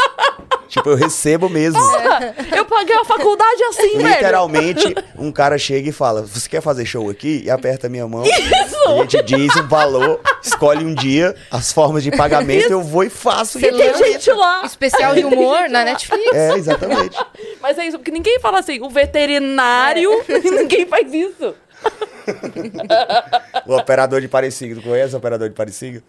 tipo, 0.68 0.90
eu 0.90 0.96
recebo 0.96 1.48
mesmo. 1.50 1.80
Eu 2.56 2.66
paguei 2.66 2.96
a 2.96 3.06
faculdade 3.06 3.64
assim, 3.66 3.98
velho. 3.98 4.08
Literalmente, 4.08 4.96
um 5.18 5.32
cara 5.32 5.58
chega 5.58 5.90
e 5.90 5.92
fala: 5.92 6.24
Você 6.24 6.50
quer 6.50 6.62
fazer 6.62 6.86
show 6.86 7.10
aqui? 7.10 7.44
E 7.46 7.50
aperta 7.52 7.86
a 7.88 7.90
minha 7.90 8.08
mão. 8.08 8.24
A 8.24 9.02
gente 9.06 9.22
diz 9.24 9.56
um 9.58 9.68
valor, 9.68 10.20
escolhe 10.42 10.84
um 10.86 10.94
dia, 10.96 11.27
as 11.52 11.72
formas 11.72 12.04
de 12.04 12.12
pagamento, 12.12 12.70
eu 12.72 12.82
vou 12.82 13.04
e 13.04 13.10
faço. 13.10 13.60
Você 13.60 13.68
E 13.68 13.72
tem 13.78 13.98
gente 13.98 14.32
lá. 14.32 14.64
Especial 14.66 15.14
de 15.16 15.24
humor 15.26 15.70
na 15.70 15.84
Netflix. 15.84 16.32
É, 16.34 16.54
exatamente. 16.56 17.18
Mas 17.62 17.78
é 17.78 17.86
isso, 17.86 17.98
porque 17.98 18.12
ninguém 18.12 18.40
fala 18.40 18.60
assim, 18.60 18.80
o 18.82 18.90
veterinário, 18.90 20.10
É. 20.30 20.40
ninguém 20.52 20.86
faz 20.86 21.14
isso. 21.14 21.56
O 23.66 23.76
operador 23.76 24.22
de 24.22 24.28
Parecida, 24.28 24.76
tu 24.76 24.82
conhece 24.88 25.14
o 25.14 25.18
operador 25.18 25.50
de 25.50 25.56
Parecida? 25.56 26.04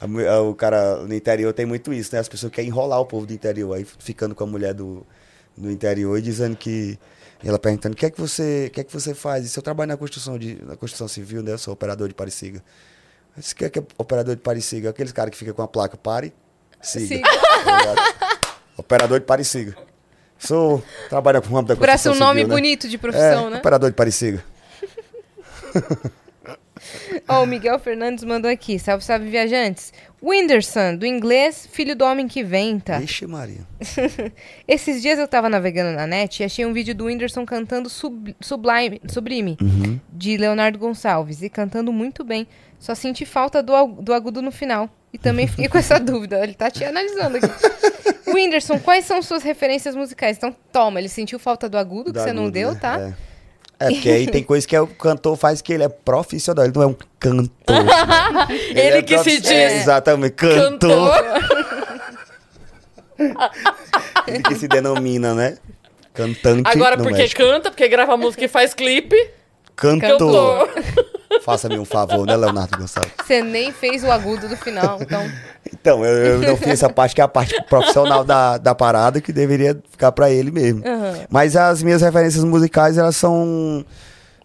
A- 0.00 0.40
O 0.40 0.54
cara 0.54 0.96
no 0.96 1.14
interior 1.14 1.52
tem 1.52 1.66
muito 1.66 1.92
isso, 1.92 2.14
né? 2.14 2.20
As 2.20 2.28
pessoas 2.28 2.52
querem 2.52 2.68
enrolar 2.70 3.00
o 3.00 3.06
povo 3.06 3.26
do 3.26 3.32
interior, 3.32 3.74
aí 3.76 3.86
ficando 3.98 4.34
com 4.34 4.44
a 4.44 4.46
mulher 4.46 4.74
do, 4.74 5.06
do 5.56 5.70
interior 5.70 6.18
e 6.18 6.22
dizendo 6.22 6.56
que. 6.56 6.98
e 7.42 7.48
Ela 7.48 7.58
perguntando: 7.58 7.94
o 7.94 7.96
que 7.96 8.06
é 8.06 8.10
que 8.10 8.20
você, 8.20 8.66
o 8.68 8.70
que 8.70 8.80
é 8.80 8.84
que 8.84 8.92
você 8.92 9.14
faz? 9.14 9.44
E 9.44 9.48
se 9.48 9.58
eu 9.58 9.62
trabalho 9.62 9.88
na 9.88 9.96
construção, 9.96 10.38
de, 10.38 10.58
na 10.64 10.76
construção 10.76 11.06
civil, 11.08 11.42
né? 11.42 11.52
Eu 11.52 11.58
sou 11.58 11.72
operador 11.74 12.08
de 12.08 12.14
Você 13.36 13.54
quer 13.54 13.70
que 13.70 13.78
é 13.78 13.82
operador 13.96 14.34
de 14.36 14.42
Parecida? 14.42 14.90
Aqueles 14.90 15.12
caras 15.12 15.30
que 15.30 15.38
ficam 15.38 15.54
com 15.54 15.62
a 15.62 15.68
placa 15.68 15.96
pare, 15.96 16.32
siga. 16.80 17.06
Siga. 17.06 17.28
Tá 17.28 18.56
operador 18.76 19.20
de 19.20 19.26
Parecida. 19.26 19.76
Sou. 20.38 20.82
Trabalho 21.08 21.40
com 21.40 21.48
o 21.48 21.52
ramo 21.54 21.68
da 21.68 21.76
construção 21.76 22.14
ser 22.14 22.18
um 22.18 22.26
nome 22.26 22.40
civil, 22.40 22.48
né? 22.48 22.54
bonito 22.54 22.88
de 22.88 22.98
profissão, 22.98 23.46
é, 23.46 23.50
né? 23.50 23.58
Operador 23.58 23.90
de 23.90 23.96
Parecida. 23.96 24.44
Ó, 27.28 27.42
o 27.42 27.46
Miguel 27.46 27.78
Fernandes 27.78 28.24
mandou 28.24 28.50
aqui. 28.50 28.78
Salve, 28.78 29.04
salve, 29.04 29.28
viajantes. 29.28 29.92
Whindersson, 30.22 30.96
do 30.96 31.04
inglês, 31.06 31.68
filho 31.70 31.96
do 31.96 32.04
homem 32.04 32.28
que 32.28 32.42
venta. 32.44 32.98
Vixe, 32.98 33.26
Maria. 33.26 33.60
Esses 34.68 35.02
dias 35.02 35.18
eu 35.18 35.26
tava 35.26 35.48
navegando 35.48 35.96
na 35.96 36.06
net 36.06 36.40
e 36.42 36.44
achei 36.44 36.64
um 36.64 36.72
vídeo 36.72 36.94
do 36.94 37.06
Whindersson 37.06 37.44
cantando 37.44 37.88
Sub- 37.88 38.34
Sublime, 38.40 39.00
Sublime, 39.08 39.56
Uhum. 39.60 39.98
de 40.12 40.36
Leonardo 40.36 40.78
Gonçalves. 40.78 41.42
E 41.42 41.48
cantando 41.48 41.92
muito 41.92 42.22
bem. 42.24 42.46
Só 42.78 42.94
senti 42.94 43.24
falta 43.24 43.62
do, 43.62 43.72
do 44.00 44.12
agudo 44.14 44.40
no 44.42 44.50
final. 44.52 44.88
E 45.12 45.18
também 45.18 45.46
fiquei 45.46 45.68
com 45.68 45.78
essa 45.78 45.98
dúvida. 46.00 46.42
Ele 46.42 46.54
tá 46.54 46.70
te 46.70 46.84
analisando 46.84 47.36
aqui. 47.38 47.48
Whindersson, 48.32 48.78
quais 48.78 49.04
são 49.04 49.20
suas 49.22 49.42
referências 49.42 49.94
musicais? 49.94 50.36
Então, 50.36 50.54
toma, 50.72 50.98
ele 51.00 51.08
sentiu 51.08 51.38
falta 51.38 51.68
do 51.68 51.76
agudo 51.76 52.12
que 52.12 52.18
você 52.20 52.32
não 52.32 52.50
deu, 52.50 52.72
né? 52.72 52.78
tá? 52.80 52.98
É. 53.00 53.31
É, 53.82 53.90
porque 53.90 54.08
aí 54.08 54.26
tem 54.28 54.44
coisa 54.44 54.66
que 54.66 54.76
é 54.76 54.80
o 54.80 54.86
cantor 54.86 55.36
faz 55.36 55.60
que 55.60 55.72
ele 55.72 55.82
é 55.82 55.88
profissional, 55.88 56.64
ele 56.64 56.72
não 56.74 56.82
é 56.82 56.86
um 56.86 56.96
cantor. 57.18 57.52
Ele, 58.70 58.80
é 58.80 59.02
que 59.02 59.18
se 59.18 59.40
diz 59.40 59.50
É, 59.50 59.78
exatamente, 59.78 60.34
cantor. 60.34 61.10
cantor. 61.10 61.12
Ele 64.28 64.42
que 64.42 64.54
se 64.54 64.68
denomina, 64.68 65.34
né? 65.34 65.58
Cantante. 66.14 66.68
Agora, 66.68 66.96
porque 66.96 67.12
México. 67.12 67.42
canta, 67.42 67.70
porque 67.70 67.88
grava 67.88 68.16
música 68.16 68.44
e 68.44 68.48
faz 68.48 68.72
clipe. 68.74 69.16
Cantor. 69.74 70.68
Cantor. 70.68 71.11
Faça-me 71.40 71.78
um 71.78 71.84
favor, 71.84 72.26
né, 72.26 72.36
Leonardo 72.36 72.76
Gonçalves? 72.78 73.12
Você 73.24 73.42
nem 73.42 73.72
fez 73.72 74.04
o 74.04 74.10
agudo 74.10 74.48
do 74.48 74.56
final, 74.56 74.98
então... 75.00 75.22
Então, 75.72 76.04
eu, 76.04 76.34
eu 76.34 76.38
não 76.40 76.56
fiz 76.56 76.68
essa 76.68 76.90
parte 76.90 77.14
que 77.14 77.20
é 77.20 77.24
a 77.24 77.28
parte 77.28 77.60
profissional 77.64 78.24
da, 78.24 78.58
da 78.58 78.74
parada, 78.74 79.20
que 79.20 79.32
deveria 79.32 79.80
ficar 79.90 80.12
pra 80.12 80.30
ele 80.30 80.50
mesmo. 80.50 80.86
Aham. 80.86 81.26
Mas 81.30 81.56
as 81.56 81.82
minhas 81.82 82.02
referências 82.02 82.44
musicais, 82.44 82.98
elas 82.98 83.16
são. 83.16 83.84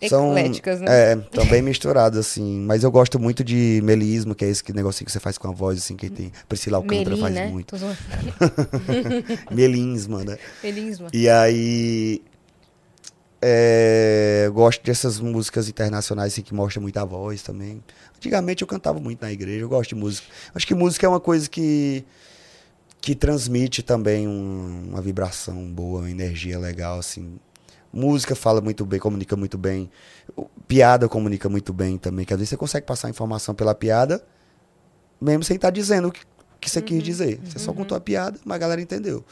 São, 0.07 0.37
Ecléticas, 0.37 0.79
né? 0.79 0.87
É, 0.89 1.13
estão 1.15 1.45
bem 1.47 1.61
misturadas, 1.61 2.19
assim. 2.19 2.59
Mas 2.59 2.83
eu 2.83 2.91
gosto 2.91 3.19
muito 3.19 3.43
de 3.43 3.81
melismo, 3.83 4.35
que 4.35 4.45
é 4.45 4.49
esse 4.49 4.63
que 4.63 4.71
negocinho 4.71 5.07
que 5.07 5.11
você 5.11 5.19
faz 5.19 5.39
com 5.39 5.47
a 5.47 5.51
voz, 5.51 5.79
assim, 5.79 5.95
que 5.95 6.07
tem. 6.07 6.31
Priscila 6.47 6.77
Alcântara 6.77 7.09
Melim, 7.09 7.21
faz 7.21 7.33
né? 7.33 7.47
muito. 7.47 7.75
Melinsma, 9.51 10.23
né? 10.23 10.37
Melisma. 10.63 11.07
E 11.11 11.27
aí. 11.27 12.21
É, 13.41 14.49
gosto 14.53 14.83
dessas 14.83 15.19
músicas 15.19 15.69
internacionais 15.69 16.33
assim, 16.33 16.41
que 16.41 16.53
mostram 16.53 16.81
muita 16.81 17.05
voz 17.05 17.41
também. 17.41 17.83
Antigamente 18.15 18.61
eu 18.63 18.67
cantava 18.67 18.99
muito 18.99 19.21
na 19.21 19.31
igreja, 19.31 19.61
eu 19.61 19.69
gosto 19.69 19.89
de 19.89 19.95
música. 19.95 20.27
Acho 20.55 20.65
que 20.65 20.73
música 20.73 21.05
é 21.05 21.09
uma 21.09 21.19
coisa 21.19 21.47
que, 21.49 22.03
que 22.99 23.13
transmite 23.15 23.83
também 23.83 24.27
um- 24.27 24.89
uma 24.89 25.01
vibração 25.01 25.71
boa, 25.71 25.99
uma 26.01 26.09
energia 26.11 26.57
legal, 26.57 26.99
assim. 26.99 27.39
Música 27.93 28.35
fala 28.35 28.59
muito 28.59 28.85
bem, 28.85 28.99
comunica 28.99 29.35
muito 29.35 29.57
bem. 29.57 29.89
Piada 30.67 31.07
comunica 31.07 31.47
muito 31.47 31.71
bem 31.73 31.97
também, 31.97 32.25
que 32.25 32.33
às 32.33 32.39
vezes 32.39 32.49
você 32.49 32.57
consegue 32.57 32.85
passar 32.85 33.09
informação 33.09 33.55
pela 33.55 33.73
piada, 33.73 34.23
mesmo 35.21 35.43
sem 35.43 35.55
estar 35.55 35.69
dizendo 35.69 36.09
o 36.09 36.11
que, 36.11 36.21
que 36.59 36.69
você 36.69 36.81
quis 36.81 37.01
dizer. 37.01 37.39
Você 37.45 37.59
só 37.59 37.71
contou 37.71 37.97
a 37.97 38.01
piada, 38.01 38.39
mas 38.43 38.55
a 38.55 38.59
galera 38.59 38.81
entendeu. 38.81 39.23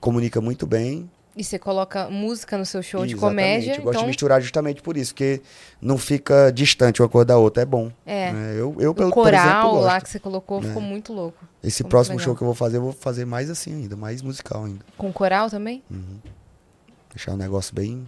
Comunica 0.00 0.40
muito 0.40 0.66
bem. 0.66 1.08
E 1.34 1.42
você 1.42 1.58
coloca 1.58 2.10
música 2.10 2.58
no 2.58 2.66
seu 2.66 2.82
show 2.82 3.06
de 3.06 3.14
Exatamente. 3.14 3.20
comédia, 3.42 3.70
Eu 3.72 3.82
gosto 3.84 3.88
então... 3.90 4.02
de 4.02 4.06
misturar 4.08 4.40
justamente 4.42 4.82
por 4.82 4.98
isso, 4.98 5.14
porque 5.14 5.40
não 5.80 5.96
fica 5.96 6.50
distante 6.50 7.00
uma 7.00 7.08
coisa 7.08 7.24
da 7.24 7.38
outra, 7.38 7.62
é 7.62 7.66
bom. 7.66 7.90
É. 8.04 8.30
né? 8.32 8.52
Eu, 8.52 8.76
eu 8.78 8.90
O 8.90 8.94
pelo, 8.94 9.08
por 9.10 9.24
coral 9.24 9.68
exemplo, 9.70 9.80
lá 9.80 9.98
que 10.00 10.10
você 10.10 10.18
colocou 10.18 10.60
ficou 10.60 10.82
muito 10.82 11.10
louco. 11.12 11.42
Esse 11.62 11.78
ficou 11.78 11.90
próximo 11.90 12.18
show 12.18 12.36
que 12.36 12.42
eu 12.42 12.46
vou 12.46 12.54
fazer, 12.54 12.76
eu 12.76 12.82
vou 12.82 12.92
fazer 12.92 13.24
mais 13.24 13.48
assim 13.48 13.72
ainda, 13.72 13.96
mais 13.96 14.20
musical 14.20 14.64
ainda. 14.66 14.84
Com 14.98 15.10
coral 15.10 15.48
também? 15.48 15.82
Deixar 17.14 17.32
um 17.32 17.36
negócio 17.38 17.74
bem 17.74 18.06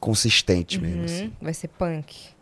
consistente 0.00 0.80
mesmo, 0.80 1.00
Uhum, 1.00 1.04
assim. 1.04 1.32
Vai 1.40 1.54
ser 1.54 1.68
punk. 1.68 2.33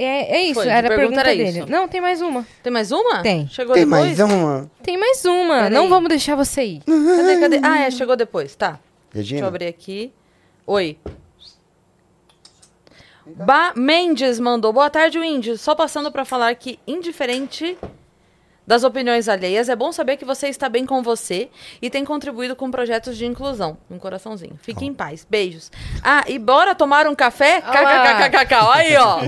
É, 0.00 0.36
é 0.36 0.42
isso, 0.44 0.54
Foi, 0.54 0.68
era 0.68 0.86
a 0.86 0.90
pergunta 0.90 0.96
pergunta 0.96 1.20
era 1.22 1.30
dele. 1.36 1.58
isso. 1.58 1.68
Não, 1.70 1.88
tem 1.88 2.00
mais 2.00 2.22
uma. 2.22 2.46
Tem 2.62 2.72
mais 2.72 2.92
uma? 2.92 3.20
Tem. 3.20 3.48
Chegou 3.48 3.74
Tem 3.74 3.84
depois? 3.84 4.16
mais 4.16 4.20
uma. 4.32 4.70
Tem 4.80 4.96
mais 4.96 5.24
uma. 5.24 5.54
Peraí. 5.54 5.70
Não 5.72 5.88
vamos 5.88 6.08
deixar 6.08 6.36
você 6.36 6.64
ir. 6.64 6.82
Cadê, 6.86 7.40
cadê? 7.40 7.60
Ah, 7.64 7.80
é, 7.80 7.90
chegou 7.90 8.14
depois, 8.14 8.54
tá. 8.54 8.78
Deixa 9.12 9.30
eu 9.30 9.36
Regina? 9.36 9.46
abrir 9.48 9.66
aqui. 9.66 10.12
Oi. 10.64 10.96
Ba 13.26 13.72
Mendes 13.76 14.38
mandou. 14.38 14.72
Boa 14.72 14.88
tarde, 14.88 15.18
Windy. 15.18 15.58
Só 15.58 15.74
passando 15.74 16.12
pra 16.12 16.24
falar 16.24 16.54
que, 16.54 16.78
indiferente 16.86 17.76
das 18.68 18.84
opiniões 18.84 19.30
alheias, 19.30 19.70
é 19.70 19.74
bom 19.74 19.90
saber 19.90 20.18
que 20.18 20.26
você 20.26 20.46
está 20.48 20.68
bem 20.68 20.84
com 20.84 21.02
você 21.02 21.48
e 21.80 21.88
tem 21.88 22.04
contribuído 22.04 22.54
com 22.54 22.70
projetos 22.70 23.16
de 23.16 23.24
inclusão. 23.24 23.78
Um 23.90 23.98
coraçãozinho. 23.98 24.58
Fique 24.62 24.84
em 24.84 24.92
paz. 24.92 25.26
Beijos. 25.28 25.72
Ah, 26.04 26.22
e 26.28 26.38
bora 26.38 26.74
tomar 26.74 27.06
um 27.06 27.14
café? 27.14 27.62
KKKKK. 27.62 28.54
Olha 28.56 28.74
aí, 28.82 28.96
ó. 28.98 29.20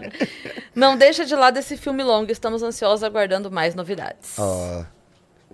Não 0.74 0.96
deixa 0.96 1.26
de 1.26 1.36
lado 1.36 1.58
esse 1.58 1.76
filme 1.76 2.02
longo. 2.02 2.32
Estamos 2.32 2.62
ansiosos 2.62 3.04
aguardando 3.04 3.50
mais 3.50 3.74
novidades. 3.74 4.38
Ó, 4.38 4.82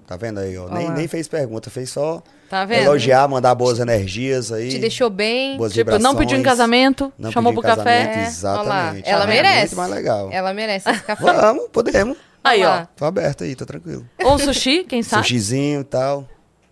tá 0.06 0.16
vendo 0.16 0.38
aí, 0.38 0.56
ó? 0.56 0.68
Nem, 0.68 0.88
nem 0.92 1.08
fez 1.08 1.26
pergunta, 1.26 1.68
fez 1.68 1.90
só 1.90 2.22
Tá 2.48 2.64
vendo? 2.64 2.82
elogiar, 2.84 3.26
mandar 3.28 3.56
boas 3.56 3.80
energias 3.80 4.52
aí. 4.52 4.68
Te 4.70 4.78
deixou 4.78 5.10
bem. 5.10 5.56
boas 5.56 5.72
Tipo, 5.72 5.98
não 5.98 6.14
pediu 6.14 6.36
em 6.36 6.38
vibrações. 6.38 6.44
casamento, 6.44 7.12
Não 7.18 7.32
chamou 7.32 7.52
pro 7.52 7.62
café. 7.62 8.12
É, 8.18 8.22
Exatamente. 8.26 9.02
lá, 9.04 9.10
ela 9.12 9.24
É 9.24 9.26
merece. 9.26 9.74
Muito 9.74 9.76
mais 9.76 9.90
legal. 9.90 10.28
Ela 10.32 10.54
merece 10.54 10.88
esse 10.90 11.02
café. 11.02 11.24
Vamos, 11.24 11.68
podemos. 11.72 12.16
Aí, 12.42 12.64
ó. 12.64 12.86
Tô 12.96 13.04
aberto 13.04 13.44
aí, 13.44 13.54
tô 13.54 13.66
tranquilo. 13.66 14.08
Ou 14.22 14.34
um 14.34 14.38
sushi, 14.38 14.84
quem 14.84 15.02
sabe? 15.02 15.22
Sushizinho 15.24 15.80
e 15.80 15.84
tal. 15.84 16.28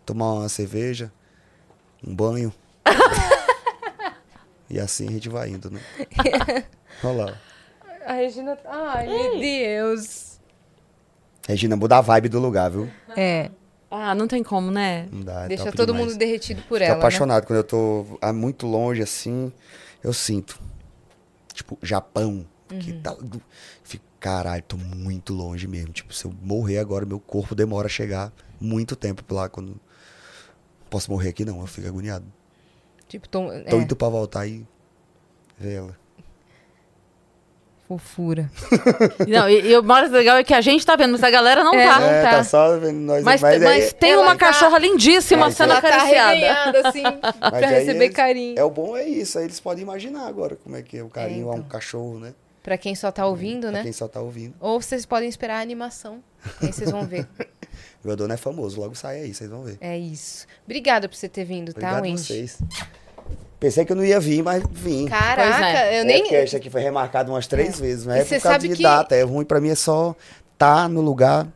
Tomar 0.06 0.32
uma 0.34 0.48
cerveja. 0.48 1.12
Um 2.06 2.14
banho. 2.14 2.52
e 4.70 4.78
assim 4.78 5.08
a 5.08 5.12
gente 5.12 5.28
vai 5.28 5.48
indo, 5.50 5.70
né? 5.70 5.80
Olha 7.04 7.24
lá. 7.26 7.38
A 8.06 8.12
Regina. 8.14 8.56
Ai, 8.64 9.06
meu 9.06 9.38
Deus. 9.38 10.40
Regina, 11.46 11.76
muda 11.76 11.98
a 11.98 12.00
vibe 12.00 12.28
do 12.28 12.38
lugar, 12.40 12.70
viu? 12.70 12.88
É. 13.16 13.50
Ah, 13.90 14.14
não 14.14 14.28
tem 14.28 14.42
como, 14.42 14.70
né? 14.70 15.08
Não 15.10 15.22
dá, 15.22 15.44
é 15.44 15.48
Deixa 15.48 15.72
todo 15.72 15.92
demais. 15.92 16.06
mundo 16.12 16.18
derretido 16.18 16.60
por 16.68 16.78
Tô 16.78 16.84
ela. 16.84 16.94
né? 16.94 16.98
apaixonado. 16.98 17.46
Quando 17.46 17.58
eu 17.58 17.64
tô 17.64 18.04
muito 18.34 18.66
longe, 18.66 19.02
assim, 19.02 19.50
eu 20.02 20.12
sinto. 20.12 20.60
Tipo, 21.52 21.78
Japão. 21.82 22.46
Que 22.68 22.92
Uhum. 22.92 23.00
tá, 23.00 23.16
fico, 23.82 24.04
caralho, 24.20 24.62
tô 24.62 24.76
muito 24.76 25.32
longe 25.32 25.66
mesmo. 25.66 25.92
Tipo, 25.92 26.12
se 26.14 26.24
eu 26.24 26.32
morrer 26.42 26.78
agora, 26.78 27.04
meu 27.06 27.20
corpo 27.20 27.54
demora 27.54 27.86
a 27.86 27.90
chegar 27.90 28.32
muito 28.60 28.94
tempo 28.96 29.22
lá. 29.34 29.48
Quando 29.48 29.78
posso 30.90 31.10
morrer 31.10 31.28
aqui, 31.30 31.44
não. 31.44 31.60
Eu 31.60 31.66
fico 31.66 31.86
agoniado. 31.88 32.24
Tipo, 33.08 33.28
Tô 33.28 33.50
é, 33.52 33.74
indo 33.74 33.96
pra 33.96 34.08
voltar 34.08 34.46
e 34.46 34.66
ver 35.58 35.74
ela. 35.76 35.96
fofura. 37.88 38.50
Não, 39.26 39.48
e, 39.48 39.70
e 39.70 39.78
o 39.78 39.82
mais 39.82 40.10
legal 40.10 40.36
é 40.36 40.44
que 40.44 40.52
a 40.52 40.60
gente 40.60 40.84
tá 40.84 40.94
vendo, 40.94 41.12
mas 41.12 41.22
a 41.24 41.30
galera 41.30 41.64
não 41.64 41.72
É, 41.72 41.86
tá. 41.86 41.98
não 42.00 42.06
é, 42.06 42.22
tá. 42.22 42.30
tá 42.32 42.44
só 42.44 42.78
vendo 42.78 42.98
nós 42.98 43.24
Mas, 43.24 43.40
mas, 43.40 43.62
mas 43.62 43.84
aí, 43.86 43.92
tem 43.94 44.14
uma 44.14 44.32
tá- 44.36 44.36
cachorra 44.36 44.78
lindíssima 44.78 45.50
sendo 45.50 45.70
tá 45.70 45.78
acariciada. 45.78 46.30
arreganhada, 46.32 46.88
assim, 46.90 47.02
mas 47.40 47.50
pra 47.50 47.66
aí 47.68 47.74
receber 47.80 48.04
eles- 48.04 48.14
carinho. 48.16 48.58
É 48.58 48.62
o 48.64 48.68
bom 48.68 48.94
é 48.94 49.08
isso. 49.08 49.38
Aí 49.38 49.44
eles 49.46 49.58
podem 49.58 49.82
imaginar 49.84 50.26
agora 50.26 50.56
como 50.56 50.76
é 50.76 50.82
que 50.82 50.98
é 50.98 51.02
o 51.02 51.08
carinho 51.08 51.46
É, 51.46 51.50
a 51.50 51.54
um 51.54 51.58
então. 51.60 51.68
cachorro, 51.70 52.18
né? 52.18 52.34
Pra 52.68 52.76
quem 52.76 52.94
só 52.94 53.10
tá 53.10 53.24
ouvindo, 53.24 53.62
Pra 53.62 53.70
né? 53.78 53.82
quem 53.82 53.92
só 53.94 54.06
tá 54.06 54.20
ouvindo. 54.20 54.54
Ou 54.60 54.78
vocês 54.78 55.06
podem 55.06 55.26
esperar 55.26 55.56
a 55.56 55.62
animação. 55.62 56.22
Aí 56.60 56.70
vocês 56.70 56.90
vão 56.90 57.06
ver. 57.06 57.26
Meu 58.04 58.14
dono 58.14 58.34
é 58.34 58.36
famoso, 58.36 58.78
logo 58.78 58.94
sai 58.94 59.20
aí, 59.22 59.32
vocês 59.32 59.48
vão 59.48 59.62
ver. 59.62 59.78
É 59.80 59.96
isso. 59.96 60.46
Obrigada 60.66 61.08
por 61.08 61.16
você 61.16 61.30
ter 61.30 61.44
vindo, 61.44 61.72
tá, 61.72 61.78
Obrigado 61.78 61.98
a 62.00 62.02
Wendy? 62.02 62.20
vocês. 62.22 62.58
Pensei 63.58 63.86
que 63.86 63.92
eu 63.92 63.96
não 63.96 64.04
ia 64.04 64.20
vir, 64.20 64.42
mas 64.42 64.62
vim. 64.70 65.06
Caraca, 65.08 65.66
é. 65.66 65.96
eu 65.98 66.02
É 66.02 66.04
nem. 66.04 66.20
porque 66.22 66.44
isso 66.44 66.56
aqui 66.56 66.68
foi 66.68 66.82
remarcado 66.82 67.32
umas 67.32 67.46
três 67.46 67.80
vezes, 67.80 68.04
mas 68.04 68.16
E 68.16 68.20
é 68.20 68.24
você 68.24 68.36
por 68.36 68.42
causa 68.42 68.54
sabe 68.56 68.68
de 68.68 68.76
que- 68.76 68.82
data. 68.82 69.14
É 69.16 69.22
ruim 69.22 69.46
pra 69.46 69.60
mim 69.62 69.70
é 69.70 69.74
só 69.74 70.14
tá 70.58 70.86
no 70.88 71.00
lugar 71.00 71.48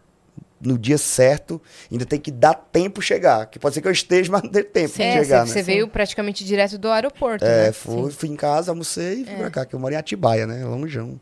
no 0.62 0.78
dia 0.78 0.96
certo. 0.98 1.60
Ainda 1.90 2.06
tem 2.06 2.18
que 2.20 2.30
dar 2.30 2.54
tempo 2.54 3.02
chegar. 3.02 3.46
Que 3.46 3.58
pode 3.58 3.74
ser 3.74 3.82
que 3.82 3.88
eu 3.88 3.92
esteja, 3.92 4.30
mas 4.32 4.42
não 4.42 4.50
dê 4.50 4.62
tempo 4.62 4.94
de 4.94 5.02
É, 5.02 5.12
chegar, 5.22 5.40
você, 5.46 5.54
né? 5.54 5.60
você 5.60 5.62
veio 5.62 5.88
praticamente 5.88 6.44
direto 6.44 6.78
do 6.78 6.88
aeroporto, 6.90 7.44
É, 7.44 7.66
né? 7.66 7.72
fui, 7.72 8.10
Sim. 8.10 8.16
fui 8.16 8.28
em 8.28 8.36
casa, 8.36 8.70
almocei 8.72 9.22
e 9.22 9.24
fui 9.24 9.34
pra 9.36 9.50
cá, 9.50 9.66
que 9.66 9.74
eu 9.74 9.80
moro 9.80 9.92
em 9.92 9.96
Atibaia, 9.96 10.46
né? 10.46 10.64
Longeão. 10.64 11.20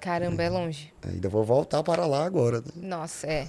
Caramba, 0.00 0.42
é 0.42 0.50
longe. 0.50 0.92
Ainda 1.08 1.28
vou 1.28 1.44
voltar 1.44 1.82
para 1.84 2.04
lá 2.06 2.24
agora. 2.24 2.58
né? 2.58 2.66
Nossa, 2.76 3.26
é. 3.26 3.46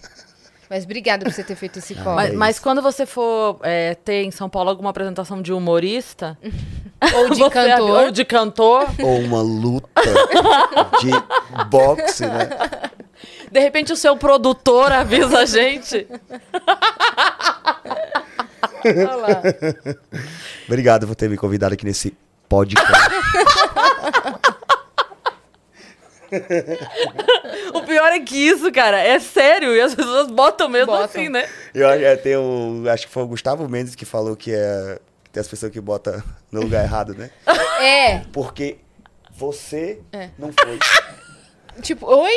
Mas 0.70 0.86
obrigada 0.86 1.26
por 1.26 1.32
você 1.34 1.44
ter 1.44 1.56
feito 1.56 1.80
esse 1.80 1.94
Ah, 2.00 2.04
call. 2.04 2.16
Mas, 2.16 2.30
É 2.32 2.34
mas 2.36 2.56
isso. 2.56 2.64
quando 2.64 2.82
você 2.82 3.06
for 3.06 3.60
é, 3.64 3.96
ter 3.96 4.24
em 4.24 4.32
São 4.32 4.50
Paulo 4.50 4.70
alguma 4.70 4.90
apresentação 4.92 5.42
de 5.42 5.52
humorista. 5.52 6.38
Ou 7.16 7.30
de 7.32 7.40
você- 7.40 7.50
cantor. 7.50 8.04
Ou 8.06 8.12
de 8.12 8.24
cantor. 8.26 8.88
Ou 9.04 9.20
uma 9.20 9.42
luta 9.42 9.90
de 11.02 11.66
boxe, 11.70 12.26
né? 12.26 12.50
De 13.54 13.60
repente 13.60 13.94
o 13.94 13.96
seu 13.96 14.18
produtor 14.18 14.92
avisa 14.92 15.42
a 15.42 15.46
gente. 15.46 16.08
Obrigado 20.68 21.06
por 21.06 21.16
ter 21.16 21.30
me 21.30 21.38
convidado 21.38 21.76
aqui 21.76 21.86
nesse 21.86 22.18
podcast. 22.50 22.92
O 27.76 27.84
pior 27.84 28.12
é 28.12 28.20
que 28.22 28.36
isso, 28.36 28.72
cara, 28.72 29.00
é 29.00 29.20
sério. 29.20 29.76
E 29.76 29.82
as 29.82 29.94
pessoas 29.94 30.32
botam 30.32 30.68
mesmo 30.68 30.88
Botam. 30.88 31.06
assim, 31.06 31.30
né? 31.30 31.48
Eu 31.76 31.88
acho, 31.88 32.04
é, 32.04 32.16
tem 32.16 32.36
o, 32.36 32.86
acho 32.90 33.06
que 33.06 33.14
foi 33.14 33.22
o 33.22 33.28
Gustavo 33.28 33.70
Mendes 33.70 33.94
que 33.94 34.04
falou 34.06 34.36
que 34.36 34.52
é 34.52 34.98
que 35.26 35.30
tem 35.30 35.42
as 35.42 35.48
pessoas 35.48 35.72
que 35.72 35.80
botam 35.80 36.24
no 36.52 36.62
lugar 36.62 36.84
errado, 36.84 37.14
né? 37.14 37.30
É, 37.80 38.22
Porque 38.32 38.78
você 39.32 40.00
É. 40.12 40.30
não 40.40 40.52
foi. 40.60 40.80
Tipo, 41.82 42.06
oi? 42.06 42.32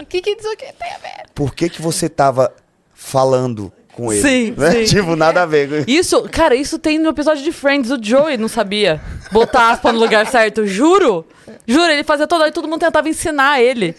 O 0.00 0.06
que 0.06 0.20
que 0.20 0.30
isso 0.30 0.48
aqui 0.52 0.66
tem 0.78 0.92
a 0.92 0.98
ver? 0.98 1.26
Por 1.34 1.54
que, 1.54 1.68
que 1.68 1.80
você 1.82 2.08
tava 2.08 2.52
falando 2.94 3.72
com 3.94 4.12
ele? 4.12 4.22
Sim, 4.22 4.54
né? 4.56 4.70
sim. 4.72 4.84
Tipo, 4.84 5.16
nada 5.16 5.42
a 5.42 5.46
ver. 5.46 5.68
com- 5.84 5.90
Isso, 5.90 6.22
cara, 6.30 6.54
isso 6.54 6.78
tem 6.78 6.98
no 6.98 7.10
episódio 7.10 7.42
de 7.42 7.52
Friends. 7.52 7.90
O 7.90 7.98
Joey 8.02 8.36
não 8.36 8.48
sabia 8.48 9.00
botar 9.32 9.70
aspa 9.70 9.92
no 9.92 9.98
lugar 9.98 10.26
certo. 10.26 10.66
Juro. 10.66 11.26
Juro, 11.66 11.90
ele 11.90 12.04
fazia 12.04 12.26
todo. 12.26 12.42
Aí 12.44 12.52
todo 12.52 12.68
mundo 12.68 12.80
tentava 12.80 13.08
ensinar 13.08 13.60
ele 13.60 13.94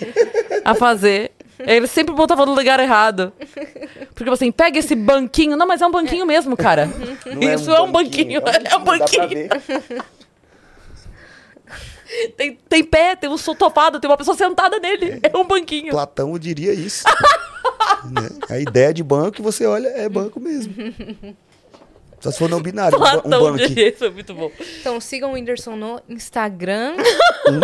a 0.64 0.74
fazer. 0.76 1.32
Ele 1.60 1.86
sempre 1.86 2.14
botava 2.16 2.44
no 2.46 2.56
lugar 2.56 2.80
errado. 2.80 3.32
Porque 4.16 4.30
assim, 4.32 4.52
pega 4.52 4.80
esse 4.80 4.96
banquinho. 4.96 5.56
Não, 5.56 5.68
mas 5.68 5.80
é 5.82 5.86
um 5.86 5.92
banquinho 5.92 6.26
mesmo, 6.26 6.58
cara. 6.58 6.90
Não 7.26 7.54
Isso 7.54 7.70
é 7.72 7.80
um 7.82 7.92
banquinho. 7.92 8.42
É 8.46 8.60
um 8.60 8.64
dá 8.64 8.80
pra 8.80 8.98
banquinho. 8.98 9.48
Tem, 12.36 12.58
tem 12.68 12.84
pé, 12.84 13.16
tem 13.16 13.30
um 13.30 13.38
sotopado, 13.38 14.00
tem 14.00 14.10
uma 14.10 14.18
pessoa 14.18 14.36
sentada 14.36 14.80
nele. 14.80 15.20
É 15.24 15.38
um 15.38 15.46
banquinho. 15.46 15.92
Platão 15.92 16.38
diria 16.38 16.74
isso. 16.74 17.04
né? 18.12 18.30
A 18.50 18.60
ideia 18.60 18.94
de 18.94 19.04
banco, 19.04 19.42
você 19.42 19.66
olha, 19.66 19.88
é 19.90 20.10
banco 20.10 20.40
mesmo. 20.40 20.74
Só 22.20 22.30
se 22.32 22.38
for 22.38 22.50
não 22.50 22.62
binário. 22.62 22.98
um 22.98 23.02
ba- 23.02 23.18
Um 23.18 23.22
Platão 23.22 23.42
banco. 23.58 23.64
isso 23.80 24.06
é 24.06 24.10
muito 24.10 24.34
bom. 24.34 24.52
Então 24.80 25.00
sigam 25.00 25.32
o 25.32 25.34
Whindersson 25.34 25.76
no 25.76 26.02
Instagram. 26.10 26.96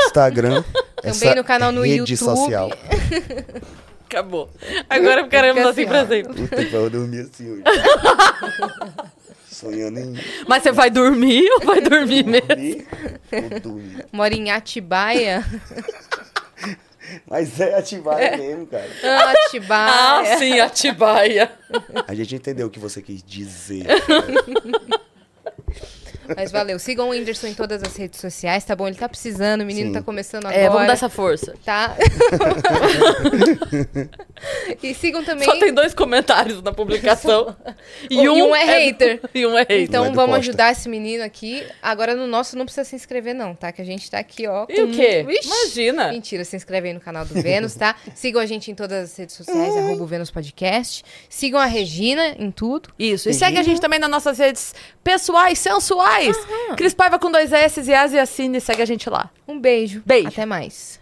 Instagram. 0.07 0.63
Também 1.01 1.35
no 1.35 1.43
canal 1.43 1.71
no 1.71 1.81
rede 1.83 1.97
YouTube. 2.13 2.17
social. 2.17 2.71
Acabou. 4.09 4.49
Agora 4.89 5.23
ficaremos 5.25 5.57
Fica 5.57 5.69
assim 5.69 5.81
assim, 5.81 5.89
pra 5.89 6.07
sempre. 6.07 6.47
Puta 6.47 6.65
que 6.65 6.73
eu 6.73 6.89
dormir 6.89 7.19
assim 7.31 7.51
hoje. 7.51 7.63
Sonhando 9.57 9.99
em 9.99 10.13
Mas 10.47 10.61
você 10.63 10.71
vai 10.71 10.89
dormir 10.91 11.43
ou 11.53 11.61
vai 11.61 11.81
dormir 11.81 12.23
mesmo? 12.23 12.47
dormir. 12.47 12.87
Dormir. 13.61 14.05
Mora 14.11 14.33
em 14.33 14.51
Atibaia. 14.51 15.43
Mas 17.25 17.59
é 17.59 17.73
Atibaia 17.75 18.37
mesmo, 18.37 18.67
cara. 18.67 18.87
Ah, 19.03 19.07
Ah, 19.07 19.31
Atibaia. 19.31 20.37
sim, 20.37 20.59
Atibaia. 20.59 21.51
A 22.07 22.13
gente 22.13 22.35
entendeu 22.35 22.67
o 22.67 22.69
que 22.69 22.79
você 22.79 23.01
quis 23.01 23.23
dizer. 23.23 23.85
Mas 26.35 26.51
valeu. 26.51 26.79
Sigam 26.79 27.07
o 27.07 27.11
Whindersson 27.11 27.47
em 27.47 27.53
todas 27.53 27.81
as 27.83 27.95
redes 27.95 28.19
sociais, 28.19 28.63
tá 28.63 28.75
bom? 28.75 28.87
Ele 28.87 28.95
tá 28.97 29.07
precisando, 29.07 29.61
o 29.61 29.65
menino 29.65 29.89
Sim. 29.89 29.93
tá 29.93 30.01
começando 30.01 30.45
agora. 30.45 30.61
É, 30.61 30.69
vamos 30.69 30.87
dar 30.87 30.93
essa 30.93 31.09
força. 31.09 31.53
Tá? 31.65 31.95
e 34.81 34.93
sigam 34.93 35.23
também. 35.23 35.45
Só 35.45 35.57
tem 35.57 35.73
dois 35.73 35.93
comentários 35.93 36.61
na 36.61 36.71
publicação. 36.71 37.55
E 38.09 38.27
um 38.29 38.55
é 38.55 38.65
do- 38.65 38.71
hater. 38.71 39.21
E 39.33 39.45
um 39.45 39.57
é 39.57 39.61
hater. 39.61 39.81
Então 39.81 40.05
é 40.05 40.09
do 40.09 40.15
vamos 40.15 40.35
Costa. 40.37 40.49
ajudar 40.49 40.71
esse 40.71 40.87
menino 40.87 41.23
aqui. 41.23 41.63
Agora 41.81 42.15
no 42.15 42.27
nosso 42.27 42.57
não 42.57 42.65
precisa 42.65 42.85
se 42.85 42.95
inscrever, 42.95 43.33
não, 43.33 43.55
tá? 43.55 43.71
Que 43.71 43.81
a 43.81 43.85
gente 43.85 44.09
tá 44.09 44.19
aqui, 44.19 44.47
ó. 44.47 44.65
E 44.69 44.81
o 44.81 44.91
quê? 44.91 45.23
Vixe. 45.27 45.47
Imagina. 45.47 46.11
Mentira, 46.11 46.43
se 46.45 46.55
inscreve 46.55 46.89
aí 46.89 46.93
no 46.93 46.99
canal 46.99 47.25
do 47.25 47.33
Vênus, 47.41 47.75
tá? 47.75 47.95
Sigam 48.15 48.41
a 48.41 48.45
gente 48.45 48.71
em 48.71 48.75
todas 48.75 49.11
as 49.11 49.17
redes 49.17 49.35
sociais, 49.35 49.75
arroba 49.75 50.03
o 50.03 50.07
Vênus 50.07 50.31
Podcast. 50.31 51.03
Sigam 51.29 51.59
a 51.59 51.65
Regina 51.65 52.35
em 52.37 52.51
tudo. 52.51 52.89
Isso. 52.97 53.29
E 53.29 53.33
segue 53.33 53.57
a 53.57 53.63
gente 53.63 53.81
também 53.81 53.99
nas 53.99 54.09
nossas 54.09 54.37
redes 54.37 54.73
pessoais, 55.07 55.57
sensuais. 55.57 56.35
Cris 56.75 56.93
Paiva 56.93 57.17
com 57.17 57.31
dois 57.31 57.53
S 57.53 57.81
e 57.81 57.93
Asi 57.93 58.19
Assine. 58.19 58.59
Segue 58.59 58.81
a 58.81 58.85
gente 58.85 59.09
lá. 59.09 59.29
Um 59.47 59.57
beijo. 59.57 60.03
Beijo. 60.05 60.27
Até 60.27 60.45
mais. 60.45 60.99